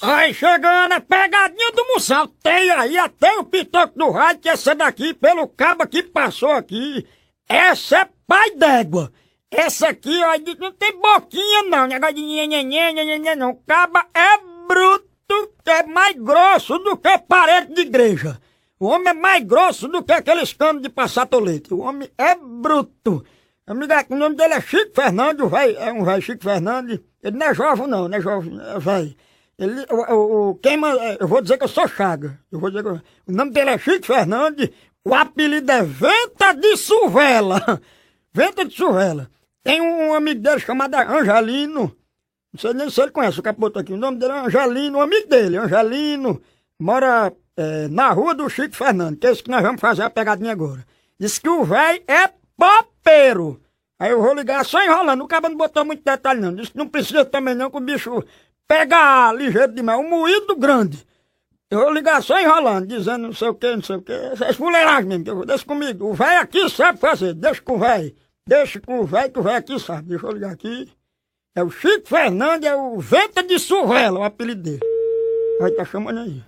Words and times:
Aí 0.00 0.32
chegando 0.32 0.92
a 0.92 1.00
pegadinha 1.00 1.72
do 1.72 1.86
Moção. 1.88 2.28
Tem 2.42 2.70
aí 2.70 2.96
até 2.96 3.36
o 3.38 3.44
pitoco 3.44 3.98
do 3.98 4.10
rádio, 4.10 4.42
que 4.42 4.48
essa 4.48 4.74
daqui, 4.74 5.12
pelo 5.12 5.48
cabo 5.48 5.86
que 5.86 6.02
passou 6.02 6.52
aqui. 6.52 7.06
Essa 7.48 8.00
é 8.00 8.08
pai 8.26 8.50
d'égua. 8.52 9.12
Essa 9.50 9.88
aqui, 9.88 10.22
ó, 10.22 10.38
não 10.58 10.72
tem 10.72 11.00
boquinha 11.00 11.62
não. 11.64 11.86
Negócio 11.86 12.14
de 12.14 12.22
nhenhenhen, 12.22 13.36
não. 13.36 13.58
Caba 13.66 14.06
é 14.14 14.38
bruto, 14.68 15.52
é 15.66 15.82
mais 15.84 16.14
grosso 16.14 16.78
do 16.78 16.96
que 16.96 17.18
parede 17.18 17.74
de 17.74 17.80
igreja. 17.80 18.40
O 18.78 18.86
homem 18.86 19.08
é 19.08 19.14
mais 19.14 19.42
grosso 19.42 19.88
do 19.88 20.04
que 20.04 20.12
aqueles 20.12 20.52
canos 20.52 20.82
de 20.82 20.88
passar 20.88 21.26
tolete. 21.26 21.74
O 21.74 21.80
homem 21.80 22.08
é 22.16 22.36
bruto. 22.36 23.24
Amiga, 23.66 24.06
o 24.08 24.14
nome 24.14 24.36
dele 24.36 24.54
é 24.54 24.60
Chico 24.60 24.94
Fernandes, 24.94 25.50
véio, 25.50 25.76
é 25.78 25.92
um 25.92 26.04
velho 26.04 26.22
Chico 26.22 26.44
Fernandes. 26.44 27.00
Ele 27.22 27.36
não 27.36 27.46
é 27.46 27.54
jovem 27.54 27.88
não, 27.88 28.08
não 28.08 28.16
é 28.16 28.20
jovem, 28.20 28.58
é 28.60 28.78
velho. 28.78 29.16
Ele, 29.58 29.84
o, 29.90 30.50
o, 30.50 30.54
quem, 30.56 30.78
eu 31.18 31.26
vou 31.26 31.42
dizer 31.42 31.58
que 31.58 31.64
eu 31.64 31.68
sou 31.68 31.88
Chaga. 31.88 32.38
Eu 32.50 32.60
vou 32.60 32.70
dizer 32.70 32.84
que, 32.84 32.90
o 32.90 33.02
nome 33.32 33.50
dele 33.50 33.70
é 33.70 33.78
Chico 33.78 34.06
Fernandes. 34.06 34.70
O 35.04 35.14
apelido 35.14 35.70
é 35.72 35.82
Venta 35.82 36.52
de 36.54 36.76
Survela. 36.76 37.80
Venta 38.32 38.64
de 38.64 38.74
Survela. 38.76 39.28
Tem 39.64 39.80
um 39.80 40.14
amigo 40.14 40.40
dele 40.40 40.60
chamado 40.60 40.94
Angelino. 40.94 41.94
Não 42.52 42.60
sei 42.60 42.72
nem 42.72 42.88
se 42.88 43.00
ele 43.00 43.10
conhece 43.10 43.40
o 43.40 43.42
capoto 43.42 43.78
aqui. 43.78 43.92
O 43.92 43.96
nome 43.96 44.18
dele 44.18 44.32
é 44.32 44.38
Angelino, 44.38 44.98
um 44.98 45.02
amigo 45.02 45.28
dele, 45.28 45.56
Angelino. 45.56 46.40
Mora 46.78 47.32
é, 47.56 47.88
na 47.88 48.10
rua 48.12 48.34
do 48.34 48.48
Chico 48.48 48.76
Fernandes, 48.76 49.18
que 49.18 49.26
é 49.26 49.32
isso 49.32 49.42
que 49.42 49.50
nós 49.50 49.62
vamos 49.62 49.80
fazer 49.80 50.02
a 50.02 50.10
pegadinha 50.10 50.52
agora. 50.52 50.86
Diz 51.18 51.38
que 51.38 51.48
o 51.48 51.64
velho 51.64 52.02
é 52.06 52.30
popeiro. 52.56 53.60
Aí 53.98 54.12
eu 54.12 54.22
vou 54.22 54.32
ligar 54.32 54.64
só 54.64 54.80
enrolando. 54.82 55.24
O 55.24 55.26
cara 55.26 55.48
não 55.48 55.56
botou 55.56 55.84
muito 55.84 56.04
detalhe, 56.04 56.40
não. 56.40 56.54
Disse 56.54 56.70
que 56.70 56.78
não 56.78 56.88
precisa 56.88 57.24
também, 57.24 57.56
não, 57.56 57.68
que 57.68 57.76
o 57.76 57.80
bicho 57.80 58.22
pega 58.68 59.32
ligeiro 59.32 59.72
demais. 59.72 59.98
Um 59.98 60.08
moído 60.08 60.54
grande. 60.54 61.04
Eu 61.70 61.80
vou 61.80 61.92
ligar 61.92 62.22
só 62.22 62.38
enrolando, 62.40 62.86
dizendo 62.86 63.26
não 63.26 63.32
sei 63.32 63.48
o 63.48 63.54
que, 63.54 63.74
não 63.74 63.82
sei 63.82 63.96
o 63.96 64.02
que. 64.02 64.12
Essas 64.12 64.56
fuleiragens 64.56 65.06
mesmo, 65.06 65.24
que 65.24 65.30
eu 65.30 65.36
vou. 65.36 65.46
Deixa 65.46 65.64
comigo. 65.64 66.06
O 66.06 66.14
velho 66.14 66.40
aqui 66.40 66.68
sabe 66.70 66.98
fazer. 66.98 67.34
Deixa 67.34 67.60
com 67.60 67.74
o 67.74 67.78
velho. 67.78 68.14
Deixa 68.46 68.80
com 68.80 69.00
o 69.00 69.04
velho, 69.04 69.32
que 69.32 69.38
o 69.40 69.42
velho 69.42 69.56
aqui 69.56 69.78
sabe. 69.80 70.08
Deixa 70.08 70.26
eu 70.26 70.32
ligar 70.32 70.52
aqui. 70.52 70.90
É 71.54 71.62
o 71.62 71.70
Chico 71.70 72.08
Fernandes, 72.08 72.68
é 72.70 72.76
o 72.76 72.98
Venta 72.98 73.42
de 73.42 73.58
Surrela, 73.58 74.20
o 74.20 74.22
apelido 74.22 74.62
dele. 74.62 74.80
Vai 75.60 75.72
tá 75.72 75.84
chamando 75.84 76.20
aí. 76.20 76.42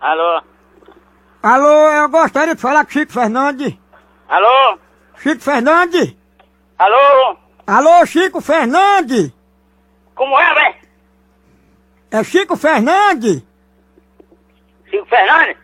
Alô? 0.00 0.47
Alô, 1.42 1.90
eu 1.90 2.08
gostaria 2.08 2.54
de 2.54 2.60
falar 2.60 2.84
com 2.84 2.90
Chico 2.90 3.12
Fernandes. 3.12 3.74
Alô? 4.28 4.78
Chico 5.18 5.40
Fernandes? 5.40 6.16
Alô? 6.76 7.36
Alô, 7.64 8.04
Chico 8.06 8.40
Fernandes? 8.40 9.32
Como 10.16 10.36
é, 10.38 10.54
velho? 10.54 10.74
É 12.10 12.24
Chico 12.24 12.56
Fernandes? 12.56 13.42
Chico 14.90 15.06
Fernandes? 15.06 15.56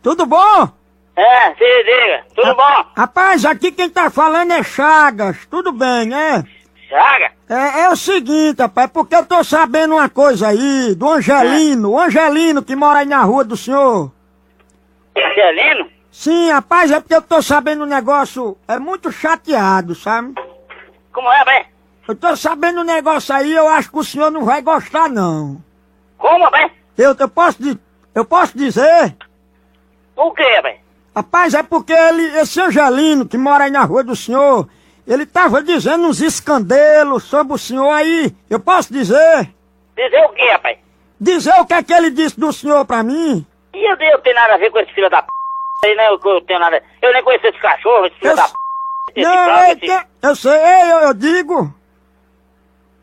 Tudo 0.00 0.24
bom? 0.24 0.68
É, 1.16 1.54
se 1.54 1.82
diga. 1.82 2.24
Tudo 2.34 2.54
bom? 2.54 2.86
Rapaz, 2.96 3.44
aqui 3.44 3.72
quem 3.72 3.90
tá 3.90 4.08
falando 4.08 4.52
é 4.52 4.62
Chagas. 4.62 5.46
Tudo 5.50 5.72
bem, 5.72 6.06
né? 6.06 6.44
Chaga? 6.88 7.32
É, 7.48 7.80
é 7.82 7.90
o 7.90 7.96
seguinte, 7.96 8.62
rapaz, 8.62 8.88
porque 8.92 9.16
eu 9.16 9.26
tô 9.26 9.42
sabendo 9.42 9.94
uma 9.94 10.08
coisa 10.08 10.48
aí, 10.48 10.94
do 10.94 11.08
Angelino, 11.08 11.90
o 11.90 12.00
Angelino 12.00 12.62
que 12.62 12.76
mora 12.76 13.00
aí 13.00 13.06
na 13.06 13.22
rua 13.22 13.42
do 13.42 13.56
senhor. 13.56 14.12
Angelino? 15.16 15.90
Sim, 16.10 16.50
rapaz, 16.50 16.90
é 16.90 17.00
porque 17.00 17.14
eu 17.14 17.22
tô 17.22 17.40
sabendo 17.40 17.84
um 17.84 17.86
negócio, 17.86 18.56
é 18.68 18.78
muito 18.78 19.10
chateado, 19.10 19.94
sabe? 19.94 20.34
Como 21.12 21.32
é, 21.32 21.44
velho? 21.44 21.66
Eu 22.08 22.16
tô 22.16 22.36
sabendo 22.36 22.80
um 22.80 22.84
negócio 22.84 23.34
aí, 23.34 23.52
eu 23.52 23.68
acho 23.68 23.90
que 23.90 23.98
o 23.98 24.04
senhor 24.04 24.30
não 24.30 24.44
vai 24.44 24.60
gostar, 24.60 25.08
não. 25.08 25.62
Como, 26.18 26.50
velho? 26.50 26.70
Eu, 26.98 27.16
eu 27.18 27.28
posso 27.28 27.58
eu 28.14 28.24
posso 28.24 28.56
dizer? 28.56 29.16
O 30.14 30.30
que, 30.32 30.60
velho? 30.60 30.78
Rapaz, 31.14 31.54
é 31.54 31.62
porque 31.62 31.92
ele, 31.92 32.24
esse 32.38 32.60
Angelino 32.60 33.26
que 33.26 33.38
mora 33.38 33.64
aí 33.64 33.70
na 33.70 33.84
rua 33.84 34.02
do 34.04 34.16
senhor, 34.16 34.68
ele 35.06 35.26
tava 35.26 35.62
dizendo 35.62 36.06
uns 36.06 36.20
escandelos 36.20 37.24
sobre 37.24 37.54
o 37.54 37.58
senhor 37.58 37.90
aí, 37.90 38.34
eu 38.48 38.60
posso 38.60 38.92
dizer? 38.92 39.50
Dizer 39.96 40.24
o 40.24 40.28
que, 40.30 40.48
rapaz? 40.50 40.78
Dizer 41.20 41.54
o 41.60 41.66
que 41.66 41.74
é 41.74 41.82
que 41.82 41.92
ele 41.92 42.10
disse 42.10 42.38
do 42.38 42.52
senhor 42.52 42.84
pra 42.84 43.02
mim? 43.02 43.46
E 43.74 43.84
eu, 43.90 43.96
eu 43.96 44.18
tenho 44.20 44.34
nada 44.36 44.54
a 44.54 44.58
ver 44.58 44.70
com 44.70 44.78
esse 44.78 44.92
filho 44.92 45.08
da 45.10 45.22
p. 45.22 45.28
Aí, 45.84 45.94
né? 45.94 46.08
Eu, 46.08 46.20
eu 46.24 46.40
tenho 46.42 46.60
nada. 46.60 46.82
Eu 47.00 47.12
nem 47.12 47.22
conheço 47.24 47.46
esse 47.46 47.58
cachorro, 47.58 48.06
esse 48.06 48.16
filho 48.16 48.30
Eu 48.32 48.36
da 48.36 48.44
p. 48.48 48.52
Esse 49.16 49.28
Não, 49.28 49.50
é 49.58 49.70
esse... 49.72 49.80
que, 49.80 50.06
eu 50.22 50.36
sei, 50.36 50.52
eu, 50.92 50.98
eu 51.00 51.14
digo. 51.14 51.74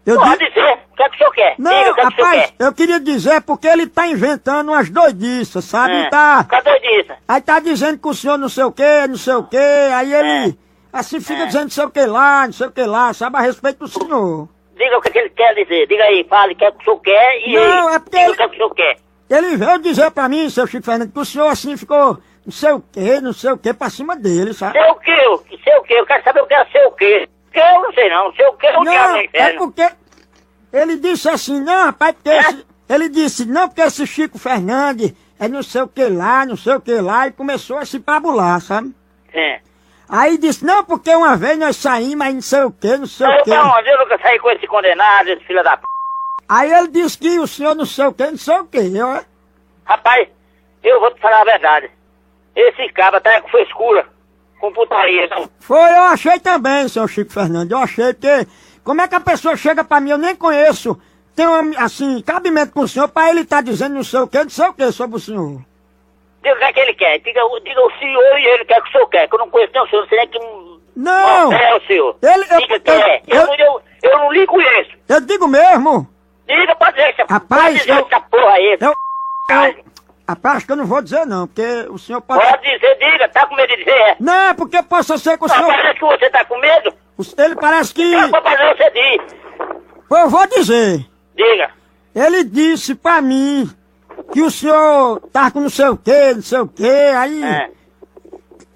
Eu 0.05 0.15
Pode 0.15 0.37
digo. 0.39 0.49
dizer. 0.51 0.79
O 0.91 0.95
que 0.95 1.03
é 1.03 1.09
que 1.09 1.15
o 1.15 1.17
senhor 1.17 1.31
quer? 1.33 1.55
Não, 1.59 1.71
Diga 1.71 1.93
que 1.93 2.01
é 2.01 2.05
que 2.09 2.21
rapaz, 2.21 2.45
quer. 2.57 2.65
eu 2.65 2.73
queria 2.73 2.99
dizer 2.99 3.41
porque 3.41 3.67
ele 3.67 3.87
tá 3.87 4.07
inventando 4.07 4.69
umas 4.69 4.89
doidices, 4.89 5.63
sabe? 5.65 5.93
É. 5.93 6.09
Tá, 6.09 6.43
Cadê 6.49 6.79
disso? 6.79 7.13
aí 7.27 7.41
tá 7.41 7.59
dizendo 7.59 7.97
que 7.99 8.07
o 8.07 8.13
senhor 8.13 8.37
não 8.37 8.49
sei 8.49 8.63
o 8.63 8.71
que, 8.71 9.07
não 9.07 9.17
sei 9.17 9.33
o 9.35 9.43
que, 9.43 9.57
aí 9.57 10.13
ele 10.13 10.57
assim 10.91 11.21
fica 11.21 11.43
É. 11.43 11.45
dizendo 11.45 11.63
não 11.63 11.69
sei 11.69 11.85
o 11.85 11.89
que 11.91 12.05
lá, 12.05 12.45
não 12.47 12.53
sei 12.53 12.67
o 12.67 12.71
que 12.71 12.83
lá, 12.83 13.13
sabe, 13.13 13.37
a 13.37 13.41
respeito 13.41 13.79
do 13.79 13.87
senhor. 13.87 14.49
Diga 14.75 14.97
o 14.97 15.01
que, 15.01 15.09
que 15.11 15.19
ele 15.19 15.29
quer 15.29 15.53
dizer. 15.55 15.87
Diga 15.87 16.03
aí, 16.03 16.23
fale 16.29 16.53
o 16.53 16.55
que 16.55 16.65
é 16.65 16.71
que 16.71 16.77
o 16.81 16.83
senhor 16.83 16.99
quer 17.01 17.47
e 17.47 17.53
Não, 17.53 17.89
é 17.89 17.99
porque 17.99 18.17
diga 18.17 18.23
ele- 18.23 18.31
o 18.33 18.35
que 18.35 18.43
é 18.43 18.47
que 18.47 18.53
o 18.53 18.57
senhor 18.57 18.75
quer. 18.75 18.97
Ele 19.29 19.55
veio 19.57 19.79
dizer 19.79 20.09
pra 20.11 20.27
mim, 20.27 20.49
seu 20.49 20.65
Chico 20.65 20.85
Fernandes, 20.85 21.13
que 21.13 21.19
o 21.19 21.25
senhor 21.25 21.47
assim 21.47 21.77
ficou 21.77 22.17
não 22.45 22.51
sei 22.51 22.71
o 22.71 22.81
que, 22.81 23.21
não 23.21 23.31
sei 23.33 23.51
o 23.51 23.57
que, 23.57 23.73
pra 23.73 23.89
cima 23.89 24.15
dele, 24.15 24.53
sabe? 24.53 24.73
Sei 24.79 24.89
o 24.91 24.95
que, 24.95 25.11
eu- 25.11 25.43
sei 25.63 25.75
o 25.77 25.83
que, 25.83 25.93
eu 25.93 26.05
quero 26.05 26.23
saber 26.23 26.41
o 26.41 26.47
que 26.47 26.53
é 26.55 26.65
ser 26.65 26.85
o 26.87 26.91
que. 26.93 27.29
Que 27.51 27.59
eu 27.59 27.81
não 27.81 27.93
sei 27.93 28.09
não, 28.09 28.33
sei 28.33 28.45
o 28.47 28.53
que 28.53 28.65
é 28.67 28.77
o 28.77 28.83
diabo 28.83 29.13
Não, 29.13 29.13
do 29.23 29.29
é 29.33 29.53
porque 29.57 29.89
ele 30.73 30.97
disse 30.97 31.29
assim, 31.29 31.59
não, 31.61 31.85
rapaz, 31.85 32.13
porque 32.13 32.29
esse- 32.29 32.65
ele 32.89 33.09
disse, 33.09 33.45
não, 33.45 33.67
porque 33.67 33.81
esse 33.81 34.07
Chico 34.07 34.39
Fernandes 34.39 35.13
é 35.39 35.47
não 35.47 35.61
sei 35.63 35.81
o 35.83 35.87
que 35.87 36.05
lá, 36.05 36.45
não 36.45 36.57
sei 36.57 36.73
o 36.75 36.81
que 36.81 36.93
lá, 36.99 37.27
e 37.27 37.31
começou 37.31 37.77
a 37.77 37.85
se 37.85 37.99
pabular, 37.99 38.59
sabe? 38.61 38.93
É. 39.33 39.59
Aí 40.07 40.37
disse, 40.39 40.65
não, 40.65 40.83
porque 40.83 41.13
uma 41.13 41.37
vez 41.37 41.57
nós 41.59 41.75
saímos, 41.75 42.15
mas 42.15 42.33
não 42.33 42.41
sei 42.41 42.63
o 42.63 42.71
que, 42.71 42.97
não 42.97 43.05
sei 43.05 43.27
o 43.27 43.31
Eu 43.31 43.43
que. 43.43 43.51
pra 43.51 43.77
onde? 43.77 43.89
Eu 43.89 43.99
nunca 43.99 44.17
saí 44.19 44.39
com 44.39 44.49
esse 44.49 44.65
condenado, 44.65 45.27
esse 45.27 45.43
filho 45.45 45.63
da 45.63 45.77
p. 45.77 45.83
Aí 46.49 46.71
ele 46.73 46.87
disse 46.87 47.17
que 47.17 47.39
o 47.39 47.45
senhor 47.47 47.75
não 47.75 47.85
sei 47.85 48.05
o 48.07 48.13
que, 48.13 48.25
não 48.25 48.37
sei 48.37 48.57
o 48.57 48.65
que. 48.65 48.77
Eu, 48.79 49.23
Rapaz, 49.85 50.27
eu 50.83 50.99
vou 50.99 51.13
te 51.13 51.21
falar 51.21 51.41
a 51.41 51.45
verdade. 51.45 51.89
Esse 52.55 52.89
cabra 52.93 53.21
tá 53.21 53.39
com 53.41 53.49
frescura, 53.49 54.05
com 54.59 54.73
putaria. 54.73 55.27
Não. 55.27 55.47
foi, 55.59 55.77
eu 55.91 56.03
achei 56.05 56.39
também, 56.39 56.87
seu 56.89 57.07
Chico 57.07 57.31
Fernandes, 57.31 57.71
eu 57.71 57.77
achei 57.77 58.13
que, 58.13 58.47
como 58.83 59.01
é 59.01 59.07
que 59.07 59.15
a 59.15 59.19
pessoa 59.19 59.55
chega 59.55 59.83
pra 59.83 59.99
mim, 59.99 60.09
eu 60.09 60.17
nem 60.17 60.35
conheço, 60.35 60.99
tem 61.35 61.47
um, 61.47 61.71
assim, 61.77 62.21
cabimento 62.23 62.73
com 62.73 62.81
o 62.81 62.87
senhor, 62.87 63.07
pra 63.07 63.29
ele 63.29 63.45
tá 63.45 63.61
dizendo 63.61 63.95
não 63.95 64.03
sei 64.03 64.19
o 64.21 64.27
que, 64.27 64.43
não 64.43 64.49
sei 64.49 64.65
o 64.67 64.73
que 64.73 64.91
sobre 64.91 65.17
o 65.17 65.19
senhor. 65.19 65.61
Diga 66.43 66.55
o 66.55 66.57
que 66.57 66.63
é 66.63 66.73
que 66.73 66.79
ele 66.79 66.93
quer. 66.95 67.19
Diga, 67.19 67.45
o- 67.45 67.59
diga 67.59 67.81
o 67.81 67.91
senhor 67.99 68.39
e 68.39 68.45
ele 68.45 68.65
quer 68.65 68.81
que 68.81 68.89
o 68.89 68.91
senhor 68.91 69.07
quer. 69.09 69.27
Que 69.27 69.35
eu 69.35 69.39
não 69.39 69.49
conheço 69.49 69.73
nem 69.73 69.83
o 69.83 69.87
senhor, 69.89 70.01
não 70.01 70.09
sei 70.09 70.17
nem 70.19 70.27
que... 70.29 70.39
Não! 70.95 71.53
É 71.53 71.75
o 71.75 71.81
senhor. 71.81 72.17
Ele- 72.21 72.45
eu- 72.49 72.59
Diga 72.61 72.79
que 72.79 72.89
eu- 72.89 72.93
é. 72.95 73.21
Eu, 73.27 73.41
eu- 73.41 73.55
eu, 73.55 73.81
eu 74.03 74.17
não 74.19 74.31
lhe 74.31 74.47
conheço. 74.47 74.91
Eu 75.07 75.19
digo 75.21 75.47
mesmo, 75.47 76.07
Diga, 76.49 76.75
pode 76.75 76.91
dizer 76.93 77.09
essa, 77.17 77.25
Rapaz, 77.31 77.77
dizer 77.79 77.91
eu- 77.91 78.07
essa 78.07 78.19
porra 78.21 78.51
aí. 78.53 78.77
eu, 78.81 78.95
rapaz, 80.27 80.57
acho 80.57 80.65
que 80.65 80.71
eu 80.71 80.75
não 80.77 80.85
vou 80.85 81.01
dizer 81.01 81.25
não, 81.27 81.45
porque 81.47 81.85
o 81.91 81.97
senhor 81.99 82.21
pode... 82.21 82.43
Pode 82.43 82.63
dizer, 82.63 82.97
diga, 82.97 83.29
tá 83.29 83.45
com 83.45 83.55
medo 83.55 83.67
de 83.69 83.77
dizer, 83.77 83.91
é. 83.91 84.15
Não, 84.19 84.33
é 84.49 84.53
porque 84.55 84.81
possa 84.81 85.17
ser 85.19 85.37
que 85.37 85.45
o 85.45 85.47
Não, 85.47 85.55
senhor... 85.55 85.67
parece 85.67 85.99
que 85.99 86.05
você 86.05 86.29
tá 86.31 86.45
com 86.45 86.57
medo. 86.57 86.93
Ele 87.37 87.55
parece 87.55 87.93
que... 87.93 88.13
Eu 88.13 88.29
vou 88.29 88.41
fazer 88.41 88.75
você 88.77 88.89
diz. 88.91 89.35
Eu 90.09 90.29
vou 90.29 90.47
dizer. 90.47 91.05
Diga. 91.35 91.69
Ele 92.15 92.43
disse 92.43 92.95
pra 92.95 93.21
mim 93.21 93.69
que 94.33 94.41
o 94.41 94.49
senhor 94.49 95.21
tá 95.31 95.51
com 95.51 95.59
não 95.59 95.69
sei 95.69 95.87
o 95.89 95.97
que, 95.97 96.33
não 96.33 96.41
sei 96.41 96.59
o 96.59 96.67
que, 96.67 96.89
aí... 96.89 97.43
É. 97.43 97.69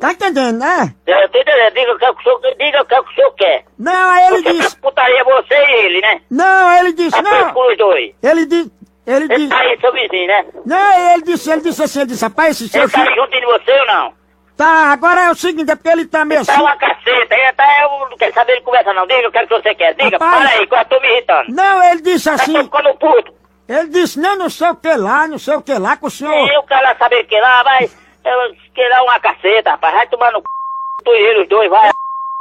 Tá 0.03 0.11
entendendo, 0.11 0.59
né? 0.59 0.94
Eu 1.07 1.29
tô 1.29 1.39
entendendo. 1.39 1.73
Diga 1.75 1.94
o 1.94 1.97
que, 1.97 2.03
é 2.03 2.13
que 2.13 2.19
o 2.19 2.23
senhor, 2.23 2.55
diga 2.59 2.81
o 2.81 2.85
que, 2.85 2.94
é 2.94 3.01
que 3.03 3.09
o 3.09 3.15
senhor 3.15 3.31
quer. 3.35 3.63
Não, 3.79 4.11
aí 4.11 4.25
ele 4.33 4.41
disse... 4.51 4.75
tá 4.75 4.81
putaria 4.81 5.23
você 5.23 5.55
e 5.55 5.85
ele, 5.85 6.01
né? 6.01 6.21
Não, 6.29 6.67
aí 6.67 6.79
ele 6.81 6.91
disse, 6.91 7.11
Tá 7.11 7.23
preso 7.23 7.45
não. 7.45 7.53
com 7.53 7.71
os 7.71 7.77
dois. 7.77 8.11
Ele 8.21 8.45
disse... 8.45 8.71
Ele 9.07 9.23
Ele 9.25 9.35
disse... 9.38 9.47
tá 9.50 9.59
aí, 9.59 9.79
seu 9.79 9.94
vizinho, 9.94 10.27
né? 10.27 10.45
Não, 10.65 11.11
ele 11.13 11.23
disse, 11.23 11.50
ele 11.50 11.61
disse 11.61 11.83
assim, 11.83 12.00
ele 12.01 12.09
disse, 12.09 12.23
rapaz, 12.25 12.51
esse 12.51 12.67
seu 12.67 12.81
Ele 12.83 12.91
tá 12.91 13.00
aí 13.00 13.05
Chico... 13.07 13.15
junto 13.21 13.31
de 13.39 13.45
você 13.45 13.71
ou 13.79 13.85
não? 13.88 14.13
Tá, 14.57 14.91
agora 14.91 15.21
é 15.21 15.31
o 15.31 15.35
seguinte, 15.35 15.71
é 15.71 15.75
porque 15.75 15.89
ele 15.89 16.05
tá 16.05 16.25
meio 16.25 16.45
Tá 16.45 16.51
assim... 16.51 16.61
uma 16.61 16.75
caceta. 16.75 17.35
Aí 17.35 17.53
tá, 17.53 17.63
eu 17.83 18.09
não 18.09 18.17
quero 18.17 18.33
saber 18.33 18.55
de 18.55 18.61
conversa 18.61 18.94
não. 18.94 19.07
Diga 19.07 19.29
o 19.29 19.31
que, 19.31 19.38
é 19.38 19.45
você 19.45 19.73
quer. 19.75 19.94
Diga, 19.94 20.17
Rapaz. 20.17 20.38
para 20.50 20.50
aí, 20.59 20.67
que 20.67 20.75
eu 20.75 20.85
tô 20.85 21.00
me 21.00 21.07
irritando. 21.13 21.45
Não, 21.55 21.83
ele 21.85 22.01
disse 22.01 22.25
Tá 22.25 22.33
assim... 22.33 22.61
ficando 22.61 22.94
puto. 22.95 23.33
Ele 23.69 23.88
disse, 23.88 24.19
não, 24.19 24.35
não 24.38 24.50
sei 24.50 24.67
o 24.69 24.75
que 24.75 24.94
lá, 24.95 25.27
não 25.29 25.39
sei 25.39 25.55
o 25.55 25.61
que 25.61 25.73
lá, 25.73 25.95
com 25.95 26.07
o 26.07 26.11
senhor... 26.11 26.33
Eu 26.51 26.63
quero 26.63 26.83
lá 26.83 26.94
saber 26.97 27.23
que 27.23 27.39
lá, 27.39 27.63
vai. 27.63 27.89
Eu 28.25 28.89
lá 28.89 29.03
uma 29.03 29.19
caceta, 29.19 29.71
rapaz. 29.71 29.93
Vai 29.95 30.07
tomar 30.07 30.31
no 30.31 30.39
c. 30.39 30.45
Tu 31.03 31.11
e 31.11 31.17
ele, 31.17 31.41
os 31.43 31.49
dois, 31.49 31.69
vai. 31.69 31.91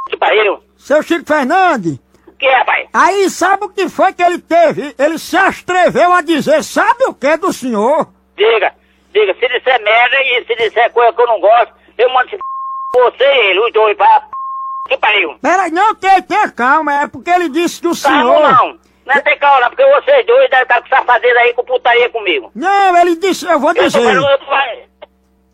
Que 0.09 0.17
pariu. 0.17 0.59
Seu 0.77 1.01
Chico 1.01 1.25
Fernandes... 1.25 1.99
O 2.27 2.31
que, 2.35 2.49
rapaz? 2.49 2.89
Aí 2.93 3.29
sabe 3.29 3.65
o 3.65 3.69
que 3.69 3.87
foi 3.87 4.11
que 4.13 4.21
ele 4.21 4.39
teve? 4.39 4.93
Ele 4.99 5.17
se 5.17 5.37
atreveu 5.37 6.11
a 6.11 6.21
dizer, 6.21 6.61
sabe 6.63 7.05
o 7.05 7.13
que 7.13 7.37
do 7.37 7.53
senhor? 7.53 8.07
Diga. 8.35 8.73
Diga, 9.13 9.33
se 9.35 9.47
disser 9.47 9.81
merda 9.81 10.15
e 10.21 10.43
se 10.45 10.55
disser 10.55 10.91
coisa 10.91 11.13
que 11.13 11.21
eu 11.21 11.27
não 11.27 11.39
gosto, 11.39 11.73
eu 11.97 12.09
mando 12.09 12.29
se 12.29 12.35
f... 12.35 12.41
você 12.93 13.23
e 13.23 13.49
ele, 13.49 13.59
os 13.59 13.71
dois, 13.71 13.95
pra... 13.95 14.27
Que 14.89 14.97
pariu. 14.97 15.37
Peraí, 15.41 15.71
não, 15.71 15.95
tenha, 15.95 16.21
tenha 16.21 16.51
calma, 16.51 17.03
é 17.03 17.07
porque 17.07 17.29
ele 17.29 17.47
disse 17.47 17.79
que 17.79 17.87
o 17.87 17.91
Calma 18.01 18.17
senhor... 18.17 18.51
não. 18.51 18.79
Não 19.05 19.13
é 19.15 19.21
ter 19.21 19.35
calma, 19.37 19.69
porque 19.69 19.85
vocês 19.85 20.25
dois 20.25 20.49
devem 20.49 20.63
estar 20.63 20.81
com 20.81 20.87
safadeza 20.87 21.39
aí, 21.39 21.53
com 21.53 21.63
putaria 21.63 22.09
comigo. 22.09 22.51
Não, 22.55 22.97
ele 22.97 23.15
disse, 23.17 23.45
eu 23.45 23.59
vou 23.59 23.69
Eu 23.71 23.75
tô 23.75 23.83
dizer. 23.83 24.15
eu 24.15 24.37
tô 24.39 24.45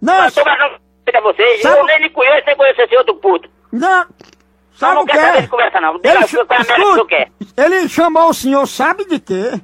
Não, 0.01 0.25
Eu 0.25 0.31
tô 0.31 0.43
falando 0.43 0.79
pra 1.05 1.21
vocês, 1.21 1.61
Sabe- 1.61 1.79
eu 1.79 1.85
nem 1.85 1.99
lhe 2.03 2.09
conheço, 2.09 2.45
nem 2.45 2.55
conheço 2.55 2.81
esse 2.81 2.95
outro 2.97 3.15
puto. 3.15 3.49
não. 3.71 4.01
Eu 4.01 4.07
Sabe 4.81 4.95
não 4.95 5.01
o 5.01 5.05
que 5.05 5.11
quero 5.11 5.25
saber 5.25 5.37
é? 5.37 5.41
de 5.41 5.47
conversa 5.49 5.81
não. 5.81 5.93
Diga 5.97 6.09
Ele, 6.09 6.27
qual 6.27 6.29
é 6.39 6.55
a 6.55 6.63
merda 6.63 6.73
que 6.75 6.81
senhor 6.93 7.05
quer. 7.07 7.31
ele 7.57 7.89
chamou 7.89 8.29
o 8.29 8.33
senhor, 8.33 8.65
sabe 8.65 9.05
de 9.05 9.19
quê? 9.19 9.61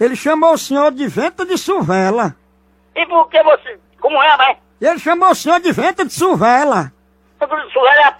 Ele 0.00 0.16
chamou 0.16 0.54
o 0.54 0.58
senhor 0.58 0.90
de 0.90 1.06
vento 1.06 1.44
de 1.44 1.58
suvela. 1.58 2.34
E 2.96 3.04
por 3.06 3.28
que 3.28 3.42
você... 3.42 3.78
Como 4.00 4.22
é, 4.22 4.36
mas... 4.38 4.56
Ele 4.80 4.98
chamou 4.98 5.28
o 5.30 5.34
senhor 5.34 5.60
de 5.60 5.70
vento 5.70 6.02
de 6.06 6.14
suvela. 6.14 6.90
Velho 7.38 7.86
é 7.86 8.04
a 8.04 8.12
p... 8.12 8.18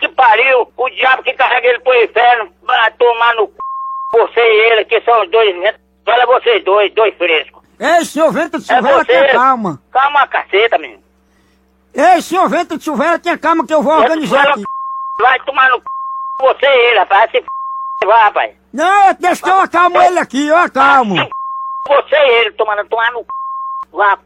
que 0.00 0.08
pariu, 0.10 0.70
o 0.76 0.90
diabo 0.90 1.22
que 1.22 1.32
carrega 1.32 1.68
ele 1.68 1.80
pro 1.80 1.94
inferno, 2.04 2.52
vai 2.62 2.90
tomar 2.92 3.34
no 3.36 3.46
c... 3.46 3.52
você 4.12 4.40
e 4.40 4.72
ele, 4.72 4.84
que 4.84 5.00
são 5.00 5.22
os 5.22 5.30
dois, 5.30 5.54
olha 6.06 6.26
vocês 6.26 6.62
dois, 6.64 6.92
dois 6.94 7.14
frescos. 7.16 7.59
Ei, 7.80 8.04
senhor 8.04 8.30
vento 8.30 8.58
de 8.58 8.70
É 8.70 8.76
suvela, 8.76 8.98
você. 8.98 9.06
tenha 9.06 9.32
calma. 9.32 9.82
Calma 9.90 10.22
a 10.22 10.28
caceta, 10.28 10.76
menino. 10.76 11.02
Ei, 11.94 12.20
senhor 12.20 12.46
vento 12.50 12.76
de 12.76 12.84
suvela, 12.84 13.18
tenha 13.18 13.38
calma 13.38 13.66
que 13.66 13.72
eu 13.72 13.82
vou 13.82 13.94
organizar 13.94 14.50
aqui. 14.50 14.64
Vai 15.18 15.40
tomar 15.40 15.70
no 15.70 15.78
c... 15.78 15.82
você 16.38 16.66
e 16.66 16.90
ele, 16.90 16.98
rapaz, 16.98 17.30
se 17.32 17.42
vai, 18.06 18.22
rapaz. 18.22 18.54
Não, 18.70 19.14
deixa 19.18 19.42
que 19.42 19.48
eu 19.48 19.60
acalmo 19.60 20.00
ele 20.02 20.18
aqui, 20.18 20.46
eu 20.46 20.56
acalmo. 20.58 21.14
Você 21.86 22.16
e 22.16 22.40
ele 22.40 22.52
tomando, 22.52 22.86
tomar 22.86 23.10
no 23.12 23.20
c... 23.20 23.26
Vá, 23.92 24.18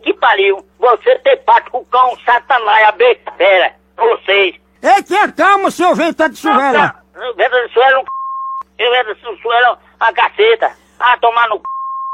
que 0.00 0.14
pariu. 0.14 0.64
Você 0.78 1.18
tem 1.18 1.36
parte 1.38 1.70
com 1.70 1.78
o 1.78 1.84
cão, 1.86 2.16
satanás, 2.24 2.88
a 2.88 2.92
besta 2.92 3.32
fera. 3.32 3.74
Vocês. 3.96 4.54
Ei, 4.82 5.02
tenha 5.02 5.32
calma, 5.32 5.68
senhor 5.70 5.96
vento 5.96 6.28
de 6.28 6.36
suvela. 6.36 6.94
Venda 7.36 7.66
de 7.66 7.72
suelo, 7.72 8.00
um 8.00 8.04
c... 8.04 8.90
Venda 8.90 9.14
de 9.16 9.42
suelo, 9.42 9.78
a 9.98 10.12
caceta. 10.12 10.76
Ah, 11.00 11.18
tomar 11.20 11.48
no 11.48 11.56
c... 11.56 11.62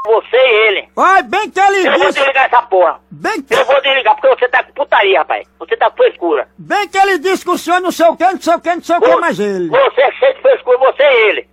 Você 0.05 0.35
e 0.35 0.67
ele. 0.67 0.89
Olha, 0.95 1.21
bem 1.23 1.49
que 1.51 1.59
ele 1.59 1.87
Eu 1.87 1.91
vou 1.91 2.07
disse... 2.07 2.19
desligar 2.19 2.45
essa 2.45 2.61
porra. 2.63 2.99
Bem 3.11 3.41
que, 3.43 3.53
Eu 3.53 3.65
vou 3.65 3.81
desligar 3.81 4.15
porque 4.15 4.29
você 4.29 4.47
tá 4.49 4.63
com 4.63 4.73
putaria, 4.73 5.19
rapaz. 5.19 5.47
Você 5.59 5.77
tá 5.77 5.89
com 5.91 5.97
frescura. 5.97 6.47
bem 6.57 6.87
que 6.87 6.97
ele 6.97 7.19
disse 7.19 7.43
que 7.45 7.51
o 7.51 7.57
senhor 7.57 7.79
não 7.81 7.91
sei 7.91 8.07
o 8.07 8.17
que, 8.17 8.23
não 8.23 8.41
sei 8.41 8.55
o 8.55 8.59
que, 8.59 8.75
não 8.75 8.81
sei 8.81 8.95
o 8.97 9.01
que 9.01 9.15
mais 9.17 9.39
ele. 9.39 9.69
Você 9.69 10.01
é 10.01 10.11
cheio 10.13 10.33
de 10.35 10.41
frescura, 10.41 10.77
você 10.79 11.03
e 11.03 11.29
ele. 11.29 11.41
Ei, 11.41 11.47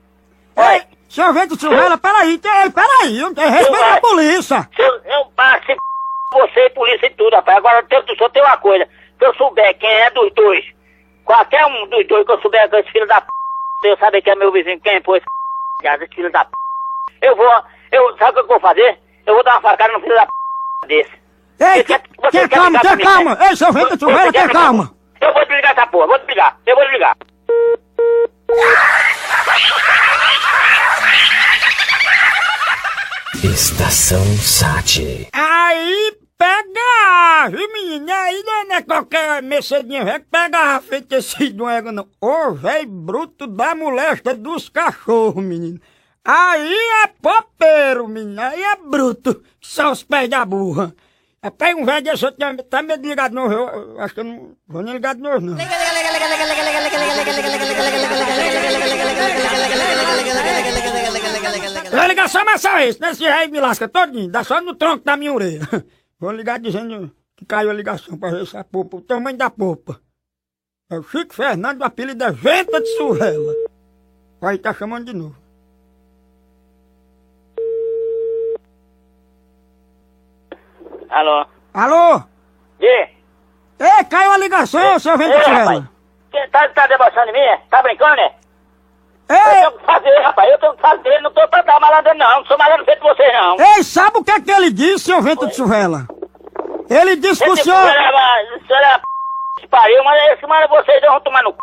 Olha, 0.64 0.86
senhor 1.10 1.32
vento 1.34 1.54
de 1.56 1.60
suvela, 1.60 1.98
peraí, 1.98 2.38
tem- 2.38 2.70
peraí, 2.70 3.20
eu 3.20 3.34
tenho 3.34 3.50
respeito 3.50 3.84
à 3.84 4.00
polícia. 4.00 4.68
se 4.74 4.82
eu, 4.82 4.94
eu 5.04 5.26
passe 5.36 5.76
você 6.32 6.60
e 6.66 6.70
polícia 6.70 7.06
e 7.06 7.10
tudo, 7.10 7.36
rapaz. 7.36 7.58
Agora 7.58 7.80
eu 7.80 8.02
tenho, 8.04 8.18
só 8.18 8.28
tem 8.30 8.42
uma 8.42 8.56
coisa. 8.56 8.88
Se 9.18 9.26
eu 9.26 9.34
souber 9.34 9.76
quem 9.78 9.90
é 9.90 10.10
dos 10.10 10.32
dois, 10.32 10.64
qualquer 11.24 11.66
um 11.66 11.86
dos 11.88 12.06
dois 12.08 12.24
que 12.24 12.32
eu 12.32 12.40
souber 12.40 12.68
que 12.70 12.76
esse 12.76 12.90
filho 12.92 13.06
da 13.06 13.20
p... 13.20 13.26
eu 13.84 13.96
saber 13.98 14.22
que 14.22 14.30
é 14.30 14.34
meu 14.34 14.50
vizinho, 14.52 14.80
quem 14.80 15.02
foi 15.02 15.18
esse 15.18 15.26
esse 16.02 16.14
filho 16.14 16.30
da 16.32 16.44
p... 16.44 16.50
Eu 17.22 17.36
vou, 17.36 17.50
eu, 17.92 18.16
sabe 18.18 18.30
o 18.32 18.34
que 18.34 18.40
eu 18.40 18.46
vou 18.48 18.60
fazer? 18.60 18.98
Eu 19.26 19.34
vou 19.34 19.44
dar 19.44 19.52
uma 19.54 19.60
facada 19.62 19.92
no 19.92 20.00
filho 20.00 20.14
da 20.14 20.26
p... 20.26 20.32
desse. 20.88 21.10
Ei, 21.60 21.66
Você 21.82 21.84
quer- 21.84 22.02
quer 22.30 22.48
calma, 22.48 22.80
comigo, 22.80 23.02
calma. 23.02 23.34
né? 23.34 23.48
Ei, 23.48 23.56
seu 23.56 23.72
vento 23.72 23.88
Você 23.90 23.98
suvela, 23.98 24.32
quer 24.32 24.50
calma. 24.50 24.94
Eu 25.20 25.32
vou 25.32 25.44
desligar 25.44 25.72
essa 25.72 25.86
porra, 25.88 26.06
vou 26.06 26.18
desligar, 26.18 26.56
eu 26.66 26.74
vou 26.76 26.84
desligar. 26.84 27.16
Estação 33.44 34.24
Sat. 34.38 35.28
Aí 35.32 36.12
pega, 36.36 37.48
viu 37.50 37.72
menina? 37.72 38.12
Aí 38.14 38.42
não 38.42 38.52
é- 38.60 38.64
não 38.64 38.76
é 38.76 38.82
qualquer 38.82 39.42
mercedinha 39.42 40.04
velho 40.04 40.20
que 40.20 40.26
pega 40.30 40.58
a 40.76 40.80
feita 40.80 41.16
esse 41.16 41.52
não 41.52 41.68
é 41.68 41.80
não. 41.82 42.06
Ô 42.20 42.52
velho 42.52 42.88
bruto 42.88 43.46
da 43.46 43.74
molesta 43.74 44.34
dos 44.34 44.68
cachorros, 44.68 45.42
menino. 45.44 45.80
Aí 46.24 46.74
é 47.04 47.06
popeiro, 47.06 48.06
menino. 48.08 48.40
Aí 48.40 48.62
é 48.62 48.76
bruto. 48.76 49.42
São 49.60 49.92
os 49.92 50.02
pés 50.02 50.28
da 50.28 50.44
burra. 50.44 50.94
É 51.40 51.50
pega 51.50 51.80
um 51.80 51.84
velho 51.84 52.02
desse, 52.04 52.30
tenho- 52.32 52.62
tá 52.64 52.82
meio 52.82 52.98
de 53.00 53.14
novo. 53.30 53.52
Eu, 53.54 54.00
acho 54.00 54.12
que 54.14 54.20
eu 54.20 54.24
não 54.24 54.56
vou 54.66 54.82
nem 54.82 54.98
de 55.00 55.14
novo, 55.14 55.40
não. 55.40 55.56
Vai 61.90 62.08
ligar 62.08 62.28
só 62.28 62.44
mais 62.44 62.60
só 62.60 62.78
esse, 62.80 63.00
nesse 63.00 63.24
rei 63.24 63.48
me 63.48 63.60
lasca 63.60 63.88
todinho, 63.88 64.30
dá 64.30 64.44
só 64.44 64.60
no 64.60 64.74
tronco 64.74 65.04
da 65.04 65.16
minha 65.16 65.32
orelha. 65.32 65.66
Vou 66.20 66.32
ligar 66.32 66.58
dizendo 66.58 67.12
que 67.36 67.44
caiu 67.46 67.70
a 67.70 67.72
ligação 67.72 68.18
pra 68.18 68.30
ver 68.30 68.46
se 68.46 68.56
a 68.56 68.64
polpa, 68.64 68.96
o 68.96 69.00
tamanho 69.00 69.36
da 69.38 69.48
polpa. 69.48 70.00
É 70.90 70.98
o 70.98 71.02
Chico 71.02 71.32
Fernando, 71.34 71.82
apelido 71.82 72.24
é 72.24 72.32
Venta 72.32 72.80
de 72.80 72.88
Surrela. 72.96 73.54
Aí 74.42 74.58
tá 74.58 74.74
chamando 74.74 75.06
de 75.06 75.12
novo. 75.16 75.36
Alô? 81.10 81.46
Alô? 81.74 82.22
Diga. 82.78 83.08
Ei, 83.80 84.04
caiu 84.10 84.32
a 84.32 84.38
ligação, 84.38 84.98
seu 84.98 85.16
Venta 85.16 85.34
Ei, 85.34 85.40
de. 85.80 85.88
Você 86.30 86.48
tá, 86.48 86.68
tá 86.68 86.86
debochando 86.86 87.26
de 87.26 87.32
mim? 87.32 87.38
é? 87.38 87.56
Tá 87.70 87.82
brincando, 87.82 88.16
né? 88.16 88.32
Eu 89.28 89.36
Ei, 89.36 89.42
tenho 89.42 89.72
que 89.72 89.84
fazer, 89.84 90.18
rapaz. 90.20 90.50
Eu 90.50 90.58
tenho 90.58 90.74
que 90.74 90.80
fazer. 90.80 91.20
Não 91.20 91.30
tô 91.32 91.46
pra 91.48 91.62
dar 91.62 91.80
malandro, 91.80 92.14
não. 92.14 92.38
Não 92.38 92.46
sou 92.46 92.58
malandro 92.58 92.84
feito 92.84 93.02
você, 93.02 93.32
não. 93.32 93.56
ei, 93.60 93.82
sabe 93.84 94.18
o 94.18 94.24
que 94.24 94.30
é 94.30 94.40
que 94.40 94.50
ele 94.50 94.70
disse, 94.70 95.04
seu 95.04 95.20
Vento 95.22 95.46
de 95.46 95.54
Surrela? 95.54 96.06
Ele 96.90 97.16
disse 97.16 97.44
que 97.44 97.50
o 97.50 97.56
senhor... 97.56 97.76
é, 97.76 98.56
o 98.56 98.66
senhor 98.66 98.80
é 98.80 98.94
a 98.94 98.98
p... 98.98 99.66
pariu, 99.68 100.02
mas 100.02 100.32
esse 100.32 100.46
mano 100.46 100.66
vocês 100.68 101.00
dois 101.00 101.12
vão 101.12 101.20
tomar 101.20 101.42
no 101.42 101.50
c... 101.50 101.56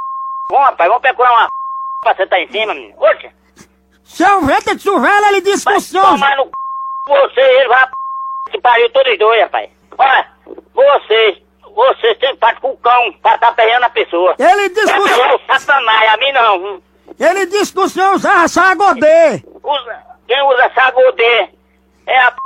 Vamos, 0.50 0.66
rapaz. 0.66 0.88
Vamos 0.88 1.02
procurar 1.02 1.32
uma 1.32 1.48
p... 1.50 1.56
pra 2.02 2.16
sentar 2.16 2.40
em 2.40 2.52
cima, 2.52 2.74
menino. 2.74 2.96
Oxe. 3.00 3.32
Seu 4.04 4.42
Vento 4.42 4.76
de 4.76 4.82
Surrela, 4.84 5.28
ele 5.30 5.42
disse 5.42 5.66
que 5.66 5.72
o 5.72 5.74
Vai 5.74 5.82
senhor... 5.82 6.06
tomar 6.06 6.38
no 6.38 6.46
c... 6.46 6.52
Você 7.08 7.42
e 7.42 7.60
ele 7.60 7.68
vai 7.70 7.88
p... 7.88 7.94
que 8.52 8.60
pariu 8.62 8.90
todos 8.92 9.18
dois, 9.18 9.42
rapaz. 9.42 9.70
Olha, 9.98 10.28
vocês... 10.74 11.46
Vocês 11.76 12.18
têm 12.20 12.34
parte 12.38 12.62
com 12.62 12.70
o 12.70 12.78
cão 12.78 13.12
pra 13.22 13.38
tá 13.38 13.52
pegando 13.52 13.84
a 13.84 13.90
pessoa. 13.90 14.34
Ele 14.40 14.70
disse 14.70 14.94
que 14.94 15.00
o 15.02 15.40
satanás, 15.46 16.14
a 16.14 16.16
mim 16.16 16.32
não. 16.32 16.82
Ele 17.20 17.46
disse 17.48 17.74
que 17.74 17.80
o 17.82 17.90
senhor 17.90 18.16
usava 18.16 18.48
sagodê. 18.48 19.44
Usa, 19.62 20.04
quem 20.26 20.42
usa 20.42 20.72
sagodê 20.74 21.50
é 22.08 22.18
a 22.18 22.32
p... 22.32 22.38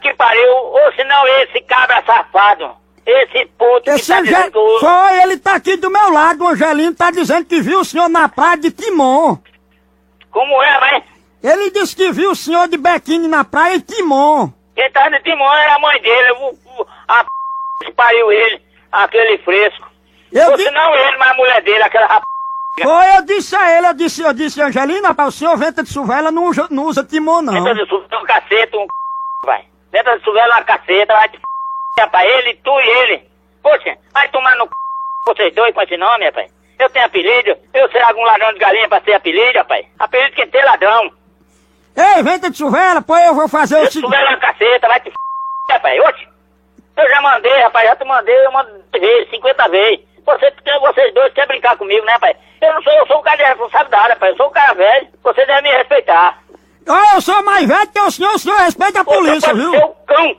que 0.00 0.14
pariu, 0.14 0.50
ou 0.50 0.92
senão 0.94 1.28
esse 1.42 1.60
cabra 1.60 2.02
safado. 2.06 2.70
Esse 3.04 3.44
puto 3.58 3.82
que 3.82 3.90
Esse 3.90 4.10
tá 4.10 4.22
dizendo 4.22 4.52
que 4.52 4.58
usa. 4.58 4.86
Foi, 4.86 5.22
ele 5.24 5.36
tá 5.36 5.56
aqui 5.56 5.76
do 5.76 5.90
meu 5.90 6.10
lado, 6.10 6.42
o 6.42 6.48
Angelino 6.48 6.94
tá 6.94 7.10
dizendo 7.10 7.44
que 7.44 7.60
viu 7.60 7.80
o 7.80 7.84
senhor 7.84 8.08
na 8.08 8.30
praia 8.30 8.56
de 8.56 8.70
Timon. 8.70 9.36
Como 10.30 10.62
é, 10.62 10.80
mas 10.80 11.04
Ele 11.42 11.70
disse 11.70 11.94
que 11.94 12.10
viu 12.12 12.30
o 12.30 12.36
senhor 12.36 12.66
de 12.66 12.78
Bequine 12.78 13.28
na 13.28 13.44
praia 13.44 13.78
de 13.78 13.84
Timon. 13.84 14.50
Quem 14.80 14.90
tá 14.92 15.10
no 15.10 15.20
timão 15.20 15.52
era 15.54 15.74
a 15.74 15.78
mãe 15.78 16.00
dele, 16.00 16.32
o, 16.32 16.46
o- 16.46 16.86
a 17.06 17.22
p... 17.24 17.30
que 17.84 17.92
pariu 17.92 18.32
ele, 18.32 18.62
aquele 18.90 19.36
fresco. 19.38 19.86
Eu 20.32 20.50
ou 20.52 20.56
di- 20.56 20.62
senão 20.62 20.94
ele, 20.94 21.16
mas 21.18 21.30
a 21.30 21.34
mulher 21.34 21.62
dele, 21.62 21.82
aquela 21.82 22.06
rap... 22.06 22.22
Foi, 22.82 23.16
eu 23.16 23.22
disse 23.26 23.54
a 23.54 23.76
ele, 23.76 23.88
eu 23.88 23.92
disse, 23.94 24.22
eu 24.22 24.32
disse, 24.32 24.62
Angelina, 24.62 25.08
rapaz, 25.08 25.28
o 25.28 25.32
senhor 25.38 25.54
venta 25.58 25.82
de 25.82 25.92
suvela 25.92 26.30
não 26.30 26.44
usa, 26.44 26.66
não 26.70 26.84
usa 26.84 27.04
Timon, 27.04 27.42
não. 27.42 27.52
Dentro 27.52 27.74
de 27.84 27.90
suvela 27.90 28.22
um 28.22 28.24
cacete, 28.24 28.76
um 28.76 28.84
c... 28.84 28.88
vai. 29.44 29.64
Dentro 29.90 30.18
de 30.18 30.24
suvela 30.24 30.54
uma 30.54 30.64
caceta, 30.64 31.12
vai 31.12 31.28
te 31.28 31.36
f... 31.36 31.42
rapaz, 31.98 32.26
ele, 32.30 32.54
tu 32.64 32.80
e 32.80 32.88
ele. 32.88 33.30
Poxa, 33.62 33.98
vai 34.14 34.28
tomar 34.30 34.56
no 34.56 34.64
c... 34.64 34.70
vocês 35.26 35.54
dois 35.54 35.74
com 35.74 35.82
esse 35.82 35.96
nome, 35.98 36.24
rapaz. 36.24 36.50
Eu 36.78 36.88
tenho 36.88 37.04
apelido, 37.04 37.54
eu 37.74 37.90
sei 37.90 38.00
algum 38.00 38.22
ladrão 38.22 38.50
de 38.54 38.58
galinha 38.58 38.88
pra 38.88 39.02
ser 39.02 39.12
apelido, 39.12 39.58
rapaz. 39.58 39.84
Apelido 39.98 40.34
que 40.36 40.46
tem 40.46 40.64
ladrão. 40.64 41.12
Ei, 41.96 42.22
venta 42.22 42.50
de 42.50 42.56
suvela, 42.56 43.02
pô, 43.02 43.16
eu 43.16 43.34
vou 43.34 43.48
fazer 43.48 43.76
o 43.76 43.86
seguinte. 43.90 44.00
suvela 44.00 44.30
uma 44.30 44.38
caceta, 44.38 44.88
vai 44.88 45.00
te 45.00 45.08
f... 45.08 45.16
rapaz. 45.68 46.00
Oxe, 46.00 46.28
eu 46.96 47.08
já 47.08 47.20
mandei, 47.22 47.58
rapaz, 47.62 47.88
já 47.88 47.96
te 47.96 48.04
mandei, 48.04 48.46
eu 48.46 48.52
vezes, 48.92 49.30
50 49.30 49.68
vezes. 49.68 50.00
Você, 50.24 50.52
vocês 50.80 51.14
dois 51.14 51.32
querem 51.32 51.48
brincar 51.48 51.76
comigo, 51.76 52.04
né, 52.06 52.12
rapaz? 52.12 52.36
Eu 52.60 52.74
não 52.74 52.82
sou, 52.82 52.92
eu 52.92 53.06
sou 53.06 53.18
um 53.18 53.22
cara 53.22 53.36
de 53.36 53.44
responsabilidade, 53.44 54.08
rapaz. 54.10 54.32
Eu 54.32 54.36
sou 54.36 54.46
um 54.48 54.52
cara 54.52 54.74
velho, 54.74 55.08
você 55.22 55.46
deve 55.46 55.62
me 55.62 55.76
respeitar. 55.76 56.38
Ó, 56.88 57.14
eu 57.14 57.20
sou 57.20 57.42
mais 57.44 57.66
velho 57.66 57.88
que 57.88 58.00
o 58.00 58.10
senhor, 58.10 58.34
o 58.34 58.38
senhor 58.38 58.58
respeita 58.58 59.00
a 59.00 59.04
polícia, 59.04 59.40
você 59.40 59.46
pode 59.48 59.60
viu? 59.60 59.70
ser 59.72 59.84
o 59.84 59.94
cão. 60.06 60.36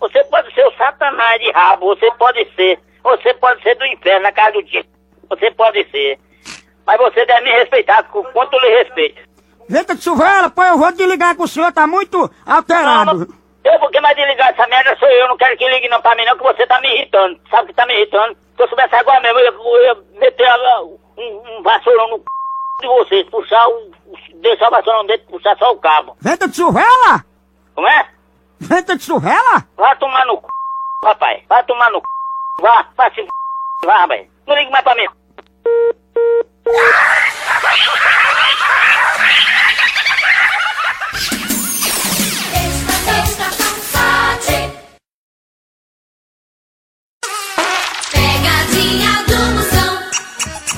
Você 0.00 0.24
pode 0.24 0.54
ser 0.54 0.64
o 0.66 0.72
satanás 0.76 1.40
de 1.40 1.50
rabo. 1.50 1.86
Você 1.86 2.10
pode 2.12 2.46
ser. 2.54 2.78
Você 3.02 3.34
pode 3.34 3.62
ser 3.62 3.74
do 3.76 3.86
inferno 3.86 4.22
na 4.22 4.32
casa 4.32 4.52
do 4.52 4.62
dia. 4.62 4.84
Você 5.28 5.50
pode 5.52 5.84
ser. 5.90 6.18
Mas 6.86 6.98
você 6.98 7.26
deve 7.26 7.42
me 7.42 7.50
respeitar 7.50 8.02
com 8.04 8.22
quanto 8.24 8.54
eu 8.54 8.60
lhe 8.60 8.78
respeito. 8.78 9.27
Venta 9.68 9.94
de 9.94 10.02
suvela, 10.02 10.48
pô, 10.48 10.62
eu 10.62 10.78
vou 10.78 10.90
desligar 10.92 11.36
que 11.36 11.42
o 11.42 11.46
senhor 11.46 11.70
tá 11.72 11.86
muito 11.86 12.30
alterado. 12.46 13.26
não, 13.26 13.72
eu 13.72 13.78
porque 13.78 14.00
mais 14.00 14.16
desligar 14.16 14.48
essa 14.48 14.66
merda 14.66 14.96
sou 14.98 15.08
eu. 15.08 15.28
Não 15.28 15.36
quero 15.36 15.56
que 15.58 15.68
ligue 15.68 15.88
não 15.88 16.00
pra 16.00 16.14
mim 16.14 16.24
não, 16.24 16.36
que 16.36 16.42
você 16.42 16.66
tá 16.66 16.80
me 16.80 16.88
irritando. 16.94 17.38
Sabe 17.50 17.68
que 17.68 17.74
tá 17.74 17.84
me 17.86 17.94
irritando? 17.94 18.36
Se 18.56 18.62
eu 18.62 18.68
soubesse 18.68 18.94
agora 18.94 19.20
mesmo, 19.20 19.38
eu 19.40 19.82
ia, 19.84 19.96
meter 20.18 20.48
um, 21.18 21.58
um 21.58 21.62
vassourão 21.62 22.08
no 22.08 22.18
c... 22.18 22.24
de 22.80 22.86
vocês. 22.86 23.28
Puxar 23.28 23.68
o... 23.68 23.90
Deixar 24.36 24.68
o 24.68 24.70
vassourão 24.70 25.06
dentro, 25.06 25.26
puxar 25.26 25.56
só 25.58 25.70
o 25.72 25.78
cabo. 25.78 26.16
Venta 26.20 26.48
de 26.48 26.56
suvela? 26.56 27.24
Como 27.74 27.86
é? 27.86 28.08
Venta 28.58 28.96
de 28.96 29.04
surrela? 29.04 29.64
Vai 29.76 29.96
tomar 29.98 30.26
no 30.26 30.36
c, 30.36 30.46
rapaz. 31.04 31.42
Vai 31.48 31.62
tomar 31.64 31.90
no 31.90 31.98
c. 31.98 32.04
Vá, 32.60 32.88
vai 32.96 33.14
se. 33.14 33.26
Vá, 33.84 33.98
rapaz. 33.98 34.26
Não 34.46 34.56
ligue 34.56 34.70
mais 34.70 34.82
pra 34.82 34.94
mim. 34.94 35.06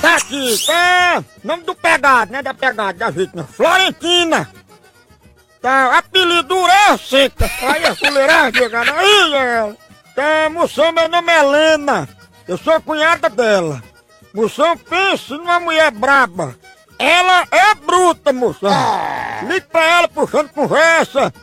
Tá 0.01 0.15
aqui, 0.15 0.57
tá? 0.65 1.23
Nome 1.43 1.63
do 1.63 1.75
pegado, 1.75 2.31
né? 2.31 2.41
Da 2.41 2.53
pegada 2.53 2.93
da 2.93 3.09
vítima. 3.09 3.43
Florentina. 3.43 4.49
Tá, 5.61 5.97
apelido 5.97 6.55
é 6.67 6.97
seca. 6.97 7.49
Aí 7.61 7.85
a 7.85 7.95
fuleiragem 7.95 8.53
chegando. 8.63 8.91
Aí, 8.91 9.33
ela. 9.33 9.77
Tá, 10.15 10.49
moção, 10.49 10.91
meu 10.91 11.07
nome 11.07 11.31
é 11.31 11.39
Helena. 11.39 12.09
Eu 12.47 12.57
sou 12.57 12.81
cunhada 12.81 13.29
dela. 13.29 13.81
Moção, 14.33 14.75
pense 14.77 15.31
numa 15.33 15.59
mulher 15.59 15.91
braba. 15.91 16.55
Ela 16.97 17.47
é 17.51 17.75
bruta, 17.75 18.33
moção. 18.33 18.71
Ligue 19.47 19.67
pra 19.67 19.83
ela 19.83 20.07
puxando 20.07 20.49
conversa. 20.49 21.33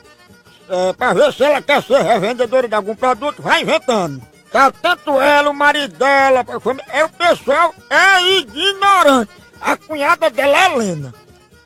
É, 0.68 0.92
pra 0.92 1.14
ver 1.14 1.32
se 1.32 1.44
ela 1.44 1.62
quer 1.62 1.82
ser 1.82 2.02
revendedora 2.02 2.68
de 2.68 2.74
algum 2.74 2.94
produto, 2.94 3.40
vai 3.40 3.62
inventando. 3.62 4.20
Tá, 4.50 4.72
tanto 4.72 5.20
ela, 5.20 5.50
o 5.50 5.54
marido 5.54 5.96
dela, 5.98 6.40
a 6.40 6.60
família- 6.60 6.86
é 6.90 7.04
o 7.04 7.08
pessoal 7.10 7.74
é 7.90 8.22
ignorante. 8.38 9.30
A 9.60 9.76
cunhada 9.76 10.30
dela 10.30 10.56
é 10.56 10.64
Helena. 10.72 11.14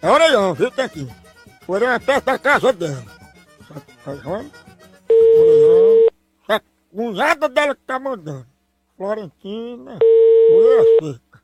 É 0.00 0.10
orelhão, 0.10 0.52
viu? 0.54 0.70
Tem 0.70 0.84
aqui. 0.84 1.08
Porém, 1.64 1.88
é 1.88 1.98
perto 1.98 2.24
da 2.24 2.38
casa 2.38 2.72
dela. 2.72 3.04
Tá? 3.68 4.10
Orelhão. 4.10 4.50
A 6.48 6.60
cunhada 6.90 7.48
dela 7.48 7.74
que 7.74 7.82
tá 7.82 7.98
mandando. 8.00 8.46
Florentina. 8.96 9.98
Mulher 10.50 10.84
seca. 11.00 11.42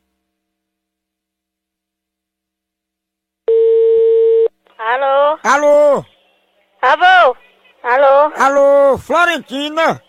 Alô? 4.77 5.39
Alô? 5.43 6.05
Alô? 6.81 7.35
Alô? 7.83 8.33
Alô, 8.35 8.97
Florentina? 8.97 10.01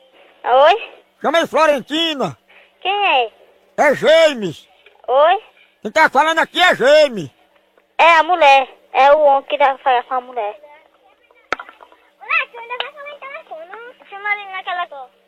Oi? 0.45 1.00
Chama 1.21 1.39
aí, 1.39 1.47
Florentina. 1.47 2.37
Quem 2.81 3.07
é? 3.07 3.33
É 3.77 3.95
James. 3.95 4.67
Oi? 5.07 5.45
Quem 5.83 5.93
tá 5.93 6.09
falando 6.09 6.39
aqui 6.39 6.61
é 6.61 6.75
James. 6.75 7.31
É 7.99 8.17
a 8.17 8.23
mulher. 8.23 8.69
É 8.93 9.13
o 9.13 9.21
homem 9.21 9.43
que 9.43 9.59
dá 9.59 9.77
falar 9.79 10.03
com 10.05 10.15
a 10.15 10.21
mulher. 10.21 10.59
Moleque, 12.19 12.59
ainda 12.59 12.77
vai 12.83 12.93
falar 12.93 13.11
em 13.11 13.19
telefone. 13.19 14.09
Chama 14.09 14.33
ali 14.33 14.45
naquela 14.47 14.87
cor. 14.87 15.20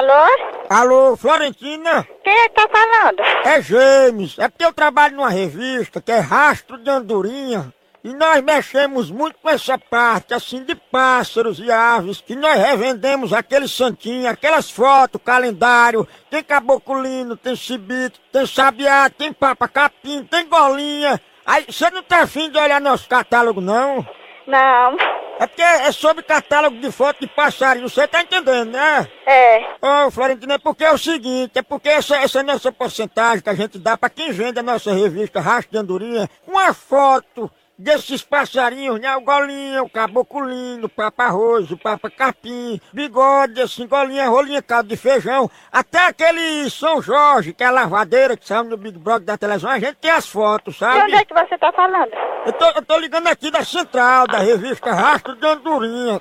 Alô? 0.00 0.56
Alô, 0.70 1.14
Florentina? 1.14 2.08
Quem 2.24 2.32
é 2.32 2.48
que 2.48 2.54
tá 2.54 2.66
falando? 2.72 3.20
É 3.44 3.60
James. 3.60 4.38
É 4.38 4.48
porque 4.48 4.64
eu 4.64 4.72
trabalho 4.72 5.14
numa 5.14 5.28
revista 5.28 6.00
que 6.00 6.10
é 6.10 6.18
Rastro 6.18 6.78
de 6.78 6.88
Andorinha. 6.88 7.70
E 8.02 8.14
nós 8.14 8.42
mexemos 8.42 9.10
muito 9.10 9.36
com 9.42 9.50
essa 9.50 9.76
parte, 9.76 10.32
assim, 10.32 10.64
de 10.64 10.74
pássaros 10.74 11.58
e 11.58 11.70
aves, 11.70 12.22
que 12.22 12.34
nós 12.34 12.58
revendemos 12.58 13.34
aqueles 13.34 13.72
santinhos, 13.72 14.24
aquelas 14.24 14.70
fotos, 14.70 15.20
calendário, 15.22 16.08
tem 16.30 16.42
caboculino, 16.42 17.36
tem 17.36 17.54
cibito, 17.54 18.18
tem 18.32 18.46
sabiá, 18.46 19.10
tem 19.10 19.34
papa 19.34 19.68
capim, 19.68 20.24
tem 20.24 20.48
golinha. 20.48 21.20
Aí, 21.44 21.66
você 21.68 21.90
não 21.90 22.02
tá 22.02 22.22
afim 22.22 22.50
de 22.50 22.56
olhar 22.56 22.80
nosso 22.80 23.06
catálogo, 23.06 23.60
não? 23.60 24.06
Não. 24.46 24.96
É 25.40 25.46
porque 25.46 25.62
é 25.62 25.90
sobre 25.90 26.22
catálogo 26.22 26.76
de 26.76 26.92
foto 26.92 27.20
de 27.20 27.26
passarinho, 27.26 27.88
você 27.88 28.06
tá 28.06 28.20
entendendo, 28.20 28.72
né? 28.72 29.08
É. 29.24 29.70
Ô, 29.80 30.10
Florentino, 30.10 30.52
é 30.52 30.58
porque 30.58 30.84
é 30.84 30.92
o 30.92 30.98
seguinte, 30.98 31.52
é 31.54 31.62
porque 31.62 31.88
essa, 31.88 32.18
essa 32.18 32.42
nossa 32.42 32.70
porcentagem 32.70 33.42
que 33.42 33.48
a 33.48 33.54
gente 33.54 33.78
dá 33.78 33.96
pra 33.96 34.10
quem 34.10 34.32
vende 34.32 34.58
a 34.58 34.62
nossa 34.62 34.92
revista 34.92 35.40
Rastro 35.40 35.72
de 35.72 35.78
Andorinha, 35.78 36.28
uma 36.46 36.74
foto 36.74 37.50
desses 37.80 38.22
passarinhos, 38.22 39.00
né? 39.00 39.16
O 39.16 39.22
golinho, 39.22 39.84
o 39.84 39.90
caboculino, 39.90 40.86
o 40.86 40.88
papa-roso, 40.88 41.74
o 41.74 41.78
papa-capim, 41.78 42.80
bigode, 42.92 43.60
assim, 43.62 43.86
golinha, 43.86 44.28
rolinha, 44.28 44.62
caldo 44.62 44.88
de 44.90 44.96
feijão, 44.96 45.50
até 45.72 46.06
aquele 46.06 46.68
São 46.68 47.00
Jorge, 47.00 47.54
que 47.54 47.64
é 47.64 47.66
a 47.66 47.70
lavadeira 47.70 48.36
que 48.36 48.46
saiu 48.46 48.64
no 48.64 48.76
Big 48.76 48.98
Brother 48.98 49.24
da 49.26 49.38
televisão, 49.38 49.70
a 49.70 49.78
gente 49.78 49.96
tem 49.96 50.10
as 50.10 50.26
fotos, 50.28 50.76
De 50.76 50.84
onde 50.84 50.98
sabe? 51.00 51.14
é 51.14 51.24
que 51.24 51.34
você 51.34 51.58
tá 51.58 51.72
falando? 51.72 52.12
Eu 52.46 52.52
tô, 52.52 52.66
eu 52.66 52.82
tô 52.84 52.98
ligando 52.98 53.26
aqui 53.28 53.50
da 53.50 53.64
central, 53.64 54.26
da 54.26 54.38
revista 54.38 54.92
Rastro 54.92 55.34
de 55.36 55.46
Andorinha. 55.46 56.20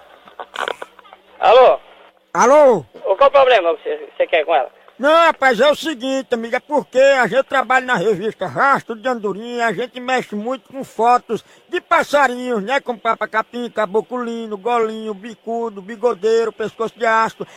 Alô? 1.40 1.80
Alô? 2.34 2.86
Qual 3.04 3.28
o 3.28 3.32
problema 3.32 3.76
que 3.76 3.84
você, 3.84 4.10
você 4.16 4.28
quer 4.28 4.46
com 4.46 4.56
ela? 4.56 4.70
Não, 5.00 5.28
rapaz, 5.28 5.58
é 5.62 5.72
o 5.72 5.76
seguinte, 5.76 6.28
amiga, 6.34 6.58
é 6.58 6.60
porque 6.60 7.00
a 7.00 7.26
gente 7.26 7.46
trabalha 7.46 7.86
na 7.86 7.96
revista 7.96 8.46
Rastro 8.46 8.98
de 8.98 9.08
Andorinha, 9.08 9.66
a 9.66 9.72
gente 9.72 9.98
mexe 9.98 10.36
muito 10.36 10.70
com 10.70 10.84
fotos 10.84 11.42
de 11.70 11.80
passarinhos, 11.80 12.62
né? 12.62 12.82
Como 12.82 13.00
papacapim, 13.00 13.70
caboculino, 13.70 14.58
golinho, 14.58 15.14
bicudo, 15.14 15.82
bigodeiro, 15.82 16.52
pescoço 16.52 17.00
de 17.00 17.06
astro, 17.06 17.48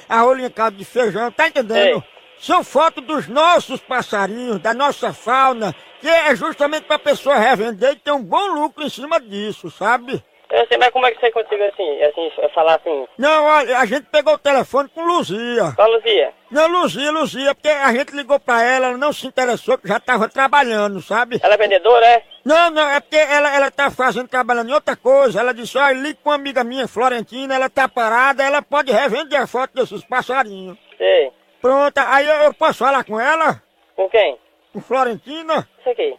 caldo 0.54 0.76
de 0.76 0.84
feijão, 0.84 1.32
tá 1.32 1.48
entendendo? 1.48 1.96
Ei. 1.96 2.02
São 2.38 2.62
fotos 2.62 3.04
dos 3.04 3.26
nossos 3.26 3.80
passarinhos, 3.80 4.60
da 4.60 4.72
nossa 4.72 5.12
fauna, 5.12 5.74
que 6.00 6.08
é 6.08 6.36
justamente 6.36 6.84
pra 6.84 6.96
pessoa 6.96 7.34
revender 7.34 7.90
e 7.90 7.96
ter 7.96 8.12
um 8.12 8.22
bom 8.22 8.54
lucro 8.54 8.84
em 8.84 8.88
cima 8.88 9.20
disso, 9.20 9.68
sabe? 9.68 10.22
Eu 10.48 10.66
sei, 10.68 10.78
mas 10.78 10.90
como 10.90 11.06
é 11.06 11.10
que 11.10 11.18
você 11.18 11.32
conseguiu 11.32 11.66
assim, 11.66 12.02
assim, 12.02 12.30
falar 12.54 12.76
assim? 12.76 13.04
Não, 13.18 13.44
olha, 13.46 13.78
a 13.78 13.86
gente 13.86 14.06
pegou 14.12 14.34
o 14.34 14.38
telefone 14.38 14.88
com 14.90 15.02
Luzia. 15.02 15.72
Fala, 15.72 15.96
Luzia. 15.96 16.32
Não, 16.52 16.68
Luzia, 16.68 17.10
Luzia, 17.10 17.54
porque 17.54 17.68
a 17.68 17.90
gente 17.94 18.14
ligou 18.14 18.38
pra 18.38 18.62
ela, 18.62 18.88
ela 18.88 18.98
não 18.98 19.10
se 19.10 19.26
interessou, 19.26 19.78
que 19.78 19.88
já 19.88 19.98
tava 19.98 20.28
trabalhando, 20.28 21.00
sabe? 21.00 21.40
Ela 21.42 21.54
é 21.54 21.56
vendedora, 21.56 22.04
é? 22.04 22.22
Não, 22.44 22.70
não, 22.70 22.90
é 22.90 23.00
porque 23.00 23.16
ela, 23.16 23.54
ela 23.54 23.70
tá 23.70 23.90
fazendo, 23.90 24.28
trabalhando 24.28 24.68
em 24.68 24.74
outra 24.74 24.94
coisa. 24.94 25.40
Ela 25.40 25.54
disse, 25.54 25.78
olha, 25.78 25.94
liga 25.94 26.18
com 26.22 26.28
uma 26.28 26.36
amiga 26.36 26.62
minha, 26.62 26.86
Florentina, 26.86 27.54
ela 27.54 27.70
tá 27.70 27.88
parada, 27.88 28.44
ela 28.44 28.60
pode 28.60 28.92
revender 28.92 29.40
a 29.40 29.46
foto 29.46 29.74
desses 29.74 30.04
passarinhos. 30.04 30.76
Sei. 30.98 31.32
Pronto, 31.62 31.96
aí 31.98 32.28
eu, 32.28 32.34
eu 32.34 32.54
posso 32.54 32.80
falar 32.80 33.02
com 33.04 33.18
ela? 33.18 33.62
Com 33.96 34.10
quem? 34.10 34.38
Com 34.74 34.80
Florentina? 34.82 35.66
Isso 35.80 35.88
aqui. 35.88 36.14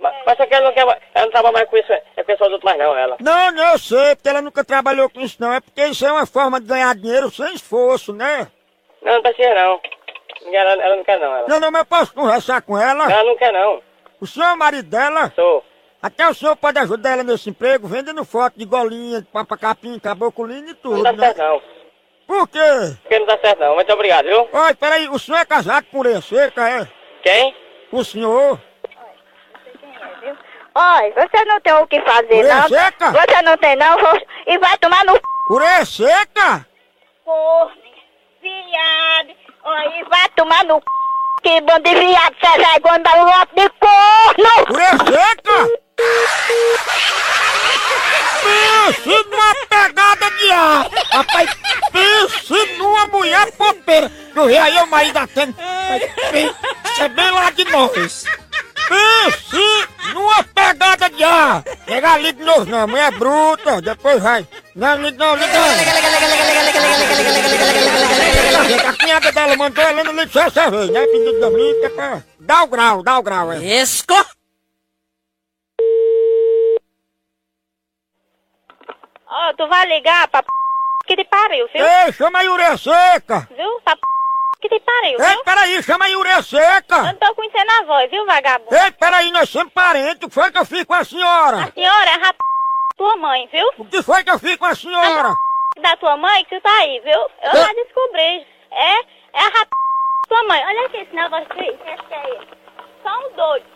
Mas, 0.00 0.12
mas 0.26 0.36
que 0.36 0.54
ela 0.54 0.66
não 0.66 0.74
quer 0.74 0.80
ela 0.80 1.24
não 1.24 1.30
trabalha 1.30 1.52
mais 1.52 1.70
com 1.70 1.76
isso, 1.76 1.92
é 1.92 2.02
com 2.16 2.24
pessoal 2.24 2.50
outros 2.50 2.64
mais 2.64 2.78
não, 2.78 2.96
ela. 2.96 3.16
Não, 3.20 3.52
não, 3.52 3.72
eu 3.72 3.78
sei, 3.78 4.16
porque 4.16 4.28
ela 4.28 4.42
nunca 4.42 4.64
trabalhou 4.64 5.08
com 5.08 5.20
isso 5.20 5.36
não. 5.38 5.52
É 5.52 5.60
porque 5.60 5.86
isso 5.86 6.04
é 6.04 6.12
uma 6.12 6.26
forma 6.26 6.60
de 6.60 6.66
ganhar 6.66 6.94
dinheiro 6.96 7.30
sem 7.30 7.54
esforço, 7.54 8.12
né? 8.12 8.48
Não, 9.06 9.14
não 9.14 9.22
precisa 9.22 9.54
não. 9.54 9.80
Ela, 10.52 10.72
ela 10.82 10.96
não 10.96 11.04
quer 11.04 11.18
não, 11.18 11.34
ela. 11.34 11.48
Não, 11.48 11.60
não, 11.60 11.70
mas 11.70 11.80
eu 11.80 11.86
posso 11.86 12.12
conversar 12.14 12.60
com 12.62 12.78
ela? 12.78 13.10
Ela 13.10 13.24
não 13.24 13.36
quer 13.36 13.52
não. 13.52 13.82
O 14.20 14.26
senhor 14.26 14.46
é 14.46 14.52
o 14.52 14.58
marido 14.58 14.88
dela? 14.90 15.32
Sou. 15.34 15.64
Até 16.02 16.28
o 16.28 16.34
senhor 16.34 16.54
pode 16.56 16.78
ajudar 16.78 17.12
ela 17.12 17.22
nesse 17.22 17.50
emprego, 17.50 17.88
vendendo 17.88 18.24
foto 18.24 18.54
de 18.58 18.64
golinha, 18.64 19.20
de 19.22 19.26
papacapim, 19.28 19.98
caboculino 19.98 20.68
e 20.68 20.72
Não 20.72 20.74
tudo, 20.74 21.02
dá 21.02 21.12
né? 21.12 21.18
certo 21.26 21.38
não. 21.38 21.62
Por 22.26 22.48
quê? 22.48 22.58
Porque 23.02 23.18
não 23.18 23.26
dá 23.26 23.38
certo 23.38 23.60
não. 23.60 23.74
Muito 23.76 23.92
obrigado, 23.92 24.24
viu? 24.26 24.48
Olha, 24.52 24.74
peraí, 24.74 25.08
o 25.08 25.18
senhor 25.18 25.38
é 25.38 25.44
casado 25.44 25.86
com 25.90 25.98
ureia 25.98 26.20
seca, 26.20 26.68
é? 26.68 26.88
Quem? 27.22 27.54
O 27.92 28.04
senhor? 28.04 28.60
Olha, 30.74 31.12
você 31.14 31.44
não 31.46 31.60
tem 31.60 31.72
o 31.72 31.86
que 31.86 32.00
fazer, 32.02 32.34
Mulher 32.34 32.54
não. 32.56 32.68
seca? 32.68 33.10
Você 33.12 33.42
não 33.42 33.56
tem, 33.56 33.76
não. 33.76 33.98
vou- 33.98 34.20
E 34.46 34.58
vai 34.58 34.76
tomar 34.78 35.04
no... 35.06 35.18
Ureia 35.50 35.84
seca? 35.86 36.66
Corno, 37.24 37.76
viado. 38.48 39.30
E 39.94 40.04
vai 40.08 40.28
tomar 40.36 40.64
no... 40.64 40.80
Que 41.42 41.60
bando 41.60 41.82
de 41.82 41.94
viado, 41.94 42.34
você 42.40 42.58
vai 42.58 42.80
guardar 42.80 43.18
um 43.18 43.24
lote 43.24 43.54
de 43.54 43.68
corno. 43.78 44.50
Seca? 45.06 45.58
Pense 48.42 49.08
numa 49.30 49.54
pegada 49.68 50.30
de 50.30 50.50
ar! 50.50 50.88
Rapaz, 51.12 51.50
pense 51.92 52.76
numa 52.78 53.06
mulher 53.06 53.52
popeira! 53.52 54.10
Eu 54.34 54.46
vi 54.46 54.56
aí 54.56 54.76
o 54.78 54.86
marido 54.86 55.18
atendo. 55.18 55.54
É 56.98 57.08
bem 57.08 57.30
lá 57.30 57.50
de 57.50 57.64
nós! 57.70 58.24
Pense 58.88 59.88
numa 60.14 60.44
pegada 60.44 61.10
de 61.10 61.24
ar! 61.24 61.62
Pegar 61.84 62.18
liga 62.18 62.38
de 62.38 62.44
novo 62.44 62.64
não, 62.66 62.86
mulher 62.86 63.10
bruta, 63.12 63.80
depois 63.82 64.22
vai. 64.22 64.46
Não, 64.74 64.96
liga 64.96 65.16
não, 65.18 65.34
liga 65.34 65.52
não. 65.52 65.68
A 68.88 68.92
cunhada 68.96 69.32
dela 69.32 69.56
mandou 69.56 69.84
ela 69.84 70.02
liga 70.02 70.28
só 70.28 70.42
essa 70.42 70.70
vez, 70.70 70.90
né? 70.90 71.06
Pedido 71.06 71.40
da 71.40 71.48
é 71.86 71.88
pra... 71.90 72.22
Dá 72.40 72.62
o 72.62 72.66
grau, 72.68 73.02
dá 73.02 73.18
o 73.18 73.22
grau, 73.22 73.52
é. 73.52 73.64
Esco! 73.64 74.14
Ó, 79.28 79.52
tu 79.54 79.66
vai 79.68 79.86
ligar 79.86 80.28
pra 80.28 80.42
p... 80.42 80.48
que 81.06 81.16
te 81.16 81.24
pariu, 81.24 81.68
viu? 81.72 81.84
Ei, 81.84 82.12
chama 82.12 82.38
aí 82.38 82.48
ureia 82.48 82.76
seca! 82.78 83.48
Viu? 83.56 83.80
Pra 83.84 83.96
p... 83.96 84.15
que 84.60 84.68
te 84.68 84.80
pariu. 84.80 85.20
Ei, 85.20 85.34
viu? 85.34 85.44
peraí, 85.44 85.82
chama 85.82 86.04
aí 86.04 86.16
Ureia 86.16 86.36
Eu 86.38 87.02
não 87.04 87.14
tô 87.14 87.34
conhecendo 87.34 87.70
a 87.70 87.84
voz, 87.84 88.10
viu, 88.10 88.26
vagabundo? 88.26 88.74
Ei, 88.74 88.90
peraí, 88.92 89.30
nós 89.30 89.48
somos 89.48 89.72
parentes, 89.72 90.22
o 90.22 90.28
que 90.28 90.34
foi 90.34 90.50
que 90.50 90.58
eu 90.58 90.64
fiz 90.64 90.84
com 90.84 90.94
a 90.94 91.04
senhora? 91.04 91.64
A 91.64 91.72
senhora 91.72 92.10
é 92.10 92.16
rap... 92.16 92.36
tua 92.96 93.16
mãe, 93.16 93.48
viu? 93.52 93.66
O 93.78 93.84
que 93.84 94.02
foi 94.02 94.24
que 94.24 94.30
eu 94.30 94.38
fiz 94.38 94.56
com 94.56 94.66
a 94.66 94.74
senhora? 94.74 95.34
Da 95.80 95.96
tua 95.96 96.16
mãe 96.16 96.44
que 96.44 96.56
tu 96.56 96.62
tá 96.62 96.78
aí, 96.80 97.00
viu? 97.00 97.20
Eu 97.42 97.52
já 97.52 97.72
descobri. 97.74 98.46
É, 98.70 99.00
é 99.34 99.40
a 99.40 99.48
rap... 99.48 99.68
tua 100.28 100.42
mãe. 100.44 100.64
Olha 100.64 100.86
aqui 100.86 100.96
esse 100.98 101.14
negócio 101.14 101.46
aí. 101.50 101.68
Esse 101.68 102.14
aí. 102.14 102.48
Só 103.02 103.18
um 103.18 103.36
doido. 103.36 103.66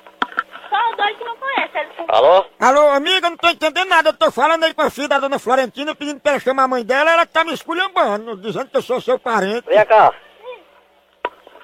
Só 0.71 0.93
um 0.93 0.97
doido 0.97 1.19
que 1.19 1.25
não 1.25 1.37
conhece. 1.37 1.71
Alô? 2.09 2.47
Alô, 2.59 2.89
amiga, 2.91 3.27
eu 3.27 3.31
não 3.31 3.37
tô 3.37 3.49
entendendo 3.49 3.89
nada. 3.89 4.09
Eu 4.09 4.15
tô 4.15 4.31
falando 4.31 4.65
aí 4.65 4.73
com 4.73 4.83
a 4.83 4.91
filha 4.91 5.09
da 5.09 5.19
dona 5.19 5.39
Florentina, 5.39 5.95
pedindo 5.95 6.21
pra 6.21 6.33
ela 6.33 6.41
chamar 6.41 6.65
a 6.65 6.69
mãe 6.69 6.85
dela, 6.85 7.11
ela 7.11 7.27
tá 7.27 7.45
me 7.45 7.53
esculhambando, 7.53 8.37
dizendo 8.37 8.71
que 8.71 8.77
eu 8.77 8.83
sou 8.83 9.01
seu 9.01 9.19
parente. 9.19 9.67
Vem 9.67 9.85
cá. 9.85 10.15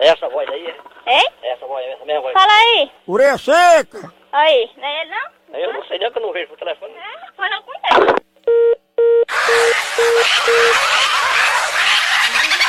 Essa 0.01 0.29
voz 0.29 0.49
aí, 0.51 0.75
Hein? 1.07 1.29
essa 1.43 1.67
voz, 1.67 1.87
essa 1.87 2.05
mesma 2.05 2.23
voz. 2.23 2.33
Fala 2.35 2.53
aí. 2.53 2.91
Ureia 3.07 3.39
Seca! 3.39 4.13
Aí. 4.33 4.71
Não 4.77 4.85
é 4.87 5.03
ele 5.03 5.11
não? 5.11 5.59
Eu 5.59 5.73
não 5.73 5.85
sei 5.85 5.99
nem 5.99 6.11
que 6.13 6.19
eu 6.19 6.23
não 6.23 6.33
vejo 6.33 6.49
pro 6.49 6.57
telefone. 6.59 6.93
É, 6.95 7.33
fala 7.37 7.63
com 7.63 7.73
ele. 7.73 8.17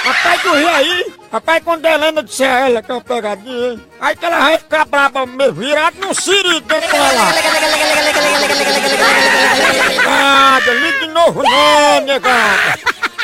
Rapaz, 0.06 0.42
tu 0.42 0.54
ri 0.54 0.66
aí? 0.68 1.14
Rapaz, 1.32 1.64
quando 1.64 1.86
a 1.86 1.92
Helena 1.92 2.24
disser 2.24 2.50
a 2.50 2.70
ela 2.70 2.82
que 2.82 2.92
é 2.92 2.94
uma 2.94 3.02
pegadinha, 3.02 3.72
hein? 3.74 3.88
aí 4.00 4.16
que 4.16 4.26
ela 4.26 4.40
vai 4.40 4.58
ficar 4.58 4.86
braba, 4.86 5.26
me 5.26 5.52
virado 5.52 5.98
num 6.00 6.14
siri 6.14 6.62
dentro 6.62 6.92
dela. 6.92 7.34
Ah, 10.08 10.60
liga 10.66 11.00
de 11.00 11.08
novo 11.08 11.44
não, 11.44 12.02
negada. 12.02 12.80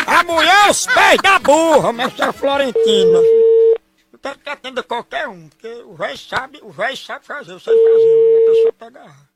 A 0.05 0.23
mulher 0.23 0.67
é 0.67 0.69
os 0.69 0.85
pés 0.87 1.17
da 1.23 1.39
burra, 1.39 1.93
é 2.01 2.23
a 2.23 2.33
Florentina. 2.33 3.19
Quero 4.23 4.39
que 4.39 4.49
atenda 4.49 4.81
qualquer 4.81 5.27
um, 5.27 5.49
porque 5.49 5.67
o 5.67 5.95
velho 5.95 6.17
sabe, 6.17 6.57
o 6.63 6.69
velho 6.69 6.95
sabe 6.95 7.25
fazer, 7.25 7.51
eu 7.51 7.59
sei 7.59 7.73
fazer, 7.77 8.37
a 8.37 8.49
pessoa 8.49 8.73
pega. 8.73 9.33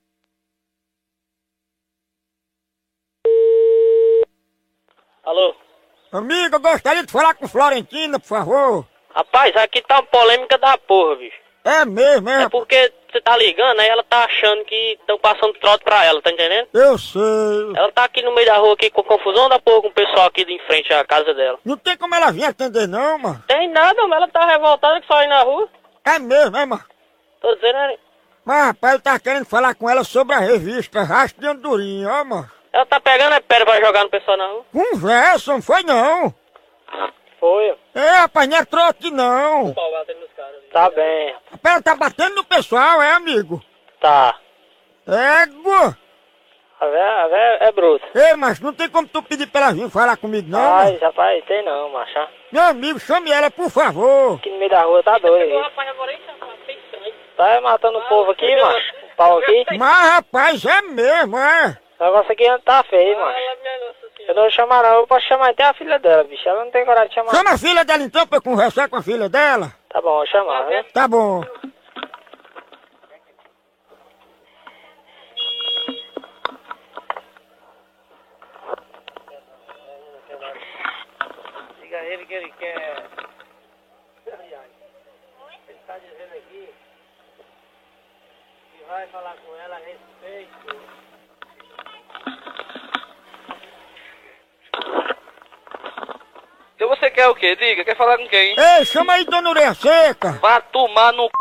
Alô? 5.24 5.56
Amiga, 6.10 6.56
eu 6.56 6.62
gostaria 6.62 7.06
de 7.06 7.12
falar 7.12 7.34
com 7.34 7.50
Florentina, 7.50 8.18
por 8.18 8.28
favor. 8.28 8.88
Rapaz, 9.14 9.54
aqui 9.58 9.82
tá 9.82 9.96
uma 9.96 10.04
polêmica 10.04 10.58
da 10.58 10.78
porra, 10.78 11.18
bicho. 11.18 11.47
É 11.68 11.84
mesmo, 11.84 12.30
é? 12.30 12.44
É 12.44 12.50
porque 12.50 12.94
você 13.12 13.20
tá 13.20 13.36
ligando, 13.36 13.82
aí 13.82 13.90
ela 13.90 14.04
tá 14.04 14.24
achando 14.24 14.64
que 14.64 14.98
estão 15.02 15.20
passando 15.20 15.54
trote 15.56 15.84
pra 15.84 16.06
ela, 16.06 16.22
tá 16.22 16.32
entendendo? 16.32 16.70
Eu 16.74 16.98
sei. 16.98 17.76
Ela 17.76 17.92
tá 17.92 18.06
aqui 18.06 18.22
no 18.22 18.34
meio 18.34 18.48
da 18.48 18.56
rua 18.56 18.74
aqui 18.74 18.90
com 18.90 19.04
confusão 19.04 19.50
da 19.50 19.60
porra 19.60 19.82
com 19.82 19.88
o 19.90 19.94
pessoal 19.94 20.28
aqui 20.28 20.46
de 20.46 20.54
em 20.54 20.60
frente 20.60 20.94
à 20.94 21.04
casa 21.04 21.34
dela. 21.34 21.60
Não 21.66 21.76
tem 21.76 21.98
como 21.98 22.16
ela 22.16 22.32
vir 22.32 22.46
atender 22.46 22.88
não, 22.88 23.20
mano. 23.20 23.44
Tem 23.48 23.68
nada, 23.70 24.08
mas 24.08 24.18
ela 24.18 24.28
tá 24.30 24.46
revoltada 24.46 25.02
que 25.02 25.08
só 25.08 25.16
aí 25.16 25.28
na 25.28 25.42
rua. 25.42 25.68
É 26.06 26.18
mesmo, 26.20 26.56
é, 26.56 26.66
mano? 26.66 26.86
Tô 27.42 27.54
dizendo, 27.56 27.74
né? 27.74 27.98
Mas, 28.46 28.68
rapaz, 28.68 28.94
eu 28.94 29.02
tava 29.02 29.20
querendo 29.20 29.46
falar 29.46 29.76
com 29.76 29.90
ela 29.90 30.06
sobre 30.06 30.36
a 30.36 30.40
revista 30.40 31.04
Rastro 31.04 31.42
de 31.42 31.48
Andorinha, 31.48 32.10
ó, 32.10 32.24
mano. 32.24 32.50
Ela 32.72 32.86
tá 32.86 32.98
pegando 32.98 33.34
a 33.34 33.42
pedra 33.42 33.66
pra 33.66 33.82
jogar 33.82 34.04
no 34.06 34.10
pessoal 34.10 34.38
na 34.38 34.48
rua. 34.48 34.66
Conversa, 34.72 35.52
não 35.52 35.62
foi 35.62 35.84
não. 35.84 36.34
Foi. 37.42 37.76
É, 37.94 38.10
rapaz, 38.20 38.48
não 38.48 38.58
é 38.58 38.64
trote 38.64 39.12
não. 39.12 39.74
Pau 39.74 39.92
batendo 39.92 40.22
nos 40.22 40.32
caras. 40.32 40.37
Tá 40.78 40.92
bem. 40.92 41.34
Rapaz, 41.52 41.74
ela 41.74 41.82
tá 41.82 41.96
batendo 41.96 42.36
no 42.36 42.44
pessoal, 42.44 43.02
é, 43.02 43.14
amigo? 43.14 43.60
Tá. 44.00 44.36
Égua. 45.08 45.98
A 46.80 46.86
véia, 46.86 47.24
a 47.24 47.28
véia 47.28 47.58
é 47.62 47.72
bruta. 47.72 48.06
Ei, 48.14 48.36
mas 48.36 48.60
não 48.60 48.72
tem 48.72 48.88
como 48.88 49.08
tu 49.08 49.24
pedir 49.24 49.48
pra 49.48 49.62
ela 49.62 49.74
vir 49.74 49.90
falar 49.90 50.18
comigo 50.18 50.48
não, 50.48 50.76
Ai, 50.76 50.96
rapaz, 51.02 51.44
tem 51.46 51.66
não, 51.66 51.90
macho. 51.90 52.28
Meu 52.52 52.62
amigo, 52.62 53.00
chame 53.00 53.32
ela, 53.32 53.50
por 53.50 53.72
favor. 53.72 54.36
Aqui 54.36 54.52
no 54.52 54.60
meio 54.60 54.70
da 54.70 54.84
rua 54.84 55.02
tá 55.02 55.18
doido. 55.18 55.52
aí. 55.52 55.72
Tá 57.36 57.60
matando 57.62 57.98
o 57.98 58.08
povo 58.08 58.30
aqui, 58.30 58.56
macho. 58.62 58.94
O 59.02 59.16
pau 59.18 59.40
aqui. 59.40 59.66
Mas, 59.80 60.10
rapaz, 60.12 60.64
é 60.64 60.82
mesmo, 60.84 61.40
é. 61.40 61.76
O 62.00 62.04
negócio 62.04 62.32
aqui 62.32 62.46
tá 62.64 62.84
feio, 62.84 63.20
macho. 63.20 63.40
Eu 64.28 64.36
não 64.36 64.44
vou 64.44 64.52
chamar 64.52 64.84
não, 64.84 64.94
eu 64.94 65.08
posso 65.08 65.26
chamar 65.26 65.50
até 65.50 65.64
a 65.64 65.74
filha 65.74 65.98
dela, 65.98 66.24
bicho. 66.26 66.48
Ela 66.48 66.66
não 66.66 66.72
tem 66.72 66.86
coragem 66.86 67.10
de 67.10 67.16
chamar. 67.16 67.32
Chama 67.32 67.50
a 67.54 67.58
filha 67.58 67.84
dela 67.84 68.04
então 68.04 68.28
pra 68.28 68.38
eu 68.38 68.44
conversar 68.44 68.88
com 68.88 68.98
a 68.98 69.02
filha 69.02 69.28
dela. 69.28 69.74
Tá 69.90 70.02
bom, 70.02 70.26
chamar, 70.26 70.66
né? 70.66 70.84
Tá 70.94 71.08
bom. 71.08 71.42
Diga 81.82 81.98
a 81.98 82.06
ele 82.06 82.26
que 82.26 82.34
ele 82.34 82.52
quer. 82.60 83.06
Ele 85.68 85.80
tá 85.88 85.98
dizendo 86.00 86.34
aqui 86.34 86.74
que 88.72 88.84
vai 88.86 89.08
falar 89.08 89.36
com 89.38 89.56
ela 89.56 89.76
a 89.76 89.80
respeito. 89.80 91.08
Então 96.78 96.90
você 96.90 97.10
quer 97.10 97.28
o 97.28 97.34
quê? 97.34 97.56
Diga, 97.56 97.84
quer 97.84 97.98
falar 97.98 98.18
com 98.20 98.28
quem? 98.30 98.56
Ei, 98.56 98.86
chama 98.86 99.14
aí 99.14 99.26
Dona 99.26 99.50
Ureia 99.50 99.74
Seca. 99.74 100.34
Vá 100.34 100.62
tomar 100.62 101.12
no 101.14 101.24
c... 101.24 101.32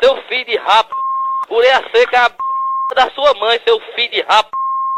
seu 0.00 0.16
filho 0.28 0.44
de 0.44 0.56
rap. 0.56 0.88
Ureia 1.50 1.82
seca 1.92 2.16
é 2.16 2.20
a 2.20 2.28
b... 2.28 2.36
da 2.94 3.10
sua 3.10 3.34
mãe, 3.34 3.60
seu 3.66 3.80
filho 3.96 4.10
de 4.12 4.22
rap. 4.22 4.46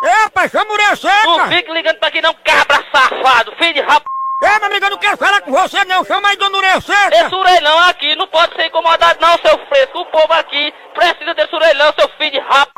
Ei, 0.03 0.11
rapaz, 0.25 0.51
chama 0.53 0.71
Ureia 0.75 0.91
Não 0.91 0.97
Seca. 0.97 1.49
fique 1.49 1.73
ligando 1.73 1.99
pra 1.99 2.09
aqui 2.09 2.21
não, 2.21 2.35
cabra 2.45 2.85
safado, 2.93 3.57
filho 3.57 3.73
de 3.75 3.81
rap. 3.81 4.05
Ei, 4.43 4.59
meu 4.59 4.67
amigo, 4.67 4.85
eu 4.85 4.91
não 4.91 4.99
quero 4.99 5.17
falar 5.17 5.41
com 5.41 5.53
você 5.53 5.83
não. 5.87 6.05
Chama 6.05 6.29
aí 6.29 6.37
Dona 6.37 6.59
Ureia 6.59 6.81
Seca. 6.83 7.25
Esse 7.25 7.35
orelhão 7.35 7.79
aqui 7.89 8.15
não 8.15 8.27
pode 8.27 8.55
ser 8.57 8.67
incomodado 8.67 9.19
não, 9.23 9.39
seu 9.39 9.59
fresco. 9.69 10.01
O 10.01 10.07
povo 10.07 10.33
aqui 10.35 10.71
precisa 10.93 11.33
desse 11.33 11.55
orelhão, 11.55 11.95
seu 11.99 12.09
filho 12.11 12.33
de 12.33 12.41
rap. 12.41 12.71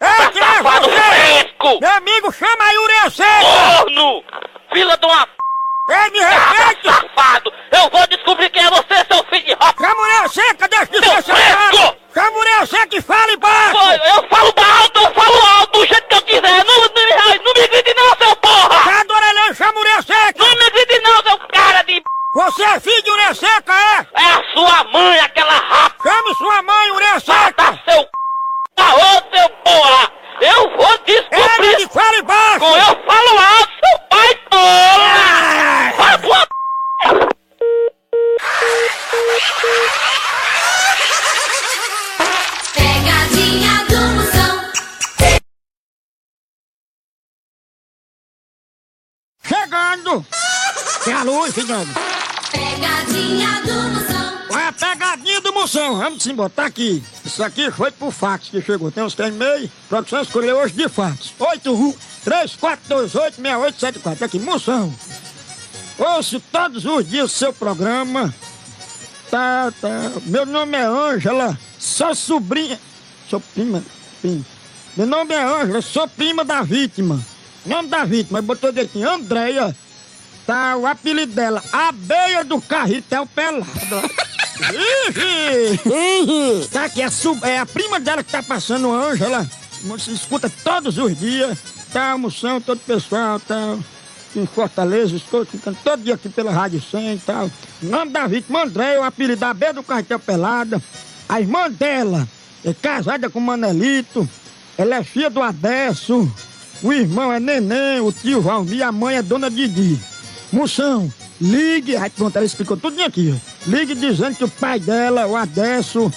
É 0.00 0.32
Safado 0.32 0.88
você? 0.90 1.00
fresco! 1.00 1.80
Meu 1.80 1.90
amigo, 1.90 2.32
chama 2.32 2.64
aí 2.64 2.78
Ureia 2.78 3.10
Seca. 3.10 3.84
Corno! 3.84 4.24
Fila 4.72 4.96
de 4.96 5.06
uma. 5.06 5.37
Ei, 5.88 6.10
me 6.10 6.20
cabra 6.20 6.66
respeite. 6.66 6.88
safado! 6.88 7.52
Eu 7.70 7.90
vou 7.90 8.06
descobrir 8.08 8.50
quem 8.50 8.62
é 8.64 8.70
você, 8.70 9.04
seu 9.10 9.24
filho 9.30 9.44
de 9.46 9.52
a 9.52 10.00
Ureia 10.00 10.28
Seca, 10.28 10.68
deixa 10.68 10.86
de 10.86 10.98
ser 10.98 11.22
safado. 11.22 11.96
Ureia 12.36 12.66
Seca 12.66 12.96
e 12.96 13.02
fale 13.02 13.36
baixo. 13.36 13.78
Foi, 13.78 13.94
eu 13.94 14.28
falo 14.28 14.54
alto, 14.56 15.00
eu 15.00 15.14
falo 15.14 15.46
alto 15.58 15.78
do 15.78 15.86
jeito 15.86 16.08
que 16.08 16.14
eu 16.14 16.22
quiser. 16.22 16.64
Não, 16.64 16.78
não, 16.78 16.88
não 17.44 17.54
me 17.54 17.68
grite 17.68 17.94
não, 17.94 18.16
seu 18.16 18.36
porra! 18.36 18.84
Sai 18.84 19.04
do 19.04 19.14
orelhão, 19.14 19.54
Seca. 19.54 20.34
Não 20.36 20.50
me 20.56 20.70
grite 20.70 21.00
não, 21.00 21.22
seu 21.22 21.38
cara 21.48 21.82
de... 21.84 22.02
Você 22.34 22.62
é 22.62 22.80
filho 22.80 23.02
de 23.02 23.10
Ureia 23.10 23.34
Seca, 23.34 23.72
é? 23.72 24.06
É 24.14 24.24
a 24.24 24.44
sua 24.54 24.84
mãe, 24.84 25.18
aquela 25.20 25.54
rapa, 25.54 25.96
Chame 26.02 26.34
sua 26.36 26.62
mãe, 26.62 26.90
Ureia 26.90 27.20
Seca. 27.20 27.80
seu 27.88 28.00
c... 28.02 28.08
Ô, 28.78 29.36
seu 29.36 29.48
porra! 29.64 30.12
Eu 30.40 30.76
vou 30.76 30.98
descobrir 30.98 31.76
me 31.78 31.88
fale 31.88 32.22
baixo. 32.22 32.60
com 32.60 32.76
eu 32.76 33.04
falo 33.04 33.38
alto, 33.38 33.72
seu 33.82 33.98
pai 34.08 34.34
tolo! 34.50 35.08
Vai 35.96 36.18
pra 36.18 36.46
p... 36.46 37.28
Pegadinha 42.74 43.84
do 43.88 44.00
Moção. 44.14 44.70
Chegando. 49.42 50.26
Tem 51.04 51.12
a 51.14 51.22
luz, 51.24 51.54
filhando. 51.54 51.92
Pegadinha 52.52 53.62
do 53.62 53.82
Moção. 53.90 54.38
Olha 54.50 54.68
a 54.68 54.72
pegadinha 54.72 55.40
do 55.40 55.52
moção, 55.52 55.98
vamos 55.98 56.26
embora, 56.26 56.50
tá 56.50 56.66
aqui. 56.66 57.02
Isso 57.24 57.42
aqui 57.42 57.70
foi 57.70 57.90
pro 57.90 58.10
fax 58.10 58.48
que 58.48 58.62
chegou, 58.62 58.90
tem 58.92 59.02
uns 59.02 59.14
trem 59.14 59.32
meio. 59.32 59.70
Produção 59.88 60.22
escolheu 60.22 60.56
hoje 60.58 60.74
de 60.74 60.88
fax. 60.88 61.32
81 61.38 61.92
3428 62.24 63.36
6874. 63.36 64.24
Aqui, 64.24 64.38
moção. 64.38 64.94
Ouço 65.98 66.40
todos 66.52 66.84
os 66.84 67.08
dias 67.08 67.24
o 67.24 67.34
seu 67.34 67.52
programa. 67.52 68.32
Tá, 69.30 69.72
tá. 69.80 70.12
Meu 70.26 70.46
nome 70.46 70.76
é 70.76 70.82
Ângela, 70.84 71.58
sou 71.78 72.14
sobrinha. 72.14 72.78
Sou 73.28 73.40
prima. 73.40 73.82
prima. 74.20 74.44
Meu 74.96 75.06
nome 75.06 75.34
é 75.34 75.42
Ângela, 75.42 75.82
sou 75.82 76.08
prima 76.08 76.44
da 76.44 76.62
vítima. 76.62 77.20
Nome 77.66 77.88
da 77.88 78.04
vítima, 78.04 78.40
botou 78.40 78.72
direitinho, 78.72 79.08
Andréia. 79.10 79.76
Tá, 80.46 80.76
o 80.76 80.86
apelido 80.86 81.32
dela, 81.34 81.62
Abeia 81.70 82.42
do 82.42 82.58
Carretel 82.60 83.26
Pelado. 83.26 83.66
Ih, 85.86 86.68
tá 86.72 86.84
aqui, 86.86 87.02
é, 87.02 87.10
sub- 87.10 87.44
é 87.44 87.58
a 87.58 87.66
prima 87.66 88.00
dela 88.00 88.24
que 88.24 88.32
tá 88.32 88.42
passando, 88.42 88.90
Ângela. 88.90 89.48
Você 89.82 90.10
escuta 90.10 90.50
todos 90.64 90.96
os 90.98 91.18
dias. 91.18 91.58
Tá, 91.92 92.12
almoção, 92.12 92.60
todo 92.60 92.78
o 92.78 92.80
pessoal, 92.80 93.38
tá 93.40 93.76
em 94.36 94.46
Fortaleza, 94.46 95.16
estou 95.16 95.44
ficando 95.44 95.78
todo 95.82 96.02
dia 96.02 96.14
aqui 96.14 96.28
pela 96.28 96.50
Rádio 96.50 96.82
100 96.82 97.14
e 97.14 97.18
tal. 97.18 97.50
Nome 97.82 98.12
da 98.12 98.26
vítima, 98.26 98.64
André, 98.64 98.98
o 98.98 99.02
apelido 99.02 99.40
da 99.40 99.50
Abeia 99.50 99.72
do 99.72 99.82
Carretel 99.82 100.18
Pelada. 100.18 100.82
A 101.28 101.40
irmã 101.40 101.70
dela 101.70 102.28
é 102.64 102.72
casada 102.74 103.30
com 103.30 103.38
o 103.38 103.42
Manelito. 103.42 104.28
Ela 104.76 104.96
é 104.96 105.04
filha 105.04 105.30
do 105.30 105.42
Adesso. 105.42 106.30
O 106.82 106.92
irmão 106.92 107.32
é 107.32 107.40
Neném, 107.40 108.00
o 108.00 108.12
tio 108.12 108.40
Valmir, 108.40 108.86
a 108.86 108.92
mãe 108.92 109.16
é 109.16 109.22
Dona 109.22 109.50
Didi. 109.50 109.98
Moção, 110.52 111.12
ligue, 111.40 111.96
aí 111.96 112.08
pronto, 112.08 112.36
ela 112.36 112.46
explicou 112.46 112.76
tudo 112.76 113.02
aqui. 113.02 113.34
Ligue 113.66 113.94
dizendo 113.94 114.36
que 114.36 114.44
o 114.44 114.48
pai 114.48 114.78
dela, 114.78 115.26
o 115.26 115.36
Adesso, 115.36 116.10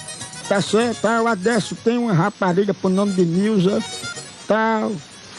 tá 0.48 0.60
certo, 0.60 1.02
tá, 1.02 1.20
o 1.20 1.26
Adesso 1.26 1.74
tem 1.74 1.98
uma 1.98 2.12
rapariga 2.12 2.72
por 2.72 2.90
nome 2.90 3.12
de 3.12 3.24
Nilza, 3.24 3.82
tal, 4.46 4.92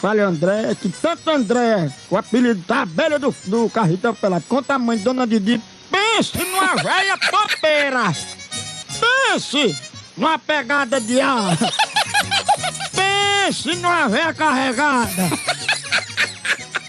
fale 0.04 0.20
André, 0.20 0.76
que 0.78 0.90
tanto 0.90 1.30
André, 1.30 1.90
o 2.10 2.18
apelido 2.18 2.62
tá 2.66 2.82
a 2.82 2.84
beira 2.84 3.18
do, 3.18 3.34
do 3.46 3.70
carretão 3.70 4.14
pelado, 4.14 4.44
conta 4.46 4.74
a 4.74 4.78
mãe, 4.78 4.98
dona 4.98 5.26
Didi, 5.26 5.58
pense 5.90 6.36
numa 6.36 6.74
velha 6.74 7.16
topeira, 7.16 8.12
pense 9.00 9.74
numa 10.14 10.38
pegada 10.38 11.00
de 11.00 11.22
ar, 11.22 11.56
pense 12.92 13.74
numa 13.76 14.06
velha 14.06 14.34
carregada. 14.34 15.30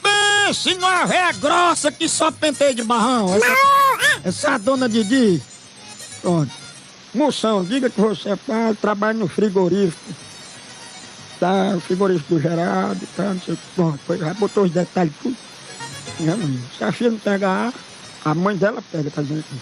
Pense 0.04 0.76
numa 0.76 1.06
véia 1.06 1.32
grossa 1.32 1.92
que 1.92 2.08
só 2.08 2.30
penteia 2.32 2.74
de 2.74 2.84
barrão. 2.84 3.34
Essa, 3.34 3.50
essa 4.26 4.58
dona 4.60 4.88
Didi. 4.88 5.42
Pronto. 6.22 6.52
Moção, 7.14 7.64
diga 7.64 7.90
que 7.90 8.00
você 8.00 8.30
é 8.30 8.36
pai, 8.36 8.76
trabalha 8.80 9.18
no 9.18 9.28
frigorífico. 9.28 10.25
Tá, 11.40 11.74
o 11.76 11.80
frigorífico 11.82 12.36
do 12.36 12.42
Geraldo, 12.42 13.08
tá, 13.16 13.24
não 13.24 13.42
sei 13.42 13.54
o 13.54 13.58
que. 13.58 13.64
Pronto, 13.76 14.00
foi, 14.06 14.18
já 14.18 14.34
botou 14.36 14.64
os 14.64 14.72
detalhes 14.72 15.14
tudo. 15.22 15.36
Já 16.20 16.36
não, 16.36 16.60
se 16.78 16.84
a 16.84 16.92
filha 16.92 17.12
não 17.12 17.20
pegar 17.20 17.74
a, 18.24 18.32
a 18.32 18.34
mãe 18.34 18.56
dela 18.56 18.82
pega, 18.92 19.12
tá 19.12 19.22
dizendo 19.22 19.42
aqui. 19.42 19.56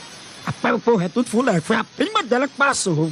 Rapaz, 0.46 0.76
o 0.76 0.80
povo 0.80 1.02
é 1.02 1.10
tudo 1.10 1.30
fulé. 1.30 1.60
Foi 1.62 1.76
a 1.76 1.84
prima 1.84 2.22
dela 2.22 2.48
que 2.48 2.56
passou. 2.56 3.12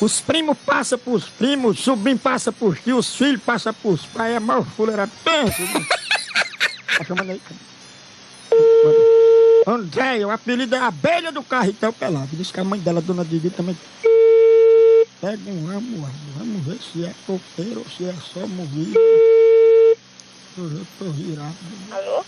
Os 0.00 0.20
primos 0.20 0.58
passam 0.66 0.98
pros 0.98 1.24
primos, 1.26 1.78
o 1.78 1.82
sobrinho 1.82 2.18
passa 2.18 2.50
pros 2.50 2.80
tios, 2.80 3.08
os 3.08 3.14
filhos 3.14 3.40
passam 3.40 3.72
pros 3.72 4.04
pais. 4.06 4.34
É 4.34 4.40
mal 4.40 4.64
fuleira. 4.64 5.08
Pensa, 5.24 5.62
né? 5.62 5.86
Tá 6.98 7.04
chamando 7.04 7.30
aí. 7.30 7.40
André, 9.66 10.26
o 10.26 10.30
apelido 10.30 10.74
é 10.74 10.78
Abelha 10.78 11.32
do 11.32 11.42
Carretel 11.42 11.92
Pelado. 11.92 12.28
Diz 12.32 12.50
que 12.50 12.60
a 12.60 12.64
mãe 12.64 12.80
dela, 12.80 13.00
dona 13.00 13.24
Didi, 13.24 13.48
também. 13.48 13.76
Pega 15.22 15.52
um 15.52 15.66
ramo, 15.66 16.08
vamos 16.36 16.66
ver 16.66 16.80
se 16.82 17.04
é 17.04 17.14
coqueiro 17.24 17.78
ou 17.78 17.86
se 17.96 18.08
é 18.08 18.14
só 18.34 18.44
morrido. 18.44 18.98
Eu 20.58 20.86
tô 20.98 21.04
virado. 21.12 21.54
Alô? 21.92 22.24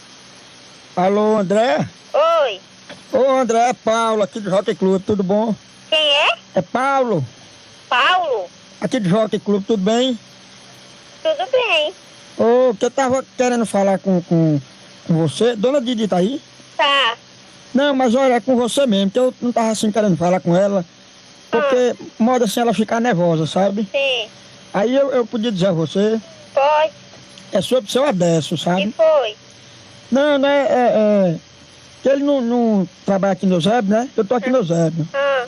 Alô, 0.94 1.38
André? 1.38 1.88
Oi. 2.12 2.61
Ô, 3.12 3.33
André, 3.33 3.70
é 3.70 3.72
Paulo, 3.72 4.22
aqui 4.22 4.38
do 4.38 4.48
Jockey 4.48 4.76
Club, 4.76 5.02
tudo 5.04 5.24
bom? 5.24 5.52
Quem 5.90 5.98
é? 5.98 6.38
É 6.54 6.62
Paulo, 6.62 7.26
Paulo? 7.88 8.48
aqui 8.80 9.00
do 9.00 9.09
Jockey 9.09 9.40
Club, 9.40 9.64
tudo 9.66 9.83
bem? 9.83 10.16
Tudo 11.20 11.50
bem. 11.50 11.92
Ô, 12.38 12.76
que 12.76 12.85
eu 12.85 12.92
tava 12.92 13.24
querendo 13.37 13.66
falar 13.66 13.98
com, 13.98 14.22
com, 14.22 14.61
com 15.09 15.14
você. 15.14 15.57
Dona 15.57 15.80
Didi 15.80 16.07
tá 16.07 16.18
aí? 16.18 16.40
Tá. 16.76 17.16
Não, 17.74 17.92
mas 17.92 18.14
olha, 18.14 18.35
é 18.35 18.40
com 18.40 18.54
você 18.54 18.87
mesmo, 18.87 19.11
que 19.11 19.18
eu 19.18 19.35
não 19.42 19.50
tava 19.50 19.70
assim 19.70 19.90
querendo 19.90 20.16
falar 20.16 20.38
com 20.38 20.57
ela. 20.57 20.85
Porque 21.61 21.95
moda 22.19 22.45
assim 22.45 22.61
ela 22.61 22.75
ficar 22.75 23.01
nervosa, 23.01 23.47
sabe? 23.47 23.88
Sim. 23.90 24.29
Aí 24.73 24.95
eu, 24.95 25.11
eu 25.12 25.27
podia 25.27 25.53
dizer 25.53 25.69
a 25.69 25.73
você, 25.73 26.21
Pode. 26.53 26.93
é 27.53 27.61
sobre 27.61 27.90
seu 27.90 28.05
Adesso, 28.05 28.57
sabe? 28.59 28.93
foi? 28.97 29.37
Não, 30.11 30.38
não 30.38 30.49
é. 30.49 30.62
é, 30.62 31.38
é 32.05 32.11
ele 32.11 32.23
não, 32.23 32.40
não 32.43 32.88
trabalha 33.07 33.33
aqui 33.33 33.47
no 33.47 33.59
Zeb, 33.61 33.88
né? 33.88 34.09
Eu 34.17 34.25
tô 34.25 34.35
aqui 34.35 34.51
no 34.51 34.62
Zeb. 34.62 34.95
Ah, 35.14 35.47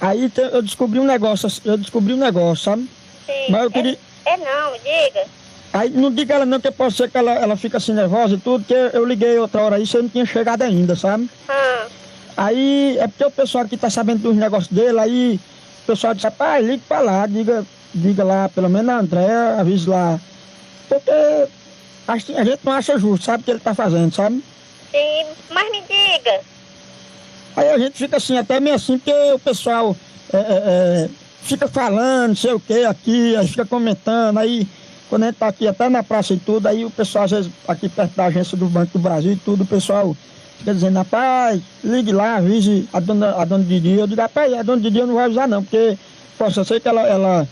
Aí 0.00 0.28
tem- 0.28 0.46
eu 0.46 0.60
descobri 0.60 0.98
um 0.98 1.04
negócio, 1.04 1.48
eu 1.64 1.76
descobri 1.78 2.12
um 2.14 2.18
negócio, 2.18 2.64
sabe? 2.64 2.88
sim. 3.26 3.46
Mas 3.48 3.62
eu 3.62 3.70
queria. 3.70 3.98
É, 4.26 4.30
é 4.32 4.36
não, 4.36 4.72
diga. 4.72 5.24
Aí 5.72 5.90
não 5.90 6.10
diga 6.10 6.34
ela 6.34 6.46
não, 6.46 6.60
que 6.60 6.70
pode 6.70 6.94
ser 6.94 7.10
que 7.10 7.16
ela, 7.18 7.32
ela 7.32 7.56
fica 7.56 7.78
assim 7.78 7.92
nervosa 7.92 8.34
e 8.34 8.38
tudo, 8.38 8.64
que 8.64 8.74
eu 8.74 9.04
liguei 9.04 9.38
outra 9.38 9.62
hora 9.62 9.76
aí, 9.76 9.86
você 9.86 10.00
não 10.00 10.08
tinha 10.08 10.24
chegado 10.26 10.62
ainda, 10.62 10.94
sabe? 10.96 11.28
Ah, 11.48 11.86
Aí 12.36 12.96
é 12.98 13.06
porque 13.06 13.24
o 13.24 13.30
pessoal 13.30 13.64
aqui 13.64 13.76
tá 13.76 13.88
sabendo 13.88 14.22
dos 14.22 14.36
negócios 14.36 14.72
dele, 14.72 14.98
aí 14.98 15.40
o 15.82 15.86
pessoal 15.86 16.14
diz, 16.14 16.24
rapaz, 16.24 16.66
ligue 16.66 16.82
pra 16.88 17.00
lá, 17.00 17.26
diga, 17.26 17.64
diga 17.94 18.24
lá, 18.24 18.48
pelo 18.48 18.68
menos 18.68 18.88
a 18.88 18.98
André, 18.98 19.32
avise 19.58 19.88
lá. 19.88 20.18
Porque 20.88 21.48
a 22.08 22.18
gente 22.18 22.60
não 22.64 22.72
acha 22.72 22.98
justo, 22.98 23.24
sabe 23.24 23.42
o 23.42 23.44
que 23.44 23.50
ele 23.50 23.60
tá 23.60 23.74
fazendo, 23.74 24.14
sabe? 24.14 24.42
sim. 24.94 25.26
Mas 25.50 25.70
me 25.70 25.80
diga. 25.80 26.40
Aí 27.56 27.68
a 27.68 27.78
gente 27.78 27.98
fica 27.98 28.16
assim, 28.16 28.38
até 28.38 28.60
meio 28.60 28.76
assim, 28.76 28.98
porque 28.98 29.32
o 29.32 29.38
pessoal 29.38 29.96
é, 30.32 30.36
é, 30.36 30.40
é, 30.40 31.10
fica 31.42 31.68
falando, 31.68 32.28
não 32.28 32.36
sei 32.36 32.52
o 32.52 32.60
que, 32.60 32.84
aqui, 32.84 33.36
aí 33.36 33.46
fica 33.46 33.64
comentando, 33.64 34.38
aí 34.38 34.66
quando 35.08 35.24
a 35.24 35.26
gente 35.26 35.36
tá 35.36 35.48
aqui 35.48 35.68
até 35.68 35.88
na 35.88 36.02
praça 36.02 36.32
e 36.32 36.38
tudo, 36.38 36.66
aí 36.66 36.84
o 36.84 36.90
pessoal, 36.90 37.24
às 37.24 37.30
vezes, 37.30 37.52
aqui 37.68 37.88
perto 37.88 38.16
da 38.16 38.24
agência 38.24 38.56
do 38.56 38.66
Banco 38.66 38.98
do 38.98 38.98
Brasil 38.98 39.32
e 39.32 39.36
tudo, 39.36 39.62
o 39.62 39.66
pessoal 39.66 40.16
fica 40.58 40.74
dizendo, 40.74 40.96
rapaz, 40.96 41.60
ligue 41.82 42.12
lá, 42.12 42.36
avise 42.36 42.88
a 42.92 43.00
dona, 43.00 43.36
a 43.40 43.44
dona 43.44 43.64
Didi. 43.64 43.98
Eu 43.98 44.06
digo, 44.06 44.20
rapaz, 44.20 44.52
a 44.52 44.62
dona 44.62 44.80
Didi 44.82 44.98
eu 44.98 45.06
não 45.06 45.14
vou 45.14 45.22
avisar 45.22 45.48
não, 45.48 45.62
porque 45.62 45.96
possa 46.38 46.64
ser 46.64 46.80
que 46.80 46.88
ela, 46.88 47.02
ela 47.02 47.48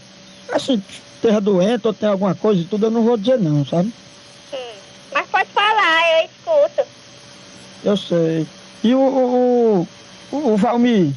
assim, 0.53 0.83
esteja 1.17 1.41
doente 1.41 1.87
ou 1.87 1.93
tem 1.95 2.09
alguma 2.09 2.35
coisa 2.35 2.61
e 2.61 2.65
tudo, 2.65 2.87
eu 2.87 2.91
não 2.91 3.03
vou 3.05 3.17
dizer 3.17 3.39
não, 3.39 3.65
sabe? 3.67 3.93
Hum. 4.53 4.57
Mas 5.13 5.27
pode 5.29 5.49
falar, 5.51 6.03
eu 6.21 6.27
escuto. 6.29 6.89
Eu 7.85 7.97
sei. 7.97 8.47
E 8.85 8.95
o, 8.95 8.99
o, 9.01 9.89
o, 10.33 10.37
o 10.53 10.57
Valmir, 10.57 11.13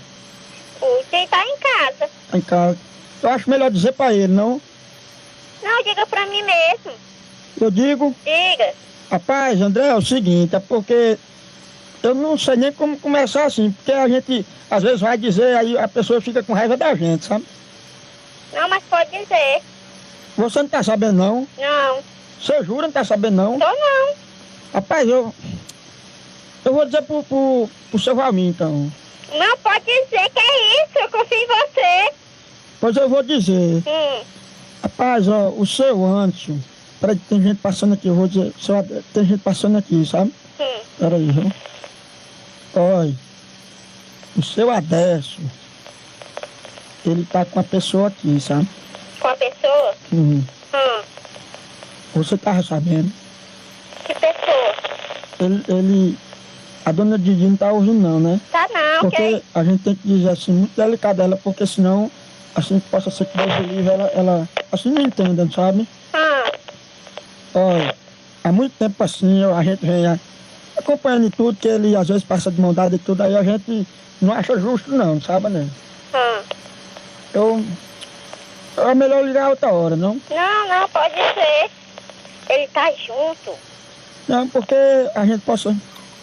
O 0.81 1.03
quem 1.09 1.27
tá 1.27 1.43
em 1.43 1.57
casa. 1.57 2.09
tá 2.31 2.37
em 2.37 2.41
casa, 2.41 2.77
eu 3.23 3.29
acho 3.29 3.49
melhor 3.49 3.71
dizer 3.71 3.93
pra 3.93 4.13
ele, 4.13 4.27
não? 4.33 4.61
Não, 5.63 5.83
diga 5.83 6.05
pra 6.05 6.25
mim 6.27 6.43
mesmo. 6.43 6.91
Eu 7.59 7.71
digo, 7.71 8.13
Diga. 8.23 8.73
rapaz, 9.09 9.59
André, 9.61 9.87
é 9.87 9.95
o 9.95 10.01
seguinte, 10.01 10.55
é 10.55 10.59
porque 10.59 11.17
eu 12.03 12.15
não 12.15 12.37
sei 12.37 12.55
nem 12.55 12.71
como 12.71 12.97
começar 12.97 13.45
assim, 13.45 13.71
porque 13.71 13.91
a 13.91 14.07
gente 14.07 14.45
às 14.69 14.83
vezes 14.83 15.01
vai 15.01 15.17
dizer, 15.17 15.55
aí 15.57 15.77
a 15.77 15.87
pessoa 15.87 16.21
fica 16.21 16.43
com 16.43 16.53
raiva 16.53 16.75
da 16.75 16.93
gente, 16.95 17.25
sabe? 17.25 17.45
Não, 18.53 18.69
mas 18.69 18.83
pode 18.89 19.11
dizer. 19.11 19.61
Você 20.37 20.61
não 20.61 20.69
tá 20.69 20.83
sabendo 20.83 21.13
não? 21.13 21.47
Não. 21.57 21.99
Você 22.41 22.63
jura 22.63 22.87
não 22.87 22.91
tá 22.91 23.03
sabendo 23.03 23.35
não? 23.35 23.59
Tô 23.59 23.65
não. 23.65 24.13
Rapaz, 24.73 25.07
eu. 25.07 25.33
Eu 26.63 26.73
vou 26.73 26.85
dizer 26.85 27.01
pro, 27.03 27.23
pro, 27.23 27.69
pro 27.91 27.99
seu 27.99 28.15
Valmir 28.15 28.49
então. 28.49 28.91
Não, 29.31 29.57
pode 29.57 29.85
dizer 29.85 30.29
que 30.29 30.39
é 30.39 30.83
isso. 30.83 30.99
Eu 30.99 31.09
confio 31.09 31.37
em 31.37 31.47
você. 31.47 32.13
Pois 32.79 32.95
eu 32.97 33.09
vou 33.09 33.23
dizer. 33.23 33.83
Hum. 33.87 34.23
Rapaz, 34.83 35.27
ó, 35.27 35.49
o 35.49 35.65
seu 35.65 36.03
Anderson. 36.05 36.59
Peraí, 36.99 37.15
tem 37.29 37.41
gente 37.41 37.57
passando 37.57 37.93
aqui, 37.93 38.07
eu 38.07 38.15
vou 38.15 38.27
dizer. 38.27 38.53
Seu, 38.59 38.75
tem 39.13 39.25
gente 39.25 39.41
passando 39.41 39.77
aqui, 39.77 40.05
sabe? 40.05 40.33
Hum. 40.59 40.79
Peraí, 40.99 41.31
viu? 41.31 41.51
Olha, 42.75 43.13
o 44.37 44.43
seu 44.43 44.69
Adesso, 44.69 45.39
ele 47.05 47.25
tá 47.25 47.45
com 47.45 47.59
a 47.59 47.63
pessoa 47.63 48.09
aqui, 48.09 48.37
sabe? 48.41 48.67
Com 49.19 49.29
a 49.29 49.35
pessoa? 49.35 49.95
Uhum. 50.11 50.43
Hum. 50.73 51.01
Você 52.15 52.37
tava 52.37 52.61
sabendo? 52.61 53.09
Que 54.05 54.13
pessoa? 54.13 54.75
Ele, 55.39 55.63
ele. 55.69 56.17
A 56.85 56.91
dona 56.91 57.17
Didi 57.17 57.45
não 57.45 57.55
tá 57.55 57.71
ouvindo 57.71 57.99
não, 57.99 58.19
né? 58.19 58.41
Tá 58.51 58.67
não, 58.71 59.09
Porque 59.09 59.39
que 59.39 59.43
a 59.55 59.63
gente 59.63 59.83
tem 59.83 59.95
que 59.95 60.07
dizer 60.07 60.29
assim, 60.29 60.51
muito 60.51 60.75
delicado 60.75 61.21
ela, 61.21 61.37
porque 61.37 61.65
senão, 61.65 62.11
assim, 62.53 62.79
possa 62.91 63.09
ser 63.09 63.25
que 63.25 63.37
Deus 63.37 63.57
livre, 63.59 63.87
ela, 63.89 64.07
ela, 64.13 64.49
assim, 64.71 64.91
não 64.91 65.01
entenda, 65.01 65.49
sabe? 65.49 65.87
Hum. 66.13 66.51
Olha, 67.53 67.95
há 68.43 68.51
muito 68.51 68.73
tempo 68.77 69.01
assim, 69.01 69.43
a 69.45 69.63
gente 69.63 69.85
vem 69.85 70.19
acompanhando 70.77 71.29
tudo, 71.31 71.57
que 71.57 71.67
ele 71.67 71.95
às 71.95 72.07
vezes 72.07 72.23
passa 72.23 72.51
de 72.51 72.59
mão 72.59 72.73
dada 72.73 72.95
e 72.95 72.99
tudo, 72.99 73.21
aí 73.23 73.35
a 73.35 73.43
gente 73.43 73.87
não 74.21 74.33
acha 74.33 74.57
justo 74.59 74.91
não, 74.91 75.21
sabe, 75.21 75.49
né? 75.49 75.67
Hum. 76.13 76.41
Eu. 77.33 77.65
É 78.77 78.93
melhor 78.93 79.23
ligar 79.23 79.49
outra 79.49 79.71
hora, 79.71 79.95
não? 79.95 80.19
Não, 80.29 80.67
não, 80.67 80.89
pode 80.89 81.13
dizer. 81.15 81.69
Ele 82.49 82.67
tá 82.67 82.91
junto. 82.91 83.57
Não, 84.27 84.47
porque 84.49 84.75
a 85.15 85.25
gente 85.25 85.41
possa. 85.41 85.75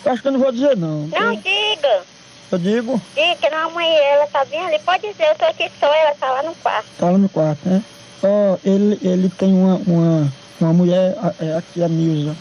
Eu 0.04 0.12
acho 0.12 0.20
que 0.20 0.28
eu 0.28 0.32
não 0.32 0.40
vou 0.40 0.52
dizer 0.52 0.76
não. 0.76 1.06
Não, 1.08 1.32
Eu, 1.32 1.36
diga. 1.36 2.02
eu 2.50 2.58
digo, 2.58 3.00
Diga 3.14 3.36
que 3.36 3.48
não, 3.50 3.70
mãe, 3.70 3.88
ela 3.88 4.26
tá 4.26 4.44
bem 4.44 4.60
ali. 4.60 4.78
Pode 4.80 5.06
dizer, 5.08 5.28
eu 5.30 5.34
tô 5.36 5.44
aqui 5.46 5.70
só, 5.80 5.92
ela 5.94 6.14
tá 6.14 6.30
lá 6.30 6.42
no 6.42 6.54
quarto. 6.56 6.86
tá 6.98 7.06
lá 7.10 7.18
no 7.18 7.28
quarto, 7.28 7.60
né? 7.66 7.82
Ó, 8.22 8.56
ele, 8.64 8.98
ele 9.02 9.28
tem 9.30 9.52
uma, 9.52 9.76
uma, 9.86 10.32
uma 10.60 10.72
mulher, 10.72 11.16
é, 11.40 11.56
aqui, 11.56 11.82
a 11.82 11.88
Nilza. 11.88 12.36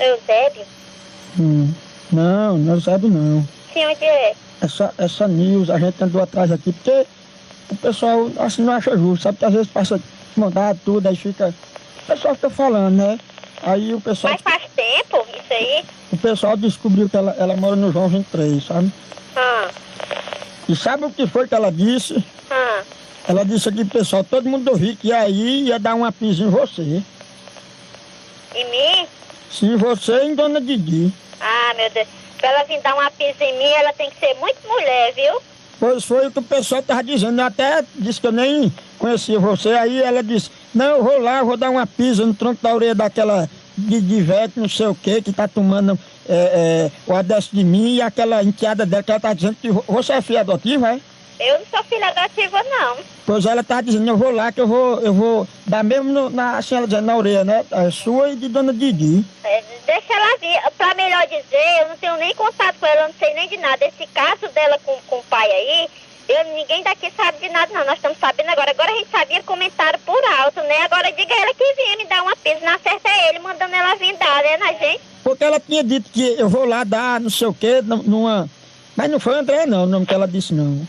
Eusébio? 0.00 0.64
Hum. 1.38 1.72
Não, 2.10 2.56
não 2.58 2.80
sabe 2.80 3.08
não. 3.08 3.46
Sim, 3.72 3.86
onde 3.86 4.04
é? 4.04 4.34
Essa, 4.60 4.92
essa 4.98 5.28
Nilza, 5.28 5.74
a 5.74 5.78
gente 5.78 6.02
andou 6.02 6.22
atrás 6.22 6.50
aqui, 6.50 6.72
porque 6.72 7.06
o 7.70 7.76
pessoal 7.76 8.30
assim 8.38 8.62
não 8.62 8.72
acha 8.72 8.96
justo, 8.96 9.22
sabe? 9.24 9.38
Que 9.38 9.44
às 9.44 9.52
vezes 9.52 9.68
passa 9.68 10.00
mandado 10.36 10.80
tudo, 10.84 11.06
aí 11.06 11.16
fica. 11.16 11.54
O 12.02 12.06
pessoal 12.06 12.34
fica 12.34 12.50
falando, 12.50 12.96
né? 12.96 13.18
Aí 13.62 13.92
o 13.92 14.00
pessoal, 14.00 14.32
Mas 14.32 14.42
faz 14.42 14.62
tempo 14.74 15.26
isso 15.34 15.52
aí? 15.52 15.84
o 16.12 16.16
pessoal 16.16 16.56
descobriu 16.56 17.08
que 17.08 17.16
ela, 17.16 17.34
ela 17.38 17.56
mora 17.56 17.76
no 17.76 17.92
João 17.92 18.08
23, 18.08 18.64
sabe? 18.64 18.92
Hum. 19.36 19.68
E 20.68 20.76
sabe 20.76 21.04
o 21.04 21.10
que 21.10 21.26
foi 21.26 21.46
que 21.46 21.54
ela 21.54 21.70
disse? 21.70 22.14
Hum. 22.14 22.82
Ela 23.28 23.44
disse 23.44 23.68
aqui 23.68 23.84
pessoal, 23.84 24.24
todo 24.24 24.48
mundo 24.48 24.68
ouviu 24.68 24.96
que 24.96 25.12
aí 25.12 25.64
ia 25.64 25.78
dar 25.78 25.94
uma 25.94 26.10
pisa 26.10 26.44
em 26.44 26.48
você. 26.48 27.02
E 28.54 28.64
mim? 28.64 29.06
Sim, 29.50 29.76
você 29.76 30.12
e 30.24 30.26
em 30.28 30.34
Dona 30.34 30.60
Didi. 30.60 31.12
Ah, 31.40 31.72
meu 31.76 31.90
Deus. 31.90 32.06
Pra 32.38 32.50
ela 32.50 32.64
vir 32.64 32.80
dar 32.82 32.94
uma 32.94 33.10
pisa 33.10 33.42
em 33.44 33.58
mim, 33.58 33.64
ela 33.64 33.92
tem 33.92 34.10
que 34.10 34.18
ser 34.18 34.34
muito 34.34 34.56
mulher, 34.66 35.12
viu? 35.14 35.40
Pois 35.80 36.04
foi 36.04 36.26
o 36.26 36.30
que 36.30 36.38
o 36.38 36.42
pessoal 36.42 36.82
tava 36.82 37.02
dizendo. 37.02 37.40
Eu 37.40 37.46
até 37.46 37.84
disse 37.96 38.20
que 38.20 38.26
eu 38.26 38.32
nem 38.32 38.72
conhecia 38.98 39.38
você. 39.38 39.70
Aí 39.70 40.02
ela 40.02 40.22
disse, 40.22 40.50
não, 40.74 40.96
eu 40.98 41.04
vou 41.04 41.18
lá, 41.20 41.38
eu 41.38 41.46
vou 41.46 41.56
dar 41.56 41.70
uma 41.70 41.86
pisa 41.86 42.24
no 42.26 42.34
tronco 42.34 42.62
da 42.62 42.74
orelha 42.74 42.94
daquela 42.94 43.48
de, 43.76 44.20
velho, 44.22 44.52
não 44.56 44.68
sei 44.68 44.86
o 44.88 44.94
que, 44.94 45.22
que 45.22 45.32
tá 45.32 45.46
tomando 45.46 45.96
é, 46.28 46.34
é, 46.34 46.90
o 47.06 47.14
adesso 47.14 47.50
de 47.52 47.62
mim 47.62 47.94
e 47.94 48.02
aquela 48.02 48.42
enteada 48.42 48.84
dela 48.84 49.04
que 49.04 49.10
ela 49.12 49.20
tá 49.20 49.32
dizendo 49.32 49.56
que 49.62 49.70
vo- 49.70 49.84
você 49.86 50.14
é 50.14 50.20
filha 50.20 50.40
adotiva, 50.40 50.94
é? 50.94 51.00
Eu 51.40 51.58
não 51.60 51.66
sou 51.66 51.82
filha 51.84 52.08
adotiva, 52.08 52.60
não. 52.64 52.96
Pois 53.24 53.46
ela 53.46 53.62
tá 53.62 53.80
dizendo, 53.80 54.08
eu 54.08 54.16
vou 54.16 54.30
lá 54.32 54.50
que 54.50 54.60
eu 54.60 54.66
vou, 54.66 55.00
eu 55.00 55.12
vou 55.12 55.46
dar 55.66 55.84
mesmo 55.84 56.10
no- 56.12 56.30
na, 56.30 56.58
assim, 56.58 56.74
ela 56.76 56.86
dizendo, 56.86 57.06
na 57.06 57.16
orelha, 57.16 57.44
né? 57.44 57.64
A 57.70 57.90
sua 57.90 58.30
e 58.30 58.36
de 58.36 58.48
dona 58.48 58.72
Didi. 58.72 59.24
É, 59.44 59.62
deixa 59.86 60.12
ela 60.14 60.38
vir. 60.38 60.58
Pra 60.76 60.94
melhor 60.94 61.22
dizer, 61.26 61.82
eu 61.82 61.88
não 61.90 61.96
tenho 61.96 62.16
nem 62.16 62.34
contato 62.34 62.76
com 62.80 62.86
ela, 62.86 63.02
eu 63.02 63.08
não 63.08 63.14
sei 63.18 63.34
nem 63.34 63.48
de 63.48 63.56
nada. 63.58 63.84
Esse 63.84 64.06
caso 64.12 64.48
dela 64.52 64.78
com, 64.84 64.96
com 65.06 65.16
o 65.18 65.22
pai 65.24 65.48
aí, 65.50 65.88
eu, 66.28 66.54
ninguém 66.54 66.82
daqui 66.82 67.12
sabe 67.16 67.38
de 67.38 67.48
nada, 67.50 67.72
não. 67.72 67.84
Nós 67.86 67.94
estamos 67.96 68.18
sabendo 68.18 68.48
agora. 68.50 68.70
Agora 68.72 68.90
a 68.90 68.96
gente 68.96 69.10
sabia 69.10 69.42
comentário 69.44 69.98
por 70.00 70.20
alto, 70.40 70.60
né? 70.62 70.82
Agora 70.84 71.12
diga 71.12 71.34
ela 71.34 71.54
que 71.54 71.74
vinha 71.74 71.96
me 71.98 72.04
dar 72.06 72.22
uma 72.22 72.34
pisa. 72.36 72.60
Na 72.64 72.78
certa 72.80 73.08
é 73.08 73.28
ele, 73.28 73.38
mandando 73.38 73.74
ela 73.74 73.94
vir 73.94 74.16
dar, 74.16 74.42
né, 74.42 74.56
na 74.56 74.72
gente? 74.72 75.00
Porque 75.22 75.44
ela 75.44 75.60
tinha 75.60 75.84
dito 75.84 76.10
que 76.10 76.34
eu 76.38 76.48
vou 76.48 76.64
lá 76.64 76.82
dar 76.84 77.20
não 77.20 77.30
sei 77.30 77.46
o 77.46 77.54
que, 77.54 77.80
numa. 77.82 78.48
Mas 78.96 79.08
não 79.10 79.20
foi 79.20 79.34
André, 79.38 79.66
não, 79.66 79.84
o 79.84 79.86
nome 79.86 80.04
que 80.06 80.14
ela 80.14 80.26
disse, 80.26 80.52
não. 80.52 80.86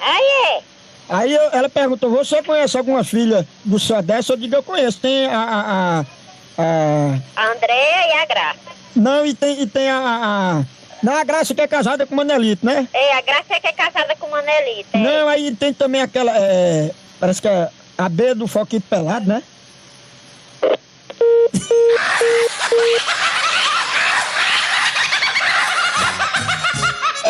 Aí 0.00 0.56
é. 0.56 0.60
Aí 1.08 1.34
eu- 1.34 1.50
ela 1.52 1.68
perguntou, 1.68 2.10
você 2.10 2.42
conhece 2.42 2.76
alguma 2.78 3.02
filha 3.04 3.46
do 3.64 3.78
seu 3.78 4.00
dessa? 4.00 4.32
Eu 4.32 4.36
digo, 4.36 4.54
eu 4.54 4.62
conheço. 4.62 5.00
Tem 5.00 5.26
a. 5.26 5.40
a, 5.40 5.60
a, 5.60 6.00
a- 6.58 7.18
A 7.36 7.52
Andréia 7.52 8.06
e 8.08 8.12
a 8.22 8.26
Graça. 8.26 8.58
não, 8.94 9.26
e 9.26 9.34
tem, 9.34 9.60
e 9.62 9.66
tem 9.66 9.90
a, 9.90 9.98
a, 9.98 10.58
a- 10.60 10.64
Não, 11.02 11.16
a 11.16 11.24
Graça 11.24 11.54
que 11.54 11.60
é 11.60 11.66
casada 11.66 12.06
com 12.06 12.14
o 12.14 12.16
Manelito, 12.16 12.64
né? 12.64 12.86
É, 12.92 13.14
a 13.16 13.20
Graça 13.22 13.54
é 13.54 13.60
que 13.60 13.66
é 13.66 13.72
casada 13.72 14.14
com 14.16 14.26
o 14.26 14.30
Manelito. 14.30 14.88
É. 14.92 14.98
Não, 14.98 15.28
aí 15.28 15.54
tem 15.54 15.72
também 15.74 16.00
aquela. 16.02 16.32
é, 16.36 16.90
parece 17.18 17.42
que 17.42 17.48
é 17.48 17.68
a 17.98 18.08
B 18.08 18.34
do 18.34 18.46
Foquito 18.46 18.86
Pelado, 18.88 19.26
né? 19.26 19.42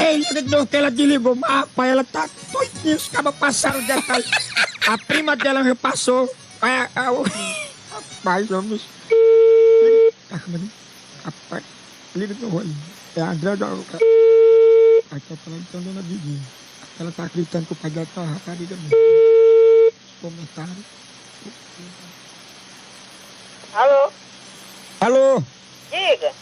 Ei, 0.00 0.42
deu 0.42 0.66
que 0.66 0.76
ela 0.76 0.90
desligou, 0.90 1.34
mas 1.34 1.50
rapaz, 1.50 1.90
ela 1.92 2.04
tá 2.04 2.28
doidinha, 2.52 2.96
os 2.96 3.08
cabas 3.08 3.34
passaram 3.36 3.82
detalhe. 3.84 4.24
A 4.86 4.98
prima 4.98 5.36
dela 5.36 5.62
já 5.62 5.74
passou. 5.76 6.28
A, 6.62 6.88
a, 6.94 7.12
o... 7.12 7.22
Rapaz, 7.92 8.46
vamos. 8.48 8.82
Mas- 10.30 10.60
Rapaz, 11.24 11.64
liga 12.16 12.34
novo 12.40 12.60
aí. 12.60 12.74
É 13.16 13.20
a 13.20 13.30
André 13.30 13.56
da. 13.56 13.66
Aí 13.66 15.20
tá 15.20 15.36
falando 15.44 15.66
com 15.70 15.78
a 15.78 15.80
dona 15.80 16.02
Didinha. 16.02 16.40
Ela 16.98 17.12
tá 17.12 17.24
acreditando 17.24 17.66
que 17.66 17.72
o 17.72 17.76
pai 17.76 17.90
dela 17.90 18.06
tá 18.14 18.20
uma 18.22 18.32
rapariga 18.34 18.76
mesmo. 18.76 18.96
Comentário. 20.20 20.76
Alô? 23.74 24.12
Alô, 25.00 25.42
Diga. 25.90 26.32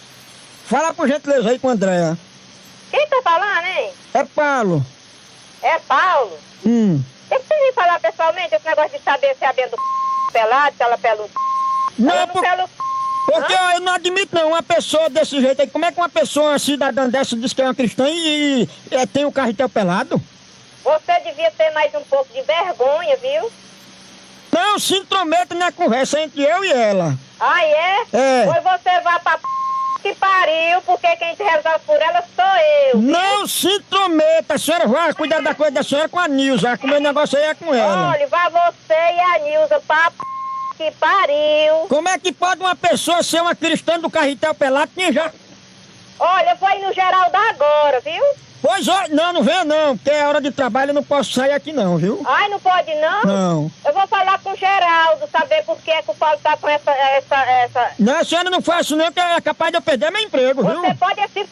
fala 0.66 0.92
por 0.92 1.07
gentileza 1.07 1.51
aí 1.51 1.59
com 1.59 1.68
a 1.68 1.73
Andréa. 1.73 2.18
Quem 2.90 3.07
tá 3.09 3.20
falando, 3.22 3.64
hein? 3.66 3.92
É 4.14 4.24
Paulo. 4.24 4.87
É 5.62 5.79
Paulo. 5.81 6.38
Hum. 6.64 7.03
Tem 7.29 7.38
que 7.38 7.46
você 7.46 7.55
vir 7.66 7.74
falar 7.74 8.01
pessoalmente 8.01 8.55
esse 8.55 8.64
negócio 8.66 8.98
de 8.98 9.05
saber 9.05 9.37
se 9.37 9.44
é 9.44 9.48
a 9.48 9.53
B 9.53 9.66
do 9.66 9.77
pelado, 10.33 10.77
se 10.77 10.83
ela 10.83 10.98
pelo. 10.98 11.31
Não, 11.98 12.14
ela 12.14 12.27
por- 12.29 12.40
pelo. 12.42 12.68
porque 13.27 13.53
eu 13.53 13.81
não 13.81 13.92
admito 13.92 14.35
não, 14.35 14.48
uma 14.48 14.62
pessoa 14.62 15.11
desse 15.11 15.40
jeito 15.40 15.61
aí. 15.61 15.68
Como 15.68 15.85
é 15.85 15.92
que 15.92 16.01
uma 16.01 16.09
pessoa, 16.09 16.51
uma 16.53 16.59
cidadã 16.59 17.09
dessa, 17.09 17.37
diz 17.37 17.53
que 17.53 17.61
é 17.61 17.64
uma 17.64 17.74
cristã 17.74 18.09
e, 18.09 18.62
e, 18.90 18.94
é, 18.94 19.05
tem 19.07 19.24
o 19.27 19.33
carretel 19.33 19.68
pelado? 19.68 20.20
Você 20.83 21.20
devia 21.24 21.51
ter 21.51 21.70
mais 21.72 21.94
um 21.94 22.03
pouco 22.05 22.33
de 22.33 22.40
vergonha, 22.42 23.16
viu? 23.18 23.53
Não 24.51 24.79
se 24.79 24.96
intrometa 24.96 25.55
na 25.55 25.70
conversa 25.70 26.20
entre 26.20 26.42
eu 26.42 26.64
e 26.64 26.72
ela. 26.72 27.14
Ah, 27.38 27.62
é? 27.62 27.96
É. 28.12 28.44
Pois 28.46 28.62
você 28.62 29.01
vai 29.01 29.20
pra 29.20 29.37
p... 29.37 29.44
que 30.02 30.14
pariu, 30.14 30.80
porque 30.82 31.16
quem 31.16 31.34
te 31.34 31.42
resolve 31.42 31.80
por 31.87 31.96
ela 32.00 32.22
sou 32.34 32.44
eu. 32.92 32.98
Não 32.98 33.46
se 33.46 33.68
intrometa, 33.68 34.54
a 34.54 34.58
senhora 34.58 34.87
vai 34.87 35.12
cuidar 35.14 35.40
da 35.40 35.54
coisa 35.54 35.72
da 35.72 35.82
senhora 35.82 36.08
com 36.08 36.18
a 36.18 36.28
Nilza, 36.28 36.76
que 36.76 36.87
o 36.87 36.88
meu 36.88 37.00
negócio 37.00 37.38
aí 37.38 37.44
é 37.44 37.54
com 37.54 37.74
ela. 37.74 38.11
Olha, 38.11 38.26
vai 38.26 38.50
você 38.50 38.94
e 38.94 39.20
a 39.20 39.38
Nilza 39.40 39.80
pra 39.87 40.11
p... 40.11 40.16
que 40.76 40.90
pariu. 40.92 41.87
Como 41.88 42.08
é 42.08 42.18
que 42.18 42.32
pode 42.32 42.61
uma 42.61 42.76
pessoa 42.76 43.22
ser 43.22 43.40
uma 43.40 43.54
cristã 43.54 43.98
do 43.98 44.11
carretel 44.11 44.54
pelado 44.54 44.90
que 44.94 45.12
já... 45.12 45.30
Olha, 46.20 46.50
eu 46.50 46.56
vou 46.56 46.70
ir 46.70 46.80
no 46.80 46.92
Geraldo 46.92 47.37
agora, 47.37 48.00
viu? 48.00 48.24
Pois 48.61 48.88
ó, 48.88 49.05
não, 49.11 49.33
não 49.33 49.42
venha 49.42 49.64
não, 49.64 49.97
porque 49.97 50.11
é 50.11 50.27
hora 50.27 50.40
de 50.40 50.51
trabalho, 50.51 50.90
eu 50.90 50.94
não 50.94 51.03
posso 51.03 51.33
sair 51.33 51.53
aqui 51.53 51.73
não, 51.73 51.97
viu? 51.97 52.23
Ai, 52.27 52.49
não 52.49 52.59
pode 52.59 52.94
não? 52.97 53.23
Não. 53.23 53.71
Eu 53.85 53.92
vou 53.92 54.07
falar 54.07 54.38
com 54.40 54.51
o 54.51 54.57
Geraldo, 54.57 55.29
saber 55.31 55.62
por 55.64 55.77
que, 55.79 55.90
é 55.90 56.03
que 56.03 56.11
o 56.11 56.14
Paulo 56.14 56.38
tá 56.42 56.57
com 56.57 56.68
essa, 56.68 56.90
essa, 56.90 57.37
essa... 57.37 57.90
Não, 57.99 58.25
senhora 58.25 58.51
não 58.51 58.59
isso 58.81 58.97
não, 58.97 59.12
que 59.12 59.21
é 59.21 59.40
capaz 59.40 59.71
de 59.71 59.79
eu 59.79 59.83
perder 59.83 60.11
meu 60.11 60.23
emprego, 60.23 60.62
viu? 60.62 60.81
Você 60.81 60.94
pode 60.94 61.21
se 61.33 61.40
f... 61.40 61.51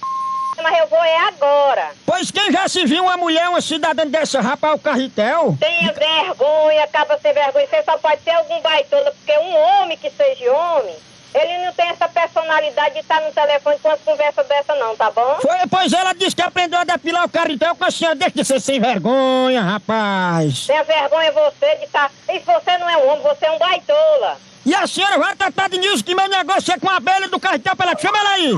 mas 0.62 0.78
eu 0.78 0.86
vou 0.88 1.02
é 1.02 1.28
agora. 1.28 1.90
Pois 2.04 2.30
quem 2.30 2.50
já 2.50 2.68
se 2.68 2.84
viu 2.84 3.04
uma 3.04 3.16
mulher, 3.16 3.48
uma 3.48 3.60
cidadã 3.60 4.06
dessa 4.06 4.40
rapar 4.40 4.74
o 4.74 4.78
carretel? 4.78 5.56
Tenha 5.60 5.92
vergonha, 5.92 6.84
acaba 6.84 7.18
sem 7.18 7.32
vergonha. 7.32 7.66
Você 7.66 7.82
só 7.82 7.96
pode 7.98 8.22
ser 8.22 8.30
algum 8.30 8.60
baitola, 8.60 9.12
porque 9.12 9.38
um 9.38 9.56
homem 9.56 9.96
que 9.96 10.10
seja 10.10 10.52
homem, 10.52 10.96
ele 11.34 11.64
não 11.64 11.72
tem 11.72 11.88
essa 11.88 12.08
personalidade 12.08 12.94
de 12.94 13.00
estar 13.00 13.20
no 13.20 13.32
telefone 13.32 13.78
com 13.78 13.90
as 13.90 14.00
conversas 14.00 14.46
dessa 14.46 14.74
não, 14.76 14.96
tá 14.96 15.10
bom? 15.10 15.38
Foi, 15.40 15.58
pois 15.70 15.92
ela 15.92 16.12
disse 16.12 16.34
que 16.34 16.42
aprendeu 16.42 16.78
a 16.78 16.84
depilar 16.84 17.24
o 17.24 17.28
carretel 17.28 17.76
com 17.76 17.84
a 17.84 17.90
senhora. 17.90 18.16
Deixa 18.16 18.34
de 18.34 18.44
ser 18.44 18.60
sem 18.60 18.80
vergonha, 18.80 19.60
rapaz. 19.60 20.66
Tenha 20.66 20.82
vergonha 20.84 21.32
você 21.32 21.76
de 21.76 21.84
estar... 21.84 22.10
E 22.28 22.38
você 22.38 22.78
não 22.78 22.88
é 22.88 22.96
um 22.96 23.08
homem, 23.08 23.22
você 23.22 23.46
é 23.46 23.50
um 23.52 23.58
baitola. 23.58 24.38
E 24.66 24.74
a 24.74 24.84
senhora 24.86 25.16
vai 25.18 25.36
tratar 25.36 25.68
de 25.70 25.78
Nilson 25.78 26.02
que 26.04 26.14
meu 26.14 26.28
negócio 26.28 26.72
é 26.74 26.78
com 26.78 26.90
a 26.90 26.96
abelha 26.96 27.28
do 27.28 27.38
carretel 27.38 27.76
pelado. 27.76 28.00
Chama 28.02 28.18
ela 28.18 28.30
aí. 28.30 28.52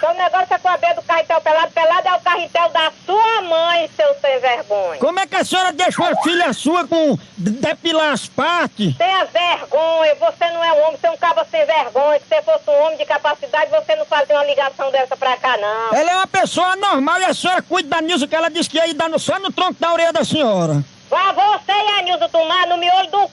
Seu 0.00 0.14
negócio 0.14 0.54
é 0.54 0.58
com 0.58 0.68
a 0.68 0.76
B 0.76 0.94
do 0.94 1.02
carretel 1.02 1.40
pelado. 1.40 1.70
Pelado 1.72 2.08
é 2.08 2.14
o 2.14 2.20
carretel 2.20 2.68
da 2.70 2.90
sua 3.06 3.42
mãe, 3.42 3.88
seu 3.94 4.12
sem 4.20 4.40
vergonha. 4.40 4.98
Como 4.98 5.20
é 5.20 5.26
que 5.28 5.36
a 5.36 5.44
senhora 5.44 5.70
deixa 5.72 6.02
uma 6.02 6.20
filha 6.22 6.52
sua 6.52 6.84
com 6.88 7.16
de- 7.38 7.50
depilar 7.52 8.12
as 8.12 8.26
partes? 8.26 8.96
Tenha 8.96 9.24
vergonha, 9.26 10.14
você 10.16 10.50
não 10.50 10.64
é 10.64 10.72
um 10.72 10.82
homem, 10.88 10.98
você 11.00 11.06
é 11.06 11.10
um 11.12 11.16
cabo 11.16 11.42
sem 11.48 11.64
vergonha. 11.64 12.18
Se 12.18 12.26
você 12.28 12.42
fosse 12.42 12.68
um 12.70 12.82
homem 12.86 12.98
de 12.98 13.04
capacidade, 13.04 13.70
você 13.70 13.94
não 13.94 14.06
fazia 14.06 14.34
uma 14.34 14.44
ligação 14.44 14.90
dessa 14.90 15.16
pra 15.16 15.36
cá, 15.36 15.56
não. 15.58 15.94
Ela 15.96 16.10
é 16.10 16.16
uma 16.16 16.26
pessoa 16.26 16.74
normal 16.74 17.20
e 17.20 17.24
a 17.26 17.34
senhora 17.34 17.62
cuida 17.62 17.88
da 17.88 18.00
Nilson 18.00 18.26
que 18.26 18.34
ela 18.34 18.50
disse 18.50 18.68
que 18.68 18.78
ia 18.78 18.88
ir 18.88 18.94
no- 18.94 19.18
só 19.18 19.38
no 19.38 19.52
tronco 19.52 19.74
da 19.78 19.92
orelha 19.92 20.12
da 20.12 20.24
senhora. 20.24 20.82
Vá 21.08 21.30
você 21.32 21.72
e 21.72 21.98
a 22.00 22.02
Nilza 22.02 22.28
tomar 22.28 22.66
no 22.66 22.78
miolho 22.78 23.10
do 23.12 23.20
c... 23.26 23.30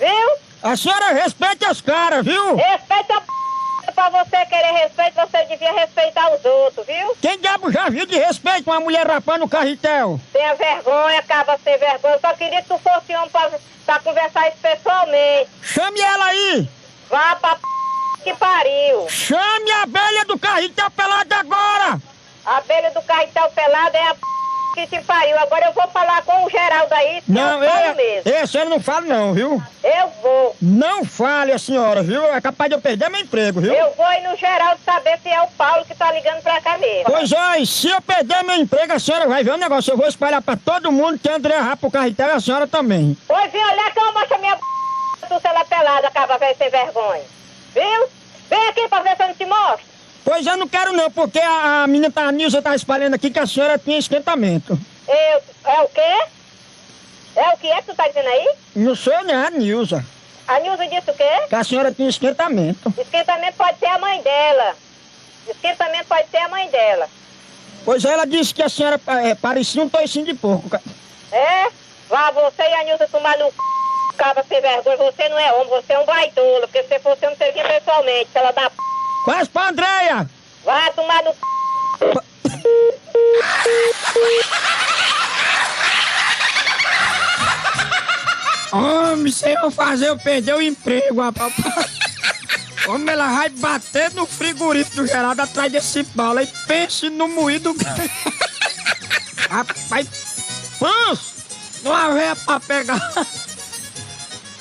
Viu? 0.00 0.45
A 0.62 0.76
senhora 0.76 1.12
respeite 1.12 1.64
as 1.64 1.80
caras, 1.80 2.24
viu? 2.24 2.56
Respeita 2.56 3.14
a 3.16 3.20
p... 3.20 3.26
Pra 3.94 4.10
você 4.10 4.44
querer 4.46 4.72
respeito, 4.72 5.14
você 5.14 5.44
devia 5.46 5.72
respeitar 5.72 6.34
os 6.34 6.44
outros, 6.44 6.84
viu? 6.86 7.16
Quem 7.20 7.38
diabo 7.38 7.70
já 7.72 7.88
viu 7.88 8.04
de 8.04 8.18
respeito 8.18 8.70
uma 8.70 8.80
mulher 8.80 9.06
rapando 9.06 9.44
o 9.44 9.48
carretel? 9.48 10.20
Tenha 10.32 10.54
vergonha, 10.54 11.20
acaba 11.20 11.58
sem 11.62 11.78
vergonha. 11.78 12.18
Só 12.20 12.34
queria 12.34 12.60
que 12.60 12.68
tu 12.68 12.78
fosse 12.78 13.14
homem 13.14 13.30
pra, 13.30 13.50
pra 13.86 13.98
conversar 14.00 14.48
isso 14.48 14.58
pessoalmente. 14.60 15.50
Chame 15.62 16.00
ela 16.00 16.24
aí! 16.26 16.68
Vá 17.08 17.36
pra 17.36 17.54
p... 17.54 17.62
que 18.24 18.34
pariu. 18.34 19.08
Chame 19.08 19.70
a 19.70 19.82
abelha 19.84 20.24
do 20.26 20.38
carretel 20.38 20.90
pelado 20.90 21.34
agora! 21.34 22.00
A 22.44 22.56
abelha 22.58 22.90
do 22.90 23.00
carretel 23.02 23.50
pelado 23.52 23.96
é 23.96 24.08
a 24.08 24.14
p... 24.14 24.20
que 24.76 24.86
te 24.86 25.00
pariu. 25.02 25.38
Agora 25.38 25.66
eu 25.66 25.72
vou 25.72 25.88
falar 25.88 26.22
com 26.22 26.44
o 26.44 26.50
Geraldo 26.50 26.94
aí, 26.94 27.22
se 27.22 27.32
Não, 27.32 27.64
eu 27.64 27.70
é, 27.70 27.94
mesmo. 27.94 28.30
é, 28.30 28.40
a 28.42 28.46
senhora 28.46 28.68
não 28.68 28.78
fala 28.78 29.00
não, 29.00 29.32
viu? 29.32 29.62
Eu 29.82 30.08
vou. 30.22 30.56
Não 30.60 31.04
fale 31.04 31.52
a 31.52 31.58
senhora, 31.58 32.02
viu? 32.02 32.22
É 32.34 32.40
capaz 32.40 32.68
de 32.68 32.76
eu 32.76 32.80
perder 32.80 33.08
meu 33.08 33.20
emprego, 33.22 33.60
viu? 33.60 33.72
Eu 33.72 33.94
vou 33.94 34.06
ir 34.12 34.20
no 34.28 34.36
Geraldo 34.36 34.78
saber 34.84 35.18
se 35.22 35.30
é 35.30 35.40
o 35.40 35.48
Paulo 35.48 35.84
que 35.86 35.94
tá 35.94 36.12
ligando 36.12 36.42
pra 36.42 36.60
cá 36.60 36.76
mesmo. 36.76 37.04
Pois 37.06 37.32
ó, 37.32 37.54
e 37.54 37.66
se 37.66 37.88
eu 37.88 38.00
perder 38.02 38.44
meu 38.44 38.56
emprego, 38.56 38.92
a 38.92 38.98
senhora 38.98 39.26
vai 39.26 39.42
ver 39.42 39.52
o 39.52 39.56
negócio. 39.56 39.92
Eu 39.92 39.96
vou 39.96 40.06
espalhar 40.06 40.42
pra 40.42 40.56
todo 40.56 40.92
mundo 40.92 41.18
que 41.18 41.28
André 41.28 41.56
rapa 41.56 41.86
o 41.86 41.90
carretel 41.90 42.28
e 42.28 42.32
a 42.32 42.40
senhora 42.40 42.66
também. 42.66 43.16
Pois 43.26 43.50
vem 43.50 43.64
olhar 43.64 43.90
que 43.92 43.98
eu 43.98 44.12
mostro 44.12 44.34
a 44.34 44.38
minha 44.38 44.56
p... 44.56 44.62
tu 45.28 45.40
se 45.40 45.48
ela 45.48 45.64
pelada, 45.64 46.08
acaba 46.08 46.36
velho 46.36 46.56
sem 46.58 46.68
vergonha. 46.70 47.22
Viu? 47.74 48.08
Vem 48.50 48.68
aqui 48.68 48.86
pra 48.88 49.00
ver 49.00 49.16
se 49.16 49.22
eu 49.22 49.28
não 49.28 49.34
te 49.34 49.46
mostro. 49.46 49.95
Pois 50.26 50.44
eu 50.44 50.56
não 50.56 50.66
quero 50.66 50.92
não, 50.92 51.08
porque 51.08 51.38
a, 51.38 51.84
a 51.84 51.86
menina, 51.86 52.10
tá, 52.10 52.24
a 52.26 52.32
Nilza 52.32 52.60
tá 52.60 52.74
espalhando 52.74 53.14
aqui 53.14 53.30
que 53.30 53.38
a 53.38 53.46
senhora 53.46 53.78
tinha 53.78 53.96
esquentamento. 53.96 54.76
Eu... 55.06 55.72
É 55.72 55.80
o 55.82 55.88
quê? 55.88 56.26
É 57.36 57.48
o 57.50 57.56
que 57.58 57.68
é 57.68 57.76
que 57.76 57.86
tu 57.86 57.94
tá 57.94 58.08
dizendo 58.08 58.28
aí? 58.28 58.50
Não 58.74 58.96
sou 58.96 59.22
nem 59.22 59.36
a 59.36 59.50
Nilza, 59.50 60.04
A 60.48 60.58
Nilza 60.58 60.84
disse 60.88 61.08
o 61.12 61.14
quê? 61.14 61.46
que 61.48 61.54
a 61.54 61.62
senhora 61.62 61.92
tinha 61.92 62.08
esquentamento. 62.08 62.92
Esquentamento 62.98 63.56
pode 63.56 63.78
ser 63.78 63.86
a 63.86 63.98
mãe 63.98 64.20
dela. 64.20 64.74
Esquentamento 65.48 66.06
pode 66.08 66.28
ser 66.28 66.38
a 66.38 66.48
mãe 66.48 66.68
dela. 66.70 67.08
Pois 67.84 68.04
ela 68.04 68.26
disse 68.26 68.52
que 68.52 68.64
a 68.64 68.68
senhora 68.68 69.00
é, 69.22 69.36
parecia 69.36 69.80
um 69.80 69.88
toicinho 69.88 70.26
de 70.26 70.34
porco. 70.34 70.76
É? 71.30 71.68
Vá 72.08 72.32
você 72.32 72.62
e 72.62 72.74
a 72.74 72.82
Nilza 72.82 73.06
tomar 73.06 73.38
no 73.38 73.46
c... 73.46 73.56
Caba 74.16 74.44
sem 74.48 74.60
vergonha. 74.60 74.96
Você 74.96 75.28
não 75.28 75.38
é 75.38 75.52
homem, 75.52 75.68
você 75.68 75.92
é 75.92 75.98
um 76.00 76.04
baitola. 76.04 76.66
Porque 76.66 76.82
se 76.82 76.88
você 76.88 76.98
fosse 76.98 77.24
homem, 77.26 77.36
você 77.38 77.52
vinha 77.52 77.64
pessoalmente. 77.64 78.30
Se 78.32 78.38
ela 78.38 78.50
dá 78.50 78.70
p... 78.70 78.76
Quase 79.26 79.50
pra 79.50 79.70
Andréia! 79.70 80.30
Vá 80.64 80.92
tomar 80.92 81.20
no 81.24 81.32
c... 81.32 81.38
Homem, 88.70 89.32
sem 89.32 89.54
eu 89.54 89.68
fazer 89.72 90.10
eu 90.10 90.16
perder 90.16 90.54
o 90.54 90.62
emprego, 90.62 91.20
rapaz. 91.20 91.52
Homem, 92.86 93.14
ela 93.14 93.26
vai 93.26 93.48
bater 93.48 94.12
no 94.12 94.26
frigorífico 94.26 94.98
do 94.98 95.08
Geraldo 95.08 95.42
atrás 95.42 95.72
desse 95.72 96.04
bala 96.14 96.44
e 96.44 96.46
pense 96.68 97.10
no 97.10 97.26
moído. 97.26 97.74
Rapaz, 99.50 100.06
pense 100.78 101.34
numa 101.82 102.14
veia 102.14 102.36
pra 102.36 102.60
pegar. 102.60 103.00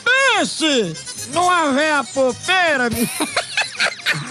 Pense 0.03 0.95
numa 1.31 1.71
veia 1.71 2.03
popeira. 2.03 2.89
meu. 2.89 3.07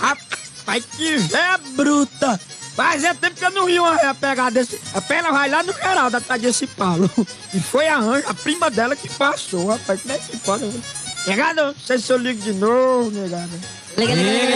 Rapaz, 0.01 0.85
que 0.97 1.17
véia 1.17 1.59
bruta. 1.77 2.41
Fazia 2.77 3.15
tempo 3.15 3.37
que 3.37 3.45
eu 3.45 3.51
não 3.53 3.67
vi 3.67 3.79
uma 3.79 4.15
pegar 4.17 4.51
desse. 4.51 4.81
A 4.95 5.01
perna 5.01 5.31
vai 5.31 5.49
lá 5.49 5.63
no 5.63 5.73
Geraldo 5.73 6.17
atrás 6.17 6.43
desse 6.43 6.67
palo. 6.67 7.09
E 7.55 7.61
foi 7.61 7.87
a 7.87 7.99
Anja, 7.99 8.29
a 8.29 8.35
prima 8.35 8.69
dela, 8.71 8.97
que 8.97 9.09
passou, 9.11 9.69
rapaz. 9.69 10.01
Como 10.03 10.13
é 10.15 10.19
que 10.19 10.37
pode? 10.39 10.83
Negado, 11.27 11.63
não 11.67 11.75
sei 11.87 11.99
se 11.99 12.13
eu 12.13 12.19
ligo 12.19 12.43
de 12.43 12.53
novo, 12.53 13.11
negado. 13.13 13.51
Liga 13.97 14.15
ligeiro 14.15 14.55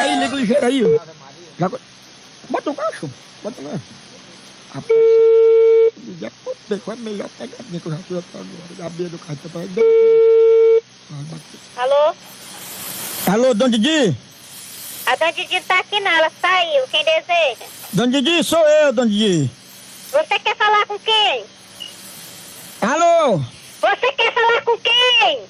aí, 0.00 0.20
liga 0.20 0.36
ligeiro 0.36 0.66
aí. 0.66 0.84
ó. 0.84 0.98
Joga- 1.58 1.80
Bota 2.50 2.70
o 2.70 2.74
gancho, 2.74 3.10
bota 3.42 3.60
o 3.60 3.64
gancho. 3.64 3.74
Rapaz, 3.74 3.74
liga 3.74 3.74
puta, 3.74 3.94
foi 3.94 4.07
a 4.74 4.80
melhor 6.96 7.28
pegadinha 7.38 7.80
que 7.80 7.86
eu 7.86 7.92
já 7.92 7.98
fiz 7.98 8.16
até 8.18 8.38
agora. 8.38 8.86
A 8.86 8.90
beira 8.90 9.10
do 9.10 9.18
tá 9.18 9.34
pra 9.42 9.60
bater. 9.60 10.82
Alô? 11.76 12.14
Alô, 13.26 13.54
Dona 13.54 13.70
Didi? 13.70 14.16
A 15.06 15.16
dona 15.16 15.32
Didi 15.32 15.60
tá 15.62 15.78
aqui 15.78 15.98
não, 16.00 16.10
ela 16.10 16.30
saiu. 16.40 16.86
Quem 16.88 17.04
deseja? 17.04 17.64
Dona 17.92 18.12
Didi, 18.12 18.44
sou 18.44 18.58
eu, 18.58 18.92
Dona 18.92 19.08
Didi. 19.08 19.50
Você 20.12 20.38
quer 20.38 20.56
falar 20.56 20.86
com 20.86 20.98
quem? 20.98 21.44
Alô? 22.80 23.38
Você 23.80 24.12
quer 24.12 24.32
falar 24.32 24.62
com 24.62 24.78
quem? 24.78 25.40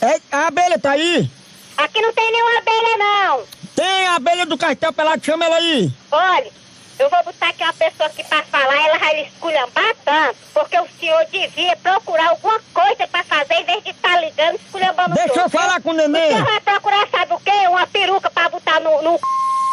É, 0.00 0.20
a 0.32 0.46
abelha 0.48 0.78
tá 0.78 0.92
aí? 0.92 1.30
Aqui 1.76 2.00
não 2.00 2.12
tem 2.12 2.30
nenhuma 2.32 2.58
abelha, 2.58 2.96
não. 2.98 3.44
Tem 3.74 4.06
a 4.06 4.16
abelha 4.16 4.46
do 4.46 4.58
cartel 4.58 4.92
pelado, 4.92 5.24
chama 5.24 5.44
ela 5.44 5.56
aí. 5.56 5.92
Olha, 6.10 6.50
eu 6.98 7.08
vou 7.10 7.24
botar 7.24 7.48
aqui 7.48 7.62
uma 7.62 7.72
pessoa 7.72 8.06
aqui 8.08 8.24
pra 8.24 8.42
falar, 8.44 8.76
ela 8.86 8.98
vai 8.98 9.16
lhe 9.16 9.22
esculhambar 9.28 9.94
tanto, 10.04 10.36
porque 10.54 10.78
o 10.78 10.88
senhor 11.00 11.24
devia 11.26 11.76
procurar 11.76 12.28
alguma 12.30 12.60
coisa 12.72 13.06
pra 13.08 13.24
fazer 13.24 13.54
em 13.54 13.64
vez 13.64 13.82
de 13.84 13.90
estar 13.90 14.20
ligando, 14.20 14.54
esculhambando 14.56 15.14
Deixa 15.14 15.40
eu 15.40 15.44
tudo. 15.44 15.50
falar 15.50 15.80
com 15.82 15.90
o 15.90 15.92
O 15.92 15.96
senhor 15.96 16.08
neném. 16.08 16.42
vai 16.42 16.60
procurar, 16.60 17.08
sabe 17.10 17.34
o 17.34 17.40
quê? 17.40 17.68
Uma 17.68 17.86
peruca 17.86 18.30
pra 18.30 18.48
botar 18.48 18.80
no, 18.80 19.02
no 19.02 19.18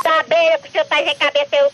da 0.03 0.19
abelha, 0.21 0.57
que 0.59 0.69
o 0.69 0.71
senhor 0.71 0.85
tá 0.85 1.01
e 1.55 1.63
o 1.63 1.71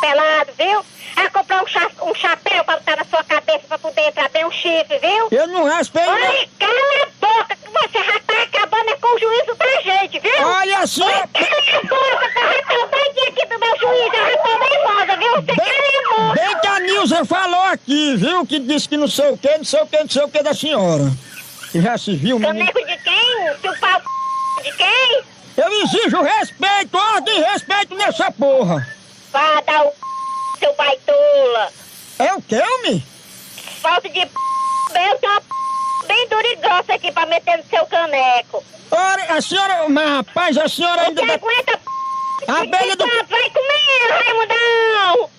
pelado, 0.00 0.52
viu? 0.58 0.84
Aí 1.16 1.30
comprar 1.30 1.62
um, 1.62 1.66
cha- 1.66 1.90
um 2.02 2.14
chapéu 2.14 2.62
pra 2.64 2.76
botar 2.76 2.96
na 2.96 3.04
sua 3.04 3.24
cabeça 3.24 3.60
pra 3.68 3.78
poder 3.78 4.02
entrar 4.02 4.28
bem 4.28 4.44
um 4.44 4.50
chifre, 4.50 4.98
viu? 4.98 5.28
Eu 5.30 5.46
não 5.48 5.64
respeito. 5.64 6.06
não. 6.10 6.14
Olha, 6.14 6.48
cala 6.58 7.02
a 7.02 7.06
boca, 7.20 7.56
que 7.56 7.70
você 7.70 8.04
já 8.04 8.20
tá 8.20 8.42
acabando 8.42 8.90
é 8.90 8.96
com 8.96 9.16
o 9.16 9.18
juízo 9.18 9.54
da 9.54 9.80
gente, 9.82 10.18
viu? 10.20 10.46
Olha 10.46 10.78
a 10.80 10.86
senhora. 10.86 11.28
Cala 11.32 11.78
a 11.78 11.80
boca, 11.82 12.28
que 12.32 12.38
eu 12.38 12.52
já 12.52 12.62
tô 12.62 12.86
doidinha 12.86 13.28
aqui 13.28 13.46
do 13.46 13.58
meu 13.58 13.78
juiz, 13.78 14.12
eu 14.12 14.30
já 14.30 14.36
tô 14.42 14.58
nervosa, 14.58 15.16
viu? 15.16 15.32
Você 15.32 15.56
cala 15.56 15.88
a 15.88 16.28
boca. 16.28 16.34
Bem 16.44 16.60
que 16.60 16.66
a 16.66 16.80
Nilza 16.80 17.24
falou 17.24 17.62
aqui, 17.62 18.16
viu? 18.16 18.46
Que 18.46 18.58
disse 18.58 18.88
que 18.88 18.96
não 18.98 19.08
sei 19.08 19.30
o 19.30 19.38
que, 19.38 19.56
não 19.56 19.64
sei 19.64 19.80
o 19.82 19.86
que, 19.86 19.98
não 20.00 20.08
sei 20.10 20.22
o 20.22 20.28
que 20.28 20.42
da 20.42 20.52
senhora. 20.54 21.04
Que 21.72 21.80
já 21.80 21.96
se 21.96 22.14
viu, 22.14 22.38
menino. 22.38 22.58
Caneco 22.72 22.86
de 22.86 22.96
quem? 23.02 23.54
Se 23.60 23.68
o 23.68 23.80
pau 23.80 24.02
de 24.62 24.72
quem? 24.72 25.22
Eu 25.56 25.72
exijo 25.82 26.20
respeito, 26.20 26.96
ordem 26.98 27.38
e 27.38 27.42
respeito 27.44 27.94
nessa 27.94 28.30
porra. 28.30 28.86
Vá 29.36 29.60
dar 29.66 29.84
o 29.84 29.92
seu 30.58 30.74
baitola. 30.76 31.70
É 32.18 32.32
o 32.32 32.40
que, 32.40 32.58
homem? 32.58 33.06
Falta 33.82 34.08
de 34.08 34.24
p... 34.24 34.30
Eu 34.94 35.18
tenho 35.18 35.30
uma 35.30 35.40
p... 35.42 35.46
bem 36.06 36.26
dura 36.28 36.48
e 36.48 36.56
grossa 36.56 36.94
aqui 36.94 37.12
pra 37.12 37.26
meter 37.26 37.58
no 37.58 37.64
seu 37.68 37.84
caneco. 37.84 38.64
Ora, 38.90 39.36
a 39.36 39.42
senhora, 39.42 39.86
mas 39.90 40.08
rapaz, 40.08 40.56
a 40.56 40.66
senhora 40.66 41.02
ainda... 41.02 41.20
Você 41.20 41.32
aguenta 41.32 41.76
p... 41.76 42.50
A 42.50 42.62
abelha 42.62 42.96
do... 42.96 43.04
Vai 43.28 43.50
comer, 43.50 44.08
Raimundão! 44.24 45.30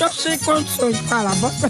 Eu 0.00 0.08
sei 0.12 0.38
condições 0.38 0.96
de 0.96 1.08
falar, 1.08 1.34
bota... 1.34 1.68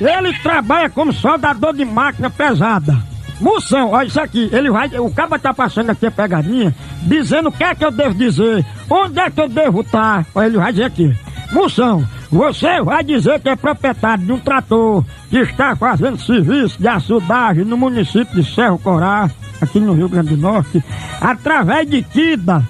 Ele 0.00 0.32
trabalha 0.40 0.90
como 0.90 1.12
soldador 1.12 1.74
de 1.74 1.84
máquina 1.84 2.30
pesada. 2.30 2.96
Moção, 3.40 3.90
olha 3.90 4.06
isso 4.06 4.20
aqui. 4.20 4.48
Ele 4.52 4.70
vai. 4.70 4.88
O 4.98 5.10
cabo 5.10 5.38
tá 5.38 5.52
passando 5.52 5.90
aqui 5.90 6.06
a 6.06 6.10
pegadinha, 6.10 6.74
dizendo 7.02 7.48
o 7.48 7.52
que 7.52 7.64
é 7.64 7.74
que 7.74 7.84
eu 7.84 7.90
devo 7.90 8.14
dizer, 8.14 8.64
onde 8.88 9.18
é 9.20 9.30
que 9.30 9.40
eu 9.40 9.48
devo 9.48 9.82
estar. 9.82 10.24
Olha, 10.34 10.46
ele 10.46 10.56
vai 10.56 10.72
dizer 10.72 10.84
aqui. 10.84 11.14
Moção, 11.52 12.04
você 12.30 12.82
vai 12.82 13.04
dizer 13.04 13.38
que 13.40 13.48
é 13.48 13.56
proprietário 13.56 14.24
de 14.24 14.32
um 14.32 14.38
trator 14.38 15.04
que 15.30 15.38
está 15.38 15.76
fazendo 15.76 16.18
serviço 16.18 16.80
de 16.80 16.88
açudagem 16.88 17.64
no 17.64 17.76
município 17.76 18.34
de 18.34 18.54
Cerro 18.54 18.78
Corá, 18.78 19.30
aqui 19.60 19.78
no 19.78 19.92
Rio 19.92 20.08
Grande 20.08 20.30
do 20.30 20.36
Norte, 20.36 20.82
através 21.20 21.88
de 21.88 22.02
Kida. 22.02 22.62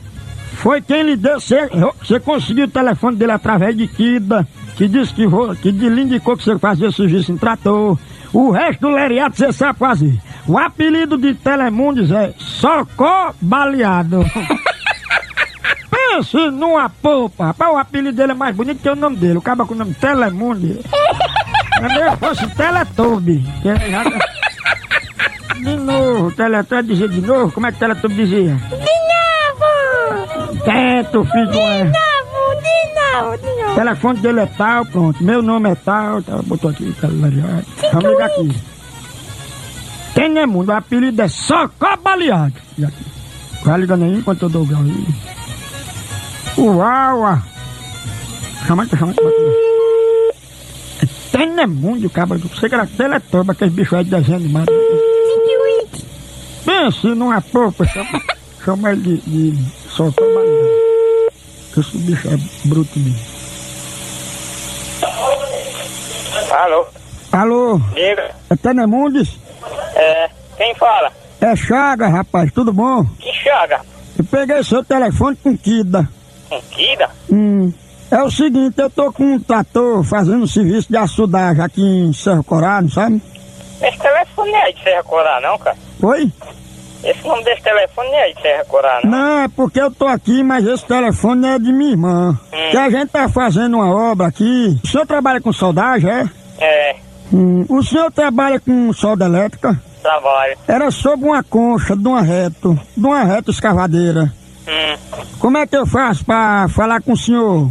Foi 0.57 0.81
quem 0.81 1.03
lhe 1.03 1.17
deu. 1.17 1.39
Você, 1.39 1.69
você 2.01 2.19
conseguiu 2.19 2.65
o 2.65 2.71
telefone 2.71 3.17
dele 3.17 3.33
através 3.33 3.77
de 3.77 3.87
Kida, 3.87 4.47
que 4.77 4.89
disse 4.89 5.15
que, 5.15 5.27
que 5.61 5.71
lhe 5.71 6.03
indicou 6.03 6.37
que 6.37 6.45
você 6.45 6.59
fazia 6.59 6.91
serviço 6.91 7.33
em 7.33 7.37
trator. 7.37 7.99
O 8.33 8.51
resto 8.51 8.81
do 8.81 8.91
leriato 8.91 9.37
você 9.37 9.53
sabe 9.53 9.79
fazer. 9.79 10.19
O 10.47 10.59
apelido 10.59 11.17
de 11.17 11.35
Telemundes 11.35 12.11
é 12.11 12.35
Socó 12.39 13.35
Baleado. 13.41 14.25
Pense 15.91 16.51
numa 16.51 16.89
polpa. 16.89 17.47
Rapaz, 17.47 17.73
o 17.73 17.79
apelido 17.79 18.17
dele 18.17 18.33
é 18.33 18.35
mais 18.35 18.55
bonito 18.55 18.81
que 18.81 18.89
o 18.89 18.97
nome 18.97 19.17
dele. 19.17 19.39
O 19.39 19.43
cara 19.43 19.65
com 19.65 19.75
o 19.75 19.77
nome 19.77 19.95
Telemundes. 19.95 20.79
Se 21.77 22.17
fosse 22.17 22.47
Teletobe. 22.55 23.45
é 23.65 25.55
De 25.61 25.77
novo, 25.77 26.33
Teletobe 26.33 26.89
dizia 26.89 27.09
de 27.09 27.21
novo. 27.21 27.53
Como 27.53 27.67
é 27.67 27.73
que 27.73 27.79
Teletobe 27.79 28.15
dizia? 28.15 28.57
Quieto, 30.67 31.25
filho 31.27 31.47
do 31.47 31.59
é. 31.61 31.93
O 33.71 33.75
telefone 33.77 34.19
dele 34.19 34.41
é 34.41 34.47
tal, 34.47 34.85
pronto. 34.85 35.23
Meu 35.23 35.41
nome 35.41 35.71
é 35.71 35.75
tal, 35.77 36.21
tal. 36.23 36.43
Botou 36.43 36.71
aqui, 36.71 36.93
tá 37.01 37.07
ligado? 37.07 37.65
Vamos 37.93 38.11
ligar 38.11 38.27
aqui. 38.27 38.57
Quem 40.13 40.39
é 40.39 40.45
mundo? 40.45 40.71
O 40.71 40.73
apelido 40.73 41.23
é 41.23 41.29
Socó 41.29 41.97
Baleado. 41.97 42.55
Aqui. 42.85 43.05
Vai 43.63 43.79
ligando 43.79 44.07
aí 44.07 44.15
enquanto 44.19 44.43
eu 44.43 44.49
dou 44.49 44.63
o 44.63 44.67
grau 44.67 44.83
aí. 44.83 45.07
Uau! 46.59 47.39
Chama, 48.67 48.87
chama, 48.87 49.15
chama. 49.15 49.31
É 51.01 51.07
Tenemundo, 51.31 52.11
cabra. 52.11 52.39
Você 52.39 52.69
que 52.69 52.75
era 52.75 52.87
teletoba, 52.87 53.53
aquele 53.53 53.71
bicho 53.71 53.95
aí 53.95 54.03
de 54.03 54.11
desenho 54.11 54.39
animado. 54.39 54.73
Pense 56.65 57.07
numa 57.07 57.41
polpa, 57.41 57.87
chama, 57.87 58.21
chama 58.65 58.91
ele 58.91 59.21
de, 59.21 59.53
de 59.53 59.86
Socó 59.97 60.23
Baleado. 60.35 60.87
Esse 61.79 61.97
bicho 61.99 62.29
é 62.29 62.69
bruto 62.69 62.99
mesmo. 62.99 63.37
Alô? 66.51 66.87
Alô, 67.33 67.79
Diga. 67.95 68.35
é 68.51 68.57
Tenemundes? 68.57 69.39
É, 69.95 70.31
quem 70.57 70.75
fala? 70.75 71.11
É 71.41 71.55
Chaga, 71.57 72.09
rapaz, 72.09 72.51
tudo 72.53 72.73
bom? 72.73 73.05
Que 73.19 73.33
chaga? 73.33 73.81
Eu 74.19 74.25
peguei 74.25 74.63
seu 74.65 74.85
telefone 74.85 75.37
com 75.37 75.57
Kida. 75.57 76.09
Com 76.49 76.61
Kida? 76.63 77.11
Hum, 77.31 77.73
é 78.11 78.23
o 78.23 78.31
seguinte, 78.31 78.79
eu 78.79 78.89
tô 78.91 79.13
com 79.13 79.25
um 79.35 79.41
trator 79.41 80.03
fazendo 80.05 80.47
serviço 80.47 80.89
de 80.89 80.97
açudagem 80.97 81.63
aqui 81.63 81.83
em 81.83 82.13
Cerro 82.13 82.45
Corado, 82.45 82.91
sabe? 82.91 83.21
Esse 83.83 83.99
telefone 83.99 84.51
não 84.53 84.59
é 84.59 84.73
de 84.73 84.83
Serra 84.83 85.03
Corá, 85.05 85.41
não, 85.41 85.59
cara. 85.59 85.77
Oi? 86.03 86.33
Esse 87.11 87.27
nome 87.27 87.45
desse 87.45 87.63
telefone 87.63 88.11
não 88.11 88.19
é 88.19 88.33
de 88.33 88.43
Serra 88.43 88.65
Corá, 88.65 89.01
não. 89.05 89.11
Não, 89.11 89.39
é 89.45 89.49
porque 89.49 89.81
eu 89.81 89.91
tô 89.91 90.07
aqui, 90.07 90.43
mas 90.43 90.67
esse 90.67 90.85
telefone 90.85 91.47
é 91.47 91.59
de 91.59 91.73
minha 91.73 91.93
irmã. 91.93 92.39
Que 92.71 92.77
a 92.77 92.91
gente 92.91 93.11
tá 93.11 93.29
fazendo 93.29 93.77
uma 93.77 93.95
obra 94.13 94.27
aqui. 94.27 94.79
O 94.83 94.89
senhor 94.89 95.07
trabalha 95.07 95.41
com 95.41 95.53
soldagem, 95.53 96.11
é? 96.11 96.25
É, 96.59 96.97
Hum, 97.33 97.67
o 97.69 97.83
senhor 97.83 98.11
trabalha 98.13 98.61
com 98.61 98.93
solda 98.93 99.25
elétrica? 99.25 99.81
trabalho. 100.03 100.57
Era 100.69 100.89
sobre 100.93 101.27
uma 101.27 101.43
concha 101.43 101.97
de 101.97 102.07
uma 102.07 102.23
reto, 102.23 102.79
de 102.97 103.05
uma 103.05 103.25
reta 103.25 103.51
escavadeira. 103.51 104.33
Hum. 104.69 104.97
Como 105.41 105.59
é 105.59 105.67
que 105.67 105.77
eu 105.77 105.85
faço 105.85 106.25
pra 106.25 106.67
falar 106.69 107.03
com 107.03 107.13
o 107.13 107.17
senhor? 107.17 107.69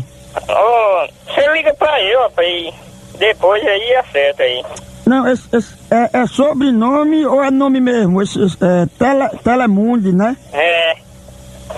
Ô, 0.49 1.07
você 1.25 1.53
liga 1.53 1.73
pra 1.75 2.01
eu, 2.03 2.23
rapaz, 2.23 2.73
depois 3.17 3.65
aí 3.65 3.95
acerta 3.95 4.43
aí. 4.43 4.61
Não, 5.06 5.28
esse, 5.28 5.43
esse- 5.56 5.74
é, 5.91 6.10
é 6.22 6.26
sobrenome 6.28 7.26
ou 7.26 7.43
é 7.43 7.51
nome 7.51 7.80
mesmo? 7.80 8.22
Esse, 8.22 8.41
esse, 8.43 8.58
é 8.62 8.86
tele, 8.97 9.30
Telemundi, 9.43 10.12
né? 10.12 10.36
É, 10.51 10.95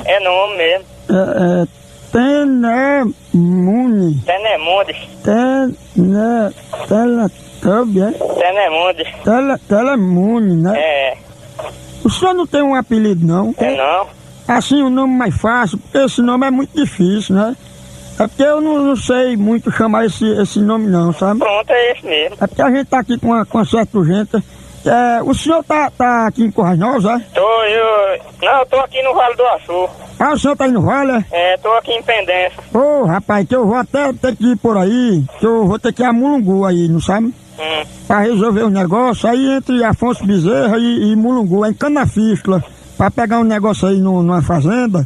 é 0.05 0.19
nome 0.21 0.57
mesmo. 0.57 0.85
É, 1.09 1.63
é 1.63 1.67
Tenemuni. 3.03 4.15
Tenemundes. 4.25 4.97
Tene, 5.23 5.77
Teletub, 6.87 7.99
é? 8.01 8.11
Tenemundes. 8.11 9.07
Tele, 9.23 9.57
Telemuni, 9.67 10.55
né? 10.61 10.73
É, 10.77 11.17
O 12.03 12.09
senhor 12.09 12.33
não 12.33 12.47
tem 12.47 12.61
um 12.61 12.75
apelido, 12.75 13.25
não? 13.25 13.53
é 13.57 13.75
não. 13.75 14.07
Assim, 14.47 14.81
o 14.81 14.89
nome 14.89 15.13
mais 15.13 15.35
fácil, 15.35 15.77
porque 15.77 15.97
esse 15.97 16.21
nome 16.21 16.47
é 16.47 16.51
muito 16.51 16.73
difícil, 16.73 17.35
né? 17.35 17.53
É 18.19 18.27
porque 18.27 18.43
eu 18.43 18.59
não, 18.61 18.79
não 18.79 18.95
sei 18.95 19.37
muito 19.37 19.71
chamar 19.71 20.05
esse, 20.05 20.25
esse 20.41 20.59
nome, 20.59 20.87
não, 20.87 21.13
sabe? 21.13 21.39
Pronto, 21.39 21.69
é 21.69 21.91
esse 21.91 22.05
mesmo. 22.05 22.35
É 22.41 22.47
porque 22.47 22.61
a 22.61 22.69
gente 22.71 22.85
tá 22.87 22.99
aqui 22.99 23.17
com 23.19 23.27
uma, 23.27 23.45
com 23.45 23.57
uma 23.59 23.65
certa 23.65 23.97
urgência. 23.97 24.43
É, 24.85 25.21
o 25.21 25.33
senhor 25.33 25.63
tá, 25.65 25.91
tá 25.91 26.27
aqui 26.27 26.43
em 26.45 26.51
Corrais 26.51 26.79
Novos, 26.79 27.03
é? 27.05 27.19
Tô, 27.33 27.41
eu... 27.63 28.19
Não, 28.41 28.59
eu 28.59 28.65
tô 28.67 28.77
aqui 28.77 29.01
no 29.03 29.13
Vale 29.13 29.35
do 29.35 29.45
Açu. 29.47 29.89
Ah, 30.19 30.33
o 30.33 30.39
senhor 30.39 30.55
tá 30.55 30.67
indo 30.67 30.81
Vale, 30.81 31.11
é? 31.31 31.53
É, 31.53 31.57
tô 31.57 31.69
aqui 31.73 31.91
em 31.91 32.01
Pendência. 32.01 32.57
Ô, 32.73 33.03
rapaz, 33.03 33.45
que 33.47 33.55
eu 33.55 33.65
vou 33.67 33.75
até 33.75 34.13
ter 34.13 34.35
que 34.35 34.51
ir 34.51 34.55
por 34.57 34.77
aí, 34.77 35.23
que 35.39 35.45
eu 35.45 35.67
vou 35.67 35.77
ter 35.77 35.91
que 35.93 36.01
ir 36.01 36.05
a 36.05 36.13
Mulungu 36.13 36.65
aí, 36.65 36.87
não 36.87 37.01
sabe? 37.01 37.27
Hum. 37.59 37.83
Pra 38.07 38.19
resolver 38.19 38.63
o 38.63 38.69
negócio 38.69 39.27
aí 39.29 39.57
entre 39.57 39.83
Afonso 39.83 40.25
Bezerra 40.25 40.77
e, 40.77 41.11
e 41.11 41.15
Mulungu, 41.15 41.65
é 41.65 41.69
em 41.69 41.73
Canafístula, 41.73 42.63
pra 42.97 43.11
pegar 43.11 43.39
um 43.39 43.43
negócio 43.43 43.87
aí 43.87 43.97
no- 43.99 44.23
numa 44.23 44.41
fazenda. 44.41 45.05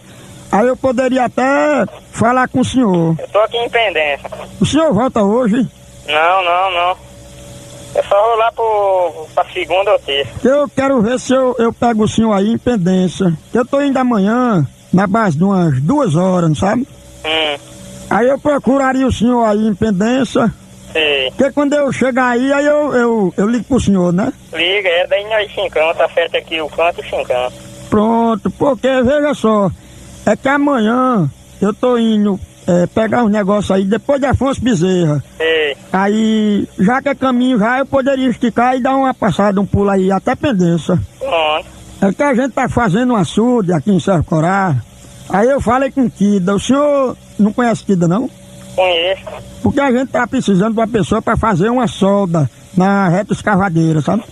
Aí 0.51 0.67
eu 0.67 0.75
poderia 0.75 1.25
até 1.25 1.85
falar 2.11 2.47
com 2.49 2.59
o 2.59 2.65
senhor. 2.65 3.15
Eu 3.17 3.27
tô 3.29 3.39
aqui 3.39 3.57
em 3.57 3.69
Pendência. 3.69 4.29
O 4.59 4.65
senhor 4.65 4.93
volta 4.93 5.23
hoje? 5.23 5.65
Não, 6.07 6.43
não, 6.43 6.71
não. 6.71 6.97
É 7.93 8.01
só 8.03 8.15
rolar 8.31 8.51
pro, 8.53 9.27
pra 9.33 9.45
segunda 9.53 9.91
ou 9.91 9.99
terça. 9.99 10.31
Eu 10.47 10.69
quero 10.69 11.01
ver 11.01 11.19
se 11.19 11.33
eu, 11.33 11.55
eu 11.59 11.71
pego 11.73 12.03
o 12.03 12.07
senhor 12.07 12.33
aí 12.33 12.49
em 12.51 12.57
pendência. 12.57 13.33
Eu 13.53 13.65
tô 13.65 13.81
indo 13.81 13.97
amanhã, 13.97 14.65
na 14.93 15.07
base 15.07 15.37
de 15.37 15.43
umas 15.43 15.81
duas 15.81 16.15
horas, 16.15 16.49
não 16.49 16.55
sabe? 16.55 16.87
Hum, 17.25 17.57
Aí 18.09 18.27
eu 18.27 18.37
procuraria 18.39 19.07
o 19.07 19.11
senhor 19.11 19.45
aí 19.45 19.65
em 19.67 19.73
pendência. 19.75 20.53
sei. 20.91 21.31
Porque 21.31 21.51
quando 21.53 21.73
eu 21.73 21.91
chegar 21.93 22.27
aí, 22.27 22.51
aí 22.51 22.65
eu, 22.65 22.93
eu, 22.93 23.33
eu 23.37 23.47
ligo 23.47 23.63
pro 23.65 23.79
senhor, 23.79 24.11
né? 24.11 24.33
Liga, 24.53 24.89
é 24.89 25.07
daí 25.07 25.23
nós 25.29 25.53
cincão, 25.53 25.93
tá 25.93 26.09
certo 26.09 26.35
aqui 26.35 26.59
o 26.61 26.67
canto 26.69 26.99
e 27.01 27.09
cincão. 27.09 27.51
Pronto, 27.89 28.49
porque 28.51 28.87
veja 29.01 29.33
só, 29.33 29.69
é 30.25 30.35
que 30.35 30.47
amanhã 30.47 31.29
eu 31.61 31.73
tô 31.73 31.97
indo 31.97 32.39
é, 32.67 32.87
pegar 32.87 33.23
um 33.23 33.29
negócio 33.29 33.73
aí 33.73 33.85
depois 33.85 34.19
de 34.19 34.27
Afonso 34.27 34.61
Bezerra. 34.61 35.23
Sei. 35.37 35.77
Aí, 35.91 36.67
já 36.79 37.01
que 37.01 37.09
é 37.09 37.15
caminho 37.15 37.59
já, 37.59 37.79
eu 37.79 37.85
poderia 37.85 38.29
esticar 38.29 38.75
e 38.75 38.81
dar 38.81 38.95
uma 38.95 39.13
passada, 39.13 39.59
um 39.59 39.65
pulo 39.65 39.89
aí, 39.89 40.11
até 40.11 40.35
pendência. 40.35 40.99
Pronto. 41.19 41.67
É 42.01 42.11
que 42.11 42.23
a 42.23 42.33
gente 42.33 42.53
tá 42.53 42.67
fazendo 42.67 43.13
um 43.13 43.15
açude 43.15 43.71
aqui 43.73 43.91
em 43.91 43.99
Serra 43.99 44.23
Corá. 44.23 44.75
Aí 45.29 45.47
eu 45.47 45.61
falei 45.61 45.91
com 45.91 46.09
Kida. 46.09 46.55
O 46.55 46.59
senhor 46.59 47.15
não 47.37 47.53
conhece 47.53 47.83
Kida, 47.83 48.07
não? 48.07 48.29
Conheço. 48.75 49.23
Porque 49.61 49.79
a 49.79 49.91
gente 49.91 50.09
tá 50.09 50.25
precisando 50.25 50.73
de 50.73 50.79
uma 50.79 50.87
pessoa 50.87 51.21
para 51.21 51.37
fazer 51.37 51.69
uma 51.69 51.87
solda 51.87 52.49
na 52.75 53.07
reta 53.07 53.33
escavadeira, 53.33 54.01
sabe? 54.01 54.23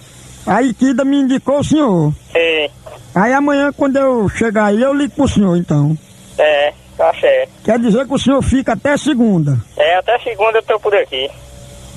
Aí 0.45 0.73
Kida 0.73 1.05
me 1.05 1.17
indicou 1.17 1.59
o 1.59 1.63
senhor. 1.63 2.13
Sei. 2.31 2.71
Aí 3.13 3.33
amanhã, 3.33 3.71
quando 3.75 3.97
eu 3.97 4.29
chegar 4.29 4.65
aí, 4.65 4.81
eu 4.81 4.93
ligo 4.93 5.13
pro 5.15 5.27
senhor, 5.27 5.57
então. 5.57 5.97
É, 6.37 6.73
tá 6.97 7.13
certo. 7.19 7.51
Quer 7.63 7.79
dizer 7.79 8.07
que 8.07 8.13
o 8.13 8.19
senhor 8.19 8.41
fica 8.41 8.73
até 8.73 8.95
segunda. 8.97 9.57
É, 9.77 9.95
até 9.97 10.17
segunda 10.19 10.59
eu 10.59 10.63
tô 10.63 10.79
por 10.79 10.95
aqui. 10.95 11.29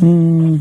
Hum. 0.03 0.61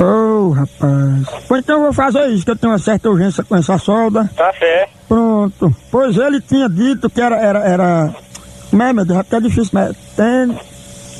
Oh, 0.00 0.50
rapaz. 0.50 1.44
Pois 1.46 1.60
então 1.60 1.76
eu 1.76 1.82
vou 1.82 1.92
fazer 1.92 2.26
isso, 2.28 2.44
que 2.44 2.50
eu 2.50 2.56
tenho 2.56 2.72
uma 2.72 2.78
certa 2.78 3.10
urgência 3.10 3.44
com 3.44 3.54
essa 3.54 3.76
solda. 3.76 4.28
Tá 4.34 4.50
certo. 4.54 4.90
Pronto. 5.06 5.76
Pois 5.90 6.16
ele 6.16 6.40
tinha 6.40 6.68
dito 6.68 7.10
que 7.10 7.20
era. 7.20 7.36
era, 7.36 7.58
era... 7.60 8.14
Como 8.70 8.82
é, 8.82 8.92
meu 8.92 9.04
Deus? 9.04 9.18
Até 9.18 9.36
é 9.36 9.40
difícil, 9.40 9.70
mas. 9.74 9.94
Ten. 10.16 10.58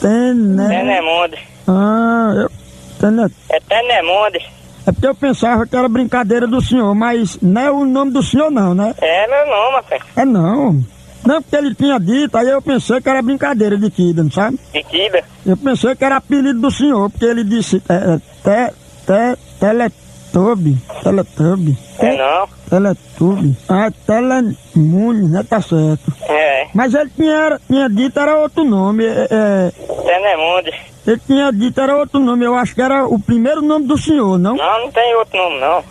Ten. 0.00 0.34
Né? 0.34 0.68
Tenemundes. 0.68 1.40
Ah, 1.68 2.32
eu. 2.36 2.50
Ten... 2.98 3.30
É 3.50 3.60
Tenemundes. 3.60 4.59
É 4.86 4.92
porque 4.92 5.06
eu 5.06 5.14
pensava 5.14 5.66
que 5.66 5.76
era 5.76 5.88
brincadeira 5.88 6.46
do 6.46 6.60
senhor, 6.60 6.94
mas 6.94 7.38
não 7.40 7.60
é 7.60 7.70
o 7.70 7.84
nome 7.84 8.12
do 8.12 8.22
senhor, 8.22 8.50
não, 8.50 8.74
né? 8.74 8.94
É 9.00 9.26
meu 9.26 9.46
nome, 9.46 9.76
rapaz. 9.76 10.02
É 10.16 10.24
não. 10.24 10.82
Não, 11.24 11.42
porque 11.42 11.56
ele 11.56 11.74
tinha 11.74 11.98
dito, 11.98 12.36
aí 12.36 12.48
eu 12.48 12.62
pensei 12.62 13.00
que 13.00 13.08
era 13.08 13.20
brincadeira 13.22 13.76
de 13.76 13.90
Kida, 13.90 14.22
não 14.22 14.30
sabe? 14.30 14.58
Liquida. 14.74 15.22
Eu 15.44 15.56
pensei 15.56 15.94
que 15.94 16.04
era 16.04 16.16
apelido 16.16 16.60
do 16.60 16.70
senhor, 16.70 17.10
porque 17.10 17.26
ele 17.26 17.44
disse. 17.44 17.82
É, 17.88 17.94
é, 17.94 18.18
te, 18.18 18.74
te, 19.06 19.58
teletube. 19.60 20.78
Teletube. 21.02 21.78
É 21.98 22.16
não. 22.16 22.48
Teletube. 22.70 23.56
Ah, 23.68 23.90
Telemune, 24.06 25.28
né? 25.28 25.44
Tá 25.48 25.60
certo. 25.60 26.12
É. 26.26 26.68
Mas 26.74 26.94
ele 26.94 27.10
tinha, 27.10 27.60
tinha 27.66 27.88
dito 27.88 28.18
era 28.18 28.38
outro 28.38 28.64
nome. 28.64 29.04
É, 29.04 29.28
é, 29.30 29.72
Tenemundes. 30.04 30.89
Ele 31.06 31.20
tinha 31.26 31.52
dito 31.52 31.80
era 31.80 31.96
outro 31.96 32.20
nome. 32.20 32.44
Eu 32.44 32.54
acho 32.54 32.74
que 32.74 32.82
era 32.82 33.06
o 33.06 33.18
primeiro 33.18 33.62
nome 33.62 33.86
do 33.86 33.96
senhor, 33.96 34.38
não? 34.38 34.56
Não, 34.56 34.80
não 34.80 34.90
tem 34.90 35.14
outro 35.16 35.38
nome 35.38 35.60
não. 35.60 35.84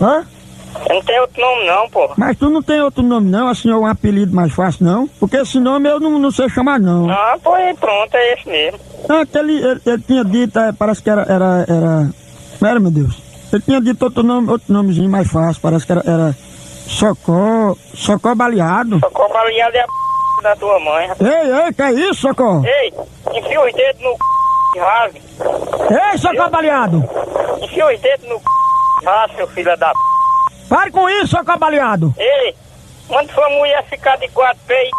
Hã? 0.00 0.26
Eu 0.88 0.94
não 0.96 1.02
tenho 1.02 1.22
outro 1.22 1.40
nome 1.40 1.66
não, 1.66 1.88
pô. 1.88 2.10
Mas 2.16 2.36
tu 2.36 2.50
não 2.50 2.62
tem 2.62 2.80
outro 2.82 3.02
nome, 3.02 3.30
não? 3.30 3.48
Assim, 3.48 3.72
um 3.72 3.86
apelido 3.86 4.34
mais 4.34 4.52
fácil, 4.52 4.84
não? 4.84 5.08
Porque 5.08 5.36
esse 5.36 5.58
nome 5.58 5.88
eu 5.88 5.98
não, 5.98 6.18
não 6.18 6.30
sei 6.30 6.50
chamar, 6.50 6.78
não. 6.78 7.08
Ah, 7.10 7.38
pô, 7.42 7.54
aí 7.54 7.74
pronto, 7.74 8.14
é 8.14 8.34
esse 8.34 8.46
mesmo. 8.46 8.78
Não, 9.08 9.20
aquele, 9.20 9.56
ele, 9.56 9.80
ele 9.86 10.02
tinha 10.02 10.24
dito, 10.24 10.58
é, 10.58 10.72
parece 10.72 11.02
que 11.02 11.08
era, 11.08 11.22
era, 11.22 11.64
era... 11.66 12.10
Era, 12.62 12.80
meu 12.80 12.90
Deus? 12.90 13.22
Ele 13.52 13.62
tinha 13.62 13.80
dito 13.80 14.02
outro 14.04 14.22
nome, 14.22 14.50
outro 14.50 14.72
nomezinho 14.72 15.08
mais 15.08 15.30
fácil, 15.30 15.62
parece 15.62 15.86
que 15.86 15.92
era, 15.92 16.02
era 16.04 16.36
Socó, 16.86 17.74
Socó 17.94 18.34
Baleado. 18.34 18.98
Só 19.00 19.10
cobaliado 19.10 19.76
é 19.76 19.80
a 19.80 19.84
p... 19.84 20.42
da 20.42 20.56
tua 20.56 20.78
mãe, 20.80 21.06
rapaz. 21.06 21.30
Ei, 21.30 21.52
ei, 21.52 21.72
que 21.72 21.82
é 21.82 21.92
isso, 21.92 22.20
Socó? 22.20 22.62
Ei, 22.64 22.92
enfia 23.38 23.64
os 23.64 23.72
dedos 23.72 24.02
no 24.02 24.10
c... 24.10 24.35
e 24.74 24.78
rasgue. 24.78 25.22
Ei, 26.12 26.18
Socó 26.18 26.48
Baleado! 26.48 27.04
Enfia 27.62 27.86
os 27.86 28.00
dedos 28.00 28.28
no 28.28 28.38
c... 28.38 28.44
e 29.02 29.04
rasgue, 29.04 29.36
seu 29.36 29.48
filho 29.48 29.76
da 29.76 29.92
p... 29.92 29.98
Pare 30.68 30.90
com 30.90 31.08
isso, 31.08 31.28
Socó 31.28 31.56
Baleado! 31.56 32.14
Ei, 32.18 32.54
manda 33.08 33.32
sua 33.32 33.48
mulher 33.50 33.84
ficar 33.84 34.16
de 34.16 34.28
quatro 34.28 34.60
pés 34.66 34.90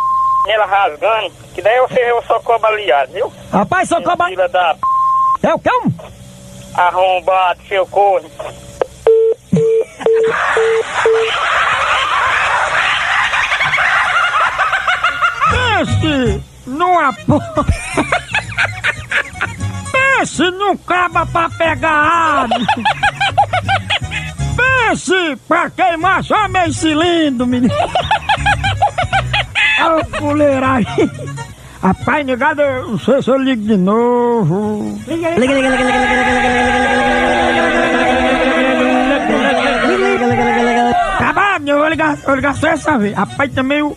e 0.47 0.51
ela 0.51 0.65
rasgando, 0.65 1.32
que 1.53 1.61
daí 1.61 1.80
você 1.82 1.99
eu 1.99 2.24
só 2.24 2.39
cobaliado, 2.39 3.11
viu? 3.11 3.32
Rapaz, 3.51 3.89
Seu 3.89 4.01
Baleado... 4.01 4.26
filho 4.26 4.49
da 4.49 4.74
p... 4.74 4.80
É 5.43 5.53
o 5.53 5.59
quê? 5.59 5.70
arrombado, 6.78 7.59
seu 7.68 7.86
corno. 7.88 8.30
Pense 15.49 16.43
numa 16.68 17.13
porra. 17.13 17.65
Pense 20.18 20.49
num 20.49 20.76
caba 20.78 21.28
pra 21.28 21.47
pegar 21.47 21.91
ar. 21.91 22.49
Pense 24.57 25.36
pra 25.47 25.70
queimar 25.70 26.24
só 26.24 26.47
meio 26.47 26.74
cilindro, 26.74 27.45
menino. 27.45 27.72
Olha 29.80 30.01
o 30.01 30.05
fuleiragem. 30.18 31.11
Rapaz, 31.84 32.26
negado, 32.26 32.63
eu 32.63 32.88
não 32.88 32.97
sei 32.99 33.22
se 33.22 33.30
eu 33.30 33.38
ligo 33.38 33.61
de 33.61 33.78
novo. 33.78 34.99
Liga, 35.07 35.30
liga, 35.38 35.53
liga, 35.53 35.70
liga, 35.70 35.84
liga, 35.84 36.07
liga, 40.74 40.95
Acabado, 41.13 41.68
eu 41.68 41.78
vou 41.78 41.89
ligar, 41.89 42.18
eu 42.18 42.24
vou 42.26 42.36
ligar 42.36 42.55
só 42.55 42.70
essa 42.70 42.97
vez. 42.97 43.15
Rapaz, 43.15 43.53
também 43.53 43.84
o 43.84 43.95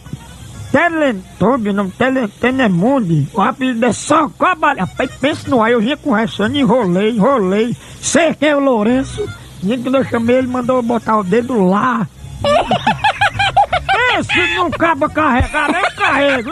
Telentube, 0.70 1.72
não, 1.72 1.90
Tele, 1.90 2.28
Tenemundi, 2.28 3.28
o 3.34 3.40
apelido 3.40 3.86
é 3.86 3.92
só 3.92 4.28
cobra. 4.28 4.74
Rapaz, 4.74 5.10
pensa 5.20 5.50
no 5.50 5.60
ar, 5.62 5.72
eu 5.72 5.80
vinha 5.80 5.96
conversando, 5.96 6.56
enrolei, 6.56 7.10
enrolei, 7.10 7.76
cerquei 8.00 8.54
o 8.54 8.60
Lourenço, 8.60 9.28
e 9.62 9.76
quando 9.76 9.96
eu 9.96 10.04
chamei 10.04 10.36
ele, 10.36 10.46
mandou 10.46 10.76
eu 10.76 10.82
botar 10.82 11.18
o 11.18 11.24
dedo 11.24 11.66
lá. 11.66 12.06
Esse 14.18 14.54
não 14.54 14.66
acaba 14.66 15.08
carregar, 15.08 15.72
nem 15.72 15.82
carrego. 15.96 16.50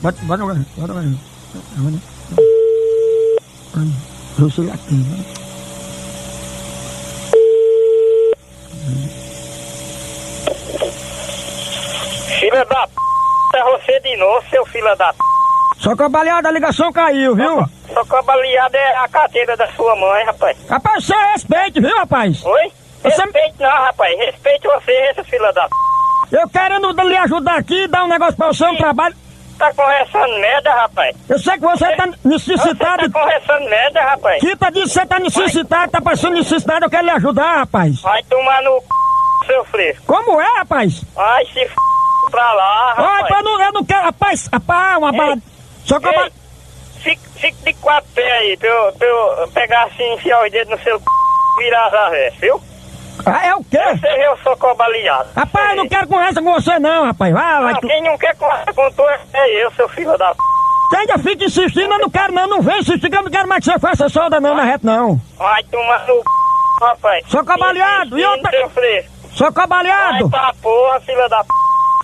Bota, 0.00 0.18
bota, 0.24 0.44
bota, 0.44 0.64
bota. 0.76 1.34
Eu 4.38 4.50
sei 4.50 4.70
aqui, 4.70 4.94
né? 4.94 5.24
Você 12.50 14.00
de 14.00 14.16
novo, 14.16 14.44
seu 14.50 14.64
filho 14.66 14.94
da 14.96 15.12
p. 15.12 15.18
Socorro 15.78 16.08
baleado, 16.08 16.48
a 16.48 16.50
ligação 16.50 16.92
caiu, 16.92 17.34
viu? 17.34 17.64
Só 17.92 18.22
baleada 18.22 18.76
é 18.78 18.96
a 18.96 19.08
carteira 19.08 19.56
da 19.56 19.66
sua 19.72 19.94
mãe, 19.96 20.24
rapaz. 20.24 20.56
Rapaz, 20.68 21.04
você 21.04 21.14
respeite, 21.32 21.80
viu, 21.80 21.96
rapaz? 21.96 22.44
Oi? 22.44 22.72
Você- 23.02 23.08
Respeite 23.22 23.54
não, 23.60 23.68
rapaz. 23.70 24.16
Respeite 24.18 24.66
você, 24.66 24.92
esse 25.10 25.24
filho 25.24 25.52
da 25.52 25.68
p. 25.68 25.74
Eu 26.32 26.48
querendo 26.48 26.90
lhe 27.02 27.16
ajudar 27.18 27.56
aqui, 27.58 27.86
dar 27.88 28.04
um 28.04 28.08
negócio 28.08 28.36
pra 28.36 28.48
você, 28.48 28.64
um 28.66 28.76
trabalho. 28.76 29.14
Tá 29.58 29.72
conversando 29.74 30.40
merda, 30.40 30.72
rapaz. 30.72 31.16
Eu 31.28 31.38
sei 31.38 31.52
que 31.54 31.60
você 31.60 31.96
tá 31.96 32.06
Você 32.06 32.28
necessitado. 32.28 33.10
tá 33.10 33.20
conversando 33.20 33.70
merda, 33.70 34.00
rapaz. 34.02 34.40
Kita 34.40 34.70
disse 34.72 34.86
que 34.86 34.92
você 35.00 35.06
tá 35.06 35.18
necessitado, 35.20 35.92
tá 35.92 36.00
passando 36.00 36.34
necessidade, 36.34 36.84
eu 36.84 36.90
quero 36.90 37.04
lhe 37.04 37.10
ajudar, 37.10 37.58
rapaz. 37.58 38.00
Vai 38.00 38.22
tomar 38.24 38.62
no 38.62 38.80
c... 38.80 39.46
seu 39.46 39.64
fresco. 39.66 40.04
Como 40.06 40.40
é, 40.40 40.58
rapaz? 40.58 41.04
Vai 41.14 41.44
se 41.46 41.60
f... 41.60 41.74
pra 42.34 42.52
lá, 42.52 42.94
rapaz. 42.94 43.30
eu 43.30 43.42
não, 43.44 43.60
eu 43.62 43.72
não 43.72 43.84
quero, 43.84 44.02
rapaz, 44.04 44.48
rapaz, 44.52 44.98
uma 44.98 45.12
bala. 45.12 45.36
Só 45.84 46.00
que 46.00 46.06
eu 46.06 46.30
fique, 47.00 47.52
de 47.62 47.74
quatro 47.74 48.10
pés 48.14 48.32
aí, 48.32 48.56
pra 48.56 48.68
eu, 48.68 48.92
pra 48.92 49.06
eu 49.06 49.48
pegar 49.52 49.84
assim, 49.84 50.14
enfiar 50.14 50.44
os 50.44 50.50
dedos 50.50 50.70
no 50.76 50.82
seu 50.82 50.98
c... 50.98 51.04
virar 51.58 51.86
as 51.86 51.94
avessas, 51.94 52.38
viu? 52.40 52.60
Ah, 53.26 53.46
é 53.46 53.54
o 53.54 53.62
quê? 53.64 53.78
Você 53.78 54.08
eu 54.26 54.36
sou 54.38 54.56
cobaleado. 54.56 55.28
Rapaz, 55.36 55.70
eu 55.70 55.76
não 55.76 55.88
quero 55.88 56.08
conversa 56.08 56.42
com 56.42 56.52
você 56.52 56.78
não, 56.80 57.06
rapaz. 57.06 57.32
Vai, 57.32 57.62
vai. 57.62 57.72
Não, 57.74 57.80
tu- 57.80 57.86
quem 57.86 58.02
não 58.02 58.18
quer 58.18 58.34
conversar 58.36 58.74
com 58.74 58.90
tu 58.90 59.02
é 59.32 59.64
eu, 59.64 59.70
seu 59.72 59.88
filho 59.90 60.18
da 60.18 60.34
p... 60.34 60.40
Você 60.90 60.96
ainda 60.96 61.18
fica 61.18 61.44
insistindo, 61.44 61.92
eu 61.92 61.98
não 61.98 62.10
quero 62.10 62.32
não, 62.32 62.46
não 62.48 62.60
vem 62.62 62.78
insistindo, 62.80 63.14
eu 63.14 63.22
não 63.22 63.30
quero 63.30 63.48
mais 63.48 63.64
que 63.64 63.70
você 63.70 63.78
faça 63.78 64.08
solda 64.08 64.40
não 64.40 64.54
na 64.56 64.64
reta 64.64 64.86
não. 64.86 65.20
Vai 65.38 65.62
tomar 65.64 66.00
no 66.06 66.14
c... 66.16 66.22
rapaz. 66.80 67.24
Sou 67.28 67.44
cobaleado, 67.44 68.18
e 68.18 68.24
outra-. 68.24 68.50
Sou 69.32 69.50
Vai 69.52 69.62
cobaleado. 69.62 70.30
pra 70.30 70.52
porra, 70.60 71.00
filha 71.00 71.28
da 71.28 71.42
p... 71.44 71.48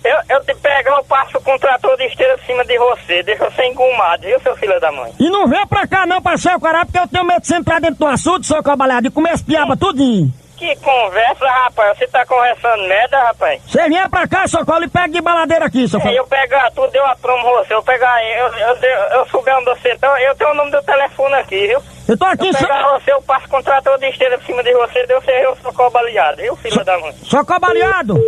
Eu, 0.03 0.35
eu 0.35 0.43
te 0.43 0.55
pegar, 0.55 0.97
eu 0.97 1.03
passo 1.03 1.37
o 1.37 1.41
contrator 1.41 1.95
de 1.97 2.05
esteira 2.05 2.35
em 2.41 2.45
cima 2.45 2.65
de 2.65 2.77
você. 2.77 3.21
Deixa 3.21 3.49
você 3.49 3.65
engomado, 3.65 4.23
viu, 4.23 4.39
seu 4.39 4.55
filho 4.55 4.79
da 4.79 4.91
mãe? 4.91 5.13
E 5.19 5.29
não 5.29 5.47
vem 5.47 5.65
pra 5.67 5.87
cá 5.87 6.05
não, 6.05 6.21
parceiro, 6.21 6.59
caralho, 6.59 6.87
porque 6.87 6.99
eu 6.99 7.07
tenho 7.07 7.25
medo 7.25 7.41
de 7.41 7.53
entrar 7.53 7.79
dentro 7.79 7.97
do 7.97 8.07
açude, 8.07 8.47
seu 8.47 8.63
cobaleado, 8.63 9.07
e 9.07 9.11
comer 9.11 9.33
esse 9.33 9.43
piaba 9.43 9.77
tudinho. 9.77 10.33
Que 10.61 10.75
conversa, 10.75 11.43
rapaz. 11.43 11.97
Você 11.97 12.07
tá 12.07 12.23
conversando 12.23 12.87
merda, 12.87 13.17
rapaz? 13.17 13.59
Você 13.65 13.89
vier 13.89 14.07
pra 14.07 14.27
cá, 14.27 14.47
socorro, 14.47 14.83
e 14.83 14.87
pega 14.87 15.09
de 15.09 15.19
baladeira 15.19 15.65
aqui, 15.65 15.87
filho. 15.87 16.17
eu 16.17 16.27
pegar 16.27 16.69
tudo, 16.69 16.95
eu 16.95 17.03
apromo 17.07 17.41
você. 17.45 17.73
Eu 17.73 17.81
pegar, 17.81 18.23
eu, 18.23 18.45
eu, 18.45 18.75
eu, 18.75 19.25
eu 19.33 19.57
onde 19.57 19.65
você 19.65 19.97
tá, 19.97 20.21
eu 20.21 20.35
tenho 20.35 20.51
o 20.51 20.53
nome 20.53 20.69
do 20.69 20.79
telefone 20.83 21.33
aqui, 21.33 21.65
viu? 21.65 21.81
Eu 22.07 22.15
tô 22.15 22.25
aqui, 22.25 22.49
Eu 22.49 22.53
so... 22.53 22.59
pegar 22.59 22.87
você, 22.89 23.11
eu 23.11 23.21
passo 23.23 23.47
o 23.47 23.49
contrator 23.49 23.97
de 23.97 24.05
esteira 24.05 24.35
em 24.35 24.45
cima 24.45 24.61
de 24.61 24.71
você, 24.71 25.07
deu 25.07 25.19
você, 25.19 25.31
eu 25.31 25.57
sou 25.63 25.73
cobaleado, 25.73 26.37
viu, 26.37 26.55
filho 26.57 26.85
da 26.85 26.99
mãe? 26.99 27.11
sou 27.23 27.43
cobaleado. 27.43 28.23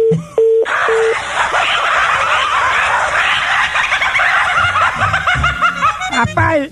Rapaz, 6.11 6.71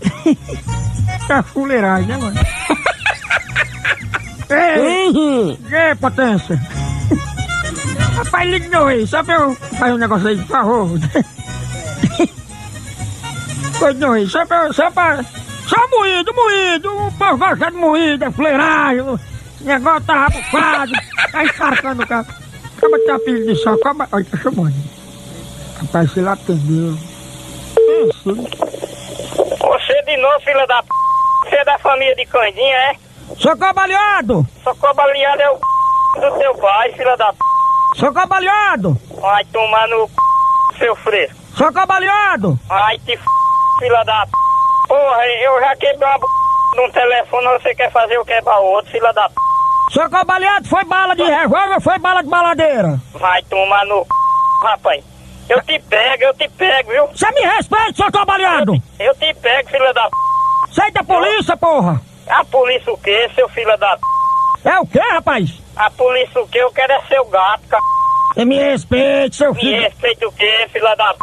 tá 1.27 1.43
fuleiragem, 1.43 2.07
né, 2.07 2.17
mano? 2.17 2.39
Ei, 4.51 5.57
ei, 5.71 5.95
potência. 5.95 6.59
Rapaz, 8.15 8.49
liga 8.49 8.69
meu 8.69 8.87
aí, 8.87 9.07
só 9.07 9.23
pra 9.23 9.35
eu 9.35 9.55
fazer 9.55 9.93
um 9.93 9.97
negócio 9.97 10.27
aí, 10.27 10.37
por 10.37 10.47
favor. 10.47 10.89
Coisa 13.79 13.99
não 13.99 14.11
aí, 14.11 14.27
só 14.27 14.45
pra, 14.45 14.71
só 14.73 14.91
pra... 14.91 15.23
Só 15.67 15.87
moído, 15.89 16.33
moído, 16.33 17.07
o 17.07 17.11
povo 17.13 17.37
gosta 17.37 17.71
de 17.71 17.77
moído, 17.77 18.25
é 18.25 18.31
fuleiragem, 18.31 19.01
o 19.01 19.19
negócio 19.61 20.01
tá 20.01 20.27
rabufado, 20.27 20.91
tá 21.31 21.43
encharcando 21.45 22.03
o 22.03 22.07
carro. 22.07 22.27
Acaba 22.77 22.97
de 22.97 23.05
ter 23.05 23.11
apelido 23.11 23.53
de 23.53 23.55
só, 23.63 23.73
acaba... 23.73 24.09
Olha, 24.11 24.25
tá 24.25 24.37
chamando. 24.37 24.73
Rapaz, 25.79 26.11
se 26.11 26.19
lá 26.19 26.33
atendeu. 26.33 26.97
Isso. 28.09 28.35
Você 29.59 30.01
de 30.03 30.17
novo, 30.17 30.39
filho 30.41 30.67
da 30.67 30.83
p... 30.83 30.89
Você 31.43 31.55
é 31.55 31.65
da 31.65 31.77
família 31.79 32.15
de 32.15 32.25
Candinha, 32.25 32.75
é? 32.75 32.95
Sou 33.37 33.57
cobaleado! 33.57 34.45
Só 34.63 34.73
cobaleado 34.75 35.41
é 35.41 35.51
o 35.51 35.55
c... 35.55 36.21
do 36.21 36.37
teu 36.37 36.55
pai, 36.55 36.91
filho 36.93 37.17
da 37.17 37.33
p... 37.33 37.39
Sou 37.95 38.13
cobaleado! 38.13 38.97
Vai 39.19 39.43
tomar 39.45 39.87
no 39.87 40.07
c... 40.07 40.13
seu 40.77 40.95
fresco. 40.97 41.35
Sou 41.55 41.71
cobaleado! 41.73 42.59
Ai, 42.69 42.97
te 42.99 43.13
f... 43.13 43.23
filha 43.79 44.03
da 44.03 44.25
p... 44.25 44.31
Porra, 44.87 45.25
eu 45.25 45.59
já 45.61 45.75
quebrei 45.75 46.07
uma 46.07 46.17
b... 46.17 46.25
num 46.75 46.91
telefone, 46.91 47.47
você 47.59 47.75
quer 47.75 47.91
fazer 47.91 48.17
o 48.19 48.25
quebra 48.25 48.57
outro, 48.57 48.91
filha 48.91 49.11
da 49.13 49.27
p... 49.29 49.35
Sou 49.91 50.09
cobaleado, 50.09 50.67
foi 50.67 50.83
bala 50.85 51.15
de 51.15 51.23
revólver 51.23 51.75
ou 51.75 51.81
foi 51.81 51.99
bala 51.99 52.21
de 52.23 52.29
baladeira? 52.29 52.99
Vai 53.13 53.41
tomar 53.43 53.85
no 53.85 54.03
c... 54.03 54.09
rapaz. 54.63 55.03
Eu 55.49 55.61
te 55.63 55.79
pego, 55.79 56.23
eu 56.23 56.33
te 56.35 56.47
pego, 56.49 56.91
viu? 56.91 57.07
Você 57.07 57.29
me 57.31 57.41
respeita, 57.41 57.93
sou 57.95 58.11
cobaleado! 58.11 58.73
Eu 58.99 59.15
te 59.15 59.33
pego, 59.35 59.69
filha 59.69 59.93
da 59.93 60.03
p... 60.03 60.11
Sai 60.73 60.91
da 60.91 61.03
polícia, 61.03 61.57
porra! 61.57 62.01
A 62.31 62.45
polícia 62.45 62.91
o 62.93 62.97
quê, 62.97 63.29
seu 63.35 63.47
filho 63.49 63.77
da 63.77 63.97
p... 63.97 64.69
É 64.69 64.79
o 64.79 64.85
quê, 64.87 64.99
rapaz? 64.99 65.49
A 65.75 65.89
polícia 65.91 66.41
o 66.41 66.47
quê? 66.47 66.59
Eu 66.59 66.71
quero 66.71 66.93
é 66.93 67.01
seu 67.07 67.25
gato, 67.25 67.61
c... 67.69 67.77
Você 68.33 68.45
me 68.45 68.57
respeite, 68.57 69.35
seu 69.35 69.53
Me 69.53 69.59
filho! 69.59 69.81
respeita 69.81 70.27
o 70.27 70.31
quê, 70.31 70.67
filha 70.71 70.95
da 70.95 71.13
p... 71.13 71.19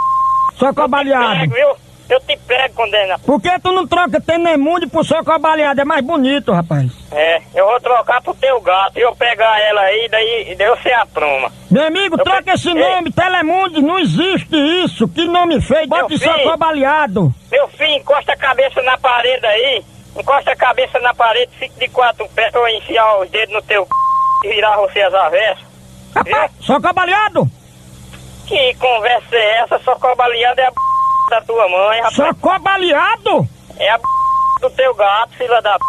Pego, 0.59 0.74
cobaleado! 0.74 1.50
viu? 1.50 1.76
Eu 2.11 2.20
te 2.20 2.36
pego, 2.38 2.74
condena. 2.74 3.18
Por 3.18 3.40
que 3.40 3.50
tu 3.61 3.70
não 3.70 3.86
troca 3.86 4.18
Tenemundo 4.20 4.88
por 4.88 5.04
sou 5.04 5.22
cobaleado? 5.22 5.80
É 5.80 5.84
mais 5.84 6.02
bonito, 6.04 6.52
rapaz! 6.52 6.90
É, 7.12 7.40
eu 7.54 7.66
vou 7.66 7.78
trocar 7.80 8.22
pro 8.22 8.34
teu 8.34 8.59
gato 8.62 8.98
e 8.98 9.02
eu 9.02 9.14
pegar 9.14 9.61
ela 9.61 9.82
aí, 9.82 10.09
daí, 10.11 10.54
daí 10.56 10.68
você 10.70 10.90
apruma. 10.92 11.52
Meu 11.70 11.86
amigo, 11.86 12.16
Eu 12.18 12.24
troca 12.24 12.42
pe- 12.44 12.52
esse 12.52 12.68
Ei. 12.68 12.74
nome, 12.74 13.12
Telemundo, 13.12 13.82
não 13.82 13.98
existe 13.98 14.56
isso! 14.84 15.06
Que 15.09 15.26
nome 15.26 15.61
feio! 15.61 15.86
Bota 15.86 16.16
só 16.16 16.38
cobaleado! 16.44 17.32
Meu 17.52 17.68
filho, 17.68 17.92
encosta 17.96 18.32
a 18.32 18.36
cabeça 18.36 18.82
na 18.82 18.96
parede 18.98 19.44
aí. 19.46 19.84
Encosta 20.18 20.52
a 20.52 20.56
cabeça 20.56 20.98
na 20.98 21.14
parede, 21.14 21.52
fica 21.58 21.78
de 21.78 21.88
quatro 21.88 22.28
pés 22.30 22.52
eu 22.52 22.68
enfiar 22.68 23.18
os 23.20 23.30
dedos 23.30 23.54
no 23.54 23.62
teu 23.62 23.84
c... 23.84 24.48
e 24.48 24.52
virar 24.52 24.76
você 24.76 25.00
as 25.00 25.14
avessas. 25.14 25.64
Rapaz, 26.14 26.50
sou 26.60 26.80
cobaleado! 26.80 27.46
Que 28.46 28.74
conversa 28.74 29.36
é 29.36 29.58
essa? 29.60 29.78
Só 29.80 29.94
cobaleando 29.96 30.60
é 30.60 30.66
a 30.66 30.70
b... 30.70 30.76
da 31.30 31.40
tua 31.42 31.68
mãe, 31.68 31.98
rapaz. 31.98 32.14
Sou 32.16 32.34
cobaleado! 32.34 33.48
É 33.78 33.90
a 33.90 33.98
b... 33.98 34.04
do 34.60 34.70
teu 34.70 34.92
gato, 34.94 35.34
filha 35.36 35.60
da 35.62 35.78
p... 35.78 35.84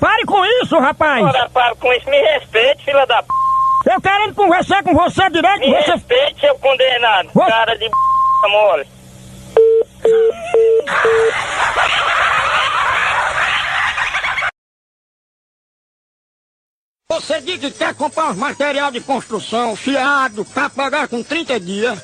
Pare 0.00 0.24
com 0.24 0.44
isso, 0.62 0.78
rapaz! 0.78 1.22
Ora, 1.24 1.48
para 1.50 1.74
com 1.76 1.92
isso, 1.92 2.08
me 2.08 2.18
respeite, 2.18 2.84
filha 2.84 3.04
da 3.06 3.22
p... 3.22 3.28
Eu 3.92 4.00
querendo 4.00 4.34
conversar 4.34 4.82
com 4.82 4.94
você 4.94 5.28
direito, 5.30 5.60
Me 5.60 5.70
você... 5.82 5.92
respeite, 5.92 6.40
seu 6.40 6.58
condenado. 6.58 7.28
Você- 7.34 7.50
Cara 7.50 7.76
de 7.76 7.88
b... 7.88 7.94
mole. 8.48 8.86
Você 17.08 17.40
diz 17.40 17.60
que 17.60 17.70
quer 17.70 17.94
comprar 17.94 18.32
uns 18.32 18.36
material 18.36 18.90
de 18.90 19.00
construção 19.00 19.76
fiado 19.76 20.44
pra 20.44 20.68
pagar 20.68 21.06
com 21.06 21.22
30 21.22 21.60
dias. 21.60 21.98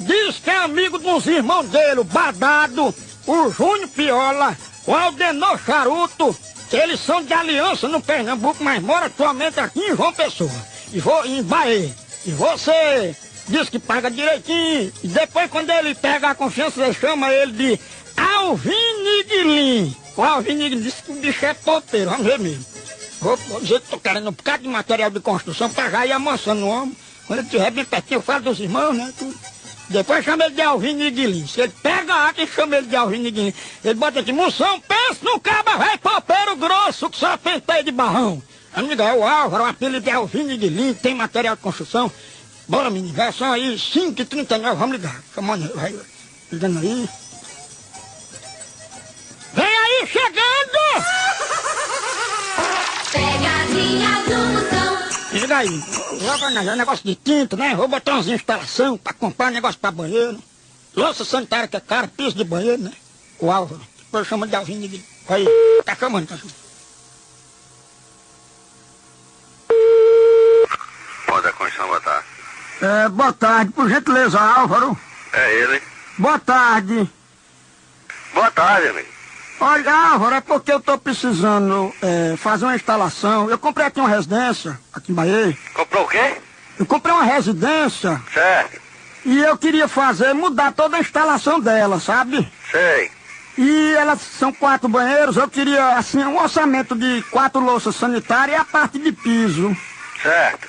Diz 0.00 0.38
que 0.38 0.48
é 0.48 0.56
amigo 0.56 0.98
uns 0.98 1.26
irmãos 1.26 1.68
dele, 1.68 2.00
o 2.00 2.04
Badado, 2.04 2.94
o 3.26 3.50
Júnior 3.50 3.88
Piola, 3.90 4.56
o 4.86 4.94
Aldenor 4.94 5.60
Charuto. 5.62 6.34
Eles 6.72 7.00
são 7.00 7.22
de 7.22 7.34
aliança 7.34 7.86
no 7.86 8.00
Pernambuco, 8.00 8.64
mas 8.64 8.82
moram 8.82 9.06
atualmente 9.06 9.60
aqui 9.60 9.80
em 9.80 9.94
João 9.94 10.12
Pessoa. 10.12 10.50
E 10.90 10.98
vou 11.00 11.24
em 11.26 11.42
Bahia. 11.42 11.94
E 12.24 12.30
você 12.30 13.14
diz 13.46 13.68
que 13.68 13.78
paga 13.78 14.10
direitinho. 14.10 14.90
E 15.02 15.06
depois, 15.06 15.50
quando 15.50 15.68
ele 15.68 15.94
pega 15.94 16.30
a 16.30 16.34
confiança, 16.34 16.82
você 16.82 16.94
chama 16.98 17.30
ele 17.30 17.52
de 17.52 17.80
Alviniguilim. 18.16 19.94
O 20.16 20.22
Alviniguilim 20.22 20.80
disse 20.80 21.02
que 21.02 21.12
o 21.12 21.16
bicho 21.16 21.44
é 21.44 21.52
topeiro, 21.52 22.08
vamos 22.08 22.26
ver 22.26 22.38
mesmo. 22.38 22.73
Vou, 23.24 23.38
vou 23.38 23.58
dizer 23.58 23.80
que 23.80 23.88
tô 23.88 23.98
querendo 23.98 24.28
um 24.28 24.32
bocado 24.32 24.64
de 24.64 24.68
material 24.68 25.08
de 25.08 25.18
construção 25.18 25.70
pra 25.70 25.88
já 25.88 26.04
ir 26.04 26.12
amansando 26.12 26.66
o 26.66 26.68
homem. 26.68 26.94
Quando 27.26 27.38
ele 27.38 27.46
estiver 27.46 27.70
bem 27.70 27.82
pertinho, 27.82 28.18
eu 28.18 28.22
falo 28.22 28.44
dos 28.44 28.60
irmãos, 28.60 28.92
né? 28.92 29.14
Tudo. 29.18 29.34
Depois 29.88 30.22
chama 30.22 30.44
ele 30.44 30.54
de 30.54 30.60
Alvin 30.60 30.92
Niguilim. 30.92 31.46
Se 31.46 31.62
ele 31.62 31.72
pega 31.82 32.14
a 32.14 32.34
e 32.36 32.46
chama 32.46 32.76
ele 32.76 32.86
de 32.86 32.94
Alvin 32.94 33.20
Niguilim. 33.20 33.54
Ele 33.82 33.94
bota 33.94 34.20
aqui, 34.20 34.30
moção, 34.30 34.78
pensa 34.80 35.20
no 35.22 35.40
caba, 35.40 35.78
vai 35.78 35.96
papeiro 35.96 36.54
grosso 36.56 37.08
que 37.08 37.16
só 37.16 37.34
penteia 37.38 37.82
de 37.82 37.90
barrão. 37.90 38.42
Amiga, 38.74 39.04
é 39.04 39.14
o 39.14 39.26
Álvaro, 39.26 39.64
o 39.64 39.66
apelido 39.68 40.04
de 40.04 40.10
Alvin 40.10 40.44
Niguilim, 40.44 40.92
tem 40.92 41.14
material 41.14 41.56
de 41.56 41.62
construção. 41.62 42.12
Bora, 42.68 42.90
menino, 42.90 43.14
vai 43.14 43.32
só 43.32 43.46
aí, 43.52 43.74
5h39, 43.74 44.74
vamos 44.74 44.96
ligar. 44.96 45.18
Chamando, 45.34 45.74
vai 45.74 45.98
ligando 46.52 46.78
aí. 46.78 47.08
Vem 49.54 49.64
aí, 49.64 50.06
chegando! 50.08 51.73
Pegadinha 53.84 54.08
do 54.24 54.36
Moção. 54.52 54.98
Liga 55.32 55.56
aí, 55.58 55.84
logo 56.22 56.50
na 56.50 56.62
é 56.62 56.76
negócio 56.76 57.04
de 57.04 57.14
tinta, 57.14 57.56
né? 57.56 57.74
Vou 57.74 57.86
botar 57.86 58.14
umas 58.14 58.26
instalações 58.28 59.00
pra 59.00 59.12
comprar 59.12 59.50
negócio 59.50 59.78
pra 59.78 59.90
banheiro. 59.90 60.38
Louça 60.96 61.24
sanitária 61.24 61.68
que 61.68 61.76
é 61.76 61.80
cara, 61.80 62.08
piso 62.08 62.36
de 62.36 62.44
banheiro, 62.44 62.82
né? 62.82 62.92
O 63.38 63.50
Álvaro. 63.50 63.80
Depois 63.98 64.26
chama 64.26 64.46
de 64.46 64.56
Alvinho 64.56 64.88
de... 64.88 65.04
Aí, 65.28 65.46
tá 65.84 65.94
chamando, 65.96 66.26
tá 66.26 66.36
chamando. 66.36 66.54
Pode 71.26 71.48
a 71.48 71.52
Constituição 71.52 71.88
boa 71.88 72.00
tarde. 72.00 72.26
É, 72.80 73.08
boa 73.08 73.32
tarde, 73.32 73.72
por 73.72 73.88
gentileza, 73.88 74.40
Álvaro. 74.40 74.98
É 75.32 75.54
ele. 75.54 75.82
Boa 76.16 76.38
tarde. 76.38 77.10
Boa 78.32 78.50
tarde, 78.50 78.88
amigo. 78.88 79.13
Olha, 79.60 79.92
Álvaro, 79.92 80.34
é 80.34 80.40
porque 80.40 80.72
eu 80.72 80.80
tô 80.80 80.98
precisando 80.98 81.92
é, 82.02 82.36
fazer 82.36 82.64
uma 82.64 82.74
instalação. 82.74 83.48
Eu 83.48 83.58
comprei 83.58 83.86
aqui 83.86 84.00
uma 84.00 84.08
residência, 84.08 84.78
aqui 84.92 85.12
em 85.12 85.14
Bahia. 85.14 85.56
Comprou 85.72 86.04
o 86.04 86.08
quê? 86.08 86.36
Eu 86.78 86.86
comprei 86.86 87.14
uma 87.14 87.24
residência 87.24 88.20
Certo. 88.32 88.80
e 89.24 89.38
eu 89.38 89.56
queria 89.56 89.86
fazer, 89.86 90.32
mudar 90.34 90.72
toda 90.72 90.96
a 90.96 91.00
instalação 91.00 91.60
dela, 91.60 92.00
sabe? 92.00 92.50
Sei. 92.70 93.10
E 93.56 93.94
elas 93.94 94.20
são 94.20 94.52
quatro 94.52 94.88
banheiros, 94.88 95.36
eu 95.36 95.48
queria, 95.48 95.96
assim, 95.96 96.18
um 96.24 96.36
orçamento 96.40 96.96
de 96.96 97.22
quatro 97.30 97.60
louças 97.60 97.94
sanitárias 97.94 98.58
e 98.58 98.60
a 98.60 98.64
parte 98.64 98.98
de 98.98 99.12
piso. 99.12 99.74
Certo. 100.20 100.68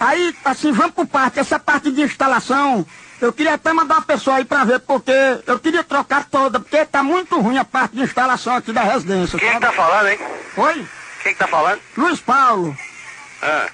Aí, 0.00 0.34
assim, 0.44 0.72
vamos 0.72 0.92
por 0.92 1.06
parte. 1.06 1.38
Essa 1.38 1.58
parte 1.58 1.90
de 1.90 2.02
instalação, 2.02 2.86
eu 3.20 3.32
queria 3.32 3.54
até 3.54 3.72
mandar 3.72 3.94
uma 3.96 4.02
pessoa 4.02 4.36
aí 4.36 4.44
pra 4.44 4.64
ver, 4.64 4.80
porque 4.80 5.12
eu 5.46 5.58
queria 5.58 5.82
trocar 5.84 6.24
toda, 6.24 6.60
porque 6.60 6.84
tá 6.84 7.02
muito 7.02 7.40
ruim 7.40 7.58
a 7.58 7.64
parte 7.64 7.96
de 7.96 8.02
instalação 8.02 8.54
aqui 8.56 8.72
da 8.72 8.82
residência. 8.82 9.38
Quem 9.38 9.48
é 9.48 9.54
que 9.54 9.60
sabe? 9.60 9.66
tá 9.76 9.82
falando, 9.82 10.08
hein? 10.08 10.18
Oi? 10.56 10.86
Quem 11.22 11.32
que 11.32 11.38
tá 11.38 11.46
falando? 11.48 11.80
Luiz 11.96 12.20
Paulo. 12.20 12.76
Ah, 13.42 13.66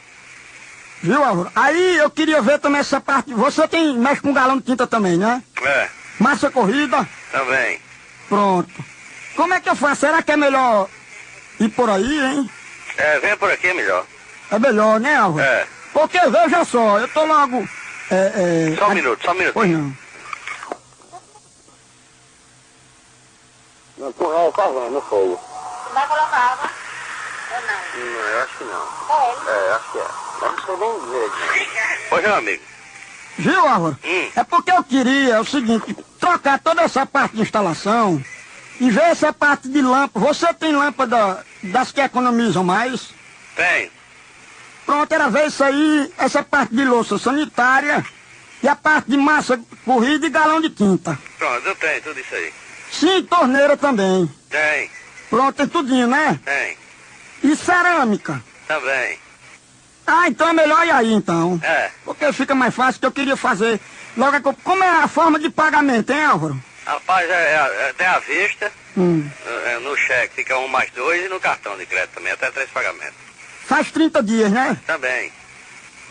Viu, 1.03 1.23
Álvaro? 1.25 1.51
Aí 1.57 1.97
eu 1.97 2.09
queria 2.09 2.41
ver 2.41 2.61
também 2.61 2.81
essa 2.81 3.01
parte. 3.01 3.35
Você 3.35 3.67
tem, 3.67 3.99
mexe 3.99 4.21
com 4.23 4.33
galão 4.33 4.59
de 4.59 4.63
tinta 4.63 4.87
também, 4.87 5.17
né? 5.19 5.43
é, 5.65 5.89
Massa 6.21 6.49
corrida, 6.51 7.07
também. 7.33 7.81
pronto. 8.29 8.71
Como 9.35 9.53
é 9.53 9.61
que 9.61 9.69
eu 9.69 9.75
faço? 9.75 10.03
Será 10.03 10.23
que 10.23 10.31
é 10.31 10.37
melhor 10.37 10.89
ir 11.59 11.69
por 11.71 11.91
aí, 11.91 12.21
hein? 12.21 12.49
É, 12.97 13.19
vem 13.19 13.37
por 13.37 13.51
aqui, 13.51 13.73
melhor. 13.75 14.05
É 14.51 14.59
melhor, 14.61 15.01
né, 15.01 15.17
Álvaro? 15.17 15.45
É. 15.45 15.67
Porque 15.93 16.19
veja 16.21 16.65
só, 16.65 17.01
eu 17.01 17.09
tô 17.09 17.25
logo. 17.25 17.67
É, 18.11 18.73
é, 18.73 18.77
Só 18.77 18.89
um 18.89 18.95
minuto, 18.95 19.25
só 19.25 19.31
um 19.31 19.35
minuto. 19.35 19.55
Pois 19.55 19.71
não. 19.71 19.97
Não, 23.99 24.13
tu 24.13 24.25
é, 24.33 24.51
vendo, 24.67 24.91
no 24.91 25.01
fogo. 25.03 25.41
Vai 25.93 26.07
colocar 26.09 26.37
água? 26.37 26.71
Ou 27.55 27.61
não? 27.61 28.05
Não, 28.05 28.29
eu 28.29 28.43
acho 28.43 28.59
que 28.59 28.65
não. 28.65 28.83
É. 29.11 29.69
É, 29.69 29.73
acho 29.75 29.93
que 29.93 29.99
é. 29.99 30.07
Mas 30.41 30.67
não 30.67 30.77
nem 30.77 31.01
dizer. 31.01 31.31
Pois 32.09 32.25
não, 32.25 32.35
amigo. 32.35 32.63
Viu, 33.39 33.67
Álvaro? 33.67 33.99
Hum. 34.05 34.31
É 34.35 34.45
porque 34.45 34.73
eu 34.73 34.85
queria 34.85 35.41
o 35.41 35.45
seguinte, 35.45 35.97
trocar 36.19 36.59
toda 36.59 36.83
essa 36.83 37.07
parte 37.07 37.37
de 37.37 37.43
instalação 37.43 38.23
e 38.81 38.91
ver 38.91 39.05
essa 39.05 39.33
parte 39.33 39.69
de 39.69 39.81
lâmpada. 39.81 40.27
Você 40.27 40.53
tem 40.55 40.75
lâmpada 40.75 41.45
das 41.63 41.93
que 41.93 42.01
economizam 42.01 42.65
mais? 42.65 43.11
Tem. 43.55 43.91
Pronto, 44.85 45.13
era 45.13 45.29
ver 45.31 45.47
isso 45.47 45.63
aí, 45.63 46.13
essa 46.19 46.43
parte 46.43 46.75
de 46.75 46.85
louça 46.85 47.19
sanitária 47.19 48.05
e 48.63 48.69
a 48.69 48.77
parte 48.77 49.11
de 49.11 49.17
massa 49.17 49.59
corrida 49.85 50.27
e 50.27 50.31
galão 50.31 50.61
de 50.61 50.71
tinta. 50.71 51.19
Pronto, 51.39 51.67
eu 51.67 51.75
tenho 51.77 52.03
tudo 52.03 52.19
isso 52.21 52.35
aí. 52.35 52.53
Sim, 52.91 53.23
torneira 53.25 53.77
também. 53.77 54.31
Tem, 54.51 54.91
Pronto, 55.31 55.57
tem 55.57 55.67
tudinho, 55.69 56.07
né? 56.09 56.39
tem. 56.45 56.77
E 57.43 57.57
cerâmica. 57.57 58.43
Também. 58.69 59.19
Ah, 60.07 60.29
então 60.29 60.49
é 60.49 60.53
melhor 60.53 60.85
ir 60.87 60.91
aí 60.91 61.13
então. 61.13 61.59
É. 61.63 61.91
Porque 62.05 62.33
fica 62.33 62.55
mais 62.55 62.75
fácil 62.75 63.01
que 63.01 63.07
eu 63.07 63.13
queria 63.13 63.37
fazer. 63.37 63.81
Logo, 64.17 64.41
co- 64.43 64.55
como 64.63 64.83
é 64.85 64.89
a 64.89 65.09
forma 65.09 65.39
de 65.39 65.49
pagamento, 65.49 66.11
hein, 66.13 66.25
Álvaro? 66.25 66.63
Rapaz, 66.85 67.31
é, 67.31 67.33
é, 67.33 67.89
é, 67.89 67.93
tem 67.95 68.07
a 68.07 68.19
vista, 68.19 68.71
Hum. 68.97 69.27
é, 69.67 69.79
no 69.79 69.97
cheque 69.97 70.35
fica 70.37 70.59
um 70.59 70.69
mais 70.69 70.91
dois 70.91 71.25
e 71.25 71.29
no 71.29 71.41
cartão 71.41 71.77
de 71.79 71.87
crédito 71.87 72.11
também, 72.17 72.33
até 72.33 72.51
três 72.51 72.69
pagamentos. 72.71 73.15
Faz 73.73 73.91
30 73.91 74.23
dias, 74.23 74.51
né? 74.51 74.77
Também. 74.87 75.33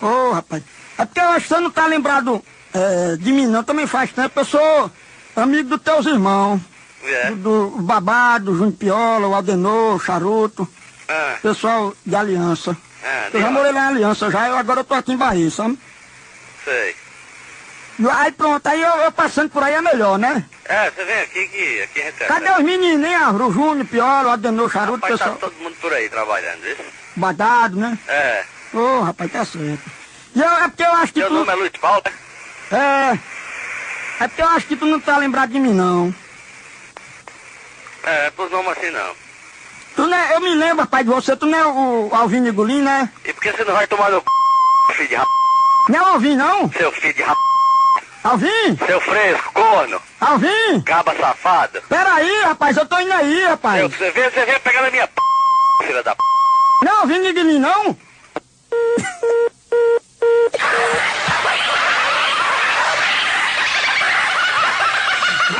Ô, 0.02 0.32
rapaz. 0.32 0.64
É 0.98 1.06
porque 1.06 1.20
eu 1.20 1.30
acho 1.30 1.42
que 1.48 1.54
você 1.54 1.60
não 1.60 1.70
tá 1.70 1.86
lembrado 1.86 2.44
é, 2.74 3.16
de 3.18 3.32
mim, 3.32 3.46
não. 3.46 3.64
Também 3.64 3.86
faz 3.86 4.12
tempo. 4.12 4.40
Eu 4.40 4.46
sou 4.46 4.92
amigo 5.36 5.70
dos 5.70 5.82
teus 5.82 6.08
irmãos. 6.08 6.60
É. 7.04 7.30
Do, 7.30 7.70
do 7.70 7.82
Babado, 7.84 8.56
Júnior 8.56 8.74
Piola, 8.74 9.28
o 9.28 9.36
Aldenor, 9.36 9.96
o 9.96 10.00
Charuto. 10.00 10.68
Ah, 11.08 11.36
Pessoal 11.40 11.94
de 12.04 12.16
Aliança. 12.16 12.76
ah, 13.04 13.30
Eu 13.32 13.42
já 13.42 13.52
morei 13.52 13.72
lá 13.72 13.82
em 13.86 13.88
Aliança 13.90 14.32
já, 14.32 14.48
eu 14.48 14.58
agora 14.58 14.80
eu 14.80 14.84
tô 14.84 14.96
aqui 14.96 15.12
em 15.12 15.18
Bahia, 15.18 15.52
sabe? 15.52 15.78
sei. 16.66 16.96
Aí 18.12 18.32
pronto, 18.32 18.66
aí 18.66 18.82
eu, 18.82 18.90
eu 18.90 19.12
passando 19.12 19.52
por 19.52 19.62
aí 19.62 19.74
é 19.76 19.82
melhor, 19.82 20.18
né? 20.18 20.46
É, 20.66 20.90
você 20.90 21.06
vem 21.06 21.22
aqui 21.22 21.48
que 21.48 21.82
aqui 21.84 22.02
a 22.02 22.06
gente 22.06 22.18
Cadê 22.26 22.52
os 22.52 22.64
meninos, 22.64 23.06
hein? 23.08 23.16
Álvaro? 23.16 23.50
O 23.50 23.54
Júnior, 23.54 23.86
Piola, 23.86 24.36
o 24.36 24.70
Charuto, 24.70 25.06
Rapaz, 25.06 25.20
tá 25.20 25.26
pessoal. 25.26 25.38
todo 25.38 25.54
mundo 25.62 25.76
por 25.80 25.94
aí 25.94 26.10
trabalhando, 26.10 26.62
viu? 26.62 26.78
Badado, 27.22 27.80
né? 27.80 27.98
É. 28.08 28.44
Ô, 28.74 29.02
rapaz, 29.02 29.32
tá 29.32 29.46
certo. 29.46 29.92
E 30.36 30.42
eu, 30.42 30.50
é 30.50 30.68
porque 30.68 30.84
eu 30.84 30.94
acho 30.94 31.14
que 31.14 31.20
Seu 31.20 31.30
tu... 31.30 31.34
nome 31.36 31.52
é 31.52 31.56
Luiz 31.56 31.72
Paulo, 31.80 32.02
né? 32.06 32.12
É... 32.78 34.24
É 34.24 34.28
porque 34.28 34.42
eu 34.42 34.50
acho 34.50 34.68
que 34.68 34.76
tu 34.76 34.86
não 34.86 35.00
tá 35.00 35.18
lembrado 35.18 35.52
de 35.52 35.60
mim, 35.60 35.74
não. 35.74 36.14
É, 38.04 38.30
por 38.32 38.50
nome 38.50 38.70
assim 38.70 38.90
não. 38.92 39.14
Tu 39.96 40.08
não 40.08 40.18
é, 40.18 40.36
eu 40.36 40.42
me 40.42 40.56
lembro, 40.56 40.82
rapaz, 40.82 41.06
de 41.06 41.12
você. 41.12 41.36
Tu 41.36 41.46
não 41.46 41.58
é 41.58 41.66
o, 41.66 42.10
o 42.10 42.16
Alvin 42.16 42.40
né? 42.40 43.10
E 43.26 43.34
por 43.34 43.42
que 43.42 43.52
você 43.52 43.64
não 43.64 43.74
vai 43.74 43.88
tomar 43.88 44.10
no 44.12 44.20
c... 44.20 44.94
filho 44.94 45.10
de 45.10 45.16
rap... 45.16 45.28
Não 45.90 46.00
é 46.00 46.02
o 46.02 46.06
Alvin, 46.06 46.36
não? 46.36 46.72
Seu 46.72 46.92
filho 46.92 47.14
de 47.14 47.22
rap... 47.22 47.38
Alvin? 48.24 48.78
Seu 48.86 49.02
fresco, 49.02 49.52
corno, 49.54 50.02
Alvin? 50.20 50.82
caba 50.86 51.16
safado. 51.16 51.82
Peraí, 51.90 52.42
rapaz, 52.44 52.78
eu 52.78 52.86
tô 52.86 53.00
indo 53.00 53.14
aí, 53.14 53.44
rapaz. 53.46 53.82
Eu, 53.82 53.90
você 53.90 54.12
vem, 54.12 54.30
você 54.30 54.46
vem 54.46 54.60
pegar 54.60 54.84
na 54.84 54.92
minha 54.92 55.08
p... 55.08 55.22
filha 55.86 56.04
da 56.04 56.16
p... 56.16 56.22
Não 56.84 56.92
o 56.92 57.00
Alvin 57.02 57.20
Nigulin, 57.20 57.60
não? 57.60 57.96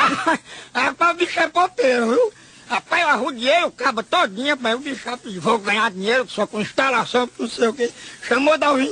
Rapaz, 0.74 1.12
o 1.12 1.14
bicho 1.16 1.40
é 1.40 1.48
poteiro, 1.48 2.10
viu? 2.10 2.34
Rapaz, 2.68 3.02
eu 3.04 3.10
arrudiei 3.10 3.64
o 3.66 3.72
cabo 3.72 4.02
todinho, 4.02 4.58
mas 4.60 4.76
o 4.76 4.80
bicho 4.80 5.08
rapaz, 5.08 5.36
vou 5.36 5.60
ganhar 5.60 5.92
dinheiro 5.92 6.28
só 6.30 6.48
com 6.48 6.62
instalação, 6.62 7.30
não 7.38 7.48
sei 7.48 7.68
o 7.68 7.74
quê. 7.74 7.92
Chamou 8.24 8.58
da 8.58 8.68
Alvin 8.68 8.88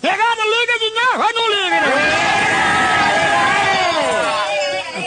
Pegada, 0.00 0.42
liga 0.44 0.78
de 0.78 0.90
novo, 0.90 1.22
ou 1.22 1.32
não 1.32 1.50
liga, 1.50 1.80
né? 1.80 1.86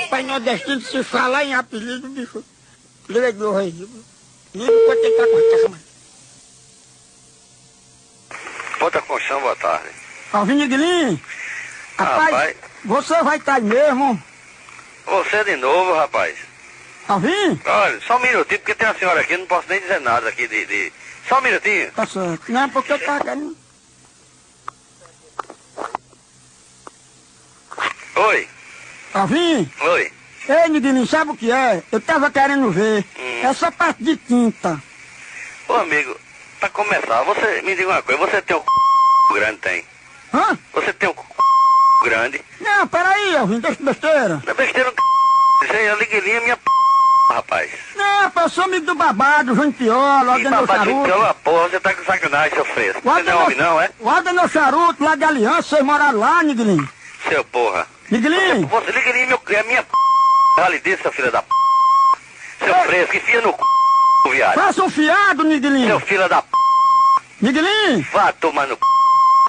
Rapaz, 0.01 0.25
nordestino, 0.25 0.81
se 0.81 1.03
falar 1.03 1.45
em 1.45 1.53
apelido, 1.53 2.09
bicho, 2.09 2.43
liga 3.07 3.31
de 3.31 3.39
novo 3.39 3.59
aí. 3.59 3.73
Nem 4.53 4.67
enquanto 4.67 5.03
ele 5.03 5.15
tá 5.15 5.27
com 5.27 5.37
a 5.37 5.61
cama. 5.61 5.92
Tarde. 10.33 10.51
Alvin 10.51 10.55
Niglim, 10.55 11.21
rapaz, 11.97 12.31
Rapaz. 12.31 12.55
você 12.83 13.23
vai 13.23 13.37
estar 13.37 13.55
aí 13.55 13.61
mesmo? 13.61 14.21
Você 15.05 15.43
de 15.43 15.55
novo, 15.57 15.93
rapaz. 15.93 16.35
Alvin? 17.07 17.59
Olha, 17.65 18.01
só 18.01 18.17
um 18.17 18.19
minutinho, 18.19 18.59
porque 18.59 18.73
tem 18.75 18.87
uma 18.87 18.97
senhora 18.97 19.21
aqui, 19.21 19.37
não 19.37 19.45
posso 19.45 19.67
nem 19.69 19.79
dizer 19.79 19.99
nada 20.01 20.29
aqui 20.29 20.47
de... 20.47 20.65
de... 20.65 20.93
Só 21.27 21.39
um 21.39 21.41
minutinho. 21.41 21.91
Tá 21.91 22.05
certo. 22.05 22.51
Não 22.51 22.69
porque 22.69 22.93
eu 22.93 22.99
tava 22.99 23.23
querendo... 23.23 23.57
Oi, 28.15 28.47
Alvin? 29.13 29.71
oi. 29.81 30.11
Ei, 30.47 30.69
Niglim, 30.69 31.05
sabe 31.05 31.31
o 31.31 31.37
que 31.37 31.51
é? 31.51 31.81
Eu 31.91 32.01
tava 32.01 32.29
querendo 32.31 32.69
ver. 32.71 33.05
Hum. 33.17 33.41
Essa 33.43 33.71
parte 33.71 34.03
de 34.03 34.17
tinta. 34.17 34.81
Ô, 35.67 35.73
amigo, 35.73 36.17
pra 36.59 36.69
começar, 36.69 37.23
você... 37.23 37.61
Me 37.61 37.75
diga 37.75 37.89
uma 37.89 38.01
coisa, 38.01 38.19
você 38.19 38.41
tem 38.41 38.55
o 38.55 38.59
c... 38.59 39.33
grande, 39.33 39.57
tem? 39.59 39.85
Hã? 40.33 40.57
Você 40.73 40.91
tem 40.93 41.09
o 41.09 41.13
c... 41.13 41.19
grande? 42.03 42.41
Não, 42.59 42.87
peraí, 42.87 43.35
Alvin, 43.37 43.59
deixa 43.59 43.77
de 43.77 43.83
besteira. 43.83 44.41
Não 44.43 44.51
é 44.51 44.53
besteira, 44.53 44.89
c... 44.89 44.95
Isso 45.65 45.73
aí 45.73 45.85
é 45.85 45.95
liguelinha 45.95 46.41
minha 46.41 46.57
p... 46.57 46.63
rapaz. 47.29 47.69
Não, 47.95 48.21
rapaz, 48.23 48.45
eu 48.45 48.49
sou 48.49 48.63
amigo 48.65 48.85
do 48.85 48.95
babado, 48.95 49.55
João 49.55 49.71
Piola, 49.71 50.23
o 50.23 50.25
E 50.25 50.29
Aldenor 50.29 50.65
babado 50.65 50.83
de 50.83 50.89
Charuto. 50.89 51.09
pela 51.11 51.33
porra, 51.35 51.69
você 51.69 51.79
tá 51.79 51.93
com 51.93 52.03
sacanagem, 52.03 52.53
seu 52.55 52.65
fresco. 52.65 53.01
Você 53.03 53.23
não 53.23 53.31
é 53.31 53.35
homem 53.43 53.57
não, 53.57 53.81
é? 53.81 53.89
O 53.99 54.09
Aldenor 54.09 54.49
Charuto, 54.49 55.03
lá 55.03 55.15
de 55.15 55.23
Aliança, 55.23 55.61
vocês 55.69 55.83
moraram 55.83 56.19
lá, 56.19 56.43
Niglim. 56.43 56.87
Seu 57.29 57.43
porra. 57.45 57.87
Niglim, 58.11 58.65
Você 58.65 58.91
liguelinha 58.91 59.27
meu... 59.27 59.41
é 59.47 59.63
minha 59.63 59.83
p... 59.83 59.89
Vale 60.57 60.79
disso, 60.79 61.03
seu 61.03 61.11
filho 61.11 61.31
da 61.31 61.41
p... 61.41 61.47
Seu 62.59 62.75
Ei. 62.75 62.83
fresco, 62.87 63.15
enfia 63.17 63.41
no 63.41 63.51
c... 63.51 64.29
viado. 64.31 64.55
faça 64.55 64.83
um 64.83 64.89
fiado, 64.89 65.43
Niglim. 65.43 65.87
Seu 65.87 65.99
filho 65.99 66.27
da 66.27 66.41
p... 66.41 66.47
Niglim, 67.41 68.01
Vá 68.11 68.33
tomar 68.33 68.67
no 68.67 68.75
c... 68.75 68.81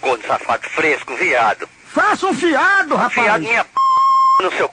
Gordo 0.05 0.27
safado, 0.27 0.69
fresco, 0.71 1.17
viado. 1.17 1.69
faça 1.93 2.27
um 2.27 2.35
fiado, 2.35 2.95
rapaz. 2.95 3.15
Fiado 3.15 3.43
minha 3.45 3.65
p... 3.65 3.71
no 4.43 4.51
seu 4.53 4.67
c... 4.67 4.73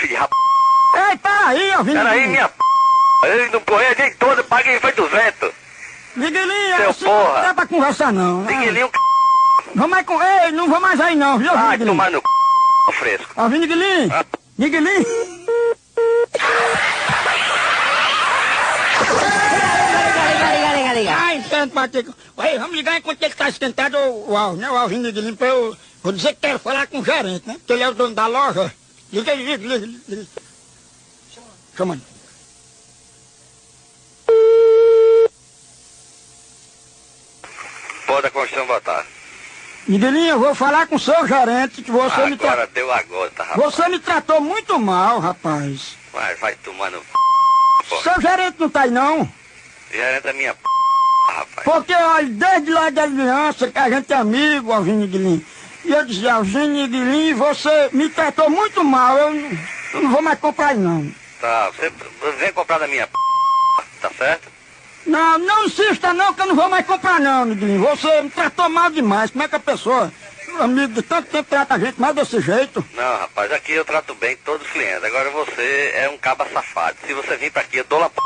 Filho 0.00 0.08
de 0.08 0.14
rap... 0.16 0.30
Ei, 1.10 1.16
peraí, 1.16 1.72
Alvin. 1.72 1.92
Peraí, 1.92 2.14
Niglim. 2.16 2.32
minha 2.32 2.48
p... 2.48 2.54
Eu 3.24 3.50
não 3.52 3.60
corri 3.60 3.86
a 3.86 3.94
gente 3.94 4.16
toda, 4.16 4.42
paguei 4.44 4.80
foi 4.80 4.92
200. 4.92 5.52
Niglim, 6.16 6.76
Seu 6.76 6.90
assim 6.90 7.04
porra. 7.04 7.34
não 7.34 7.42
dá 7.42 7.54
pra 7.54 7.66
conversar, 7.66 8.12
não. 8.12 8.44
Liguelinho, 8.46 8.88
c... 8.88 8.92
Vamos 9.74 9.90
mais 9.90 10.04
com... 10.06 10.20
Ei, 10.20 10.50
não 10.50 10.68
vou 10.68 10.80
mais 10.80 11.00
aí, 11.00 11.14
não, 11.14 11.38
viu, 11.38 11.52
vai 11.52 11.70
Niglim? 11.70 11.86
tomar 11.86 12.10
no 12.10 12.18
c... 12.18 12.92
fresco. 12.98 13.32
Alvin 13.36 13.58
Niglim. 13.60 14.08
Ah. 14.12 14.24
Niglim. 14.58 15.04
Bater 21.72 22.04
com... 22.04 22.42
Ei, 22.42 22.58
vamos 22.58 22.76
ligar 22.76 22.96
enquanto 22.98 23.22
ele 23.22 23.34
tá 23.34 23.48
esquentado 23.48 23.96
o, 23.96 24.32
o 24.32 24.36
Alvin, 24.36 24.60
né? 24.60 24.70
O 24.70 24.76
Alvin 24.76 24.98
Niglim, 24.98 25.34
pra 25.34 25.48
eu 25.48 25.76
Vou 26.02 26.12
dizer 26.12 26.34
que 26.34 26.40
quero 26.40 26.58
falar 26.58 26.86
com 26.86 27.00
o 27.00 27.04
gerente, 27.04 27.46
né? 27.46 27.54
Porque 27.54 27.72
ele 27.72 27.82
é 27.82 27.88
o 27.88 27.94
dono 27.94 28.14
da 28.14 28.26
loja. 28.26 28.72
Liga 29.12 29.34
liga, 29.34 29.56
liga, 29.56 29.86
liga. 30.08 30.26
Chama 31.76 31.94
ele. 31.94 32.02
Pode 38.06 38.26
a 38.26 38.30
Constituição 38.30 38.66
votar. 38.66 39.06
Miguelinho, 39.86 40.30
eu 40.30 40.40
vou 40.40 40.54
falar 40.54 40.86
com 40.86 40.96
o 40.96 41.00
seu 41.00 41.26
gerente 41.26 41.82
que 41.82 41.90
você 41.90 42.26
me 42.26 42.34
Agora 42.34 42.66
tratou. 42.66 42.74
deu 42.74 42.92
a 42.92 43.02
gota, 43.02 43.42
rapaz. 43.42 43.74
Você 43.74 43.88
me 43.88 43.98
tratou 43.98 44.40
muito 44.40 44.78
mal, 44.78 45.18
rapaz. 45.18 45.96
Vai, 46.12 46.34
vai 46.36 46.54
tomando 46.56 47.02
pô. 47.88 48.02
Seu 48.02 48.20
gerente 48.20 48.56
não 48.58 48.68
tá 48.68 48.82
aí, 48.82 48.90
não? 48.90 49.30
Gerente 49.90 50.26
é 50.26 50.32
minha 50.34 50.54
p, 50.54 50.60
rapaz. 51.32 51.64
Porque, 51.64 51.94
olha, 51.94 52.26
desde 52.28 52.70
lá 52.70 52.90
da 52.90 53.02
aliança, 53.04 53.68
que 53.68 53.78
a 53.78 53.90
gente 53.90 54.12
é 54.12 54.16
amigo, 54.16 54.72
Alvin 54.72 55.06
Guilin. 55.06 55.44
E 55.84 55.90
eu 55.92 56.04
dizia, 56.04 56.34
Alvin 56.34 56.88
Guilin, 56.88 57.34
você 57.34 57.88
me 57.92 58.08
tratou 58.08 58.50
muito 58.50 58.82
mal. 58.84 59.16
Eu, 59.16 59.32
não- 59.34 59.50
eu 59.94 60.02
não 60.02 60.10
vou 60.10 60.22
mais 60.22 60.38
comprar, 60.38 60.74
não. 60.74 61.10
Tá, 61.40 61.70
você 61.70 61.90
vem 62.38 62.52
comprar 62.52 62.78
da 62.78 62.88
minha 62.88 63.06
p, 63.06 63.12
tá 64.00 64.10
certo? 64.18 64.48
Não, 65.06 65.38
não 65.38 65.64
insista 65.64 66.12
não, 66.12 66.34
que 66.34 66.42
eu 66.42 66.46
não 66.48 66.56
vou 66.56 66.68
mais 66.68 66.84
comprar 66.84 67.18
não, 67.20 67.44
Niguinho. 67.46 67.80
Você 67.80 68.20
me 68.22 68.28
tratou 68.30 68.68
mal 68.68 68.90
demais. 68.90 69.30
Como 69.30 69.42
é 69.44 69.48
que 69.48 69.54
a 69.56 69.60
pessoa, 69.60 70.12
amigo 70.60 70.92
de 70.92 71.02
tanto 71.02 71.28
tempo, 71.30 71.48
trata 71.48 71.74
a 71.74 71.78
gente 71.78 71.98
mal 72.00 72.12
desse 72.12 72.40
jeito? 72.40 72.84
Não, 72.94 73.16
rapaz, 73.18 73.50
aqui 73.52 73.72
eu 73.72 73.84
trato 73.84 74.14
bem 74.16 74.36
todos 74.44 74.66
os 74.66 74.72
clientes. 74.72 75.04
Agora 75.04 75.30
você 75.30 75.92
é 75.94 76.10
um 76.10 76.18
caba 76.18 76.46
safado. 76.52 76.96
Se 77.06 77.14
você 77.14 77.36
vir 77.36 77.50
pra 77.52 77.62
aqui, 77.62 77.78
eu 77.78 77.84
dou 77.88 78.00
lá 78.00 78.10
p, 78.10 78.20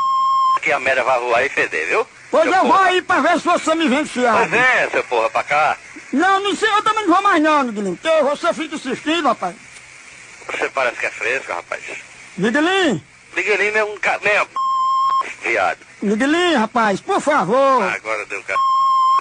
que 0.63 0.71
a 0.71 0.79
merda 0.79 1.03
vai 1.03 1.19
voar 1.19 1.45
e 1.45 1.49
feder, 1.49 1.87
viu? 1.87 2.07
Pois 2.31 2.43
Seu 2.45 2.53
eu 2.53 2.61
vou 2.63 2.71
porra. 2.71 2.85
aí 2.85 3.01
pra 3.01 3.19
ver 3.21 3.39
se 3.39 3.45
você 3.45 3.75
me 3.75 3.87
vende 3.87 4.09
Pois 4.09 4.25
fiado. 4.25 4.49
vem, 4.49 4.89
seu 4.91 5.03
porra, 5.03 5.29
pra 5.29 5.43
cá. 5.43 5.77
Não, 6.11 6.39
não 6.39 6.55
sei, 6.55 6.69
eu 6.69 6.81
também 6.83 7.05
não 7.05 7.13
vou 7.13 7.23
mais 7.23 7.41
não, 7.41 7.63
Niguinho. 7.63 7.97
Porque 8.01 8.21
você 8.23 8.53
fica 8.53 8.75
insistindo, 8.75 9.27
rapaz. 9.27 9.55
Você 10.47 10.69
parece 10.69 10.97
que 10.99 11.05
é 11.05 11.11
fresco, 11.11 11.51
rapaz. 11.53 11.81
Niguinho, 12.37 13.01
Miguelinho 13.35 13.77
é 13.77 13.83
um 13.83 13.97
ca... 13.97 14.19
Meu, 14.23 14.47
viado. 15.41 15.79
Niguinho, 16.01 16.57
rapaz, 16.59 16.99
por 17.01 17.19
favor. 17.21 17.83
Agora 17.83 18.25
deu 18.25 18.41
ca... 18.43 18.55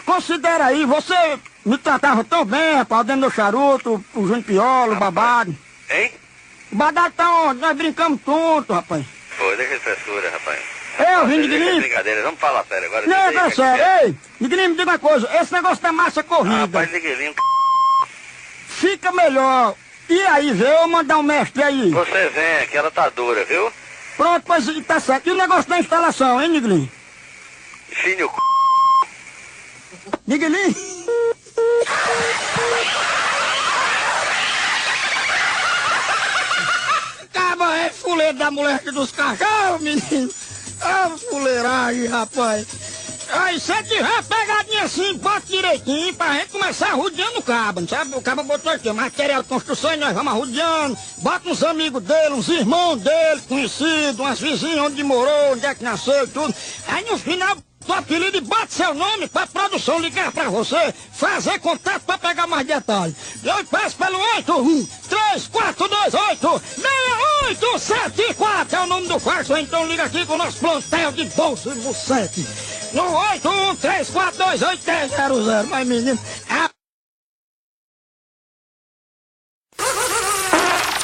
Considera 0.04 0.66
aí, 0.66 0.84
você 0.84 1.14
me 1.64 1.78
tratava 1.78 2.24
tão 2.24 2.44
bem, 2.44 2.74
rapaz, 2.76 3.06
dentro 3.06 3.22
do 3.28 3.34
charuto, 3.34 4.04
o 4.14 4.26
Júnior 4.26 4.42
Piolo, 4.44 4.92
o 4.92 4.96
babado. 4.96 5.54
Hein? 5.90 6.12
O 6.72 6.76
babado 6.76 7.14
tá 7.16 7.30
onde? 7.44 7.60
Nós 7.60 7.76
brincamos 7.76 8.20
tonto, 8.22 8.72
rapaz. 8.72 9.04
Pô, 9.38 9.54
deixa 9.56 9.74
de 9.74 9.80
frescura, 9.80 10.30
rapaz. 10.30 10.60
Eu 10.98 11.26
vim, 11.26 11.36
Deixa 11.36 11.48
de 11.48 11.58
Niguinho. 11.58 11.80
brincadeira, 11.80 12.22
vamos 12.22 12.40
falar 12.40 12.64
sério 12.66 12.86
agora. 12.88 13.06
Não, 13.06 13.40
é 13.46 13.50
sério. 13.50 13.84
Ei, 14.08 14.14
Niguinho, 14.40 14.68
me 14.70 14.76
diga 14.76 14.90
uma 14.90 14.98
coisa. 14.98 15.28
Esse 15.40 15.52
negócio 15.52 15.82
da 15.82 15.92
massa 15.92 16.20
Ah, 16.20 16.24
corrida 16.24 16.56
Rapaz, 16.56 16.90
Miguelinho, 16.92 17.34
fica 18.68 19.10
melhor. 19.12 19.74
E 20.08 20.20
aí, 20.22 20.52
vê, 20.52 20.66
eu 20.68 20.88
mandar 20.88 21.18
um 21.18 21.22
mestre 21.22 21.62
aí. 21.62 21.90
você 21.90 22.28
vem, 22.28 22.66
que 22.68 22.76
ela 22.76 22.90
tá 22.90 23.08
dura, 23.08 23.44
viu? 23.44 23.72
Pronto, 24.16 24.42
pois 24.46 24.66
tá 24.86 25.00
certo. 25.00 25.28
E 25.28 25.32
o 25.32 25.36
negócio 25.36 25.70
da 25.70 25.78
instalação, 25.78 26.40
hein, 26.42 26.50
Niguinho? 26.50 26.90
Enfim, 27.90 28.22
o 28.22 28.28
c... 28.28 28.34
Niguinho? 30.26 30.74
Caba 37.32 37.76
é 37.78 37.90
fuleiro 37.90 38.36
da 38.38 38.50
moleque 38.50 38.90
dos 38.90 39.10
cachorros, 39.12 39.80
menino. 39.80 40.30
Ah, 40.82 41.10
fuleiragem, 41.30 42.06
rapaz. 42.06 42.66
Aí, 43.32 43.58
se 43.58 43.72
tiver 43.84 44.22
pegadinha 44.24 44.82
assim, 44.82 45.14
bota 45.14 45.46
direitinho 45.46 46.12
pra 46.14 46.34
gente 46.34 46.50
começar 46.50 46.88
arrudeando 46.88 47.38
o 47.38 47.42
cabo, 47.42 47.80
não 47.80 47.88
sabe? 47.88 48.14
O 48.14 48.20
cabo 48.20 48.42
botou 48.42 48.70
aqui, 48.70 48.92
material 48.92 49.42
de 49.42 49.48
construção 49.48 49.94
e 49.94 49.96
nós 49.96 50.12
vamos 50.12 50.32
arrudeando. 50.32 50.98
Bota 51.18 51.48
uns 51.48 51.62
amigos 51.62 52.02
dele, 52.02 52.34
uns 52.34 52.48
irmãos 52.48 53.00
dele, 53.00 53.40
conhecidos, 53.48 54.18
umas 54.18 54.38
vizinhas 54.38 54.78
onde 54.78 55.02
morou, 55.02 55.52
onde 55.52 55.64
é 55.64 55.74
que 55.74 55.82
nasceu 55.82 56.24
e 56.24 56.28
tudo. 56.28 56.54
Aí 56.86 57.06
no 57.06 57.16
final, 57.16 57.56
do 57.86 57.92
apelido 57.92 58.36
e 58.36 58.40
bota 58.40 58.68
seu 58.70 58.94
nome 58.94 59.28
pra 59.28 59.46
produção 59.46 59.98
ligar 59.98 60.32
pra 60.32 60.48
você, 60.48 60.94
fazer 61.12 61.58
contato 61.60 62.02
pra 62.02 62.18
pegar 62.18 62.46
mais 62.46 62.66
detalhes. 62.66 63.14
Eu 63.42 63.64
peço 63.64 63.96
pelo 63.96 64.18
81 64.18 64.86
3428 65.08 66.62
6874 66.82 68.76
é 68.76 68.80
o 68.80 68.86
nome 68.86 69.08
do 69.08 69.18
fax, 69.18 69.50
então 69.50 69.86
liga 69.86 70.04
aqui 70.04 70.24
com 70.26 70.34
o 70.34 70.38
nosso 70.38 70.58
plantel 70.58 71.12
de 71.12 71.24
bolsa 71.26 71.70
e 71.70 71.74
bucete. 71.80 72.46
No 72.92 73.14
81 73.14 73.76
3428 73.76 74.84
1000. 74.84 75.66
Mas 75.68 75.86
menino, 75.86 76.18
a 76.48 76.70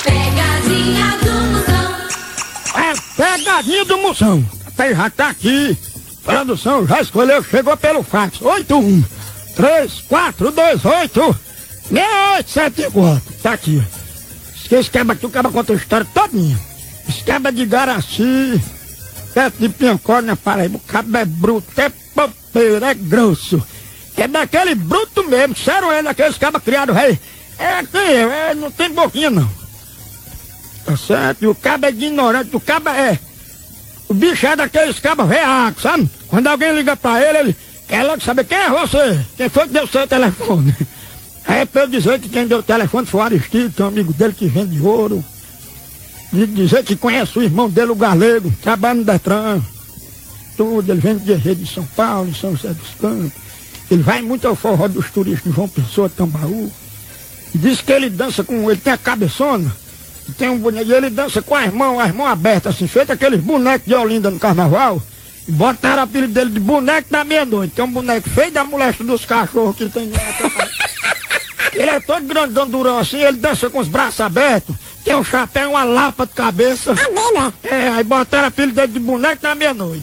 Pegadinha 0.04 1.18
do 1.18 1.32
Moção. 1.52 2.08
É 2.74 2.92
pegadinha 3.16 3.84
do 3.84 3.98
moção. 3.98 4.44
Até 4.66 4.94
já 4.94 5.10
tá 5.10 5.28
aqui. 5.30 5.76
Produção 6.28 6.86
já 6.86 7.00
escolheu, 7.00 7.42
chegou 7.42 7.74
pelo 7.74 8.02
fax. 8.02 8.42
81 8.42 9.02
3428 9.56 11.40
6874. 11.88 13.34
Tá 13.42 13.52
aqui. 13.54 13.82
Esse 14.70 14.90
caba 14.90 15.14
aqui, 15.14 15.24
o 15.24 15.30
caba 15.30 15.50
conta 15.50 15.72
a 15.72 15.76
história 15.76 16.06
todinha. 16.12 16.60
Esse 17.08 17.24
caba 17.24 17.50
de 17.50 17.64
Garaci, 17.64 18.62
perto 19.32 19.56
de 19.56 19.70
Piancó, 19.70 20.20
na 20.20 20.36
Paraíba. 20.36 20.76
O 20.76 20.80
caba 20.80 21.20
é 21.20 21.24
bruto, 21.24 21.80
é 21.80 21.90
popeiro, 22.14 22.84
é 22.84 22.92
grosso. 22.92 23.66
É 24.14 24.28
daquele 24.28 24.74
bruto 24.74 25.24
mesmo, 25.24 25.56
sério 25.56 25.90
é 25.90 26.02
daqueles 26.02 26.36
cabas 26.36 26.62
criados, 26.62 26.94
rei. 26.94 27.18
É 27.58 27.78
aqui, 27.78 27.96
é, 27.96 28.54
não 28.54 28.70
tem 28.70 28.92
boquinha 28.92 29.30
não. 29.30 29.50
Tá 30.84 30.94
certo? 30.94 31.42
E 31.42 31.46
o 31.46 31.54
cabo 31.54 31.86
é 31.86 31.88
ignorante, 31.88 32.54
o 32.54 32.60
cabo 32.60 32.90
é. 32.90 33.18
O 34.08 34.14
bicho 34.14 34.46
é 34.46 34.56
daqueles 34.56 34.98
cabos 34.98 35.28
veacos, 35.28 35.82
sabe? 35.82 36.08
Quando 36.28 36.46
alguém 36.46 36.74
liga 36.74 36.96
pra 36.96 37.20
ele, 37.22 37.38
ele 37.38 37.56
quer 37.86 38.02
logo 38.04 38.22
saber 38.22 38.44
quem 38.44 38.58
é 38.58 38.70
você, 38.70 39.20
quem 39.36 39.48
foi 39.48 39.66
que 39.66 39.72
deu 39.74 39.86
seu 39.86 40.06
telefone. 40.06 40.74
Aí 41.46 41.60
é 41.60 41.64
pra 41.64 41.82
eu 41.82 41.88
dizer 41.88 42.18
que 42.18 42.28
quem 42.28 42.46
deu 42.46 42.58
o 42.58 42.62
telefone 42.62 43.06
foi 43.06 43.20
o 43.20 43.24
Aristide, 43.24 43.72
que 43.74 43.80
é 43.80 43.84
um 43.84 43.88
amigo 43.88 44.12
dele 44.12 44.34
que 44.34 44.46
vende 44.46 44.80
ouro. 44.80 45.24
E 46.32 46.46
dizer 46.46 46.84
que 46.84 46.94
conhece 46.94 47.38
o 47.38 47.42
irmão 47.42 47.70
dele, 47.70 47.90
o 47.90 47.94
Galego, 47.94 48.52
trabalha 48.62 48.94
no 48.94 49.04
Detran. 49.04 49.62
Tudo, 50.56 50.90
ele 50.92 51.00
vem 51.00 51.16
de 51.16 51.32
rede 51.34 51.64
de 51.64 51.72
São 51.72 51.84
Paulo, 51.96 52.34
São 52.34 52.54
José 52.54 52.74
dos 52.74 52.94
Campos. 53.00 53.32
Ele 53.90 54.02
vai 54.02 54.20
muito 54.20 54.46
ao 54.46 54.54
forró 54.54 54.88
dos 54.88 55.10
turistas 55.10 55.54
João 55.54 55.68
Pessoa, 55.68 56.10
Tambaú. 56.10 56.70
Diz 57.54 57.80
que 57.80 57.92
ele 57.92 58.10
dança 58.10 58.44
com. 58.44 58.70
Ele 58.70 58.80
tem 58.80 58.92
a 58.92 58.98
cabeçona. 58.98 59.74
Tem 60.36 60.48
um 60.48 60.58
boneco. 60.58 60.90
E 60.90 60.94
ele 60.94 61.10
dança 61.10 61.40
com 61.40 61.54
as 61.54 61.72
mãos, 61.72 62.00
as 62.00 62.14
mãos 62.14 62.28
abertas, 62.28 62.74
assim, 62.74 62.86
feito 62.86 63.12
aqueles 63.12 63.40
bonecos 63.40 63.86
de 63.86 63.94
Olinda 63.94 64.30
no 64.30 64.38
carnaval. 64.38 65.02
E 65.46 65.52
botaram 65.52 66.02
o 66.02 66.04
apelido 66.04 66.32
dele 66.32 66.50
de 66.50 66.60
boneco 66.60 67.10
da 67.10 67.24
meia-noite. 67.24 67.74
Tem 67.74 67.84
um 67.84 67.90
boneco 67.90 68.28
feio 68.28 68.50
da 68.52 68.64
moléstia 68.64 69.04
dos 69.04 69.24
cachorros 69.24 69.76
que 69.76 69.88
tem 69.88 70.10
lá. 70.10 70.18
Ele 71.72 71.90
é 71.90 72.00
todo 72.00 72.26
grandão, 72.26 72.68
durão 72.68 72.98
assim, 72.98 73.22
ele 73.22 73.36
dança 73.36 73.70
com 73.70 73.78
os 73.78 73.88
braços 73.88 74.20
abertos, 74.20 74.74
tem 75.04 75.14
um 75.14 75.22
chapéu, 75.22 75.70
uma 75.70 75.84
lapa 75.84 76.26
de 76.26 76.32
cabeça. 76.32 76.92
É, 77.62 77.88
aí 77.88 78.02
botaram 78.02 78.44
a 78.44 78.48
apelido 78.48 78.74
dele 78.74 78.92
de 78.92 78.98
boneco 78.98 79.42
da 79.42 79.54
meia-noite. 79.54 80.02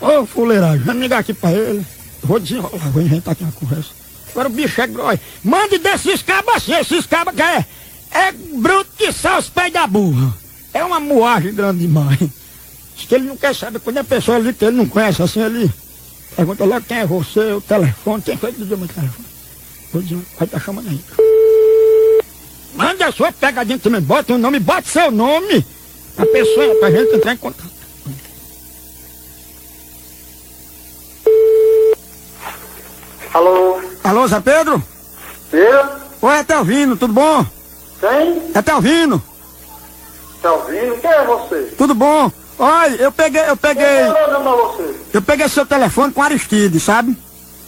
Ô, 0.00 0.26
fuleiragem, 0.26 0.80
vamos 0.80 1.02
ligar 1.02 1.20
aqui 1.20 1.34
pra 1.34 1.52
ele. 1.52 1.84
Vou 2.22 2.40
desenrolar, 2.40 2.88
vou 2.90 3.02
inventar 3.02 3.32
aqui 3.32 3.42
uma 3.42 3.52
conversa. 3.52 3.90
Agora 4.30 4.48
o 4.48 4.52
bicho 4.52 4.80
é 4.80 4.86
grosso. 4.86 5.20
Mande 5.42 5.78
desses 5.78 6.22
cabos 6.22 6.54
assim, 6.54 6.74
esses 6.74 7.06
cabos 7.06 7.34
que 7.34 7.42
é, 7.42 7.64
é 8.10 8.32
bruto 8.32 8.90
que 8.96 9.12
só 9.12 9.38
os 9.38 9.48
pés 9.48 9.72
da 9.72 9.86
burra. 9.86 10.34
É 10.72 10.84
uma 10.84 11.00
moagem 11.00 11.54
grande 11.54 11.80
demais. 11.80 12.18
Diz 12.18 13.06
que 13.06 13.14
ele 13.14 13.28
não 13.28 13.36
quer 13.36 13.54
saber, 13.54 13.78
quando 13.80 13.98
a 13.98 14.04
pessoa 14.04 14.36
ali 14.36 14.52
que 14.52 14.64
ele 14.64 14.76
não 14.76 14.86
conhece 14.86 15.22
assim, 15.22 15.40
ele 15.40 15.70
pergunta 16.36 16.64
logo 16.64 16.86
quem 16.86 16.98
é 16.98 17.06
você, 17.06 17.52
o 17.52 17.60
telefone, 17.60 18.22
quem 18.22 18.36
foi 18.36 18.52
que 18.52 18.64
deu 18.64 18.78
meu 18.78 18.88
telefone? 18.88 19.26
Vou 19.92 20.02
dizer, 20.02 20.18
vai 20.38 20.46
estar 20.46 20.60
chamando 20.60 20.88
aí. 20.88 21.00
Manda 22.74 23.06
a 23.06 23.12
sua 23.12 23.32
pegadinha 23.32 23.78
também, 23.78 24.00
bota 24.00 24.34
o 24.34 24.38
nome, 24.38 24.60
bota 24.60 24.88
seu 24.88 25.10
nome. 25.10 25.64
A 26.16 26.26
pessoa, 26.26 26.74
pra 26.76 26.90
gente 26.90 27.14
entrar 27.14 27.32
em 27.32 27.36
contato. 27.36 27.78
Alô? 33.32 33.80
Alô, 34.02 34.26
Zé 34.26 34.40
Pedro? 34.40 34.82
Eu? 35.52 35.88
Oi, 36.20 36.36
é 36.36 36.42
Telvino, 36.42 36.96
tudo 36.96 37.12
bom? 37.12 37.46
Quem? 38.00 38.42
É 38.54 38.62
Telvino, 38.62 39.22
ouvindo? 40.44 41.00
Quem 41.00 41.10
é 41.10 41.24
você? 41.24 41.74
tudo 41.76 41.94
bom? 41.94 42.30
Olha, 42.58 42.96
eu 42.96 43.12
peguei, 43.12 43.42
eu 43.48 43.56
peguei, 43.56 43.84
é 43.84 44.10
o 44.10 44.42
você? 44.42 44.94
eu 45.14 45.22
peguei 45.22 45.48
seu 45.48 45.64
telefone 45.64 46.12
com 46.12 46.22
Aristide, 46.22 46.80
sabe? 46.80 47.16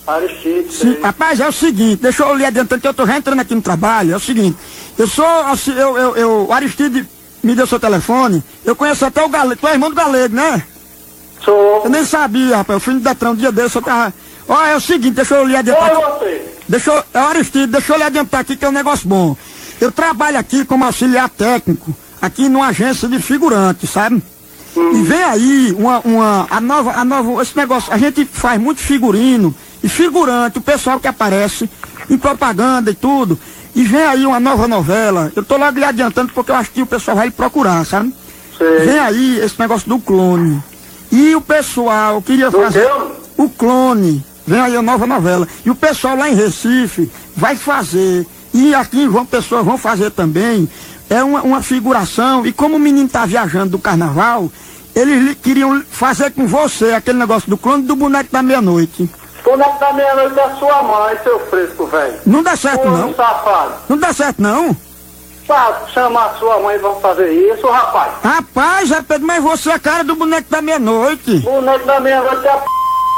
Aristide. 0.07 0.73
Sim, 0.73 1.01
rapaz, 1.01 1.39
é 1.39 1.47
o 1.47 1.53
seguinte, 1.53 2.03
deixa 2.03 2.25
eu 2.25 2.35
lhe 2.35 2.45
adiantando 2.45 2.81
que 2.81 2.89
eu 2.89 2.95
tô 2.95 3.07
já 3.07 3.17
entrando 3.17 3.41
aqui 3.41 3.55
no 3.55 3.63
trabalho, 3.63 4.13
é 4.13 4.17
o 4.17 4.21
seguinte, 4.21 4.57
eu 4.99 5.07
sou, 5.07 5.25
assim, 5.25 5.73
eu, 5.73 5.97
eu, 5.97 6.17
eu, 6.17 6.47
o 6.49 6.53
Aristide 6.53 7.09
me 7.43 7.55
deu 7.55 7.67
seu 7.67 7.79
telefone, 7.79 8.43
eu 8.65 8.75
conheço 8.75 9.05
até 9.05 9.23
o 9.23 9.29
Galego, 9.29 9.61
tu 9.61 9.69
é 9.69 9.73
irmão 9.73 9.91
do 9.91 9.97
Galego, 9.97 10.35
né? 10.35 10.65
Sou. 11.45 11.83
Eu 11.85 11.91
nem 11.91 12.05
sabia, 12.05 12.57
rapaz, 12.57 12.77
eu 12.77 12.81
fui 12.81 12.95
no 12.95 13.01
Detran 13.01 13.31
um 13.31 13.37
dia 13.37 13.53
desse, 13.53 13.77
eu 13.77 13.83
tava... 13.83 14.13
Olha, 14.49 14.71
é 14.71 14.77
o 14.77 14.81
seguinte, 14.81 15.15
deixa 15.15 15.37
eu 15.37 15.47
lhe 15.47 15.57
adiantar. 15.57 15.95
você? 15.95 16.45
deixa 16.69 16.91
eu, 16.91 17.05
é 17.15 17.19
Aristide, 17.19 17.67
deixa 17.69 17.93
eu 17.93 17.97
lhe 17.99 18.03
adiantar 18.03 18.41
aqui 18.41 18.57
que 18.57 18.65
é 18.65 18.69
um 18.69 18.73
negócio 18.73 19.09
bom. 19.09 19.37
Eu 19.81 19.91
trabalho 19.91 20.39
aqui 20.39 20.65
como 20.65 20.85
auxiliar 20.85 21.29
técnico, 21.29 21.95
aqui 22.21 22.49
numa 22.49 22.69
agência 22.69 23.09
de 23.09 23.19
figurante, 23.19 23.87
sabe? 23.87 24.23
E 24.77 25.03
vem 25.03 25.23
aí 25.23 25.75
uma, 25.77 26.01
uma, 26.01 26.47
a 26.51 26.61
nova, 26.61 26.93
a 26.93 27.05
nova, 27.05 27.43
esse 27.43 27.57
negócio, 27.57 27.93
a 27.93 27.99
gente 27.99 28.25
faz 28.25 28.61
muito 28.61 28.81
figurino 28.81 29.55
e 29.83 29.89
figurante, 29.89 30.59
o 30.59 30.63
pessoal 30.63 31.01
que 31.01 31.09
aparece 31.09 31.69
em 32.09 32.19
propaganda 32.19 32.91
e 32.91 32.95
tudo. 32.95 33.39
E 33.75 33.85
vem 33.85 34.03
aí 34.03 34.27
uma 34.27 34.41
nova 34.41 34.69
novela. 34.69 35.33
Eu 35.35 35.45
tô 35.45 35.57
logo 35.57 35.79
lhe 35.79 35.85
adiantando 35.85 36.33
porque 36.33 36.51
eu 36.51 36.57
acho 36.57 36.71
que 36.71 36.83
o 36.83 36.87
pessoal 36.87 37.17
vai 37.17 37.31
procurar, 37.31 37.85
sabe? 37.87 38.13
Sei. 38.59 38.87
Vem 38.87 38.99
aí 38.99 39.39
esse 39.39 39.59
negócio 39.59 39.89
do 39.89 39.99
clone. 39.99 40.63
E 41.11 41.35
o 41.35 41.41
pessoal 41.41 42.21
queria 42.21 42.51
Do 42.51 42.61
fazer. 42.61 42.89
O 43.37 43.49
clone. 43.49 44.25
Vem 44.47 44.61
aí 44.61 44.77
a 44.77 44.83
nova 44.83 45.07
novela. 45.07 45.47
E 45.65 45.71
o 45.71 45.75
pessoal 45.75 46.17
lá 46.17 46.29
em 46.29 46.35
Recife 46.35 47.11
vai 47.37 47.57
fazer. 47.57 48.27
E 48.53 48.75
aqui 48.75 49.03
em 49.03 49.11
João 49.11 49.25
Pessoa 49.27 49.63
vão 49.63 49.79
fazer 49.79 50.11
também. 50.11 50.69
É 51.09 51.23
uma, 51.23 51.43
uma 51.43 51.63
figuração. 51.63 52.47
E 52.47 52.53
como 52.53 52.77
o 52.77 52.79
menino 52.81 53.09
tá 53.09 53.27
viajando 53.27 53.71
do 53.71 53.79
carnaval, 53.79 54.51
eles 54.95 55.37
queriam 55.43 55.83
fazer 55.91 56.31
com 56.33 56.47
você 56.47 56.93
aquele 56.93 57.19
negócio 57.19 57.49
do 57.49 57.57
clone 57.57 57.83
do 57.85 57.97
boneco 57.97 58.31
da 58.33 58.43
meia-noite. 58.43 59.09
Boneco 59.45 59.79
da 59.81 59.93
meia-noite 59.93 60.39
é 60.39 60.51
sua 60.57 60.83
mãe, 60.83 61.17
seu 61.23 61.39
fresco, 61.47 61.87
velho. 61.87 62.15
Não 62.27 62.43
dá 62.43 62.57
certo 62.57 62.87
Ô, 62.87 62.91
não. 62.91 63.15
safado. 63.15 63.73
Não 63.89 63.97
dá 63.99 64.13
certo 64.13 64.43
não. 64.43 64.77
Pra 65.47 65.81
chamar 65.93 66.37
sua 66.39 66.61
mãe 66.61 66.77
e 66.77 66.79
vão 66.79 67.01
fazer 67.01 67.33
isso, 67.33 67.67
rapaz. 67.69 68.13
Rapaz, 68.23 68.89
Zé 68.91 69.03
Pedro, 69.03 69.27
mas 69.27 69.43
você 69.43 69.71
é 69.71 69.75
a 69.75 69.79
cara 69.79 70.05
do 70.05 70.15
boneco 70.15 70.49
da 70.51 70.63
meia-noite. 70.63 71.39
Boneco 71.39 71.87
da 71.87 71.99
meia-noite 71.99 72.47
é 72.47 72.51
a 72.51 72.57
p... 72.59 72.67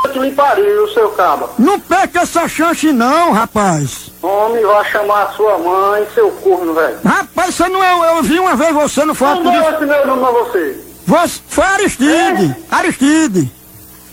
que 0.08 0.18
lhe 0.18 0.32
pariu, 0.32 0.88
seu 0.88 1.10
caba. 1.10 1.50
Não 1.58 1.78
perca 1.78 2.20
essa 2.20 2.48
chance 2.48 2.92
não, 2.92 3.32
rapaz. 3.32 4.10
Homem, 4.22 4.64
vai 4.64 4.84
chamar 4.90 5.22
a 5.24 5.28
sua 5.32 5.58
mãe, 5.58 6.06
seu 6.14 6.30
corno, 6.30 6.74
velho. 6.74 6.98
Rapaz, 7.04 7.54
você 7.54 7.68
não 7.68 7.82
eu, 7.82 8.16
eu 8.16 8.22
vi 8.22 8.38
uma 8.38 8.54
vez 8.54 8.72
você 8.72 9.04
no 9.04 9.14
foto 9.14 9.42
Não 9.42 9.52
disso. 9.52 9.74
esse 9.74 9.84
meu 9.84 10.06
nome 10.06 10.24
a 10.24 10.30
você. 10.30 10.84
Você 11.06 11.40
foi 11.48 11.64
Aristide. 11.64 12.56
Aristide. 12.70 13.52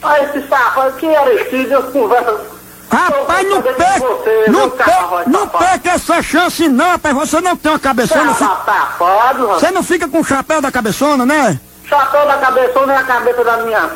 Ah, 0.02 0.20
esse 0.24 0.48
safado, 0.48 0.94
que 0.94 1.16
Aristide, 1.16 1.72
eu 1.72 1.84
converso... 1.84 2.60
Rapaz, 2.92 3.48
não 3.48 3.62
perca, 3.62 4.00
você, 4.00 4.46
não, 4.50 4.70
perca, 4.72 4.92
carro, 4.92 5.22
não 5.28 5.48
perca 5.48 5.92
essa 5.92 6.24
chance 6.24 6.68
não, 6.68 6.90
rapaz. 6.90 7.16
Você 7.16 7.40
não 7.40 7.56
tem 7.56 7.72
uma 7.72 7.78
cabeçona. 7.78 8.34
Tá 8.34 8.64
safado, 8.66 9.46
rapaz. 9.46 9.62
Você 9.62 9.72
não 9.72 9.84
fica 9.84 10.08
com 10.08 10.22
o 10.22 10.24
chapéu 10.24 10.60
da 10.60 10.72
cabeçona, 10.72 11.24
né? 11.24 11.60
Chapéu 11.86 12.26
da 12.26 12.38
cabeçona 12.38 12.94
é 12.94 12.98
a 12.98 13.04
cabeça 13.04 13.44
da 13.44 13.58
minha. 13.58 13.92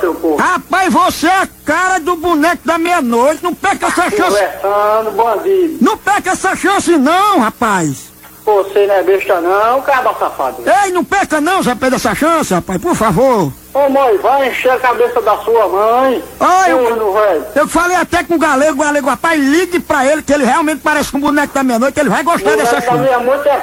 Seu 0.00 0.14
corno. 0.14 0.36
Rapaz, 0.36 0.92
você 0.92 1.26
é 1.26 1.36
a 1.42 1.48
cara 1.64 1.98
do 2.00 2.16
boneco 2.16 2.66
da 2.66 2.78
meia-noite. 2.78 3.42
Não 3.42 3.54
perca 3.54 3.86
essa 3.86 4.10
chance. 4.10 4.20
Conversando, 4.22 5.10
bandido. 5.12 5.78
Não 5.80 5.96
perca 5.96 6.30
essa 6.30 6.56
chance 6.56 6.96
não, 6.96 7.38
rapaz. 7.40 8.10
Você 8.44 8.86
não 8.86 8.94
é 8.94 9.02
besta 9.02 9.40
não, 9.40 9.82
caba 9.82 10.14
safado. 10.18 10.62
Ei, 10.84 10.90
não 10.90 11.04
perca 11.04 11.40
não, 11.40 11.62
Zé 11.62 11.74
Pedro, 11.74 11.96
essa 11.96 12.14
chance, 12.14 12.52
rapaz, 12.52 12.80
por 12.80 12.96
favor. 12.96 13.52
Ô 13.72 13.88
mãe, 13.88 14.16
vai 14.16 14.48
encher 14.48 14.72
a 14.72 14.78
cabeça 14.78 15.20
da 15.20 15.36
sua 15.38 15.68
mãe. 15.68 16.24
Olha, 16.40 16.70
eu- 16.70 17.12
velho. 17.12 17.46
Eu 17.54 17.68
falei 17.68 17.96
até 17.96 18.24
com 18.24 18.34
o 18.34 18.38
galego, 18.38 18.72
o 18.80 18.84
galego, 18.84 19.08
rapaz, 19.08 19.38
ligue 19.40 19.78
pra 19.78 20.04
ele, 20.06 20.22
que 20.22 20.32
ele 20.32 20.44
realmente 20.44 20.80
parece 20.82 21.12
com 21.12 21.18
o 21.18 21.20
boneco 21.20 21.54
da 21.54 21.62
meia-noite, 21.62 22.00
ele 22.00 22.08
vai 22.08 22.24
gostar 22.24 22.56
dessa 22.56 22.80
Boneco 22.80 22.90
da 22.90 22.96
chance. 22.96 23.02
minha 23.04 23.18
mãe 23.36 23.40
é. 23.46 23.62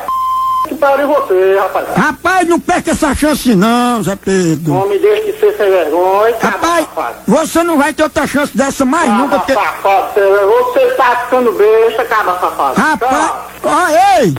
Que 0.68 0.76
pariu 0.76 1.08
você, 1.08 1.58
rapaz. 1.60 1.88
Rapaz, 1.96 2.48
não 2.48 2.60
perca 2.60 2.92
essa 2.92 3.16
chance 3.16 3.56
não, 3.56 4.04
Zé 4.04 4.16
Pedro. 4.16 4.74
Homem, 4.74 5.00
deixa 5.00 5.32
de 5.32 5.40
ser 5.40 5.56
sem 5.58 5.70
vergonha, 5.70 6.36
Rapaz, 6.40 6.86
safado. 6.86 7.16
você 7.28 7.64
não 7.64 7.78
vai 7.78 7.94
ter 7.94 8.04
outra 8.04 8.28
chance 8.28 8.56
dessa 8.56 8.86
mais 8.86 9.10
nunca, 9.12 9.40
Caba 9.40 9.46
porque... 9.46 9.54
safado, 9.54 10.14
você, 10.14 10.80
você 10.80 10.96
tá 10.96 11.16
ficando 11.26 11.52
besta, 11.54 12.06
caba 12.06 12.40
safado. 12.40 12.80
Rapaz, 12.80 13.32
ó, 13.64 13.88
ei! 14.22 14.36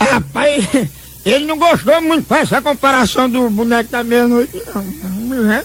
Rapaz, 0.00 0.64
ele 1.24 1.46
não 1.46 1.58
gostou 1.58 2.00
muito 2.00 2.28
dessa 2.32 2.60
comparação 2.62 3.28
do 3.28 3.50
boneco 3.50 3.90
da 3.90 4.02
meia-noite, 4.04 4.62
não. 4.74 4.82
né? 5.42 5.64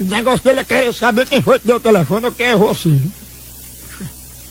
O 0.00 0.04
negócio 0.04 0.42
dele 0.42 0.60
é 0.60 0.64
querer 0.64 0.94
saber 0.94 1.26
quem 1.26 1.42
foi 1.42 1.58
que 1.58 1.66
deu 1.66 1.76
o 1.76 1.80
telefone, 1.80 2.26
eu 2.26 2.32
quero 2.32 2.52
é 2.52 2.56
você. 2.56 2.88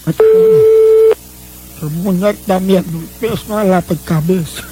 Vai 0.05 0.13
te 0.13 0.17
falar. 0.17 1.85
O 1.87 1.89
boneco 1.89 2.39
da 2.45 2.59
meia-noite, 2.59 3.09
pensa 3.19 3.43
numa 3.47 3.63
lata 3.63 3.95
de 3.95 4.03
cabeça. 4.03 4.63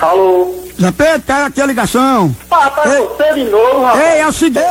Alô? 0.00 0.54
Zé 0.80 0.92
Pedro, 0.92 1.22
pega 1.22 1.46
aqui 1.46 1.60
a 1.60 1.66
ligação. 1.66 2.34
Rapaz, 2.48 2.92
Ei. 2.94 3.00
você 3.02 3.34
de 3.34 3.44
novo, 3.50 3.82
rapaz. 3.84 4.04
Ei, 4.14 4.20
é 4.20 4.26
o 4.28 4.32
seguinte, 4.32 4.62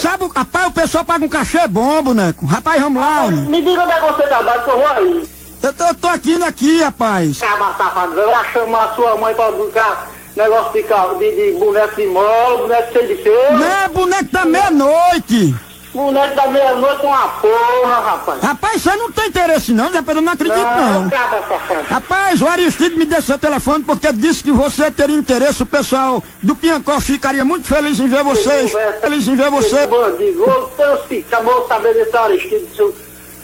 sabe, 0.00 0.24
o- 0.24 0.28
rapaz, 0.28 0.66
o 0.66 0.70
pessoal 0.72 1.04
paga 1.04 1.24
um 1.24 1.28
cachê 1.28 1.66
bom, 1.66 2.02
boneco. 2.02 2.44
Rapaz, 2.44 2.80
vamos 2.82 3.00
lá, 3.00 3.24
homem. 3.24 3.40
Me 3.46 3.62
diga 3.62 3.82
onde 3.82 3.92
é 3.92 4.00
que 4.00 4.12
você 4.12 4.22
trabalha, 4.24 4.60
que 4.62 4.70
eu 4.70 4.76
vou 4.76 4.86
aí. 4.86 5.24
Eu 5.62 5.72
tô, 5.74 5.84
eu 5.84 5.94
tô 5.94 6.08
aqui, 6.08 6.38
né, 6.38 6.46
aqui, 6.46 6.82
rapaz. 6.82 7.38
Caba 7.38 7.74
safado, 7.76 8.14
vai 8.14 8.52
chamar 8.52 8.84
a 8.84 8.94
sua 8.94 9.16
mãe 9.16 9.34
pra 9.34 9.50
buscar 9.52 10.10
negócio 10.34 10.72
de, 10.72 10.82
carro, 10.84 11.18
de, 11.18 11.30
de 11.30 11.58
boneco 11.58 11.96
de 11.96 12.06
mola, 12.06 12.58
boneco 12.58 12.92
cheio 12.92 13.08
de 13.08 13.22
feio. 13.22 13.58
Não 13.58 13.66
é 13.66 13.88
boneco 13.88 14.32
da 14.32 14.44
meia-noite. 14.44 15.54
Boneco 15.92 16.34
da 16.36 16.46
meia-noite 16.46 17.04
uma 17.04 17.28
porra, 17.28 18.00
rapaz. 18.00 18.42
Rapaz, 18.42 18.82
você 18.82 18.96
não 18.96 19.12
tem 19.12 19.26
interesse 19.26 19.72
não, 19.72 19.90
Pedro, 19.90 20.18
eu 20.18 20.22
não 20.22 20.32
acredito 20.32 20.56
não. 20.56 21.10
caba 21.10 21.42
safado. 21.46 21.82
Rapaz, 21.88 22.40
o 22.40 22.46
Aristide 22.46 22.96
me 22.96 23.04
deu 23.04 23.20
seu 23.20 23.38
telefone 23.38 23.84
porque 23.84 24.12
disse 24.12 24.42
que 24.42 24.52
você 24.52 24.90
teria 24.90 25.16
interesse, 25.16 25.62
o 25.62 25.66
pessoal 25.66 26.22
do 26.42 26.54
Piancó 26.54 27.00
ficaria 27.00 27.44
muito 27.44 27.66
feliz 27.66 27.98
em 27.98 28.08
ver 28.08 28.22
vocês. 28.22 28.72
Feliz 29.00 29.26
em 29.28 29.34
ver 29.34 29.50
você. 29.50 29.86
Bandido, 29.86 30.44
eu 30.78 31.04
fico, 31.06 31.42
vou 31.42 31.66
saber 31.66 31.92
desse 31.92 32.16
Aristide, 32.16 32.68
eu, 32.78 32.94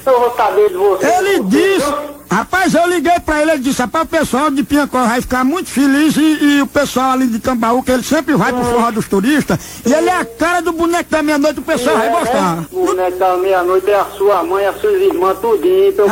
eu 0.08 0.20
vou 0.20 0.34
saber 0.36 0.68
de 0.68 0.76
você. 0.76 1.06
Ele 1.06 1.40
disse, 1.44 1.94
rapaz, 2.30 2.74
eu 2.74 2.86
liguei 2.88 3.18
pra 3.20 3.42
ele, 3.42 3.50
ele 3.52 3.60
disse, 3.60 3.80
rapaz, 3.80 4.04
o 4.04 4.08
pessoal 4.08 4.50
de 4.50 4.62
Piancó 4.62 5.04
vai 5.04 5.20
ficar 5.20 5.44
muito 5.44 5.70
feliz 5.70 6.16
e, 6.16 6.38
e 6.42 6.62
o 6.62 6.66
pessoal 6.66 7.12
ali 7.12 7.26
de 7.26 7.38
Tambaú, 7.38 7.82
que 7.82 7.90
ele 7.90 8.02
sempre 8.02 8.34
vai 8.34 8.52
pro 8.52 8.64
forró 8.64 8.90
dos 8.90 9.08
turistas, 9.08 9.58
e 9.84 9.92
ele 9.92 10.08
é 10.08 10.16
a 10.16 10.24
cara 10.24 10.60
do 10.60 10.72
boneco 10.72 11.10
da 11.10 11.22
meia-noite, 11.22 11.60
o 11.60 11.62
pessoal 11.62 11.96
vai 11.96 12.10
gostar. 12.10 12.64
Boneco 12.70 13.18
da 13.18 13.36
meia-noite 13.36 13.90
é 13.90 14.00
a 14.00 14.04
sua 14.16 14.42
mãe, 14.42 14.66
as 14.66 14.80
suas 14.80 15.00
irmãs, 15.00 15.38
tudinho, 15.38 15.88
então 15.88 16.06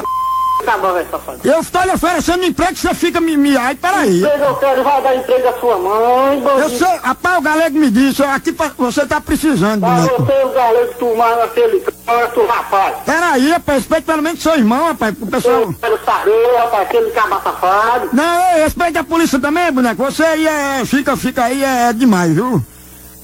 velho, 0.64 1.06
safado. 1.10 1.38
Eu 1.44 1.60
estou 1.60 1.82
lhe 1.82 1.90
oferecendo 1.92 2.44
emprego, 2.44 2.76
você 2.76 2.94
fica 2.94 3.20
me... 3.20 3.36
me 3.36 3.56
ai, 3.56 3.74
peraí. 3.74 4.18
Emprego 4.18 4.44
eu 4.44 4.54
quero, 4.56 4.82
vai 4.82 5.02
dar 5.02 5.16
emprego 5.16 5.48
à 5.48 5.52
sua 5.60 5.78
mãe, 5.78 6.38
Eu 6.38 6.40
bandido. 6.42 6.78
sei, 6.78 6.96
rapaz, 7.02 7.38
o 7.38 7.40
galego 7.42 7.78
me 7.78 7.90
disse, 7.90 8.22
aqui 8.22 8.52
pra- 8.52 8.72
você 8.76 9.06
tá 9.06 9.20
precisando, 9.20 9.80
Pra 9.80 9.90
boneco. 9.90 10.22
você, 10.24 10.44
o 10.44 10.48
galego, 10.52 10.94
tomar 10.94 11.36
naquele 11.36 11.80
canto, 11.80 12.46
rapaz. 12.46 12.96
Peraí, 13.04 13.50
rapaz, 13.50 13.78
respeite 13.78 14.04
pelo 14.04 14.22
menos 14.22 14.42
seu 14.42 14.54
irmão, 14.54 14.88
rapaz, 14.88 15.14
o 15.20 15.26
pessoal... 15.26 15.54
Eu 15.62 15.74
quero 15.80 15.98
saber, 16.04 16.56
rapaz, 16.58 16.82
aquele 16.82 17.10
caba 17.10 17.40
safado. 17.42 18.08
Não, 18.12 18.52
ei, 18.56 18.62
respeite 18.64 18.98
a 18.98 19.04
polícia 19.04 19.38
também, 19.38 19.70
boneco. 19.72 20.02
Você 20.04 20.22
aí 20.24 20.46
é. 20.46 20.84
Fica, 20.84 21.16
fica 21.16 21.44
aí, 21.44 21.62
é, 21.64 21.92
demais, 21.92 22.32
viu? 22.32 22.62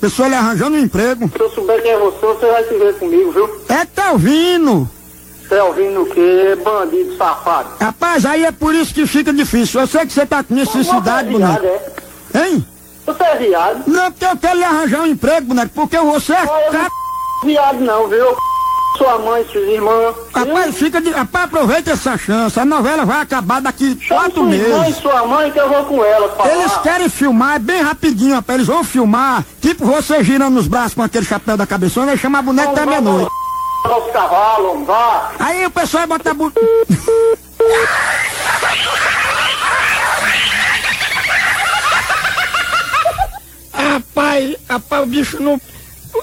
Pessoa 0.01 0.29
lhe 0.29 0.35
arranjando 0.35 0.77
um 0.77 0.81
emprego. 0.81 1.29
Se 1.29 1.41
eu 1.43 1.51
souber 1.51 1.83
quem 1.83 1.91
é 1.93 1.99
você, 1.99 2.19
você 2.27 2.47
vai 2.47 2.65
se 2.65 2.75
ver 2.75 2.95
comigo, 2.99 3.33
viu? 3.33 3.61
É, 3.69 3.85
tá 3.85 4.13
ouvindo? 4.13 4.89
É 5.51 5.63
ouvindo 5.63 6.03
o 6.03 6.07
quê? 6.07 6.57
Bandido 6.63 7.17
safado. 7.17 7.71
Rapaz, 7.81 8.25
aí 8.25 8.45
é 8.45 8.53
por 8.53 8.75
isso 8.75 8.95
que 8.95 9.07
fica 9.07 9.33
difícil. 9.33 9.81
Eu 9.81 9.87
sei 9.87 10.07
que 10.07 10.13
você 10.13 10.25
tá 10.25 10.45
com 10.45 10.55
necessidade, 10.55 11.29
é 11.29 11.33
boneco. 11.33 11.67
é? 11.67 12.49
Hein? 12.49 12.65
Você 13.05 13.23
é 13.25 13.37
viado? 13.37 13.83
Não, 13.87 14.13
porque 14.13 14.25
eu 14.25 14.37
quero 14.37 14.59
lhe 14.59 14.65
arranjar 14.65 15.01
um 15.01 15.07
emprego, 15.07 15.49
boneco, 15.49 15.73
porque 15.75 15.99
você 15.99 16.33
é. 16.33 16.45
Olha, 16.47 16.71
Cara... 16.71 16.89
não 17.43 17.49
viado 17.49 17.81
não, 17.81 18.07
viu? 18.07 18.37
Sua 18.97 19.19
mãe, 19.19 19.45
suas 19.51 19.67
irmãs. 19.69 20.15
Rapaz, 20.35 20.77
fica 20.77 21.01
de. 21.01 21.11
Rapaz, 21.11 21.45
aproveita 21.47 21.93
essa 21.93 22.19
chance. 22.19 22.59
A 22.59 22.65
novela 22.65 23.05
vai 23.05 23.23
acabar 23.23 23.61
daqui 23.61 23.97
Chama 24.01 24.21
quatro 24.23 24.43
sua 24.45 24.55
irmã 24.55 24.77
e 24.77 24.81
meses. 24.81 24.97
sua 24.97 25.27
mãe 25.27 25.51
que 25.51 25.59
eu 25.59 25.69
vou 25.69 25.85
com 25.85 26.05
elas 26.05 26.37
falar. 26.37 26.53
Eles 26.55 26.77
querem 26.79 27.09
filmar, 27.09 27.57
é 27.57 27.59
bem 27.59 27.83
rapidinho, 27.83 28.35
rapaz. 28.35 28.57
Eles 28.57 28.69
vão 28.69 28.85
filmar, 28.85 29.45
tipo 29.61 29.87
você 29.87 30.23
girando 30.23 30.59
os 30.59 30.69
braços 30.69 30.95
com 30.95 31.03
aquele 31.03 31.25
chapéu 31.25 31.57
da 31.57 31.67
cabeçona 31.67 32.13
e 32.15 32.19
chamar 32.19 32.43
boneco 32.43 32.75
da 32.75 32.85
meia-noite. 32.85 33.31
Os 33.85 34.13
cavalos, 34.13 34.75
não 34.75 34.85
dá? 34.85 35.33
Aí 35.39 35.67
o 35.67 35.71
pessoal 35.71 36.07
bota 36.07 36.31
a 36.31 36.35
bu... 36.35 36.53
rapaz, 43.73 44.57
rapaz, 44.69 45.03
o 45.03 45.07
bicho 45.07 45.43
não. 45.43 45.61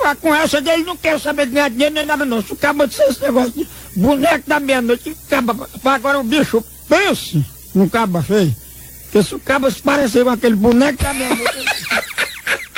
Ah, 0.03 0.16
com 0.16 0.34
essa 0.34 0.62
dele 0.62 0.84
não 0.84 0.95
quer 0.95 1.20
saber 1.20 1.47
de 1.47 1.53
ganhar 1.53 1.70
dinheiro 1.70 1.95
nem 1.95 2.05
nada 2.05 2.24
não. 2.24 2.41
Se 2.41 2.53
acaba 2.53 2.88
de 2.88 2.93
ser 2.93 3.10
esse 3.10 3.22
negócio 3.22 3.51
de 3.51 3.68
boneco 3.95 4.47
da 4.47 4.60
meia-noite, 4.60 5.18
acaba. 5.28 5.68
Agora 5.84 6.20
o 6.20 6.24
bicho 6.24 6.64
pense 6.88 7.43
no 7.74 7.89
caba 7.89 8.22
feio. 8.22 8.55
Porque 9.03 9.24
se 9.24 9.36
o 9.36 9.39
caba 9.39 9.72
se 9.72 9.82
parecer 9.82 10.24
com 10.24 10.30
aquele 10.30 10.55
boneco 10.55 11.03
da 11.03 11.14
meia-noite. 11.14 11.66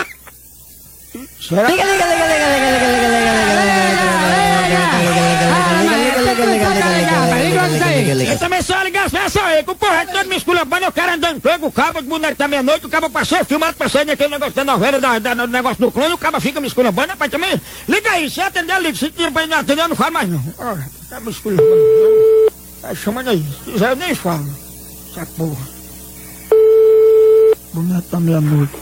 Será? 1.41 1.67
Liga, 1.69 1.83
liga, 1.83 2.05
liga, 2.05 2.25
liga, 2.25 2.37
liga, 2.37 2.77
liga, 2.79 3.09
liga, 7.67 7.85
liga, 7.89 8.13
liga, 8.13 8.31
Eu 8.33 8.39
também 8.39 8.61
sou 8.61 8.81
ligação, 8.83 9.19
é 9.21 9.29
só 9.29 9.41
aí, 9.43 9.63
que 9.63 9.71
o 9.71 9.75
porra 9.75 10.05
todo 10.05 10.27
me 10.27 10.35
esculambando, 10.37 10.85
eu 10.85 10.91
quero 10.91 11.13
andando 11.13 11.41
pego 11.41 11.67
o 11.67 11.71
cabo 11.71 12.01
de 12.01 12.07
boneco 12.07 12.35
da 12.37 12.47
meia-noite, 12.47 12.85
o 12.85 12.89
cabo 12.89 13.09
passou 13.09 13.43
filmado, 13.45 13.75
passei 13.77 14.03
naquele 14.05 14.29
negócio 14.29 14.53
da 14.53 14.63
novela, 14.63 14.99
da, 14.99 15.19
da- 15.19 15.33
do 15.33 15.47
negócio 15.47 15.79
do 15.79 15.91
clone, 15.91 16.13
o 16.13 16.17
cabo 16.17 16.39
fica 16.39 16.59
me 16.61 16.67
esculambando, 16.67 17.09
rapaz, 17.09 17.31
também, 17.31 17.59
liga 17.87 18.11
aí, 18.11 18.29
se 18.29 18.41
atender, 18.41 18.79
liga, 18.81 18.97
se 18.97 19.09
tira 19.11 19.31
pra 19.31 19.43
ele 19.43 19.51
não 19.51 19.59
atender, 19.59 19.81
eu 19.81 19.87
não 19.87 19.95
falo 19.95 20.13
mais 20.13 20.29
não. 20.29 20.43
Olha, 20.57 20.85
o 21.05 21.09
cabo 21.09 21.29
esculambando, 21.29 22.51
vai 22.81 22.95
chamando 22.95 23.29
aí, 23.29 23.43
se 23.65 23.71
quiser 23.71 23.91
eu 23.91 23.95
nem 23.95 24.15
falo, 24.15 24.45
essa 25.11 25.25
porra. 25.37 25.67
Boneco 27.73 28.07
da 28.11 28.19
meia-noite. 28.19 28.73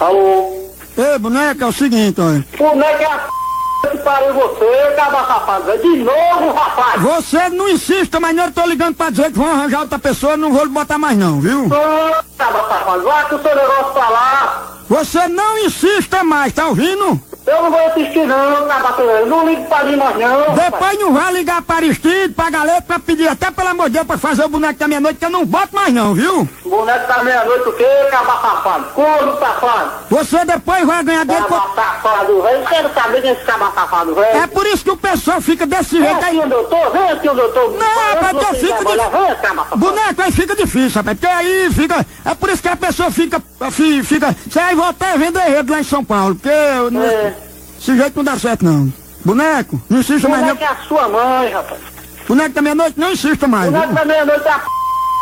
Alô? 0.00 0.65
Ei, 0.96 1.18
boneco, 1.18 1.62
é 1.62 1.66
o 1.66 1.72
seguinte, 1.72 2.20
olha. 2.20 2.44
Boneco 2.56 3.02
é 3.02 3.06
a 3.06 3.18
p... 3.18 3.88
que 3.90 3.98
pariu 3.98 4.34
você, 4.34 4.94
caba 4.96 5.26
safado. 5.26 5.64
velho. 5.64 5.82
De 5.82 5.96
novo, 6.04 6.52
rapaz. 6.52 7.02
Você 7.02 7.48
não 7.50 7.68
insista, 7.68 8.18
mas 8.18 8.34
não 8.34 8.44
eu 8.44 8.52
tô 8.52 8.64
ligando 8.66 8.94
pra 8.96 9.10
dizer 9.10 9.30
que 9.30 9.38
vão 9.38 9.50
arranjar 9.52 9.80
outra 9.80 9.98
pessoa, 9.98 10.36
não 10.36 10.52
vou 10.52 10.64
lhe 10.64 10.70
botar 10.70 10.96
mais 10.98 11.16
não, 11.18 11.40
viu? 11.40 11.66
Ô, 11.66 12.24
Caba 12.38 12.68
safado, 12.68 13.02
vai 13.02 13.28
com 13.28 13.36
o 13.36 13.42
seu 13.42 13.54
negócio 13.56 13.92
pra 13.92 14.08
lá. 14.08 14.72
Você 14.88 15.26
não 15.28 15.58
insista 15.58 16.22
mais, 16.22 16.52
tá 16.52 16.66
ouvindo? 16.66 17.20
Eu 17.46 17.62
não 17.62 17.70
vou 17.70 17.86
assistir 17.86 18.26
não, 18.26 18.66
caba 18.66 18.88
safado. 18.88 19.26
Não 19.26 19.48
ligue 19.48 19.64
pra 19.66 19.84
mim 19.84 19.94
mais 19.96 20.16
não. 20.18 20.54
Depois 20.54 20.98
não 20.98 21.12
vai 21.12 21.32
ligar 21.32 21.62
para 21.62 21.76
Aristide, 21.76 22.34
pra 22.34 22.50
galera, 22.50 22.82
pra 22.82 22.98
pedir 22.98 23.28
até 23.28 23.52
pelo 23.52 23.68
amor 23.68 23.86
de 23.86 23.92
Deus 23.94 24.06
pra 24.06 24.18
fazer 24.18 24.44
o 24.44 24.48
boneco 24.48 24.78
da 24.80 24.88
meia-noite, 24.88 25.18
que 25.20 25.24
eu 25.24 25.30
não 25.30 25.46
boto 25.46 25.72
mais 25.74 25.94
não, 25.94 26.12
viu? 26.12 26.48
Boneco 26.64 27.06
da 27.06 27.22
meia-noite 27.22 27.68
o 27.68 27.72
quê, 27.74 27.86
caba 28.10 28.32
safado? 28.40 28.84
Corno 28.94 29.38
safado. 29.38 29.90
Você 30.10 30.44
depois 30.44 30.84
vai 30.84 31.04
ganhar 31.04 31.24
dinheiro. 31.24 31.46
Caba 31.46 31.72
safado, 31.74 32.42
velho. 32.42 32.66
Quero 32.66 32.94
saber 32.94 33.22
desse 33.22 33.44
caba 33.44 33.70
safado, 33.72 34.14
velho. 34.16 34.38
É 34.38 34.46
por 34.48 34.66
isso 34.66 34.82
que 34.84 34.90
o 34.90 34.96
pessoal 34.96 35.40
fica 35.40 35.66
desse 35.66 36.00
Vem 36.00 36.08
jeito 36.08 36.24
aí. 36.24 36.36
aqui 36.38 36.46
onde 36.46 36.54
eu 36.54 36.64
tô, 36.64 36.90
vem 36.90 37.10
aqui 37.10 37.28
tô. 37.52 37.68
Não, 37.68 37.86
rapaz, 38.10 38.36
então 38.36 38.54
fica 38.54 38.84
Vem, 38.84 39.36
safado. 39.40 39.76
Boneco 39.76 40.22
aí 40.22 40.32
fica 40.32 40.56
difícil, 40.56 40.96
rapaz, 41.00 41.16
porque 41.18 41.32
aí 41.32 41.70
fica. 41.72 42.04
É 42.24 42.34
por 42.34 42.48
isso 42.50 42.60
que 42.62 42.68
a 42.68 42.76
pessoa 42.76 43.08
fica. 43.12 43.40
fi- 43.70 44.02
fica 44.02 44.34
você 44.50 44.58
aí 44.76 44.84
volta 44.84 45.04
até 45.06 45.18
vendo 45.18 45.38
enredo 45.38 45.72
lá 45.72 45.80
em 45.80 45.84
São 45.84 46.04
Paulo, 46.04 46.34
porque 46.34 46.48
eu 46.48 46.90
não- 46.90 47.02
É. 47.02 47.34
esse 47.78 47.96
jeito 47.96 48.16
não 48.16 48.24
dá 48.24 48.38
certo 48.38 48.64
não. 48.64 48.92
Boneco, 49.24 49.80
não 49.88 49.98
insista 50.00 50.28
mais 50.28 50.42
não. 50.42 50.54
Boneco 50.54 50.64
é 50.64 50.76
a 50.76 50.86
sua 50.86 51.08
mãe, 51.08 51.50
rapaz. 51.52 51.80
Boneco 52.28 52.50
da 52.54 52.62
meia-noite, 52.62 52.98
não 53.00 53.12
insista 53.12 53.46
mais. 53.48 53.66
Boneco 53.66 53.86
viu? 53.86 53.94
da 53.94 54.04
meia-noite 54.04 54.46
é 54.46 54.50
a 54.52 54.58
p... 54.58 54.66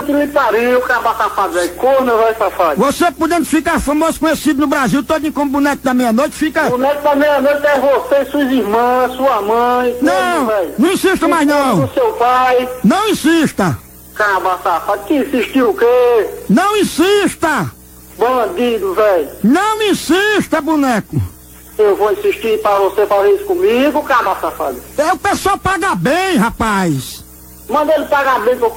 que 0.06 0.12
lhe 0.12 0.26
pariu, 0.26 0.80
caba 0.82 1.14
safado, 1.14 1.52
velho. 1.54 1.74
Corno, 1.74 2.16
velho, 2.18 2.36
safado. 2.38 2.76
Você 2.80 3.10
podendo 3.12 3.44
ficar 3.46 3.78
famoso, 3.80 4.18
conhecido 4.20 4.60
no 4.60 4.66
Brasil 4.66 5.02
todo 5.02 5.30
como 5.32 5.50
boneco 5.52 5.82
da 5.82 5.94
meia-noite, 5.94 6.34
fica. 6.34 6.64
Boneco 6.64 7.02
da 7.02 7.14
meia-noite 7.14 7.66
é 7.66 7.78
você, 7.80 8.30
suas 8.30 8.50
irmãs, 8.50 9.12
sua 9.16 9.40
mãe, 9.42 9.96
Não, 10.02 10.46
velho. 10.46 10.74
não 10.78 10.92
insista 10.92 11.28
mais 11.28 11.46
não. 11.46 11.88
Seu 11.92 12.12
pai, 12.14 12.68
Não 12.82 13.08
insista. 13.08 13.78
caba 14.14 14.58
safado. 14.62 15.02
Que 15.04 15.14
insistiu 15.18 15.70
o 15.70 15.74
quê? 15.74 16.26
Não 16.50 16.76
insista. 16.76 17.70
Bandido, 18.18 18.94
velho. 18.94 19.28
Não 19.42 19.82
insista, 19.82 20.60
boneco. 20.60 21.20
Eu 21.76 21.96
vou 21.96 22.12
insistir 22.12 22.60
pra 22.62 22.78
você 22.78 23.04
fazer 23.06 23.30
isso 23.32 23.44
comigo, 23.44 24.02
caba 24.04 24.36
safado. 24.40 24.80
É, 24.96 25.12
o 25.12 25.18
pessoal 25.18 25.58
paga 25.58 25.94
bem, 25.94 26.36
rapaz. 26.36 27.24
Manda 27.68 27.92
ele 27.94 28.04
pagar 28.06 28.40
bem 28.44 28.56
pro 28.56 28.68
c... 28.68 28.74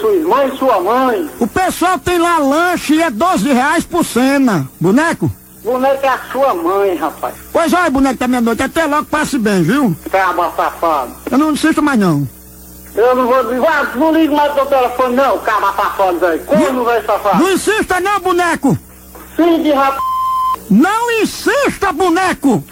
sua 0.00 0.12
irmã 0.12 0.44
e 0.44 0.56
sua 0.56 0.80
mãe. 0.80 1.28
O 1.40 1.46
pessoal 1.46 1.98
tem 1.98 2.18
lá 2.18 2.38
lanche 2.38 2.94
e 2.94 3.02
é 3.02 3.10
12 3.10 3.52
reais 3.52 3.84
por 3.84 4.04
cena. 4.04 4.68
Boneco? 4.80 5.30
Boneco 5.64 6.06
é 6.06 6.08
a 6.08 6.18
sua 6.30 6.54
mãe, 6.54 6.94
rapaz. 6.94 7.34
Pois 7.52 7.72
olha, 7.72 7.90
boneco 7.90 8.18
da 8.18 8.28
meia-noite, 8.28 8.62
até 8.62 8.86
logo 8.86 9.06
passe 9.06 9.36
bem, 9.38 9.62
viu? 9.62 9.96
Caba 10.10 10.52
safado. 10.56 11.12
Eu 11.30 11.38
não 11.38 11.50
insisto 11.50 11.82
mais 11.82 11.98
não. 11.98 12.26
Eu 12.98 13.14
não 13.14 13.28
vou... 13.28 13.60
Vai, 13.60 13.94
não 13.94 14.12
ligo 14.12 14.34
mais 14.34 14.52
pro 14.52 14.66
telefone, 14.66 15.14
não, 15.14 15.38
caba 15.38 15.72
safado, 15.72 16.18
velho. 16.18 16.44
Como, 16.44 16.84
velho, 16.84 17.06
safado? 17.06 17.38
Não 17.44 17.52
insista 17.52 18.00
não, 18.00 18.18
boneco. 18.18 18.76
Filho 19.36 19.62
de 19.62 19.70
rap... 19.70 19.96
Não 20.68 21.10
insista, 21.22 21.92
boneco. 21.92 22.64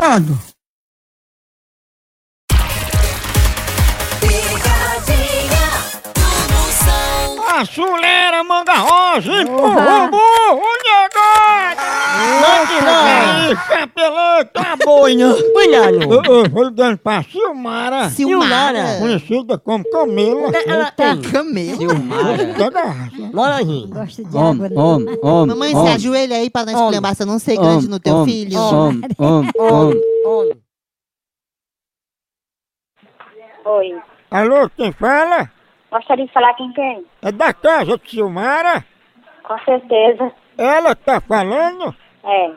Ando. 0.00 0.38
A 7.52 7.64
chulera 7.66 8.42
manga 8.42 8.74
rosa 8.74 9.42
empurrou 9.42 10.04
o 10.04 10.08
burro, 10.08 10.62
negado! 12.20 13.50
Não, 13.50 13.56
chapeleta, 13.56 14.50
tá 14.52 14.76
boina! 14.84 15.34
Cuidado. 15.52 16.24
Eu 16.24 16.50
vou 16.50 16.64
ligando 16.64 16.98
pra 16.98 17.22
Silmara, 17.22 18.08
Silmara. 18.10 18.98
conhecida 19.00 19.58
como 19.58 19.84
Camila. 19.90 20.50
Ela 20.66 20.90
tá 20.90 21.16
camelo. 21.32 21.78
Da 22.58 22.70
garrafa. 22.70 23.30
Loranjinho. 23.32 23.88
Gosto 23.88 24.24
de 24.24 24.38
água, 24.38 24.68
né? 24.68 25.46
Mamãe, 25.46 25.70
se 25.74 25.88
ajoelha 25.94 26.36
aí 26.36 26.50
pra 26.50 26.62
nós 26.64 26.74
Homem. 26.74 26.84
esculhambar, 26.84 27.14
você 27.14 27.24
não 27.24 27.38
ser 27.38 27.56
grande 27.56 27.88
no 27.88 27.98
teu 28.00 28.24
filho. 28.24 28.58
Homem. 28.58 29.00
Homem. 29.18 29.50
Homem. 30.24 30.60
Oi. 33.64 34.00
Alô, 34.30 34.70
quem 34.76 34.92
fala? 34.92 35.50
Gostaria 35.90 36.26
de 36.26 36.32
falar 36.32 36.54
quem 36.54 36.72
tem? 36.72 37.04
É 37.22 37.32
da 37.32 37.52
casa 37.52 37.98
de 37.98 38.10
Silmara? 38.10 38.84
Com 39.42 39.58
certeza. 39.64 40.32
Ela 40.56 40.94
tá 40.94 41.20
falando? 41.20 41.94
É. 42.24 42.50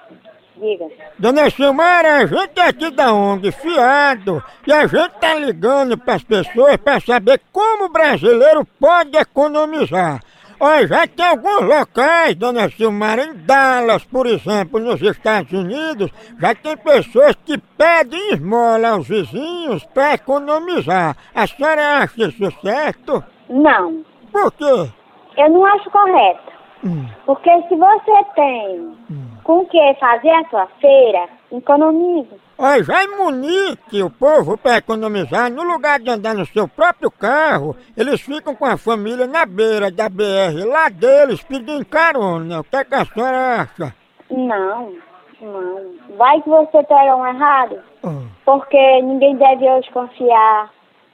Diga. 0.55 0.86
Dona 1.18 1.49
Silmara, 1.49 2.18
a 2.18 2.26
gente 2.28 2.59
é 2.59 2.68
aqui 2.68 2.91
da 2.91 3.11
ONG 3.11 3.51
Fiado 3.51 4.43
e 4.68 4.72
a 4.72 4.86
gente 4.86 5.09
tá 5.20 5.34
ligando 5.34 5.97
pras 5.97 6.24
pessoas 6.24 6.78
pra 6.78 6.99
saber 6.99 7.41
como 7.51 7.86
o 7.86 7.89
brasileiro 7.89 8.64
pode 8.80 9.18
economizar. 9.18 10.20
Olha, 10.59 10.88
já 10.88 11.07
tem 11.07 11.26
alguns 11.26 11.61
locais, 11.61 12.36
dona 12.36 12.70
Silmara, 12.70 13.24
em 13.24 13.34
Dallas, 13.34 14.05
por 14.05 14.28
exemplo, 14.28 14.80
nos 14.80 15.01
Estados 15.01 15.51
Unidos, 15.51 16.09
já 16.39 16.55
tem 16.55 16.78
pessoas 16.78 17.36
que 17.43 17.57
pedem 17.57 18.34
esmola 18.34 18.89
aos 18.89 19.07
vizinhos 19.07 19.84
pra 19.86 20.14
economizar. 20.14 21.18
A 21.34 21.47
senhora 21.47 21.97
acha 21.97 22.28
isso 22.28 22.61
certo? 22.61 23.24
Não. 23.49 24.05
Por 24.32 24.51
quê? 24.53 24.89
Eu 25.36 25.49
não 25.49 25.66
acho 25.66 25.89
correto. 25.89 26.52
Hum. 26.86 27.07
Porque 27.25 27.49
se 27.67 27.75
você 27.75 28.23
tem 28.36 28.97
com 29.43 29.65
que 29.65 29.93
fazer 29.99 30.29
a 30.29 30.49
sua 30.49 30.67
feira, 30.79 31.27
economize. 31.51 32.29
Olha, 32.57 32.84
já 32.84 33.03
em 33.03 33.17
Munique, 33.17 34.01
o 34.01 34.09
povo 34.09 34.57
para 34.57 34.77
economizar, 34.77 35.51
no 35.51 35.63
lugar 35.63 35.99
de 35.99 36.09
andar 36.09 36.34
no 36.34 36.45
seu 36.45 36.67
próprio 36.67 37.11
carro, 37.11 37.75
eles 37.97 38.21
ficam 38.21 38.55
com 38.55 38.65
a 38.65 38.77
família 38.77 39.27
na 39.27 39.45
beira 39.45 39.91
da 39.91 40.07
BR, 40.07 40.65
lá 40.65 40.89
deles, 40.89 41.41
pedindo 41.43 41.86
carona. 41.86 42.61
O 42.61 42.63
que, 42.63 42.75
é 42.75 42.84
que 42.84 42.95
a 42.95 43.05
senhora 43.05 43.61
acha? 43.61 43.93
Não, 44.29 44.93
não. 45.41 45.93
Vai 46.17 46.41
que 46.41 46.49
você 46.49 46.84
pega 46.84 47.15
um 47.15 47.27
errado. 47.27 47.79
Ah. 48.03 48.21
Porque 48.45 49.01
ninguém 49.01 49.36
deve 49.36 49.69
hoje 49.69 49.91
confiar 49.91 50.71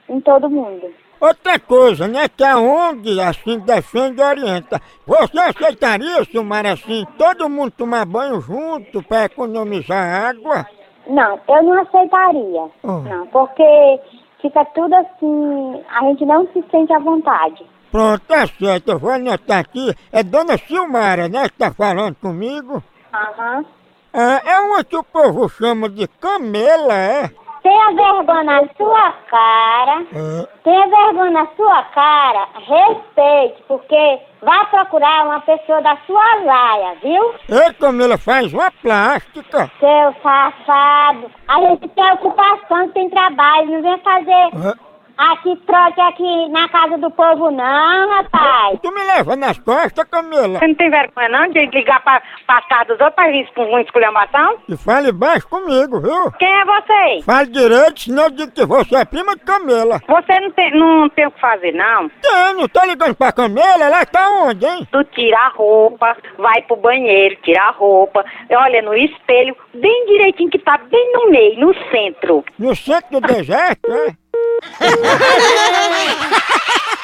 em 0.08 0.20
todo 0.20 0.50
mundo. 0.50 0.92
Outra 1.20 1.58
coisa, 1.58 2.08
né, 2.08 2.28
que 2.34 2.42
a 2.42 2.58
ONG, 2.58 3.20
assim, 3.20 3.58
defende 3.58 4.22
e 4.22 4.24
orienta. 4.24 4.80
Você 5.06 5.38
aceitaria, 5.38 6.24
Silmara, 6.24 6.72
assim, 6.72 7.04
todo 7.18 7.50
mundo 7.50 7.72
tomar 7.72 8.06
banho 8.06 8.40
junto 8.40 9.02
para 9.02 9.26
economizar 9.26 10.28
água? 10.28 10.66
Não, 11.06 11.38
eu 11.46 11.62
não 11.62 11.82
aceitaria. 11.82 12.62
Ah. 12.82 13.00
Não, 13.04 13.26
porque 13.26 14.00
fica 14.40 14.64
tudo 14.66 14.94
assim, 14.94 15.84
a 15.90 16.00
gente 16.06 16.24
não 16.24 16.46
se 16.52 16.64
sente 16.70 16.92
à 16.92 16.98
vontade. 16.98 17.66
Pronto, 17.90 18.22
tá 18.26 18.46
certo, 18.46 18.92
eu 18.92 18.98
vou 18.98 19.10
anotar 19.10 19.58
aqui. 19.58 19.94
É 20.10 20.22
Dona 20.22 20.56
Silmara, 20.56 21.28
né, 21.28 21.48
que 21.48 21.58
tá 21.58 21.70
falando 21.70 22.14
comigo? 22.14 22.82
Aham. 23.12 23.64
Ah, 24.12 24.40
é 24.44 24.58
uma 24.60 24.82
que 24.82 24.96
o 24.96 25.04
povo 25.04 25.48
chama 25.48 25.88
de 25.88 26.08
camela, 26.08 26.94
é? 26.94 27.30
Tenha 27.70 27.92
vergonha 27.92 28.42
na 28.42 28.60
sua 28.76 29.12
cara. 29.30 30.02
É. 30.12 30.48
Tenha 30.64 30.88
vergonha 30.88 31.30
na 31.30 31.46
sua 31.56 31.84
cara. 31.84 32.48
Respeite, 32.54 33.62
porque 33.68 34.18
vai 34.42 34.66
procurar 34.66 35.26
uma 35.26 35.40
pessoa 35.42 35.80
da 35.80 35.96
sua 36.04 36.34
laia, 36.44 36.96
viu? 37.00 37.34
Ei, 37.48 37.72
Camila, 37.74 38.18
faz 38.18 38.52
uma 38.52 38.72
plástica. 38.72 39.70
Seu 39.78 40.14
safado. 40.20 41.30
A 41.46 41.60
gente 41.60 41.88
tem 41.90 42.12
ocupação, 42.14 42.88
tem 42.88 43.08
trabalho. 43.08 43.70
Não 43.70 43.82
vem 43.82 43.98
fazer 44.00 44.32
É. 44.32 44.89
Aqui 45.20 45.54
trote 45.66 46.00
aqui 46.00 46.48
na 46.48 46.66
casa 46.70 46.96
do 46.96 47.10
povo 47.10 47.50
não, 47.50 48.08
rapaz. 48.08 48.78
Tu 48.82 48.90
me 48.90 49.04
leva 49.04 49.36
nas 49.36 49.58
costas, 49.58 50.08
Camila. 50.08 50.58
Você 50.58 50.66
não 50.66 50.74
tem 50.74 50.88
vergonha 50.88 51.28
não 51.28 51.46
de 51.50 51.66
ligar 51.66 52.02
pra, 52.02 52.22
pra 52.46 52.62
casa 52.62 52.84
dos 52.94 53.00
outros 53.00 53.16
pra 53.16 53.30
vir 53.30 53.46
com 53.54 53.64
uma 53.64 53.82
esculhambação? 53.82 54.56
E 54.66 54.76
fale 54.78 55.12
baixo 55.12 55.46
comigo, 55.46 56.00
viu? 56.00 56.32
Quem 56.38 56.48
é 56.48 56.64
você? 56.64 57.22
Fale 57.22 57.50
direito, 57.50 58.00
senão 58.00 58.24
eu 58.24 58.30
digo 58.30 58.50
que 58.52 58.64
você 58.64 58.96
é 58.96 59.04
prima 59.04 59.36
de 59.36 59.44
Camila. 59.44 60.00
Você 60.08 60.40
não 60.40 60.50
tem, 60.52 60.70
não 60.70 61.08
tem 61.10 61.26
o 61.26 61.30
que 61.30 61.40
fazer, 61.40 61.72
não? 61.72 62.08
Tem, 62.08 62.54
não 62.54 62.66
tá 62.66 62.86
ligando 62.86 63.14
pra 63.14 63.30
Camila? 63.30 63.84
Ela 63.84 64.06
tá 64.06 64.26
onde, 64.44 64.64
hein? 64.64 64.88
Tu 64.90 65.04
tira 65.04 65.36
a 65.38 65.48
roupa, 65.48 66.16
vai 66.38 66.62
pro 66.62 66.76
banheiro, 66.76 67.36
tira 67.42 67.64
a 67.64 67.70
roupa, 67.72 68.24
olha 68.50 68.80
no 68.80 68.94
espelho, 68.94 69.54
bem 69.74 70.06
direitinho 70.06 70.48
que 70.48 70.58
tá 70.58 70.78
bem 70.78 71.12
no 71.12 71.30
meio, 71.30 71.60
no 71.60 71.74
centro. 71.90 72.42
No 72.58 72.74
centro 72.74 73.20
do 73.20 73.26
deserto, 73.26 73.92
é? 73.92 74.14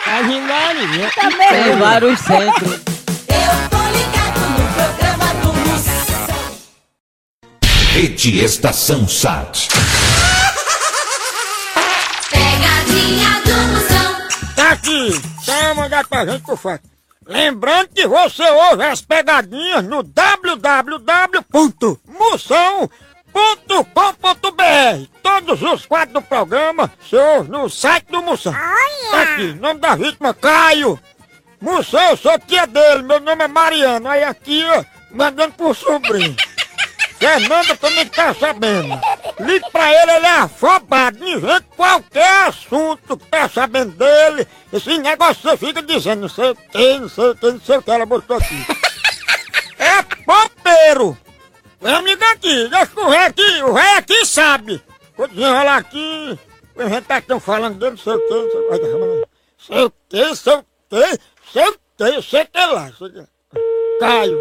A 0.07 0.21
Hilari, 0.23 0.87
viu? 0.87 1.09
Tem 1.49 1.77
vários 1.79 2.21
centros. 2.21 2.73
Eu 2.73 3.69
tô 3.71 3.83
ligado 3.93 4.41
no 4.51 4.65
programa 4.75 5.35
do 5.43 5.53
Moção. 5.69 6.27
Rede 7.93 8.45
Estação 8.45 9.09
Sat. 9.09 9.69
Pegadinha 12.31 13.41
do 13.45 13.55
Moção. 13.73 14.13
Tá 14.55 14.71
aqui, 14.73 15.21
tá 15.45 15.75
mandar 15.75 16.07
pra 16.07 16.27
gente 16.27 16.43
por 16.43 16.57
fato. 16.57 16.89
Lembrando 17.27 17.89
que 17.89 18.07
você 18.07 18.49
ouve 18.49 18.85
as 18.85 19.01
pegadinhas 19.01 19.85
no 19.85 20.03
www.moção.com.br 23.37 25.09
Todos 25.23 25.63
os 25.63 25.85
quadros 25.87 26.15
do 26.15 26.23
programa 26.23 26.91
ouve 27.13 27.51
no 27.51 27.69
site 27.69 28.07
do 28.11 28.23
Moção. 28.23 28.53
Tá 28.53 29.23
aqui, 29.23 29.53
nome 29.55 29.81
da 29.81 29.95
vítima, 29.95 30.33
Caio. 30.33 30.99
Moção, 31.61 32.01
eu 32.11 32.17
sou 32.17 32.39
tia 32.39 32.67
dele, 32.67 33.03
meu 33.03 33.21
nome 33.21 33.45
é 33.45 33.49
Mariano. 33.49 34.09
Aí 34.09 34.25
aqui, 34.25 34.65
ó, 34.65 34.85
mandando 35.11 35.53
pro 35.53 35.75
sobrinho. 35.75 36.35
Fernanda 37.19 37.77
também 37.77 38.07
tá 38.07 38.35
sabendo. 38.35 39.01
Ligue 39.41 39.71
pra 39.71 39.91
ele, 39.91 40.13
ele 40.13 40.27
é 40.27 40.39
afobado, 40.39 41.19
dizendo 41.19 41.65
qualquer 41.77 42.47
assunto 42.47 43.17
que 43.17 43.27
tá 43.27 43.49
sabendo 43.49 43.93
dele. 43.93 44.47
Esse 44.73 44.97
negócio 44.99 45.43
você 45.43 45.57
fica 45.57 45.83
dizendo, 45.83 46.23
não 46.23 46.29
sei 46.29 46.51
o 46.51 46.57
que, 46.57 46.99
não 46.99 47.09
sei 47.09 47.31
o 47.31 47.35
que, 47.35 47.51
não 47.53 47.61
sei 47.61 47.77
o 47.79 47.83
que, 47.83 47.91
ela 47.91 48.07
botou 48.07 48.37
aqui. 48.37 48.67
É 49.79 50.03
popeiro! 50.25 51.19
Meu 51.81 51.97
amigo 51.97 52.25
aqui, 52.25 52.69
deixa 52.69 53.01
o 53.01 53.09
rei 53.09 53.21
aqui, 53.21 53.63
o 53.63 53.73
rei 53.73 53.93
aqui 53.97 54.27
sabe. 54.27 54.83
Vou 55.17 55.29
desenrolar 55.29 55.77
aqui, 55.77 56.39
os 56.75 56.89
gente 56.89 57.07
tá 57.07 57.21
tão 57.21 57.39
falando 57.39 57.79
dele, 57.79 57.97
sei 57.97 58.15
o 58.15 58.21
que, 58.21 58.29
sei 58.29 58.61
o 58.61 58.71
que, 58.71 59.17
sei 59.59 59.85
o 59.85 59.91
que, 59.91 60.35
sei 60.35 60.55
o 60.55 60.63
que, 60.63 61.21
sei 61.53 61.65
o 61.69 61.73
que, 61.97 62.23
sei 62.23 62.43
o 62.43 62.47
que 62.47 62.67
lá, 62.67 62.93
sei 62.93 63.07
o 63.07 63.13
que. 63.13 63.27
Caio. 64.01 64.39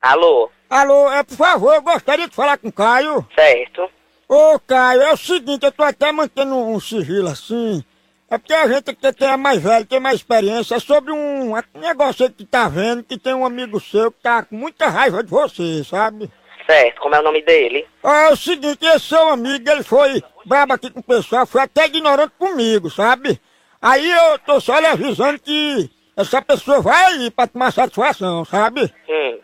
Alô? 0.00 0.50
Alô, 0.68 1.12
é, 1.12 1.22
por 1.22 1.36
favor, 1.36 1.74
eu 1.74 1.82
gostaria 1.82 2.28
de 2.28 2.34
falar 2.34 2.58
com 2.58 2.68
o 2.68 2.72
Caio. 2.72 3.26
Certo. 3.34 3.88
Ô, 4.28 4.58
Caio, 4.60 5.02
é 5.02 5.12
o 5.12 5.16
seguinte, 5.16 5.64
eu 5.64 5.70
tô 5.70 5.84
até 5.84 6.10
mantendo 6.10 6.56
um 6.56 6.80
sigilo 6.80 7.28
assim. 7.28 7.84
É 8.32 8.38
porque 8.38 8.54
a 8.54 8.66
gente 8.66 8.94
que 8.94 9.12
tem 9.12 9.28
é 9.28 9.36
mais 9.36 9.62
velho, 9.62 9.84
tem 9.84 10.00
mais 10.00 10.14
experiência, 10.14 10.76
é 10.76 10.80
sobre 10.80 11.12
um, 11.12 11.52
um 11.54 11.80
negócio 11.80 12.30
que 12.30 12.46
tá 12.46 12.66
vendo, 12.66 13.04
que 13.04 13.18
tem 13.18 13.34
um 13.34 13.44
amigo 13.44 13.78
seu 13.78 14.10
que 14.10 14.22
tá 14.22 14.42
com 14.42 14.56
muita 14.56 14.88
raiva 14.88 15.22
de 15.22 15.28
você, 15.28 15.84
sabe? 15.84 16.30
Certo, 16.66 16.98
como 17.02 17.14
é 17.14 17.20
o 17.20 17.24
nome 17.24 17.42
dele? 17.42 17.86
É 18.02 18.28
o 18.30 18.36
seguinte, 18.36 18.86
esse 18.86 19.08
seu 19.08 19.28
amigo, 19.28 19.70
ele 19.70 19.82
foi 19.82 20.22
brabo 20.46 20.72
aqui 20.72 20.88
com 20.88 21.00
o 21.00 21.02
pessoal, 21.02 21.44
foi 21.44 21.60
até 21.60 21.84
ignorante 21.84 22.32
comigo, 22.38 22.88
sabe? 22.88 23.38
Aí 23.82 24.10
eu 24.10 24.38
tô 24.38 24.58
só 24.62 24.78
lhe 24.78 24.86
avisando 24.86 25.38
que 25.38 25.90
essa 26.16 26.40
pessoa 26.40 26.80
vai 26.80 27.12
aí 27.12 27.30
pra 27.30 27.46
tomar 27.46 27.70
satisfação, 27.70 28.46
sabe? 28.46 28.90
Hum. 29.10 29.38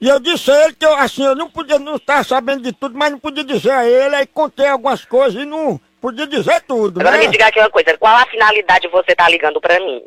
E 0.00 0.08
eu 0.08 0.18
disse 0.18 0.50
a 0.50 0.64
ele 0.64 0.74
que 0.74 0.84
eu, 0.84 0.96
assim, 0.96 1.24
eu 1.24 1.36
não 1.36 1.48
podia 1.48 1.78
não 1.78 1.94
estar 1.94 2.24
sabendo 2.24 2.64
de 2.64 2.72
tudo, 2.72 2.98
mas 2.98 3.12
não 3.12 3.18
podia 3.20 3.44
dizer 3.44 3.70
a 3.70 3.86
ele, 3.88 4.16
aí 4.16 4.26
contei 4.26 4.66
algumas 4.66 5.04
coisas 5.04 5.40
e 5.40 5.46
não 5.46 5.80
podia 6.04 6.26
dizer 6.26 6.60
tudo, 6.68 7.00
Agora 7.00 7.16
né? 7.16 7.24
me 7.24 7.32
diga 7.32 7.46
aqui 7.46 7.58
uma 7.58 7.70
coisa, 7.70 7.96
qual 7.96 8.14
a 8.14 8.26
finalidade 8.26 8.86
você 8.88 9.16
tá 9.16 9.26
ligando 9.26 9.58
pra 9.58 9.80
mim? 9.80 10.04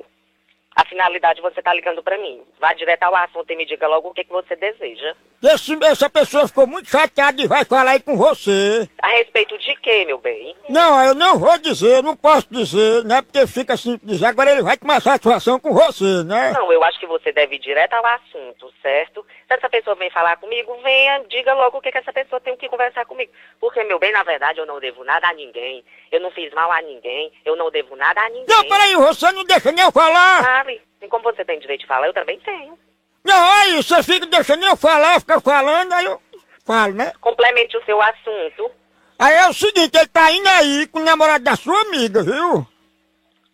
A 0.75 0.85
finalidade 0.85 1.41
você 1.41 1.59
tá 1.59 1.73
ligando 1.73 2.03
pra 2.03 2.19
mim. 2.19 2.43
Vá 2.59 2.71
direto 2.73 3.01
ao 3.01 3.15
assunto 3.15 3.49
e 3.49 3.55
me 3.55 3.65
diga 3.65 3.87
logo 3.87 4.09
o 4.09 4.13
que, 4.13 4.23
que 4.23 4.29
você 4.31 4.55
deseja. 4.55 5.15
Esse, 5.43 5.77
essa 5.83 6.09
pessoa 6.09 6.47
ficou 6.47 6.65
muito 6.65 6.89
chateada 6.89 7.39
e 7.39 7.47
vai 7.47 7.63
falar 7.63 7.91
aí 7.91 7.99
com 7.99 8.17
você. 8.17 8.89
A 8.99 9.09
respeito 9.09 9.55
de 9.59 9.75
quê, 9.75 10.03
meu 10.03 10.17
bem? 10.17 10.55
Não, 10.67 11.03
eu 11.03 11.13
não 11.13 11.37
vou 11.37 11.55
dizer, 11.59 12.01
não 12.01 12.15
posso 12.15 12.47
dizer, 12.49 13.05
né? 13.05 13.21
Porque 13.21 13.45
fica 13.45 13.75
assim, 13.75 13.99
dizer, 14.01 14.25
agora 14.25 14.51
ele 14.51 14.63
vai 14.63 14.75
tomar 14.77 14.99
satisfação 14.99 15.59
com 15.59 15.71
você, 15.73 16.23
né? 16.23 16.53
Não, 16.53 16.71
eu 16.73 16.83
acho 16.83 16.99
que 16.99 17.05
você 17.05 17.31
deve 17.31 17.55
ir 17.55 17.59
direto 17.59 17.93
ao 17.93 18.05
assunto, 18.05 18.73
certo? 18.81 19.23
Se 19.47 19.53
essa 19.53 19.69
pessoa 19.69 19.95
vem 19.95 20.09
falar 20.09 20.37
comigo, 20.37 20.75
venha, 20.81 21.23
diga 21.29 21.53
logo 21.53 21.77
o 21.77 21.81
que, 21.81 21.91
que 21.91 21.99
essa 21.99 22.11
pessoa 22.11 22.41
tem 22.41 22.57
que 22.57 22.67
conversar 22.67 23.05
comigo. 23.05 23.31
Porque, 23.59 23.83
meu 23.83 23.99
bem, 23.99 24.11
na 24.11 24.23
verdade, 24.23 24.59
eu 24.59 24.65
não 24.65 24.79
devo 24.79 25.03
nada 25.03 25.27
a 25.27 25.33
ninguém. 25.33 25.85
Eu 26.11 26.19
não 26.19 26.31
fiz 26.31 26.51
mal 26.53 26.71
a 26.71 26.81
ninguém. 26.81 27.31
Eu 27.45 27.55
não 27.55 27.69
devo 27.69 27.95
nada 27.95 28.21
a 28.21 28.29
ninguém. 28.29 28.45
Não, 28.47 28.63
peraí, 28.67 28.95
você 28.95 29.31
não 29.31 29.43
deixa 29.43 29.71
nem 29.71 29.85
eu 29.85 29.91
falar. 29.91 30.43
Sabe? 30.43 30.81
E 30.99 31.07
como 31.07 31.23
você 31.23 31.45
tem 31.45 31.59
direito 31.59 31.81
de 31.81 31.87
falar, 31.87 32.07
eu 32.07 32.13
também 32.13 32.39
tenho. 32.39 32.77
Não, 33.23 33.51
aí, 33.51 33.83
você 33.83 34.01
fica 34.03 34.25
deixando 34.25 34.65
eu 34.65 34.77
falar, 34.77 35.19
fica 35.19 35.39
falando, 35.41 35.93
aí 35.93 36.05
eu 36.05 36.21
falo, 36.65 36.93
né? 36.93 37.13
Complemente 37.19 37.75
o 37.77 37.85
seu 37.85 38.01
assunto 38.01 38.71
Aí 39.19 39.33
é 39.33 39.49
o 39.49 39.53
seguinte, 39.53 39.97
ele 39.97 40.07
tá 40.07 40.31
indo 40.31 40.47
aí 40.47 40.87
com 40.87 40.99
o 40.99 41.03
namorado 41.03 41.43
da 41.43 41.55
sua 41.55 41.81
amiga, 41.81 42.21
viu? 42.21 42.67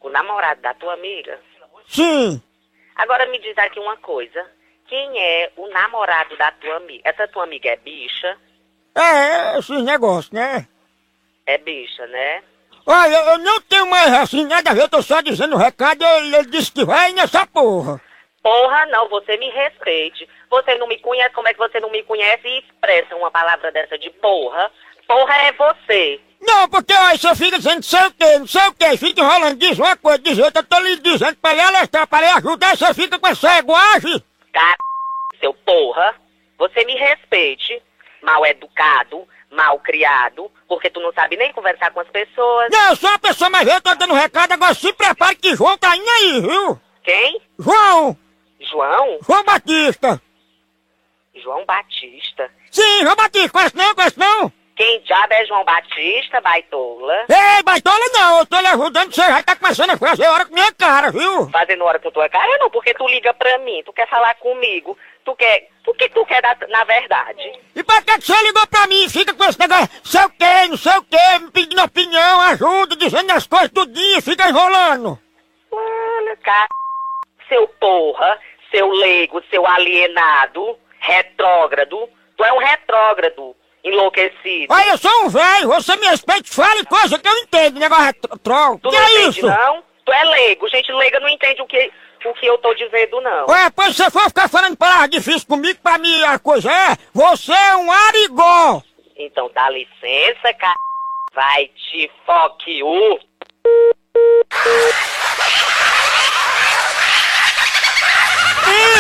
com 0.04 0.10
o 0.10 0.12
namorado 0.12 0.62
da 0.62 0.74
tua 0.74 0.94
amiga. 0.94 1.40
Sim. 1.88 2.42
Agora 2.96 3.26
me 3.28 3.40
diz 3.40 3.58
aqui 3.58 3.80
uma 3.80 3.96
coisa. 3.98 4.46
Quem 4.86 5.18
é 5.18 5.52
o 5.56 5.68
namorado 5.70 6.36
da 6.38 6.52
tua 6.52 6.76
amiga? 6.76 7.02
Essa 7.06 7.28
tua 7.30 7.46
amiga 7.46 7.70
é 7.70 7.78
bicha? 7.78 8.38
É, 8.94 9.58
esses 9.58 9.82
negócios, 9.82 10.32
né? 10.32 10.68
É 11.46 11.58
bicha, 11.58 12.06
né? 12.08 12.44
Olha, 12.86 13.16
eu 13.16 13.38
não 13.40 13.62
tenho 13.62 13.90
mais 13.90 14.14
assim 14.14 14.46
nada 14.46 14.70
a 14.70 14.74
ver, 14.74 14.82
eu 14.82 14.90
tô 14.90 15.02
só 15.02 15.22
dizendo 15.22 15.56
o 15.56 15.58
recado, 15.58 16.04
ele, 16.04 16.36
ele 16.36 16.50
disse 16.50 16.70
que 16.70 16.84
vai 16.84 17.14
nessa 17.14 17.48
porra. 17.48 18.00
Porra, 18.44 18.86
não, 18.88 19.08
você 19.08 19.38
me 19.38 19.50
respeite. 19.50 20.28
Você 20.50 20.76
não 20.76 20.86
me 20.86 21.00
conhece, 21.00 21.34
como 21.34 21.48
é 21.48 21.54
que 21.54 21.60
você 21.60 21.80
não 21.80 21.90
me 21.90 22.04
conhece 22.04 22.46
e 22.46 22.60
expressa 22.60 23.16
uma 23.16 23.32
palavra 23.32 23.72
dessa 23.72 23.98
de 23.98 24.10
porra? 24.10 24.70
Porra 25.08 25.34
é 25.34 25.52
você. 25.54 26.20
Não, 26.42 26.68
porque 26.68 26.94
aí 26.94 27.18
você 27.18 27.34
fica 27.36 27.58
dizendo 27.58 27.76
não 27.76 27.84
sei 27.84 28.06
o 28.06 28.12
que, 28.12 28.40
não 28.40 28.48
sei 28.48 28.68
o 28.68 28.74
que, 28.74 28.98
fica 28.98 29.22
enrolando, 29.22 29.58
diz 29.58 29.80
uma 29.80 29.96
coisa, 29.96 30.20
diz 30.20 30.38
outra, 30.38 30.62
eu 30.62 30.66
tô 30.66 30.78
lhe 30.80 30.98
dizendo 30.98 31.38
pra 31.38 31.54
lhe 31.54 31.62
alertar, 31.62 32.06
pra 32.06 32.20
lhe 32.20 32.28
ajudar, 32.28 32.76
você 32.76 32.94
fica 32.94 33.18
com 33.18 33.28
essa 33.28 33.58
eguagem. 33.60 34.22
Car... 34.52 34.76
Seu 35.40 35.54
porra, 35.54 36.16
você 36.58 36.84
me 36.84 36.96
respeite. 36.96 37.82
Mal 38.22 38.46
educado, 38.46 39.26
mal 39.52 39.80
criado, 39.80 40.52
porque 40.68 40.90
tu 40.90 41.00
não 41.00 41.14
sabe 41.14 41.38
nem 41.38 41.52
conversar 41.54 41.92
com 41.92 42.02
as 42.02 42.08
pessoas. 42.10 42.70
Não, 42.72 42.90
eu 42.90 42.96
sou 42.98 43.10
uma 43.10 43.20
pessoa 43.20 43.50
mais 43.50 43.66
velha, 43.66 43.82
tô 43.82 43.96
dando 43.96 44.14
recado, 44.14 44.52
agora 44.52 44.74
se 44.74 44.92
prepare 44.94 45.36
que 45.36 45.56
João 45.56 45.78
tá 45.78 45.96
indo 45.96 46.10
aí, 46.10 46.42
viu? 46.42 46.82
Quem? 47.04 47.42
João! 47.58 48.18
João? 48.70 49.20
João 49.28 49.44
Batista! 49.44 50.22
João 51.36 51.66
Batista. 51.66 52.50
Sim, 52.72 53.02
João 53.02 53.16
Batista, 53.16 53.50
conhece 53.50 53.76
não, 53.76 53.96
conhece 53.96 54.20
não? 54.20 54.52
Quem 54.76 55.02
diabo 55.02 55.34
é 55.34 55.46
João 55.46 55.64
Batista, 55.64 56.42
baitola? 56.42 57.26
Ei, 57.30 57.64
baitola 57.64 58.00
não, 58.14 58.40
eu 58.40 58.46
tô 58.46 58.60
lhe 58.60 58.68
ajudando, 58.68 59.14
você 59.14 59.22
já 59.22 59.44
tá 59.44 59.56
começando 59.56 59.92
a 59.92 59.98
fazer 59.98 60.28
hora 60.28 60.46
com 60.46 60.54
minha 60.54 60.72
cara, 60.74 61.12
viu? 61.12 61.50
Fazendo 61.52 61.84
hora 61.84 62.00
com 62.00 62.10
tua 62.12 62.28
cara? 62.30 62.58
Não, 62.60 62.70
porque 62.72 62.94
tu 62.96 63.08
liga 63.08 63.34
pra 63.36 63.58
mim, 63.60 63.84
tu 63.86 63.94
quer 63.94 64.08
falar 64.10 64.34
comigo, 64.36 64.98
tu 65.24 65.36
quer... 65.36 65.70
O 65.86 65.94
que 65.94 66.08
tu 66.10 66.26
quer 66.26 66.42
da- 66.42 66.68
na 66.70 66.84
verdade? 66.86 67.52
E 67.76 67.84
pra 67.84 68.02
que 68.02 68.22
você 68.22 68.42
ligou 68.44 68.66
pra 68.68 68.88
mim? 68.88 69.08
Fica 69.10 69.34
com 69.34 69.44
esse 69.44 69.60
negócio, 69.60 69.90
sei 70.04 70.24
o 70.24 70.30
que, 70.30 70.68
não 70.70 70.78
sei 70.78 70.98
o 70.98 71.04
que, 71.04 71.40
me 71.40 71.52
pedindo 71.52 71.84
opinião, 71.84 72.42
ajuda, 72.42 72.96
dizendo 72.96 73.32
as 73.32 73.46
coisas 73.46 73.70
tudinho, 73.70 74.22
fica 74.22 74.50
enrolando. 74.50 75.20
Olha, 75.72 76.38
cara, 76.38 76.70
seu 77.50 77.68
porra, 77.80 78.40
seu 78.74 78.90
leigo, 78.92 79.42
seu 79.50 79.66
alienado, 79.68 80.78
retrógrado. 81.00 82.10
Tu 82.36 82.44
é 82.44 82.54
um 82.54 82.58
retrógrado, 82.58 83.56
enlouquecido. 83.84 84.74
Olha, 84.74 84.90
eu 84.90 84.98
sou 84.98 85.26
um 85.26 85.30
velho, 85.30 85.68
você 85.68 85.96
me 85.98 86.08
respeite, 86.08 86.50
fale 86.50 86.84
coisa 86.86 87.20
que 87.20 87.28
eu 87.28 87.38
entendo, 87.38 87.80
negócio 87.80 88.14
troll. 88.42 88.80
Tu 88.80 88.90
Que 88.90 88.96
não 88.98 89.04
é 89.04 89.12
entende, 89.12 89.40
isso? 89.40 89.48
não? 89.48 89.84
Tu 90.06 90.12
é 90.12 90.24
leigo, 90.24 90.68
gente 90.70 90.92
leiga 90.92 91.20
não 91.20 91.30
entende 91.30 91.62
o 91.62 91.68
que, 91.68 91.92
o 92.26 92.34
que 92.34 92.46
eu 92.46 92.58
tô 92.58 92.74
dizendo, 92.74 93.22
não. 93.22 93.46
Ué, 93.48 93.70
pois 93.76 93.96
você 93.96 94.10
for 94.10 94.24
ficar 94.24 94.50
falando 94.50 94.76
palavras 94.76 95.10
difíceis 95.12 95.44
comigo, 95.44 95.80
pra 95.82 95.98
mim 95.98 96.24
a 96.24 96.40
coisa 96.40 96.72
é, 96.72 96.98
você 97.14 97.54
é 97.54 97.76
um 97.78 97.92
arigó. 97.92 98.82
Então 99.16 99.50
dá 99.54 99.70
licença, 99.70 100.54
cara. 100.56 100.76
Vai 101.36 101.68
te 101.68 102.12
foque 102.26 102.84
o. 102.84 103.20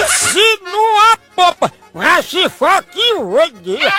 Esse 0.02 0.60
numa 0.64 1.18
popa, 1.36 1.72
mas 1.94 2.26
se 2.26 2.50
for 2.50 2.84
que 2.84 3.14
o 3.14 3.50
dia. 3.62 3.92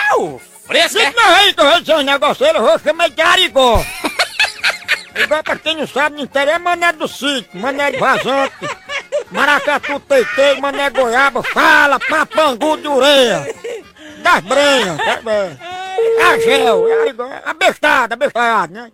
Fresca, 0.65 0.99
é? 1.01 1.11
Não, 1.11 1.35
aí, 1.35 1.53
tô 1.53 1.79
dizendo 1.79 1.99
um 1.99 2.03
negócio, 2.03 2.45
ele 2.45 2.57
eu 2.57 2.63
vou 2.63 2.79
chamar 2.79 3.09
de 3.09 3.21
arigó. 3.21 3.77
Marigol, 5.13 5.43
pra 5.43 5.55
quem 5.57 5.77
não 5.77 5.87
sabe, 5.87 6.17
no 6.17 6.23
interior 6.23 6.55
é 6.55 6.59
mané 6.59 6.91
do 6.91 7.07
sítio, 7.07 7.59
mané 7.59 7.91
de 7.91 7.97
vazante. 7.97 8.53
Maracatu, 9.31 9.99
teitei, 10.01 10.59
mané 10.59 10.89
goiaba, 10.89 11.41
fala, 11.41 11.99
papangu 11.99 12.77
de 12.77 12.87
ureia. 12.87 13.47
Das 14.21 14.41
brenhas, 14.43 14.97
tá 14.97 15.21
bem. 15.21 15.57
A 16.21 16.39
gel, 16.39 16.87
é 16.89 17.07
igual- 17.07 17.29
a 17.45 17.53
bestada, 17.53 18.13
a 18.13 18.17
bestada, 18.17 18.73
né? 18.73 18.91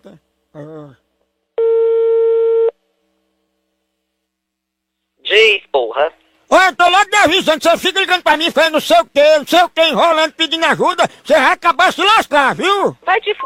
Diz, 5.24 5.62
porra. 5.72 6.12
Olha, 6.52 6.66
eu 6.66 6.76
tô 6.76 6.86
logo 6.86 7.06
te 7.06 7.16
avisando, 7.16 7.62
você 7.62 7.78
fica 7.78 7.98
ligando 7.98 8.22
pra 8.22 8.36
mim, 8.36 8.50
falando 8.50 8.74
não 8.74 8.80
sei 8.80 9.00
o 9.00 9.06
que, 9.06 9.38
não 9.38 9.46
sei 9.46 9.62
o 9.62 9.70
que, 9.70 9.80
enrolando, 9.80 10.34
pedindo 10.34 10.66
ajuda, 10.66 11.08
você 11.24 11.32
vai 11.32 11.52
acabar 11.52 11.90
se 11.90 12.04
lascar, 12.04 12.54
viu? 12.54 12.94
Vai 13.06 13.18
te 13.22 13.30
f... 13.30 13.40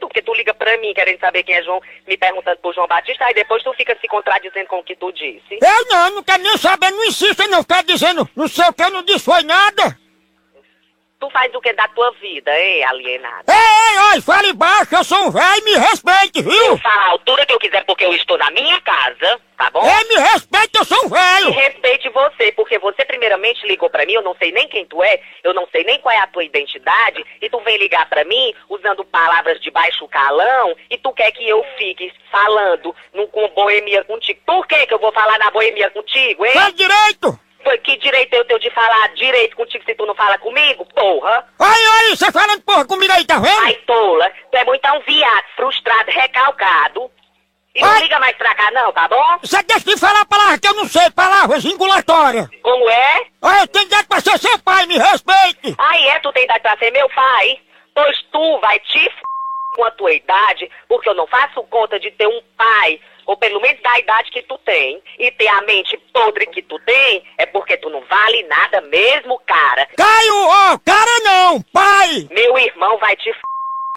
tu, 0.00 0.08
porque 0.08 0.20
tu 0.20 0.34
liga 0.34 0.52
pra 0.52 0.76
mim 0.78 0.92
querendo 0.92 1.20
saber 1.20 1.44
quem 1.44 1.54
é 1.54 1.62
João, 1.62 1.80
me 2.04 2.16
perguntando 2.16 2.56
por 2.56 2.74
João 2.74 2.88
Batista, 2.88 3.24
aí 3.26 3.34
depois 3.34 3.62
tu 3.62 3.72
fica 3.74 3.96
se 4.00 4.08
contradizendo 4.08 4.66
com 4.66 4.80
o 4.80 4.82
que 4.82 4.96
tu 4.96 5.12
disse. 5.12 5.56
Eu 5.62 5.86
não, 5.88 6.16
não 6.16 6.22
quero 6.24 6.42
nem 6.42 6.56
saber, 6.56 6.90
não 6.90 7.04
insista 7.04 7.46
não, 7.46 7.62
ficar 7.62 7.84
dizendo, 7.84 8.28
não 8.34 8.48
sei 8.48 8.64
o 8.64 8.72
que, 8.72 8.82
eu 8.82 8.90
não 8.90 9.04
disse 9.04 9.24
foi 9.24 9.44
nada. 9.44 9.96
Tu 11.20 11.28
faz 11.30 11.52
o 11.52 11.60
que 11.60 11.72
da 11.72 11.88
tua 11.88 12.12
vida, 12.12 12.56
hein, 12.56 12.84
alienado? 12.84 13.50
Ei, 13.50 13.56
ei, 13.56 13.98
olha, 14.12 14.22
fale 14.22 14.52
baixo, 14.52 14.94
eu 14.94 15.02
sou 15.02 15.26
um 15.26 15.30
velho, 15.32 15.64
me 15.64 15.74
respeite, 15.74 16.38
Eu 16.38 16.44
viu? 16.44 16.78
falo 16.78 17.00
a 17.00 17.10
altura 17.10 17.44
que 17.44 17.52
eu 17.52 17.58
quiser 17.58 17.84
porque 17.84 18.04
eu 18.04 18.14
estou 18.14 18.38
na 18.38 18.48
minha 18.52 18.80
casa, 18.82 19.40
tá 19.56 19.68
bom? 19.70 19.82
Ei, 19.84 20.08
me 20.08 20.14
respeite, 20.22 20.78
eu 20.78 20.84
sou 20.84 21.06
um 21.06 21.08
velho. 21.08 21.50
respeite 21.50 22.08
você, 22.10 22.52
porque 22.52 22.78
você 22.78 23.04
primeiramente 23.04 23.66
ligou 23.66 23.90
pra 23.90 24.06
mim, 24.06 24.12
eu 24.12 24.22
não 24.22 24.36
sei 24.36 24.52
nem 24.52 24.68
quem 24.68 24.86
tu 24.86 25.02
é, 25.02 25.20
eu 25.42 25.52
não 25.52 25.66
sei 25.72 25.82
nem 25.82 25.98
qual 26.00 26.14
é 26.14 26.20
a 26.20 26.26
tua 26.28 26.44
identidade, 26.44 27.24
e 27.42 27.50
tu 27.50 27.58
vem 27.62 27.78
ligar 27.78 28.08
pra 28.08 28.24
mim 28.24 28.54
usando 28.68 29.04
palavras 29.04 29.60
de 29.60 29.72
baixo 29.72 30.06
calão, 30.06 30.76
e 30.88 30.96
tu 30.98 31.12
quer 31.12 31.32
que 31.32 31.48
eu 31.48 31.64
fique 31.76 32.12
falando 32.30 32.94
num, 33.12 33.26
com 33.26 33.48
boemia 33.48 34.04
contigo. 34.04 34.38
Por 34.46 34.64
que 34.68 34.86
que 34.86 34.94
eu 34.94 35.00
vou 35.00 35.10
falar 35.12 35.36
na 35.40 35.50
boemia 35.50 35.90
contigo, 35.90 36.46
hein? 36.46 36.52
Faz 36.52 36.74
direito. 36.74 37.40
Foi 37.62 37.76
que 37.78 37.96
direito 37.98 38.32
eu 38.34 38.44
tenho 38.44 38.60
de 38.60 38.70
falar 38.70 39.08
direito 39.14 39.56
contigo 39.56 39.84
se 39.84 39.94
tu 39.94 40.06
não 40.06 40.14
fala 40.14 40.38
comigo, 40.38 40.86
porra? 40.94 41.46
Aí, 41.58 41.84
aí, 42.10 42.16
você 42.16 42.30
falando 42.30 42.62
porra 42.62 42.86
comigo 42.86 43.12
aí, 43.12 43.24
tá 43.24 43.38
vendo? 43.38 43.60
Ai, 43.64 43.74
tola, 43.86 44.30
tu 44.50 44.56
é 44.56 44.64
muito 44.64 44.88
um 44.88 45.00
viado, 45.00 45.44
frustrado, 45.56 46.10
recalcado. 46.10 47.10
E 47.74 47.80
não 47.80 47.90
Ai. 47.90 48.00
liga 48.00 48.18
mais 48.18 48.36
pra 48.36 48.54
cá 48.54 48.70
não, 48.70 48.92
tá 48.92 49.06
bom? 49.08 49.38
Você 49.42 49.62
deixa 49.62 49.84
de 49.84 49.96
falar 49.98 50.24
palavras 50.24 50.58
que 50.58 50.68
eu 50.68 50.74
não 50.74 50.88
sei, 50.88 51.10
palavras 51.10 51.64
ingulatórias. 51.64 52.48
Como 52.62 52.88
é? 52.90 53.26
Olha, 53.42 53.60
eu 53.60 53.66
tenho 53.68 53.86
idade 53.86 54.08
pra 54.08 54.20
ser 54.20 54.38
seu 54.38 54.58
pai, 54.60 54.86
me 54.86 54.98
respeite. 54.98 55.74
Aí 55.78 56.08
é, 56.08 56.18
tu 56.20 56.32
tem 56.32 56.44
idade 56.44 56.60
pra 56.60 56.76
ser 56.78 56.90
meu 56.90 57.08
pai? 57.10 57.60
Pois 57.94 58.22
tu 58.32 58.58
vai 58.60 58.78
te 58.80 58.98
f... 58.98 59.16
com 59.76 59.84
a 59.84 59.90
tua 59.92 60.12
idade, 60.12 60.70
porque 60.88 61.08
eu 61.08 61.14
não 61.14 61.26
faço 61.26 61.62
conta 61.64 62.00
de 62.00 62.10
ter 62.12 62.26
um 62.26 62.40
pai, 62.56 63.00
ou 63.28 63.36
pelo 63.36 63.60
menos 63.60 63.80
da 63.82 63.98
idade 63.98 64.30
que 64.30 64.42
tu 64.42 64.56
tem, 64.64 65.02
e 65.18 65.30
ter 65.32 65.48
a 65.48 65.60
mente 65.60 65.98
podre 66.14 66.46
que 66.46 66.62
tu 66.62 66.78
tem, 66.78 67.22
é 67.36 67.44
porque 67.44 67.76
tu 67.76 67.90
não 67.90 68.00
vale 68.00 68.42
nada 68.44 68.80
mesmo, 68.80 69.38
cara. 69.46 69.86
Caio, 69.98 70.46
ó, 70.46 70.78
cara 70.78 71.20
não, 71.22 71.60
pai. 71.70 72.26
Meu 72.30 72.56
irmão 72.56 72.96
vai 72.96 73.14
te 73.16 73.28
f... 73.28 73.38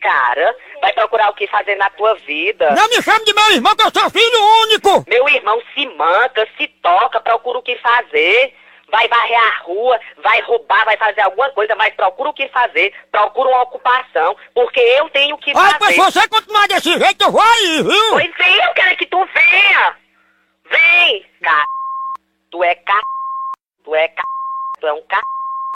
cara, 0.02 0.54
vai 0.82 0.92
procurar 0.92 1.30
o 1.30 1.34
que 1.34 1.48
fazer 1.48 1.76
na 1.76 1.90
tua 1.92 2.14
vida. 2.16 2.72
Não 2.72 2.90
me 2.90 3.02
chame 3.02 3.24
de 3.24 3.34
meu 3.34 3.52
irmão, 3.54 3.74
que 3.74 3.84
eu 3.84 3.92
sou 4.02 4.10
filho 4.10 4.44
único. 4.64 5.06
Meu 5.08 5.30
irmão 5.30 5.64
se 5.74 5.88
manca, 5.96 6.46
se 6.58 6.68
toca, 6.84 7.22
procura 7.22 7.60
o 7.60 7.64
que 7.64 7.78
fazer. 7.78 8.54
Vai 8.92 9.08
varrer 9.08 9.40
a 9.40 9.58
rua, 9.64 10.00
vai 10.22 10.42
roubar, 10.42 10.84
vai 10.84 10.98
fazer 10.98 11.22
alguma 11.22 11.50
coisa, 11.52 11.74
mas 11.76 11.94
procura 11.94 12.30
o 12.30 12.34
que 12.34 12.48
fazer, 12.50 12.94
procura 13.10 13.50
uma 13.50 13.64
ocupação, 13.64 14.36
porque 14.54 14.80
eu 14.80 15.10
tenho 15.10 15.38
que 15.38 15.56
Olha, 15.56 15.80
fazer. 15.80 15.94
se 15.94 16.00
você 16.02 16.28
continuar 16.28 16.68
desse 16.68 17.00
jeito, 17.00 17.24
eu 17.24 17.32
vou 17.32 17.42
aí, 17.42 17.84
viu? 17.84 18.10
Pois 18.12 18.38
vem, 18.38 18.58
eu 18.58 18.74
quero 18.74 18.98
que 18.98 19.06
tu 19.06 19.26
venha. 19.34 19.96
Vem, 20.70 21.22
c... 21.22 21.50
Tu 22.52 22.64
é 22.64 22.76
c... 22.76 22.82
Tu 23.86 23.96
é 23.96 24.08
c... 24.10 24.16
Tu 24.82 24.88
é 24.88 24.94
um 24.94 24.98
c... 24.98 25.22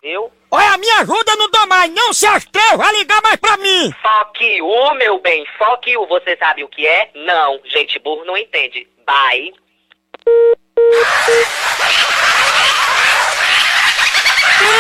Viu? 0.03 0.31
Olha, 0.51 0.77
me 0.77 0.89
ajuda, 0.91 1.35
não 1.37 1.49
dou 1.49 1.67
mais, 1.67 1.89
não 1.91 2.13
se 2.13 2.27
astreva 2.27 2.85
a 2.85 2.91
ligar 2.91 3.21
mais 3.23 3.37
pra 3.37 3.57
mim. 3.57 3.91
Fuck 4.01 4.45
you, 4.45 4.93
meu 4.95 5.19
bem, 5.19 5.45
fuck 5.57 5.89
you. 5.89 6.05
Você 6.07 6.37
sabe 6.37 6.63
o 6.63 6.67
que 6.67 6.85
é? 6.85 7.09
Não, 7.15 7.59
gente 7.65 7.97
burro 7.99 8.23
não 8.25 8.37
entende. 8.37 8.87
Bye. 9.05 9.53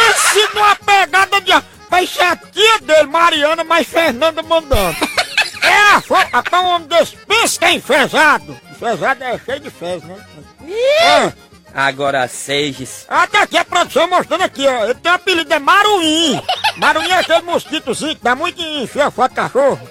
Pense 0.05 0.53
numa 0.53 0.75
pegada 0.75 1.41
de... 1.41 1.51
Vai 1.89 2.05
ser 2.05 2.23
a 2.23 2.35
tia 2.35 2.79
dele, 2.81 3.07
Mariana, 3.07 3.63
mas 3.63 3.87
Fernanda 3.87 4.41
mandando. 4.43 4.97
É 5.65 5.95
a 5.95 6.01
fo... 6.01 6.13
Até 6.31 6.59
um 6.59 6.67
homem 6.67 6.87
desse, 6.87 7.17
pensa 7.17 7.57
que 7.57 7.65
é 7.65 7.71
enfesado. 7.73 8.59
Enfesado 8.69 9.23
é 9.23 9.39
cheio 9.39 9.59
de 9.59 9.71
fez, 9.71 10.03
né? 10.03 10.23
É. 10.67 11.33
Agora 11.73 12.27
seis. 12.27 13.05
Até 13.09 13.39
aqui 13.39 13.57
a 13.57 13.65
produção 13.65 14.07
mostrando 14.07 14.43
aqui, 14.43 14.65
ó. 14.67 14.85
Ele 14.85 14.93
tem 14.93 15.11
um 15.11 15.15
apelido, 15.15 15.51
é 15.51 15.57
Maruim. 15.57 16.39
Maruim 16.77 17.09
é 17.09 17.19
aquele 17.19 17.41
mosquitozinho 17.41 18.15
que 18.15 18.23
dá 18.23 18.35
muito 18.35 18.61
em 18.61 18.83
encher 18.83 19.09
foto 19.09 19.31
de 19.31 19.35
cachorro. 19.35 19.89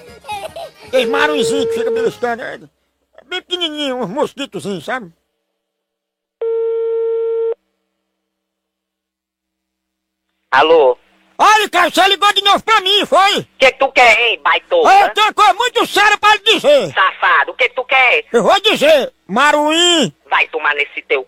Aqueles 0.87 1.09
maruinzinhos 1.09 1.65
que 1.65 1.73
fica 1.73 1.91
beliscando. 1.91 2.41
É 2.41 2.57
bem 3.27 3.41
pequenininho, 3.41 3.97
uns 3.97 4.09
mosquitozinhos, 4.09 4.85
sabe? 4.85 5.11
Alô? 10.55 10.97
Olha, 11.37 11.69
cara, 11.69 11.89
você 11.89 12.07
ligou 12.07 12.31
de 12.31 12.41
novo 12.41 12.63
pra 12.63 12.79
mim, 12.79 13.05
foi? 13.05 13.39
O 13.39 13.45
que, 13.59 13.71
que 13.71 13.77
tu 13.77 13.91
quer, 13.91 14.17
hein, 14.17 14.39
baitola? 14.41 15.01
Eu 15.01 15.09
tenho 15.09 15.27
uma 15.27 15.33
coisa 15.33 15.53
muito 15.53 15.85
séria 15.85 16.17
pra 16.17 16.33
lhe 16.35 16.43
dizer. 16.43 16.93
Safado, 16.93 17.51
o 17.51 17.55
que, 17.55 17.67
que 17.67 17.75
tu 17.75 17.83
quer? 17.83 18.23
Eu 18.31 18.41
vou 18.41 18.57
dizer, 18.61 19.13
Maruim. 19.27 20.13
Vai 20.29 20.47
tomar 20.47 20.73
nesse 20.75 21.01
teu 21.01 21.23
c... 21.23 21.27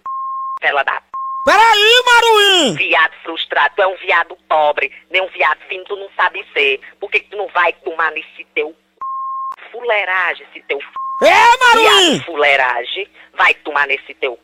fela 0.62 0.82
da 0.84 0.94
p... 0.94 1.08
Peraí, 1.44 2.04
Maruim. 2.06 2.76
Viado 2.76 3.14
frustrado, 3.24 3.74
tu 3.76 3.82
é 3.82 3.88
um 3.88 3.98
viado 3.98 4.38
pobre, 4.48 4.90
nem 5.10 5.22
um 5.22 5.28
viado 5.28 5.60
fino, 5.68 5.84
tu 5.84 5.98
não 5.98 6.10
sabe 6.16 6.46
ser. 6.54 6.80
Por 6.98 7.12
que, 7.12 7.20
que 7.20 7.30
tu 7.30 7.36
não 7.36 7.48
vai 7.50 7.74
tomar 7.84 8.12
nesse 8.12 8.46
teu 8.56 8.70
c... 8.70 9.72
fuleiragem, 9.74 10.48
esse 10.50 10.66
teu 10.68 10.80
c... 10.80 11.28
É, 11.28 11.58
Maruim. 11.66 12.12
viado 12.12 12.26
fuleiragem? 12.26 13.10
Vai 13.38 13.54
tomar 13.56 13.86
nesse 13.88 14.14
teu 14.14 14.40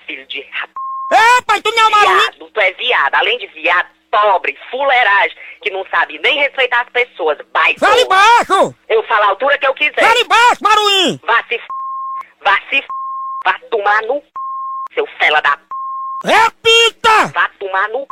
c... 0.00 0.04
filho 0.06 0.26
de 0.26 0.40
rap... 0.40 0.70
É, 1.12 1.42
pai, 1.42 1.62
tu 1.62 1.70
não 1.70 1.86
é 1.86 1.90
Maruim. 1.90 2.18
Viado, 2.18 2.50
tu 2.50 2.60
é 2.60 2.72
viado, 2.72 3.14
além 3.14 3.38
de 3.38 3.46
viado, 3.48 3.88
pobre, 4.20 4.58
fuleiragem, 4.70 5.36
que 5.62 5.70
não 5.70 5.84
sabe 5.90 6.18
nem 6.20 6.38
respeitar 6.38 6.80
as 6.80 6.88
pessoas. 6.88 7.38
Vai, 7.52 7.74
Fale 7.78 8.06
porra. 8.06 8.20
baixo. 8.20 8.74
Eu 8.88 9.02
falo 9.04 9.24
a 9.24 9.28
altura 9.28 9.58
que 9.58 9.66
eu 9.66 9.74
quiser. 9.74 10.00
Fale 10.00 10.24
baixo, 10.24 10.62
Maruim. 10.62 11.20
Vá 11.24 11.44
se 11.48 11.54
f... 11.56 11.66
Vá 12.42 12.58
se 12.70 12.76
f... 12.76 12.88
Vá 13.44 13.58
tomar 13.70 14.02
no 14.02 14.20
c... 14.20 14.26
Seu 14.94 15.06
fela 15.18 15.40
da 15.42 15.56
p... 15.56 15.62
Repita. 16.24 17.26
Vá 17.34 17.50
tomar 17.60 17.88
no 17.90 18.00
c... 18.00 18.06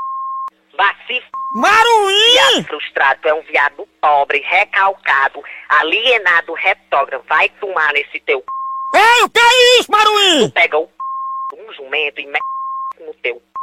Vá 0.77 0.95
se 1.07 1.17
f... 1.17 1.27
Maruim. 1.55 2.33
Viado 2.33 2.65
frustrado, 2.67 3.21
tu 3.23 3.29
é 3.29 3.35
um 3.35 3.43
viado 3.43 3.89
pobre, 4.01 4.41
recalcado, 4.41 5.43
alienado, 5.69 6.53
retrógrado. 6.55 7.25
Vai 7.29 7.49
tomar 7.61 7.93
nesse 7.95 8.21
teu 8.21 8.41
c... 8.41 8.99
Ei, 8.99 9.23
o 9.23 9.31
que 9.31 9.39
é 9.39 9.81
isso, 9.81 9.91
Maruim? 9.91 10.51
Pega 10.51 10.79
o 10.79 10.87
c... 10.87 11.57
um 11.57 11.73
jumento 11.73 12.21
e 12.21 12.27
mete 12.27 12.45
no 13.01 13.15
teu 13.15 13.37
c... 13.37 13.54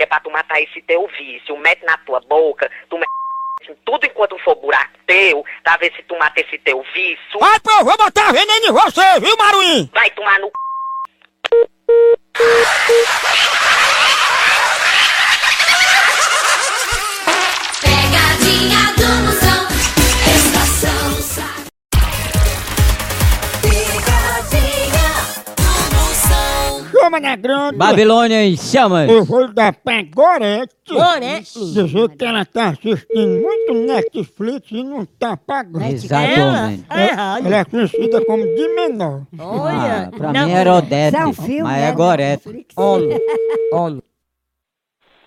Que 0.00 0.04
é 0.04 0.06
pra 0.06 0.18
tu 0.20 0.30
matar 0.30 0.58
esse 0.62 0.80
teu 0.80 1.06
vício. 1.08 1.54
Mete 1.58 1.84
na 1.84 1.94
tua 1.98 2.20
boca, 2.20 2.70
tu 2.88 2.96
mete 2.96 3.76
tudo 3.84 4.06
enquanto 4.06 4.38
for 4.38 4.54
buraco 4.54 4.98
teu, 5.06 5.44
pra 5.62 5.76
ver 5.76 5.92
se 5.94 6.02
tu 6.04 6.16
mata 6.16 6.40
esse 6.40 6.56
teu 6.60 6.82
vício. 6.94 7.38
Ai, 7.42 7.60
pô, 7.60 7.70
eu 7.70 7.84
vou 7.84 7.98
botar 7.98 8.32
veneno 8.32 8.66
em 8.66 8.72
você, 8.72 9.20
viu, 9.20 9.36
Maruim? 9.36 9.90
Vai 9.92 10.10
tomar 10.12 10.40
no 10.40 10.50
c... 12.34 13.29
Chama 27.10 27.18
na 27.18 27.34
grande. 27.34 27.76
Babilônia 27.76 28.44
em 28.44 28.56
chamas. 28.56 29.10
Eu 29.10 29.24
vou 29.24 29.52
dar 29.52 29.74
pra 29.74 30.00
Gorete. 30.02 30.72
Gorete. 30.88 31.58
Dizer 31.58 32.08
que 32.16 32.24
ela 32.24 32.44
tá 32.44 32.68
assistindo 32.68 33.42
muito 33.42 33.74
Netflix 33.74 34.70
e 34.70 34.84
não 34.84 35.04
tá 35.04 35.36
pagando. 35.36 35.84
Exatamente. 35.86 36.84
Ela? 36.88 37.40
É. 37.42 37.46
Ela 37.46 37.56
é 37.56 37.64
conhecida 37.64 38.24
como 38.24 38.44
de 38.44 38.68
menor. 38.76 39.22
Olha. 39.36 40.06
Ah, 40.06 40.16
pra 40.16 40.32
não, 40.32 40.46
mim 40.46 40.52
era 40.52 40.72
Odete, 40.72 41.16
é 41.16 41.26
um 41.26 41.32
filme, 41.32 41.62
mas 41.62 41.80
né, 41.80 41.88
é 41.88 41.92
Gorete. 41.92 42.48
Netflix? 42.48 42.78
Homem. 42.78 43.18
Homem. 43.72 44.02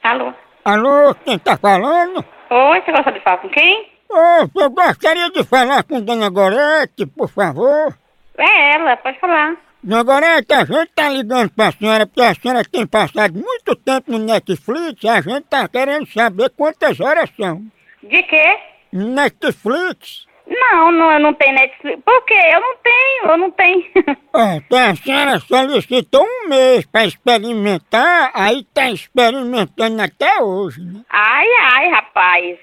Alô? 0.04 0.34
Alô, 0.64 1.16
quem 1.26 1.38
tá 1.38 1.58
falando? 1.58 2.24
Oi, 2.50 2.82
você 2.82 2.92
gosta 2.94 3.12
de 3.12 3.20
falar 3.20 3.38
com 3.40 3.50
quem? 3.50 3.92
Ô, 4.10 4.62
eu 4.62 4.70
gostaria 4.70 5.30
de 5.32 5.44
falar 5.44 5.84
com 5.84 6.00
Dona 6.00 6.30
Gorete, 6.30 7.06
por 7.06 7.28
favor. 7.28 7.94
É 8.38 8.76
ela, 8.76 8.96
pode 8.96 9.20
falar. 9.20 9.58
Gorete, 9.86 10.54
a 10.54 10.64
gente 10.64 10.92
tá 10.96 11.10
ligando 11.10 11.50
pra 11.52 11.72
senhora 11.74 12.06
porque 12.06 12.22
a 12.22 12.34
senhora 12.34 12.64
tem 12.64 12.88
passado 12.88 13.34
muito 13.34 13.76
tempo 13.76 14.12
no 14.14 14.20
Netflix 14.20 15.04
e 15.04 15.10
a 15.10 15.20
gente 15.20 15.44
tá 15.44 15.68
querendo 15.68 16.08
saber 16.08 16.50
quantas 16.52 17.00
horas 17.02 17.30
são. 17.36 17.62
De 18.02 18.24
quê? 18.24 18.60
Netflix? 18.94 20.26
Não, 20.48 20.92
não, 20.92 21.12
eu 21.12 21.20
não 21.20 21.34
tenho 21.34 21.56
Netflix. 21.56 22.02
Por 22.04 22.26
quê? 22.26 22.40
Eu 22.54 22.62
não 22.62 22.76
tenho, 22.78 23.32
eu 23.32 23.38
não 23.38 23.52
tenho. 23.52 23.84
Então 24.36 24.80
a 24.80 24.96
senhora 24.96 25.40
solicitou 25.40 26.26
um 26.26 26.50
mês 26.50 26.86
pra 26.88 27.06
experimentar, 27.06 28.32
aí 28.34 28.64
tá 28.74 28.90
experimentando 28.90 30.02
até 30.02 30.42
hoje, 30.42 30.82
né? 30.82 31.02
Ai, 31.10 31.48
ai, 31.62 31.90
rapaz. 31.90 32.58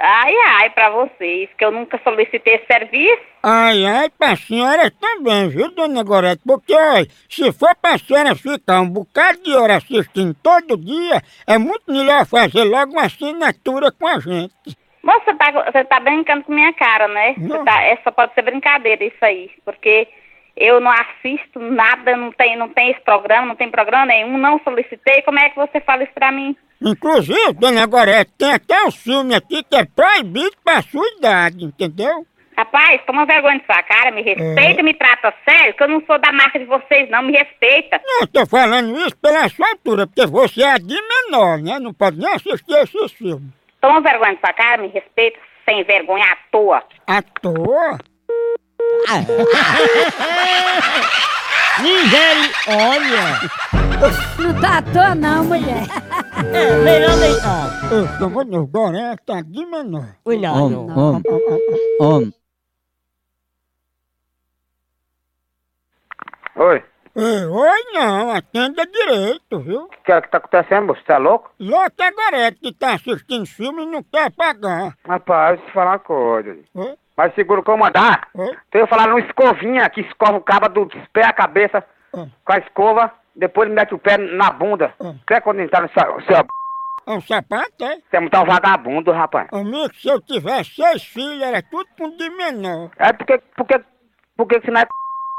Ai, 0.00 0.32
ai, 0.46 0.70
pra 0.70 0.90
vocês, 0.90 1.48
que 1.58 1.64
eu 1.64 1.72
nunca 1.72 2.00
solicitei 2.04 2.54
esse 2.54 2.66
serviço. 2.66 3.22
Ai, 3.42 3.84
ai, 3.84 4.08
pra 4.10 4.36
senhora 4.36 4.90
também, 4.92 5.48
viu, 5.48 5.72
dona 5.72 6.04
Gorete? 6.04 6.40
Porque, 6.46 6.72
olha, 6.72 7.06
se 7.28 7.52
for 7.52 7.74
pra 7.74 7.98
senhora 7.98 8.36
ficar 8.36 8.80
um 8.80 8.88
bocado 8.88 9.42
de 9.42 9.52
hora 9.56 9.76
assistindo 9.76 10.34
todo 10.40 10.76
dia, 10.76 11.20
é 11.46 11.58
muito 11.58 11.90
melhor 11.90 12.24
fazer 12.26 12.62
logo 12.62 12.92
uma 12.92 13.06
assinatura 13.06 13.90
com 13.90 14.06
a 14.06 14.20
gente. 14.20 14.52
Moça, 15.02 15.24
você 15.24 15.34
tá, 15.34 15.50
você 15.50 15.84
tá 15.84 15.98
brincando 15.98 16.44
com 16.44 16.52
minha 16.52 16.72
cara, 16.74 17.08
né? 17.08 17.34
Tá, 17.64 17.82
essa 17.82 18.12
pode 18.12 18.34
ser 18.34 18.42
brincadeira, 18.42 19.02
isso 19.02 19.24
aí. 19.24 19.50
Porque 19.64 20.06
eu 20.58 20.80
não 20.80 20.90
assisto 20.90 21.58
nada, 21.58 22.16
não 22.16 22.32
tem, 22.32 22.56
não 22.56 22.68
tem 22.68 22.90
esse 22.90 23.00
programa, 23.00 23.46
não 23.46 23.56
tem 23.56 23.70
programa 23.70 24.06
nenhum, 24.06 24.36
não 24.36 24.60
solicitei. 24.64 25.22
Como 25.22 25.38
é 25.38 25.48
que 25.50 25.56
você 25.56 25.80
fala 25.80 26.02
isso 26.02 26.12
pra 26.12 26.32
mim? 26.32 26.56
Inclusive, 26.80 27.54
dona 27.54 27.86
Gorete, 27.86 28.32
tem 28.38 28.52
até 28.52 28.84
um 28.84 28.90
filme 28.90 29.34
aqui 29.34 29.62
que 29.64 29.76
é 29.76 29.84
proibido 29.84 30.52
pra 30.64 30.82
sua 30.82 31.06
idade, 31.16 31.64
entendeu? 31.64 32.26
Rapaz, 32.56 33.00
toma 33.06 33.24
vergonha 33.24 33.60
de 33.60 33.66
sua 33.66 33.80
cara, 33.84 34.10
me 34.10 34.20
respeita, 34.20 34.82
me 34.82 34.92
trata 34.92 35.32
sério, 35.48 35.74
que 35.74 35.82
eu 35.82 35.88
não 35.88 36.02
sou 36.04 36.18
da 36.18 36.32
marca 36.32 36.58
de 36.58 36.64
vocês, 36.64 37.08
não, 37.08 37.22
me 37.22 37.32
respeita. 37.32 38.00
Não, 38.04 38.26
tô 38.26 38.44
falando 38.46 38.98
isso 38.98 39.16
pela 39.16 39.48
sua 39.48 39.68
altura, 39.68 40.08
porque 40.08 40.26
você 40.26 40.64
é 40.64 40.76
de 40.76 41.00
menor, 41.00 41.58
né? 41.58 41.78
Não 41.78 41.94
pode 41.94 42.18
nem 42.18 42.28
assistir 42.34 42.74
esses 42.74 43.12
filmes. 43.12 43.48
Toma 43.80 44.00
vergonha 44.00 44.34
de 44.34 44.40
sua 44.40 44.52
cara, 44.52 44.82
me 44.82 44.88
respeita, 44.88 45.38
sem 45.64 45.84
vergonha 45.84 46.24
à 46.24 46.36
toa. 46.50 46.82
À 47.06 47.22
toa? 47.22 47.98
Nigéria, 51.82 52.50
olha. 52.66 53.38
Não 54.38 54.60
tá 54.60 54.78
à 54.78 54.82
toa 54.82 55.14
não, 55.14 55.44
mulher. 55.44 55.84
É, 56.52 56.72
melhor 56.82 57.16
nem. 57.16 57.32
Ah, 57.44 57.68
Eu 57.92 58.08
tô 58.18 58.28
com 58.30 58.40
o 58.56 58.66
Gorete 58.66 59.22
tá 59.24 59.40
de 59.42 59.64
menor. 59.66 60.16
cuidado. 60.24 60.86
Homem, 60.86 61.22
homem. 62.00 62.34
Oi, 66.56 66.82
Ei, 67.14 67.44
oi 67.46 67.84
não, 67.92 68.30
atenda 68.32 68.84
direito, 68.86 69.60
viu? 69.60 69.82
o 69.84 69.88
que 69.88 70.10
é 70.12 70.20
que 70.20 70.28
tá 70.30 70.38
acontecendo, 70.38 70.86
moço? 70.88 71.00
Você 71.06 71.12
é 71.12 71.18
louco? 71.18 71.50
Louco 71.60 71.92
é 72.00 72.10
Gorete 72.12 72.58
que 72.60 72.72
tá 72.72 72.94
assistindo 72.94 73.46
filme 73.46 73.84
e 73.84 73.86
não 73.86 74.02
quer 74.02 74.30
pagar. 74.32 74.96
Rapaz, 75.06 75.50
deixa 75.56 75.64
eu 75.64 75.68
te 75.68 75.72
falar 75.74 75.92
uma 75.92 75.98
coisa. 76.00 76.58
Oi? 76.74 76.96
Mas 77.18 77.34
segura 77.34 77.60
o 77.60 77.64
comandar. 77.64 78.28
Oi? 78.32 78.56
Então 78.68 78.80
eu 78.80 78.86
falar 78.86 79.08
numa 79.08 79.18
escovinha 79.18 79.90
que 79.90 80.02
escova 80.02 80.38
o 80.38 80.40
cabo 80.40 80.68
dos 80.68 80.94
pés 81.08 81.26
à 81.26 81.32
cabeça 81.32 81.84
com 82.12 82.52
a 82.52 82.58
escova, 82.58 83.12
depois 83.34 83.68
mete 83.68 83.92
o 83.92 83.98
pé 83.98 84.16
na 84.16 84.50
bunda. 84.50 84.94
Quer 85.26 85.42
quando 85.42 85.58
entrar 85.58 85.82
no 85.82 85.90
seu... 85.90 86.20
seu 86.22 86.46
É 87.08 87.10
um 87.10 87.20
sapato, 87.20 87.84
é? 87.84 87.96
você 87.96 88.16
é 88.18 88.20
muito 88.20 88.38
um 88.38 88.44
vagabundo, 88.44 89.10
rapaz. 89.10 89.48
Amigo, 89.52 89.92
se 89.96 90.08
eu 90.08 90.20
tivesse 90.22 90.76
seis 90.76 91.02
filhos, 91.02 91.42
era 91.42 91.60
tudo 91.60 91.88
com 91.98 92.16
de 92.16 92.30
menor. 92.30 92.92
É 92.96 93.12
porque... 93.12 93.42
Porque... 93.56 93.82
Porque 94.36 94.60
você 94.60 94.70
não 94.70 94.80
é 94.80 94.86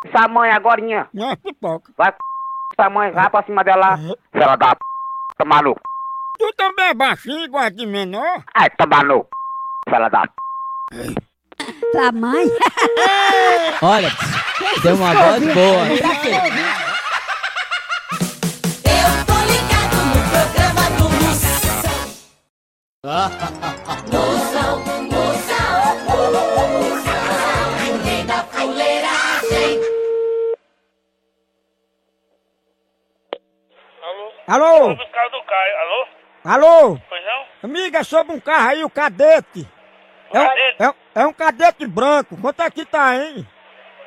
essa 0.05 0.27
mãe 0.27 0.51
agorinha. 0.51 1.07
Não 1.13 1.31
é 1.31 1.37
pipoca. 1.37 1.93
Vai 1.97 2.13
essa 2.77 2.89
mãe, 2.89 3.09
vai 3.11 3.29
pra 3.29 3.43
cima 3.43 3.63
dela. 3.63 3.95
Uhum. 3.95 4.15
Fela 4.33 4.57
da 4.57 4.75
p... 4.75 4.81
Tomar 5.37 5.63
no... 5.63 5.75
Tu 6.37 6.53
também 6.57 6.87
é 6.87 6.93
baixinho 6.93 7.45
igual 7.45 7.69
de 7.69 7.85
menor? 7.85 8.43
Ai, 8.53 8.69
tomar 8.71 9.05
no... 9.05 9.25
Fela 9.89 10.09
da 10.09 10.27
p... 10.27 11.28
Pra 11.91 12.11
mãe? 12.11 12.45
Olha, 13.81 14.11
deu 14.83 14.95
uma 14.95 15.13
voz 15.13 15.53
boa. 15.53 15.85
Eu 18.85 19.09
tô 19.25 19.37
ligado 19.51 19.97
no 20.05 20.19
programa 20.29 20.83
do 20.97 21.05
Moção. 21.09 21.97
Moção, 24.11 24.73
moção, 25.09 25.89
moção. 26.05 27.17
Ninguém 27.85 28.21
da 28.25 28.43
fuleiragem. 28.43 29.79
Alô? 34.47 34.95
Alô? 35.81 36.07
Alô? 36.45 36.97
Pois 37.09 37.23
não? 37.25 37.45
Amiga, 37.63 38.03
sobre 38.03 38.33
um 38.33 38.39
carro 38.39 38.69
aí, 38.69 38.83
o 38.83 38.89
cadete. 38.89 39.67
É 40.31 40.39
um, 40.39 40.47
Cadete? 40.47 40.83
é, 40.83 41.21
é 41.21 41.27
um 41.27 41.33
cadete 41.33 41.87
branco. 41.87 42.37
Quanto 42.39 42.61
é 42.61 42.69
que 42.69 42.85
tá, 42.85 43.15
hein? 43.15 43.47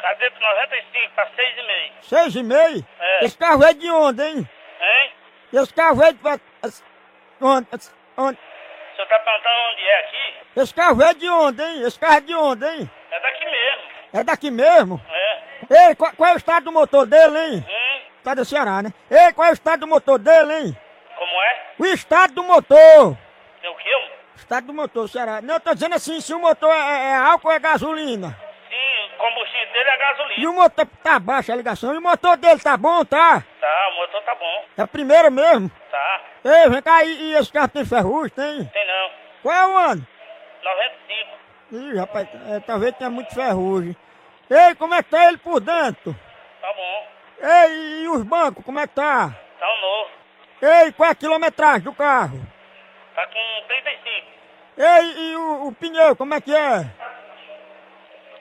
Cadete 0.01 0.41
95 0.41 1.15
pra 1.15 1.27
6,5. 1.27 1.93
Seis 2.03 2.35
e 2.37 2.43
meio? 2.43 2.87
É. 3.01 3.25
Esse 3.25 3.37
carro 3.39 3.65
é 3.65 3.73
de 3.73 3.91
onde, 3.91 4.23
hein? 4.23 4.49
Hein? 4.81 5.13
Esse 5.53 5.75
carro 5.75 6.03
é 6.03 6.13
de... 6.13 6.19
Onde? 7.41 7.69
onde? 8.17 8.39
O 8.39 8.97
senhor 8.97 9.09
tá 9.09 9.19
perguntando 9.19 9.57
onde 9.73 9.83
é 9.83 9.99
aqui? 10.01 10.35
Esse 10.57 10.75
carro 10.75 11.03
é 11.03 11.15
de 11.15 11.29
onde, 11.29 11.63
hein? 11.63 11.83
Esse 11.83 11.99
carro 11.99 12.15
é 12.15 12.21
de 12.21 12.35
onde, 12.35 12.67
hein? 12.67 12.91
É 13.11 13.21
daqui 13.21 13.45
mesmo. 13.45 13.83
É 14.13 14.25
daqui 14.25 14.51
mesmo? 14.51 15.01
É. 15.11 15.89
Ei, 15.89 15.95
qual, 15.95 16.13
qual 16.13 16.31
é 16.31 16.35
o 16.35 16.37
estado 16.37 16.65
do 16.65 16.73
motor 16.73 17.07
dele, 17.07 17.39
hein? 17.39 17.67
Hum? 17.69 18.01
Tá 18.23 18.35
do 18.35 18.45
Ceará, 18.45 18.83
né? 18.83 18.93
Ei, 19.11 19.33
qual 19.33 19.49
é 19.49 19.51
o 19.51 19.55
estado 19.55 19.81
do 19.81 19.87
motor 19.89 20.19
dele, 20.19 20.53
hein? 20.55 20.79
Como 21.17 21.43
é? 21.43 21.61
O 21.79 21.87
estado 21.87 22.35
do 22.35 22.43
motor. 22.45 23.17
Estado 24.37 24.67
do 24.67 24.75
motor, 24.75 25.09
Ceará. 25.09 25.41
Não, 25.43 25.55
eu 25.55 25.61
tô 25.61 25.75
dizendo 25.75 25.95
assim, 25.95 26.21
se 26.21 26.33
o 26.35 26.39
motor 26.39 26.71
é, 26.71 27.11
é 27.11 27.17
álcool 27.17 27.49
ou 27.49 27.55
é 27.55 27.59
gasolina. 27.59 28.37
Sim, 28.69 29.15
o 29.15 29.19
combustível 29.19 29.73
dele 29.73 29.89
é 29.89 29.97
gasolina. 29.99 30.41
E 30.41 30.47
o 30.47 30.53
motor 30.53 30.87
tá 31.03 31.19
baixa 31.19 31.53
a 31.53 31.57
ligação. 31.57 31.95
E 31.95 31.99
o 31.99 32.03
motor 32.03 32.37
dele 32.37 32.61
tá 32.61 32.77
bom, 32.77 33.05
tá? 33.05 33.43
Tá, 33.61 33.89
o 33.93 33.97
motor 33.97 34.23
tá 34.23 34.35
bom. 34.35 34.65
É 34.77 34.83
a 34.83 34.87
primeira 34.87 35.31
mesmo. 35.31 35.71
Tá. 35.91 36.21
Ei, 36.45 36.69
vem 36.69 36.83
cá, 36.83 37.05
e, 37.05 37.31
e 37.31 37.35
esse 37.35 37.53
carro 37.53 37.69
tem 37.69 37.85
ferrugem, 37.85 38.31
tem? 38.31 38.65
Tem 38.65 38.87
não. 38.87 39.11
Qual 39.43 39.55
é 39.55 39.67
o 39.67 39.77
ano? 39.77 40.07
95. 40.63 41.31
Ih, 41.73 41.99
rapaz, 41.99 42.29
é, 42.51 42.61
talvez 42.61 42.95
tenha 42.97 43.11
muito 43.11 43.35
ferrugem. 43.35 43.97
Ei, 44.51 44.75
como 44.75 44.95
é 44.95 45.03
que 45.03 45.11
tá 45.11 45.29
ele 45.29 45.39
por 45.39 45.61
dentro? 45.61 46.15
Tá 46.61 46.73
bom. 46.73 47.07
Ei, 47.43 48.03
e 48.03 48.09
os 48.09 48.23
bancos, 48.23 48.65
como 48.65 48.79
é 48.79 48.87
que 48.87 48.95
tá? 48.95 49.35
Tá 49.59 49.67
um 49.73 49.81
novo. 49.81 50.11
Ei, 50.61 50.93
qual 50.93 51.09
é 51.09 51.13
a 51.13 51.15
quilometragem 51.15 51.83
do 51.83 51.95
carro? 51.95 52.39
Tá 53.15 53.27
com 53.27 53.67
35. 53.67 54.02
Ei, 54.77 55.31
e 55.33 55.37
o, 55.37 55.69
o 55.69 55.73
pneu, 55.73 56.17
como 56.17 56.35
é 56.35 56.41
que 56.41 56.55
é? 56.55 56.87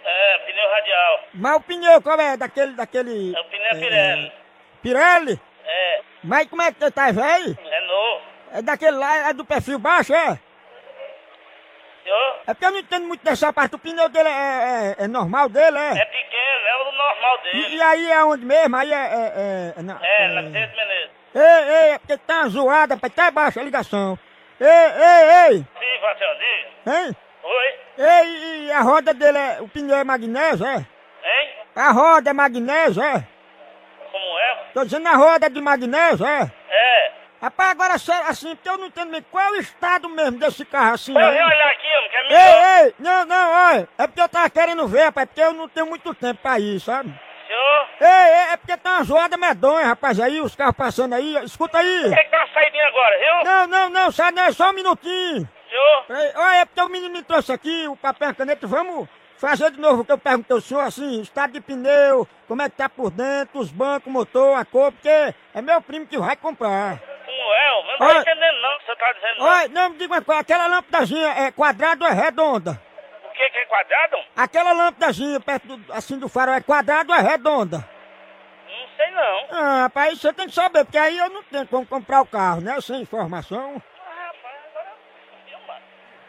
É, 0.04 0.38
pneu 0.40 0.70
radial. 0.70 1.20
Mas 1.34 1.56
o 1.58 1.62
pneu, 1.62 2.02
qual 2.02 2.20
é? 2.20 2.38
Daquele, 2.38 2.74
daquele... 2.74 3.36
É 3.36 3.40
o 3.40 3.44
pneu 3.46 3.72
Pirelli. 3.80 4.32
Pirelli? 4.82 5.42
É, 5.66 6.02
Mas 6.24 6.48
como 6.50 6.62
é 6.62 6.72
que 6.72 6.92
tá, 6.92 7.12
velho? 7.12 7.58
é 7.70 7.82
novo. 7.88 8.22
É 8.54 8.62
daquele 8.62 8.98
lá, 8.98 9.30
é 9.30 9.34
do 9.34 9.46
perfil 9.46 9.78
baixo, 9.80 10.14
é? 10.14 10.40
Senhor? 12.04 12.36
É 12.48 12.54
porque 12.54 12.66
eu 12.66 12.72
não 12.72 12.80
entendo 12.80 13.08
muito 13.08 13.24
dessa 13.24 13.54
parte. 13.54 13.76
O 13.76 13.80
pneu 13.80 14.10
dele 14.10 14.28
é, 14.30 14.96
é, 15.00 15.04
é 15.04 15.08
normal 15.08 15.48
dele, 15.50 15.78
É 15.78 15.98
é? 16.00 16.06
pequeno, 16.06 16.68
é 16.68 16.76
o 16.78 16.92
normal 16.92 17.38
E, 17.38 17.44
dele. 17.52 17.76
e 17.76 17.82
aí 17.82 18.12
é 18.12 18.24
onde 18.26 18.46
mesmo? 18.46 18.76
Aí 18.76 18.92
é... 18.92 18.96
É, 18.96 18.98
é, 18.98 19.74
é, 19.78 19.82
na- 19.84 20.00
É, 20.02 20.24
é- 20.26 20.28
na. 20.30 20.42
Ei, 21.34 21.42
ei, 21.70 21.92
é 21.92 21.98
porque 22.00 22.18
tá 22.18 22.46
zoada, 22.50 22.96
rapaz, 22.96 23.14
tá 23.14 23.32
baixa 23.32 23.62
a 23.62 23.64
ligação. 23.64 24.18
Ei, 24.62 24.68
ei, 24.68 25.48
ei, 25.50 25.58
Sim, 25.58 26.02
Marcelo, 26.04 26.36
diga. 26.36 26.96
hein? 26.96 27.16
Oi? 27.44 27.80
Ei, 27.98 28.66
e 28.66 28.72
a 28.72 28.82
roda 28.82 29.12
dele 29.12 29.38
é... 29.38 29.58
O 29.60 29.68
pneu 29.68 29.96
é 29.98 30.04
magnésio, 30.04 30.64
é? 30.68 30.76
Hein? 30.76 31.50
A 31.76 31.92
roda 31.92 32.30
é 32.30 32.34
magnésio, 32.34 33.02
é? 33.02 33.28
Como 34.12 34.40
é? 34.40 34.58
Tô 34.72 34.84
dizendo 34.84 35.08
a 35.08 35.16
roda 35.16 35.48
é 35.48 35.50
de 35.50 35.60
magnésio, 35.60 36.26
é? 36.28 36.52
É. 36.70 37.12
Rapaz, 37.42 37.72
agora 37.72 37.98
sério, 37.98 38.28
assim, 38.28 38.56
porque 38.56 38.70
eu 38.70 38.78
não 38.78 38.86
entendo 38.86 39.10
muito 39.10 39.26
qual 39.32 39.44
é 39.44 39.50
o 39.50 39.62
estado 39.62 40.08
mesmo 40.08 40.38
desse 40.38 40.64
carro 40.64 40.94
assim, 40.94 41.14
Pode 41.14 41.26
olhar 41.26 41.72
aqui, 41.72 41.88
homem, 41.98 42.10
que 42.12 42.16
é 42.18 42.22
Ei, 42.30 42.86
ei, 42.86 42.96
não, 43.00 43.26
não, 43.26 43.52
olha, 43.72 43.90
é 43.98 44.06
porque 44.06 44.22
eu 44.22 44.30
tava 44.30 44.48
querendo 44.52 44.88
ver, 44.88 45.06
rapaz, 45.06 45.28
porque 45.28 45.42
eu 45.42 45.54
não 45.54 45.68
tenho 45.68 45.88
muito 45.88 46.14
tempo 46.14 46.40
pra 46.40 46.60
ir, 46.60 46.80
sabe? 46.80 47.12
Ei, 48.00 48.08
ei, 48.08 48.54
é 48.54 48.58
porque 48.58 48.78
tá 48.78 48.96
uma 48.98 49.04
zoada 49.04 49.38
medonha, 49.38 49.88
rapaz, 49.88 50.20
aí, 50.20 50.42
os 50.42 50.56
carros 50.56 50.76
passando 50.76 51.14
aí, 51.14 51.36
escuta 51.44 51.78
aí. 51.78 52.02
Tem 52.10 52.24
que 52.26 52.32
dar 52.32 52.46
uma 52.46 52.54
saidinha 52.54 52.88
agora, 52.88 53.18
viu? 53.20 53.52
Não, 53.52 53.68
não, 53.68 53.90
não, 53.90 54.12
sai 54.12 54.32
não, 54.32 54.44
é 54.44 54.52
só 54.52 54.70
um 54.70 54.74
minutinho. 54.74 55.48
Senhor? 55.70 56.06
Olha, 56.36 56.56
é 56.58 56.66
porque 56.66 56.82
o 56.82 56.90
menino 56.90 57.14
me 57.14 57.24
trouxe 57.24 57.52
aqui, 57.52 57.88
o 57.88 57.96
papel 57.96 58.30
e 58.30 58.32
a 58.32 58.36
caneta, 58.36 58.68
vamos 58.68 59.08
fazer 59.38 59.72
de 59.72 59.80
novo 59.80 60.02
o 60.02 60.06
que 60.06 60.12
eu 60.12 60.18
perguntei 60.18 60.56
ao 60.56 60.62
senhor, 60.62 60.82
assim, 60.82 61.22
estado 61.22 61.54
de 61.54 61.62
pneu, 61.62 62.28
como 62.48 62.62
é 62.62 62.70
que 62.70 62.76
tá 62.76 62.88
por 62.90 63.10
dentro, 63.10 63.60
os 63.60 63.72
bancos, 63.72 64.12
motor, 64.12 64.58
a 64.58 64.66
cor, 64.66 64.92
porque 64.92 65.10
é 65.10 65.62
meu 65.62 65.82
primo 65.82 66.06
que 66.06 66.18
vai 66.18 66.36
comprar. 66.36 67.00
É, 67.02 67.72
homem? 67.74 67.96
Eu 68.00 68.00
não 68.00 68.14
tô 68.14 68.20
entendendo 68.22 68.62
não 68.62 68.76
o 68.76 68.80
que 68.80 68.86
você 68.86 68.96
tá 68.96 69.14
dizendo. 69.14 69.40
não. 69.40 69.46
Olha, 69.46 69.68
não 69.70 69.90
me 69.90 69.98
diga 69.98 70.14
uma 70.14 70.22
coisa, 70.22 70.42
aquela 70.42 70.68
lâmpadazinha 70.68 71.28
é 71.30 71.52
quadrada 71.52 72.06
ou 72.06 72.12
é 72.12 72.14
redonda? 72.14 72.82
Que 73.42 73.50
que 73.50 73.58
é 73.58 73.66
quadrado? 73.66 74.18
Aquela 74.36 74.72
lâmpadazinha 74.72 75.40
perto 75.40 75.76
do, 75.76 75.94
assim 75.94 76.20
do 76.20 76.30
farol 76.30 76.54
é 76.54 76.62
quadrada 76.62 77.12
ou 77.12 77.18
é 77.18 77.24
redonda? 77.24 77.78
Não 78.68 78.88
sei 78.96 79.10
não. 79.10 79.48
Ah, 79.50 79.82
rapaz, 79.82 80.22
você 80.22 80.32
tem 80.32 80.46
que 80.46 80.54
saber, 80.54 80.86
porque 80.86 80.98
aí 81.00 81.18
eu 81.18 81.28
não 81.32 81.42
tenho 81.46 81.66
como 81.66 81.84
comprar 81.84 82.22
o 82.22 82.26
carro, 82.28 82.62
né? 82.62 82.80
Sem 82.82 83.02
informação. 83.02 83.82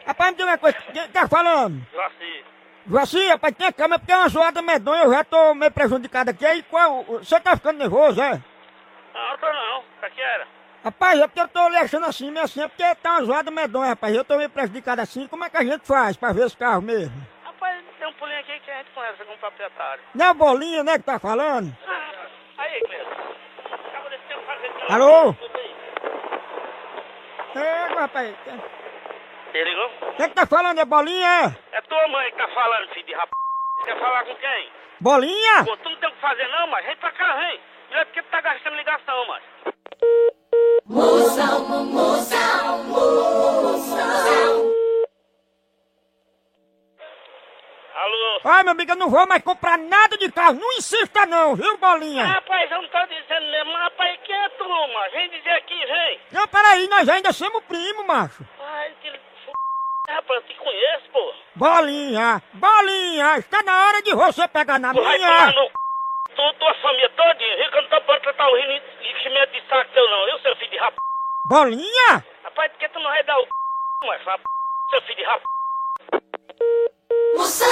Rapaz, 0.07 0.31
me 0.31 0.37
diga 0.37 0.49
uma 0.49 0.57
coisa, 0.57 0.77
quem 0.91 1.07
tá 1.09 1.27
falando? 1.27 1.85
Joaci. 1.93 2.45
Joaci, 2.87 3.27
rapaz, 3.27 3.55
tem 3.55 3.67
a 3.67 3.71
câmera 3.71 3.99
porque 3.99 4.11
é 4.11 4.17
uma 4.17 4.29
zoada 4.29 4.61
medonha, 4.63 5.03
eu 5.03 5.13
já 5.13 5.23
tô 5.23 5.53
meio 5.53 5.71
prejudicado 5.71 6.31
aqui. 6.31 6.43
Aí, 6.43 6.63
qual, 6.63 7.03
você 7.03 7.39
tá 7.39 7.55
ficando 7.55 7.77
nervoso, 7.77 8.19
é? 8.23 8.41
Não, 9.13 9.29
não 9.29 9.37
tô 9.37 9.53
não. 9.53 9.83
Pra 9.99 10.09
que 10.09 10.19
era? 10.19 10.47
Rapaz, 10.83 11.17
é 11.19 11.27
porque 11.27 11.39
eu 11.39 11.47
tô 11.47 11.69
lhe 11.69 11.77
achando 11.77 12.05
assim, 12.05 12.29
meio 12.29 12.43
assim, 12.43 12.61
é 12.61 12.67
porque 12.67 12.83
tá 12.95 13.11
uma 13.11 13.23
zoada 13.23 13.49
medonha, 13.49 13.89
rapaz. 13.89 14.13
Eu 14.13 14.25
tô 14.25 14.35
meio 14.35 14.49
prejudicado 14.49 14.99
assim, 15.01 15.27
como 15.27 15.45
é 15.45 15.49
que 15.49 15.55
a 15.55 15.63
gente 15.63 15.87
faz 15.87 16.17
pra 16.17 16.33
ver 16.33 16.45
esse 16.45 16.57
carro 16.57 16.81
mesmo? 16.81 17.15
Rapaz, 17.45 17.81
tem 17.97 18.07
um 18.07 18.13
pulinho 18.13 18.39
aqui 18.41 18.59
que 18.59 18.69
a 18.69 18.77
gente 18.79 18.91
conhece 18.91 19.23
com 19.23 19.33
o 19.33 19.37
proprietário. 19.37 20.03
Não 20.13 20.25
é 20.25 20.31
o 20.31 20.33
Bolinha, 20.33 20.83
né, 20.83 20.97
que 20.97 21.05
tá 21.05 21.17
falando? 21.19 21.73
Ah, 21.87 22.27
aí 22.57 22.81
mesmo. 22.89 23.13
Fazendo... 24.45 24.93
Alô? 24.93 25.35
É, 27.55 27.93
rapaz, 27.95 28.35
Você 29.51 29.63
ligou? 29.63 29.89
quem 30.17 30.29
que 30.29 30.35
tá 30.35 30.45
falando? 30.45 30.79
É 30.79 30.85
Bolinha, 30.85 31.27
é? 31.27 31.77
É 31.77 31.81
tua 31.81 32.07
mãe 32.09 32.29
que 32.31 32.37
tá 32.37 32.47
falando, 32.49 32.89
filho 32.89 33.05
de 33.05 33.13
rap... 33.13 33.29
Quer 33.85 33.99
falar 33.99 34.25
com 34.25 34.35
quem? 34.35 34.71
Bolinha? 34.99 35.63
Pô, 35.63 35.77
tu 35.77 35.89
não 35.89 35.95
tem 35.97 36.09
o 36.09 36.11
que 36.11 36.19
fazer 36.19 36.47
não, 36.49 36.67
mas 36.67 36.85
vem 36.85 36.95
pra 36.97 37.11
cá, 37.11 37.35
vem. 37.37 37.59
Não 37.91 37.97
é 37.99 38.05
porque 38.05 38.21
tu 38.21 38.29
tá 38.29 38.41
gastando 38.41 38.75
ligação, 38.75 39.27
mas. 39.27 39.43
Não 49.03 49.09
vou 49.09 49.27
mais 49.27 49.43
comprar 49.43 49.77
nada 49.77 50.17
de 50.17 50.31
carro. 50.31 50.53
Não 50.53 50.71
insista 50.73 51.25
não, 51.25 51.55
viu, 51.55 51.77
Bolinha? 51.77 52.25
Rapaz, 52.25 52.71
eu 52.71 52.81
não 52.81 52.87
tô 52.89 53.05
dizendo 53.07 53.51
mesmo, 53.51 53.73
rapaz, 53.73 54.19
quem 54.23 54.35
é 54.35 54.49
tu, 54.49 54.87
mas? 54.93 55.11
Vem 55.11 55.29
dizer 55.29 55.49
aqui, 55.51 55.85
vem. 55.85 56.21
Não, 56.31 56.47
peraí, 56.47 56.87
nós 56.87 57.09
ainda 57.09 57.33
somos 57.33 57.63
primo, 57.65 58.05
macho. 58.05 58.45
Ai, 58.61 58.95
que... 59.01 59.09
f***, 59.09 59.19
Rapaz, 60.07 60.41
eu 60.41 60.47
te 60.47 60.55
conheço, 60.55 61.09
pô. 61.11 61.33
Bolinha, 61.55 62.41
Bolinha, 62.53 63.37
está 63.39 63.61
na 63.63 63.87
hora 63.87 64.01
de 64.01 64.15
você 64.15 64.47
pegar 64.47 64.79
na 64.79 64.93
Tu 64.93 65.01
vai 65.03 65.17
minha. 65.17 65.47
no 65.47 65.67
c... 65.67 65.71
Tu, 66.35 66.53
tua 66.53 66.73
família 66.75 67.09
todinha, 67.09 67.63
rica, 67.65 67.81
não 67.81 67.89
tá 67.89 68.01
podendo 68.01 68.23
tratar 68.23 68.49
o 68.49 68.55
rindo 68.55 68.81
de 69.01 69.09
enchimento 69.11 69.51
de 69.51 69.67
saco 69.67 69.91
teu 69.93 70.09
não, 70.09 70.29
eu, 70.29 70.39
seu 70.39 70.55
filho 70.55 70.71
de 70.71 70.77
rap... 70.77 70.95
Bolinha? 71.45 72.25
Rapaz, 72.43 72.71
por 72.71 72.79
que 72.79 72.89
tu 72.89 72.99
não 72.99 73.09
vai 73.11 73.23
dar 73.23 73.37
o 73.37 73.43
c... 73.43 74.23
rap... 74.25 74.41
seu 74.89 75.01
filho 75.01 75.17
de 75.17 75.23
rap... 75.23 75.43
Moção. 77.35 77.67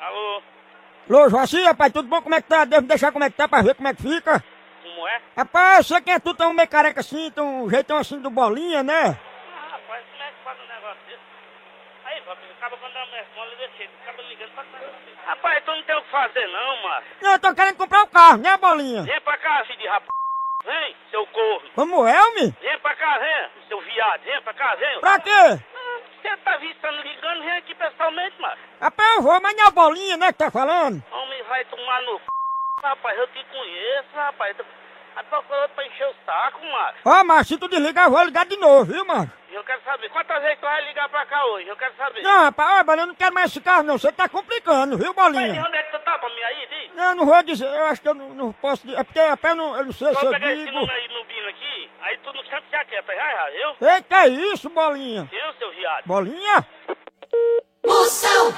Alô? 0.00 0.42
Alô, 1.08 1.28
Joaci, 1.28 1.62
rapaz, 1.62 1.92
tudo 1.92 2.08
bom? 2.08 2.22
Como 2.22 2.34
é 2.34 2.42
que 2.42 2.48
tá? 2.48 2.64
Devo 2.64 2.86
deixar 2.86 3.12
como 3.12 3.24
é 3.24 3.30
que 3.30 3.36
tá 3.36 3.48
pra 3.48 3.62
ver 3.62 3.74
como 3.74 3.88
é 3.88 3.94
que 3.94 4.02
fica? 4.02 4.44
Como 4.82 5.08
é? 5.08 5.20
Rapaz, 5.36 5.78
eu 5.78 5.84
sei 5.84 6.00
que 6.02 6.10
é 6.10 6.18
tu 6.18 6.34
tão 6.34 6.52
meio 6.52 6.68
careca 6.68 7.00
assim, 7.00 7.30
tão 7.30 7.64
um 7.64 7.70
jeitão 7.70 7.96
assim 7.98 8.20
do 8.20 8.30
Bolinha, 8.30 8.82
né? 8.82 9.18
Ah, 9.18 9.68
rapaz, 9.72 10.04
como 10.10 10.22
é 10.22 10.30
que 10.30 10.44
faz 10.44 10.58
um 10.60 10.66
negócio 10.66 11.00
desse? 11.06 11.20
Aí, 12.04 12.20
papi, 12.22 12.42
acaba 12.56 12.76
quando 12.76 12.96
a 12.96 13.06
minha 13.06 13.22
responde 13.22 13.56
desse 13.56 13.76
jeito, 13.78 13.92
acaba 14.02 14.22
ligando 14.22 14.50
pra 14.52 14.64
cá. 14.64 14.78
Rapaz, 15.26 15.64
tu 15.64 15.70
não 15.72 15.82
tem 15.82 15.96
o 15.96 16.02
que 16.02 16.10
fazer 16.10 16.46
não, 16.46 16.82
macho. 16.82 17.06
Não, 17.22 17.32
eu 17.32 17.38
tô 17.40 17.54
querendo 17.54 17.76
comprar 17.76 18.02
o 18.02 18.08
carro, 18.08 18.38
né, 18.38 18.56
Bolinha? 18.56 19.02
Vem 19.02 19.20
pra 19.22 19.38
cá, 19.38 19.64
filho 19.66 19.78
de 19.78 19.88
rap... 19.88 20.15
Vem, 20.66 20.96
seu 21.10 21.24
corno. 21.28 21.70
Vamos, 21.76 22.08
Elmi? 22.10 22.50
Vem 22.60 22.78
pra 22.80 22.94
cá, 22.96 23.18
vem, 23.18 23.48
seu 23.68 23.80
viado. 23.80 24.20
Vem 24.22 24.42
pra 24.42 24.52
cá, 24.54 24.74
vem. 24.74 25.00
Pra 25.00 25.20
quê? 25.20 25.30
Ah, 25.30 26.00
Você 26.20 26.36
tá 26.38 26.56
vistando 26.56 27.02
ligando, 27.02 27.40
vem 27.42 27.52
aqui 27.52 27.74
pessoalmente, 27.74 28.40
macho. 28.40 28.62
Rapaz, 28.80 29.16
eu 29.16 29.22
vou, 29.22 29.40
mas 29.40 29.56
o 29.68 29.70
Bolinha, 29.70 30.16
né, 30.16 30.32
que 30.32 30.38
tá 30.38 30.50
falando? 30.50 31.00
Homem 31.12 31.42
vai 31.44 31.64
tomar 31.66 32.02
no 32.02 32.18
c... 32.18 32.24
Rapaz, 32.82 33.16
eu 33.18 33.26
te 33.28 33.44
conheço, 33.44 34.08
rapaz. 34.14 34.56
Tá 35.16 35.22
procurando 35.24 35.70
pra 35.70 35.86
encher 35.86 36.06
o 36.08 36.14
saco, 36.26 36.60
macho. 36.66 36.98
Ó, 37.06 37.24
mas 37.24 37.48
se 37.48 37.56
tu 37.56 37.66
desligar, 37.68 38.04
eu 38.04 38.10
vou 38.10 38.22
ligar 38.22 38.44
de 38.44 38.56
novo, 38.58 38.84
viu, 38.92 39.02
mano? 39.06 39.32
Eu 39.50 39.64
quero 39.64 39.80
saber, 39.82 40.10
quantas 40.10 40.42
vezes 40.42 40.58
tu 40.58 40.66
vai 40.66 40.84
ligar 40.84 41.08
pra 41.08 41.24
cá 41.24 41.42
hoje? 41.46 41.66
Eu 41.66 41.76
quero 41.76 41.94
saber. 41.96 42.20
Não, 42.22 42.42
rapaz, 42.44 42.80
ó, 42.80 42.84
Bolinha, 42.84 43.04
eu 43.04 43.06
não 43.06 43.14
quero 43.14 43.34
mais 43.34 43.50
esse 43.50 43.62
carro, 43.62 43.82
não. 43.82 43.96
Você 43.96 44.12
tá 44.12 44.28
complicando, 44.28 44.98
viu, 44.98 45.14
Mas 45.16 45.26
e 45.28 45.32
Bolinha? 45.32 45.64
onde 45.66 45.74
é 45.78 45.82
que 45.84 45.92
tu 45.98 46.04
tá 46.04 46.18
pra 46.18 46.28
mim 46.28 46.42
aí, 46.42 46.66
diz? 46.66 46.94
Não, 46.94 47.04
eu 47.04 47.14
não 47.14 47.24
vou 47.24 47.42
dizer, 47.42 47.64
eu 47.66 47.86
acho 47.86 48.02
que 48.02 48.08
eu 48.08 48.14
não, 48.14 48.28
não 48.34 48.52
posso 48.52 48.86
dizer. 48.86 49.00
É 49.00 49.04
porque, 49.04 49.20
rapaz, 49.22 49.56
eu 49.56 49.56
não, 49.56 49.74
eu 49.78 49.84
não 49.86 49.92
sei 49.94 50.08
se 50.08 50.14
Vou 50.14 50.24
eu 50.24 50.30
pegar 50.32 50.52
esse 50.52 50.64
digo. 50.66 50.72
número 50.78 50.92
aí 50.92 51.08
no 51.08 51.24
Bino 51.24 51.48
aqui, 51.48 51.90
aí 52.02 52.18
tu 52.18 52.32
não 52.34 52.42
sempre 52.44 52.64
já 52.70 52.84
quer, 52.84 53.02
já, 53.02 53.14
já, 53.14 53.50
viu? 53.50 53.88
Eita, 53.88 54.16
é 54.16 54.28
isso, 54.28 54.68
Bolinha? 54.68 55.24
Viu, 55.30 55.52
seu 55.58 55.70
viado? 55.70 56.04
Bolinha? 56.04 56.66
Moção. 57.86 58.52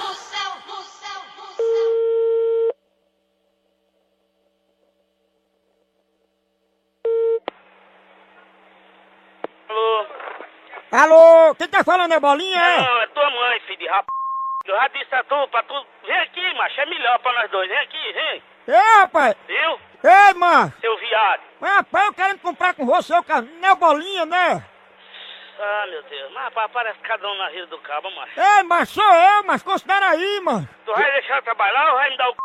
Alô? 9.79 10.07
Alô, 10.91 11.55
quem 11.55 11.69
tá 11.69 11.85
falando 11.85 12.13
é 12.13 12.21
Bolinha? 12.21 12.59
é? 12.59 12.83
Não, 12.83 13.01
é 13.03 13.07
tua 13.09 13.31
mãe, 13.31 13.61
filho 13.61 13.79
de 13.79 13.87
rap... 13.87 14.07
Eu 14.65 14.75
já 14.75 14.89
disse 14.89 15.15
a 15.15 15.25
tu, 15.25 15.49
pra 15.49 15.63
tu... 15.63 15.87
Vem 16.05 16.19
aqui, 16.21 16.55
macho, 16.55 16.81
é 16.81 16.87
melhor 16.87 17.19
pra 17.21 17.33
nós 17.33 17.51
dois. 17.51 17.69
Vem 17.69 17.79
aqui, 17.79 18.13
vem. 18.13 18.43
Ei, 18.69 19.01
rapaz! 19.01 19.37
Viu? 19.47 19.81
Ei, 20.05 20.35
mano! 20.35 20.73
Seu 20.81 20.97
viado. 20.99 21.43
Mas, 21.61 21.77
rapaz, 21.77 22.07
eu 22.07 22.15
quero 22.15 22.39
comprar 22.41 22.75
com 22.75 22.85
você 22.85 23.15
o 23.15 23.23
carro. 23.23 23.49
Não 23.61 23.69
é 23.71 23.75
Bolinha, 23.77 24.27
né? 24.27 24.65
Ah, 25.61 25.87
meu 25.89 26.03
Deus. 26.03 26.33
Mas, 26.33 26.45
rapaz, 26.45 26.71
parece 26.73 26.99
cada 26.99 27.27
um 27.27 27.35
na 27.37 27.49
vida 27.49 27.67
do 27.67 27.79
cabo, 27.79 28.11
macho. 28.11 28.39
Ei, 28.39 28.63
mas 28.65 28.91
sou 28.91 29.03
eu, 29.03 29.45
mas 29.45 29.63
considera 29.63 30.11
aí, 30.11 30.41
mano. 30.41 30.69
Tu 30.85 30.93
vai 30.93 31.13
deixar 31.13 31.37
eu 31.37 31.43
trabalhar 31.43 31.89
ou 31.89 31.95
vai 31.95 32.11
me 32.11 32.17
dar 32.19 32.29
o 32.29 32.33
c... 32.33 32.39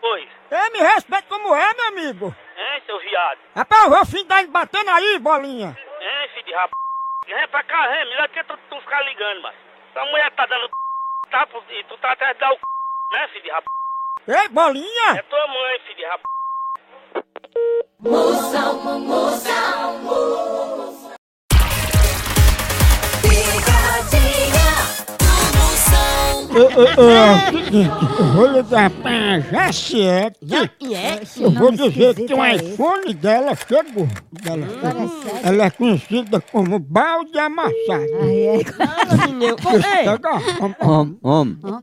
Pois. 0.00 0.28
Ei, 0.50 0.70
me 0.70 0.78
respeita 0.78 1.26
como 1.28 1.54
é, 1.54 1.74
meu 1.74 1.88
amigo. 1.88 2.34
Hein, 2.56 2.82
seu 2.86 2.98
viado? 3.00 3.38
Rapaz, 3.54 3.84
eu 3.84 3.90
vou 3.90 4.06
findar 4.06 4.46
batendo 4.46 4.90
aí, 4.90 5.18
Bolinha. 5.18 5.76
Hein, 6.06 6.28
filho 6.34 6.46
de 6.46 6.52
rap... 6.52 6.70
Vem 7.26 7.48
pra 7.48 7.64
cá, 7.64 7.88
vem. 7.88 8.04
Melhor 8.04 8.28
do 8.28 8.34
que 8.34 8.44
tu, 8.44 8.56
tu 8.70 8.80
ficar 8.80 9.02
ligando, 9.02 9.42
macho. 9.42 9.58
Tua 9.92 10.04
mulher 10.06 10.30
tá 10.32 10.46
dando. 10.46 10.70
Tá, 11.28 11.44
e 11.70 11.82
tu 11.84 11.98
tá 11.98 12.12
atrás 12.12 12.34
de 12.34 12.40
dar 12.40 12.52
o 12.52 12.54
c... 12.54 12.60
Né, 13.10 13.28
filho 13.28 13.42
de 13.42 13.50
rap... 13.50 13.64
Ei, 14.28 14.48
Bolinha! 14.48 15.18
É 15.18 15.22
tua 15.22 15.46
mãe, 15.48 15.80
filho 15.80 15.96
de 15.96 16.04
rap... 16.04 16.22
Moção, 17.98 18.74
moção, 19.00 19.98
moção. 19.98 20.65
É, 26.56 26.58
é, 26.58 27.50
seguinte, 27.50 28.18
eu 28.18 28.24
vou 28.32 28.46
ligar 28.46 28.88
pra 28.88 29.40
Jaciete. 29.40 30.38
Eu 31.38 31.50
vou 31.50 31.70
dizer 31.70 32.14
que 32.14 32.32
o 32.32 32.46
iPhone 32.46 33.12
dela 33.12 33.54
chegou. 33.54 34.08
Dela 34.32 34.66
chegou. 34.66 35.40
Ela 35.44 35.64
é 35.66 35.70
conhecida 35.70 36.40
como 36.40 36.78
balde 36.78 37.38
amassado. 37.38 38.06
Fala, 38.74 39.26
menino. 39.26 39.56
Ei, 39.74 40.04
Pega, 40.04 40.30
Om, 40.80 41.18
om. 41.22 41.82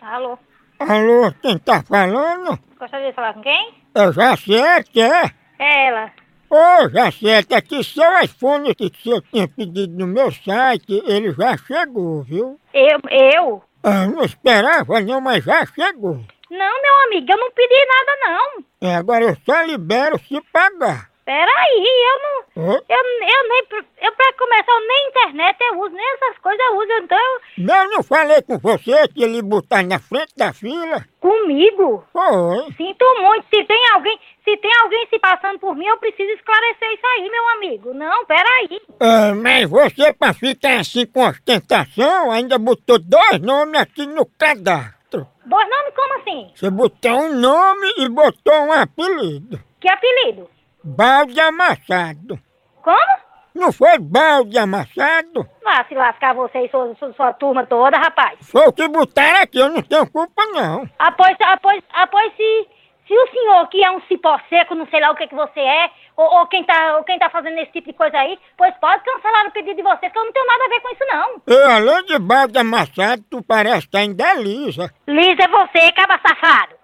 Alô? 0.00 0.36
Alô, 0.80 1.30
quem 1.42 1.58
tá 1.58 1.82
falando? 1.82 2.58
Gostaria 2.78 3.10
de 3.10 3.14
falar 3.14 3.34
com 3.34 3.42
quem? 3.42 3.74
É 3.94 4.12
Jaciete, 4.12 4.98
é? 4.98 5.30
É 5.58 5.88
ela. 5.88 6.10
Ô, 6.48 6.88
Jaciete, 6.88 7.54
aqui 7.54 7.84
seu 7.84 8.18
iPhone 8.22 8.74
que 8.74 8.90
eu 9.04 9.20
tinha 9.20 9.46
pedido 9.46 9.98
no 9.98 10.06
meu 10.06 10.32
site, 10.32 11.02
ele 11.06 11.32
já 11.32 11.54
chegou, 11.58 12.22
viu? 12.22 12.58
Eu? 12.72 12.98
Eu? 13.10 13.62
Eu 13.84 14.10
não 14.10 14.24
esperava 14.24 15.00
não, 15.02 15.20
mas 15.20 15.44
já 15.44 15.66
chegou. 15.66 16.18
Não, 16.50 16.82
meu 16.82 17.04
amigo, 17.06 17.30
eu 17.30 17.36
não 17.36 17.50
pedi 17.52 17.86
nada, 17.86 18.18
não. 18.24 18.88
É, 18.88 18.94
agora 18.96 19.24
eu 19.24 19.36
só 19.44 19.60
libero 19.62 20.18
se 20.18 20.40
pagar. 20.50 21.09
Peraí, 21.30 21.84
eu 22.10 22.22
não... 22.22 22.40
Hã? 22.72 22.80
Eu, 22.88 22.96
eu 22.96 23.48
nem... 23.48 23.62
Eu, 24.02 24.12
pra 24.16 24.32
começar, 24.32 24.72
eu 24.72 24.88
nem 24.88 25.08
internet 25.10 25.56
eu 25.60 25.78
uso, 25.78 25.94
nem 25.94 26.14
essas 26.14 26.36
coisas 26.38 26.58
eu 26.66 26.76
uso, 26.76 26.92
então... 27.04 27.16
eu- 27.18 27.64
Não, 27.64 27.84
eu 27.84 27.90
não 27.92 28.02
falei 28.02 28.42
com 28.42 28.58
você 28.58 29.06
que 29.06 29.22
ele 29.22 29.40
botar 29.40 29.84
na 29.84 30.00
frente 30.00 30.34
da 30.36 30.52
fila? 30.52 31.04
Comigo? 31.20 32.04
Foi. 32.12 32.72
Sinto 32.76 33.04
muito. 33.22 33.46
Se 33.48 33.62
tem 33.64 33.90
alguém... 33.94 34.18
Se 34.44 34.56
tem 34.56 34.72
alguém 34.82 35.06
se 35.08 35.20
passando 35.20 35.60
por 35.60 35.76
mim, 35.76 35.86
eu 35.86 35.98
preciso 35.98 36.32
esclarecer 36.32 36.90
isso 36.94 37.06
aí, 37.06 37.30
meu 37.30 37.48
amigo. 37.50 37.94
Não, 37.94 38.24
peraí. 38.26 38.80
É, 38.98 39.32
mas 39.32 39.70
você, 39.70 40.12
pra 40.12 40.34
ficar 40.34 40.80
assim 40.80 41.06
com 41.06 41.28
ostentação, 41.28 42.32
ainda 42.32 42.58
botou 42.58 42.98
dois 42.98 43.38
nomes 43.40 43.80
aqui 43.80 44.04
no 44.04 44.26
cadastro. 44.26 45.28
Dois 45.46 45.68
nomes 45.70 45.94
como 45.94 46.14
assim? 46.18 46.50
Você 46.56 46.70
botou 46.70 47.12
um 47.12 47.34
nome 47.38 47.86
e 47.98 48.08
botou 48.08 48.54
um 48.64 48.72
apelido. 48.72 49.60
Que 49.80 49.88
apelido? 49.88 50.48
Balde 50.82 51.38
amassado. 51.40 52.38
Como? 52.82 53.20
Não 53.54 53.72
foi 53.72 53.98
balde 53.98 54.58
amassado? 54.58 55.46
Vá 55.62 55.84
se 55.88 55.94
lascar 55.94 56.34
você 56.34 56.64
e 56.64 56.70
sua, 56.70 56.94
sua, 56.94 57.12
sua 57.12 57.32
turma 57.34 57.66
toda, 57.66 57.98
rapaz. 57.98 58.38
Foi 58.50 58.66
o 58.66 58.72
que 58.72 58.86
botaram 58.88 59.42
aqui, 59.42 59.58
eu 59.58 59.68
não 59.68 59.82
tenho 59.82 60.10
culpa 60.10 60.42
não. 60.52 60.88
Após, 60.98 61.36
após, 61.40 61.82
após 61.92 62.32
se, 62.36 62.68
Se 63.06 63.12
o 63.12 63.26
senhor 63.32 63.66
que 63.68 63.82
é 63.84 63.90
um 63.90 64.00
cipó 64.02 64.38
seco, 64.48 64.76
não 64.76 64.86
sei 64.86 65.00
lá 65.00 65.10
o 65.10 65.16
que 65.16 65.26
que 65.26 65.34
você 65.34 65.58
é, 65.58 65.90
ou, 66.16 66.24
ou 66.26 66.46
quem 66.46 66.62
tá, 66.64 66.96
ou 66.96 67.02
quem 67.04 67.18
tá 67.18 67.28
fazendo 67.28 67.58
esse 67.58 67.72
tipo 67.72 67.88
de 67.88 67.92
coisa 67.92 68.16
aí, 68.16 68.38
pois 68.56 68.72
pode 68.80 69.02
cancelar 69.02 69.46
o 69.48 69.50
pedido 69.50 69.74
de 69.74 69.82
vocês, 69.82 70.12
que 70.12 70.18
eu 70.18 70.24
não 70.24 70.32
tenho 70.32 70.46
nada 70.46 70.64
a 70.64 70.68
ver 70.68 70.80
com 70.80 70.92
isso 70.92 71.04
não. 71.12 71.42
E 71.48 71.72
além 71.72 72.04
de 72.04 72.18
balde 72.20 72.56
amassado, 72.58 73.24
tu 73.28 73.42
parece 73.42 73.86
estar 73.86 74.02
em 74.02 74.14
delícia. 74.14 74.90
Liz 75.08 75.36
é 75.38 75.48
você, 75.48 75.90
caba 75.92 76.20
safado. 76.24 76.79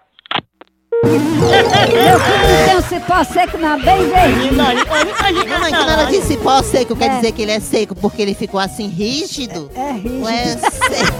Meu 0.91 2.19
filho 2.19 2.65
tem 2.65 2.77
um 2.77 2.81
cipó 2.81 3.23
seco 3.23 3.57
na 3.57 3.77
bem 3.77 4.09
verdinho. 4.09 4.53
Mamãe, 4.55 5.71
quando 5.71 5.89
ela 5.89 6.05
diz 6.05 6.23
cipó 6.23 6.61
seco, 6.63 6.95
quer 6.95 7.09
dizer 7.17 7.33
que 7.33 7.41
ele 7.41 7.51
é 7.51 7.59
seco 7.59 7.93
porque 7.95 8.21
ele 8.21 8.33
ficou 8.33 8.59
assim 8.59 8.87
rígido? 8.87 9.69
É 9.75 9.91
rígido. 9.91 10.17
Ou 10.23 10.29
é 10.29 10.45
seco? 10.47 11.17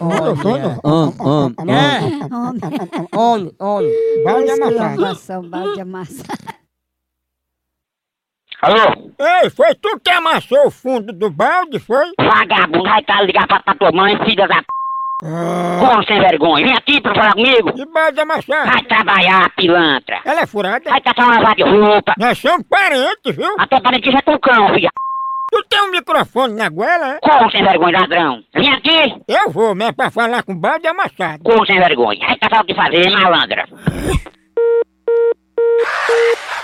Om, 0.00 1.14
om, 1.18 1.18
om. 1.20 1.54
Homem, 3.12 3.52
homem. 3.58 3.92
Balde 4.24 4.50
amassado. 4.50 4.92
Exclamação, 4.92 5.42
balde 5.48 5.80
amassado. 5.80 6.38
Alô? 8.60 9.12
Ei, 9.20 9.50
foi 9.50 9.74
tu 9.76 10.00
que 10.00 10.10
amassou 10.10 10.66
o 10.66 10.70
fundo 10.70 11.12
do 11.12 11.30
balde, 11.30 11.78
foi? 11.78 12.12
Vagabundo, 12.18 12.82
vai 12.82 13.02
cá 13.04 13.22
ligar 13.22 13.46
pra, 13.46 13.60
pra 13.60 13.74
tua 13.74 13.92
mãe, 13.92 14.18
filha 14.24 14.46
da 14.48 14.62
p. 14.62 14.77
Como 15.20 16.02
sem 16.04 16.20
vergonha? 16.20 16.64
Vem 16.64 16.76
aqui 16.76 17.00
pra 17.00 17.12
falar 17.12 17.32
comigo. 17.32 17.72
E 17.76 17.84
balde 17.86 18.20
amassado? 18.20 18.70
Vai 18.70 18.82
trabalhar, 18.84 19.50
pilantra. 19.56 20.20
Ela 20.24 20.42
é 20.42 20.46
furada? 20.46 20.88
Vai 20.90 21.00
catar 21.00 21.24
uma 21.24 21.40
vaga 21.40 21.54
de 21.56 21.62
roupa. 21.64 22.14
Nós 22.16 22.38
somos 22.38 22.64
parentes, 22.68 23.34
viu? 23.34 23.52
Até 23.58 23.80
parente 23.80 24.12
já 24.12 24.22
com 24.22 24.38
cão, 24.38 24.68
filha. 24.74 24.90
Tu 25.50 25.64
tem 25.68 25.80
um 25.82 25.90
microfone 25.90 26.54
na 26.54 26.68
goela, 26.68 27.14
é? 27.14 27.18
Como 27.20 27.50
sem 27.50 27.64
vergonha, 27.64 27.98
ladrão? 28.00 28.42
Vem 28.54 28.72
aqui. 28.72 29.20
Eu 29.26 29.50
vou 29.50 29.74
mesmo 29.74 29.94
pra 29.94 30.10
falar 30.10 30.44
com 30.44 30.54
balde 30.54 30.86
amassado. 30.86 31.42
Como 31.42 31.66
sem 31.66 31.80
vergonha? 31.80 32.24
Vai 32.24 32.36
catar 32.36 32.62
o 32.62 32.66
que 32.66 32.74
fazer, 32.74 33.10
malandra. 33.10 33.64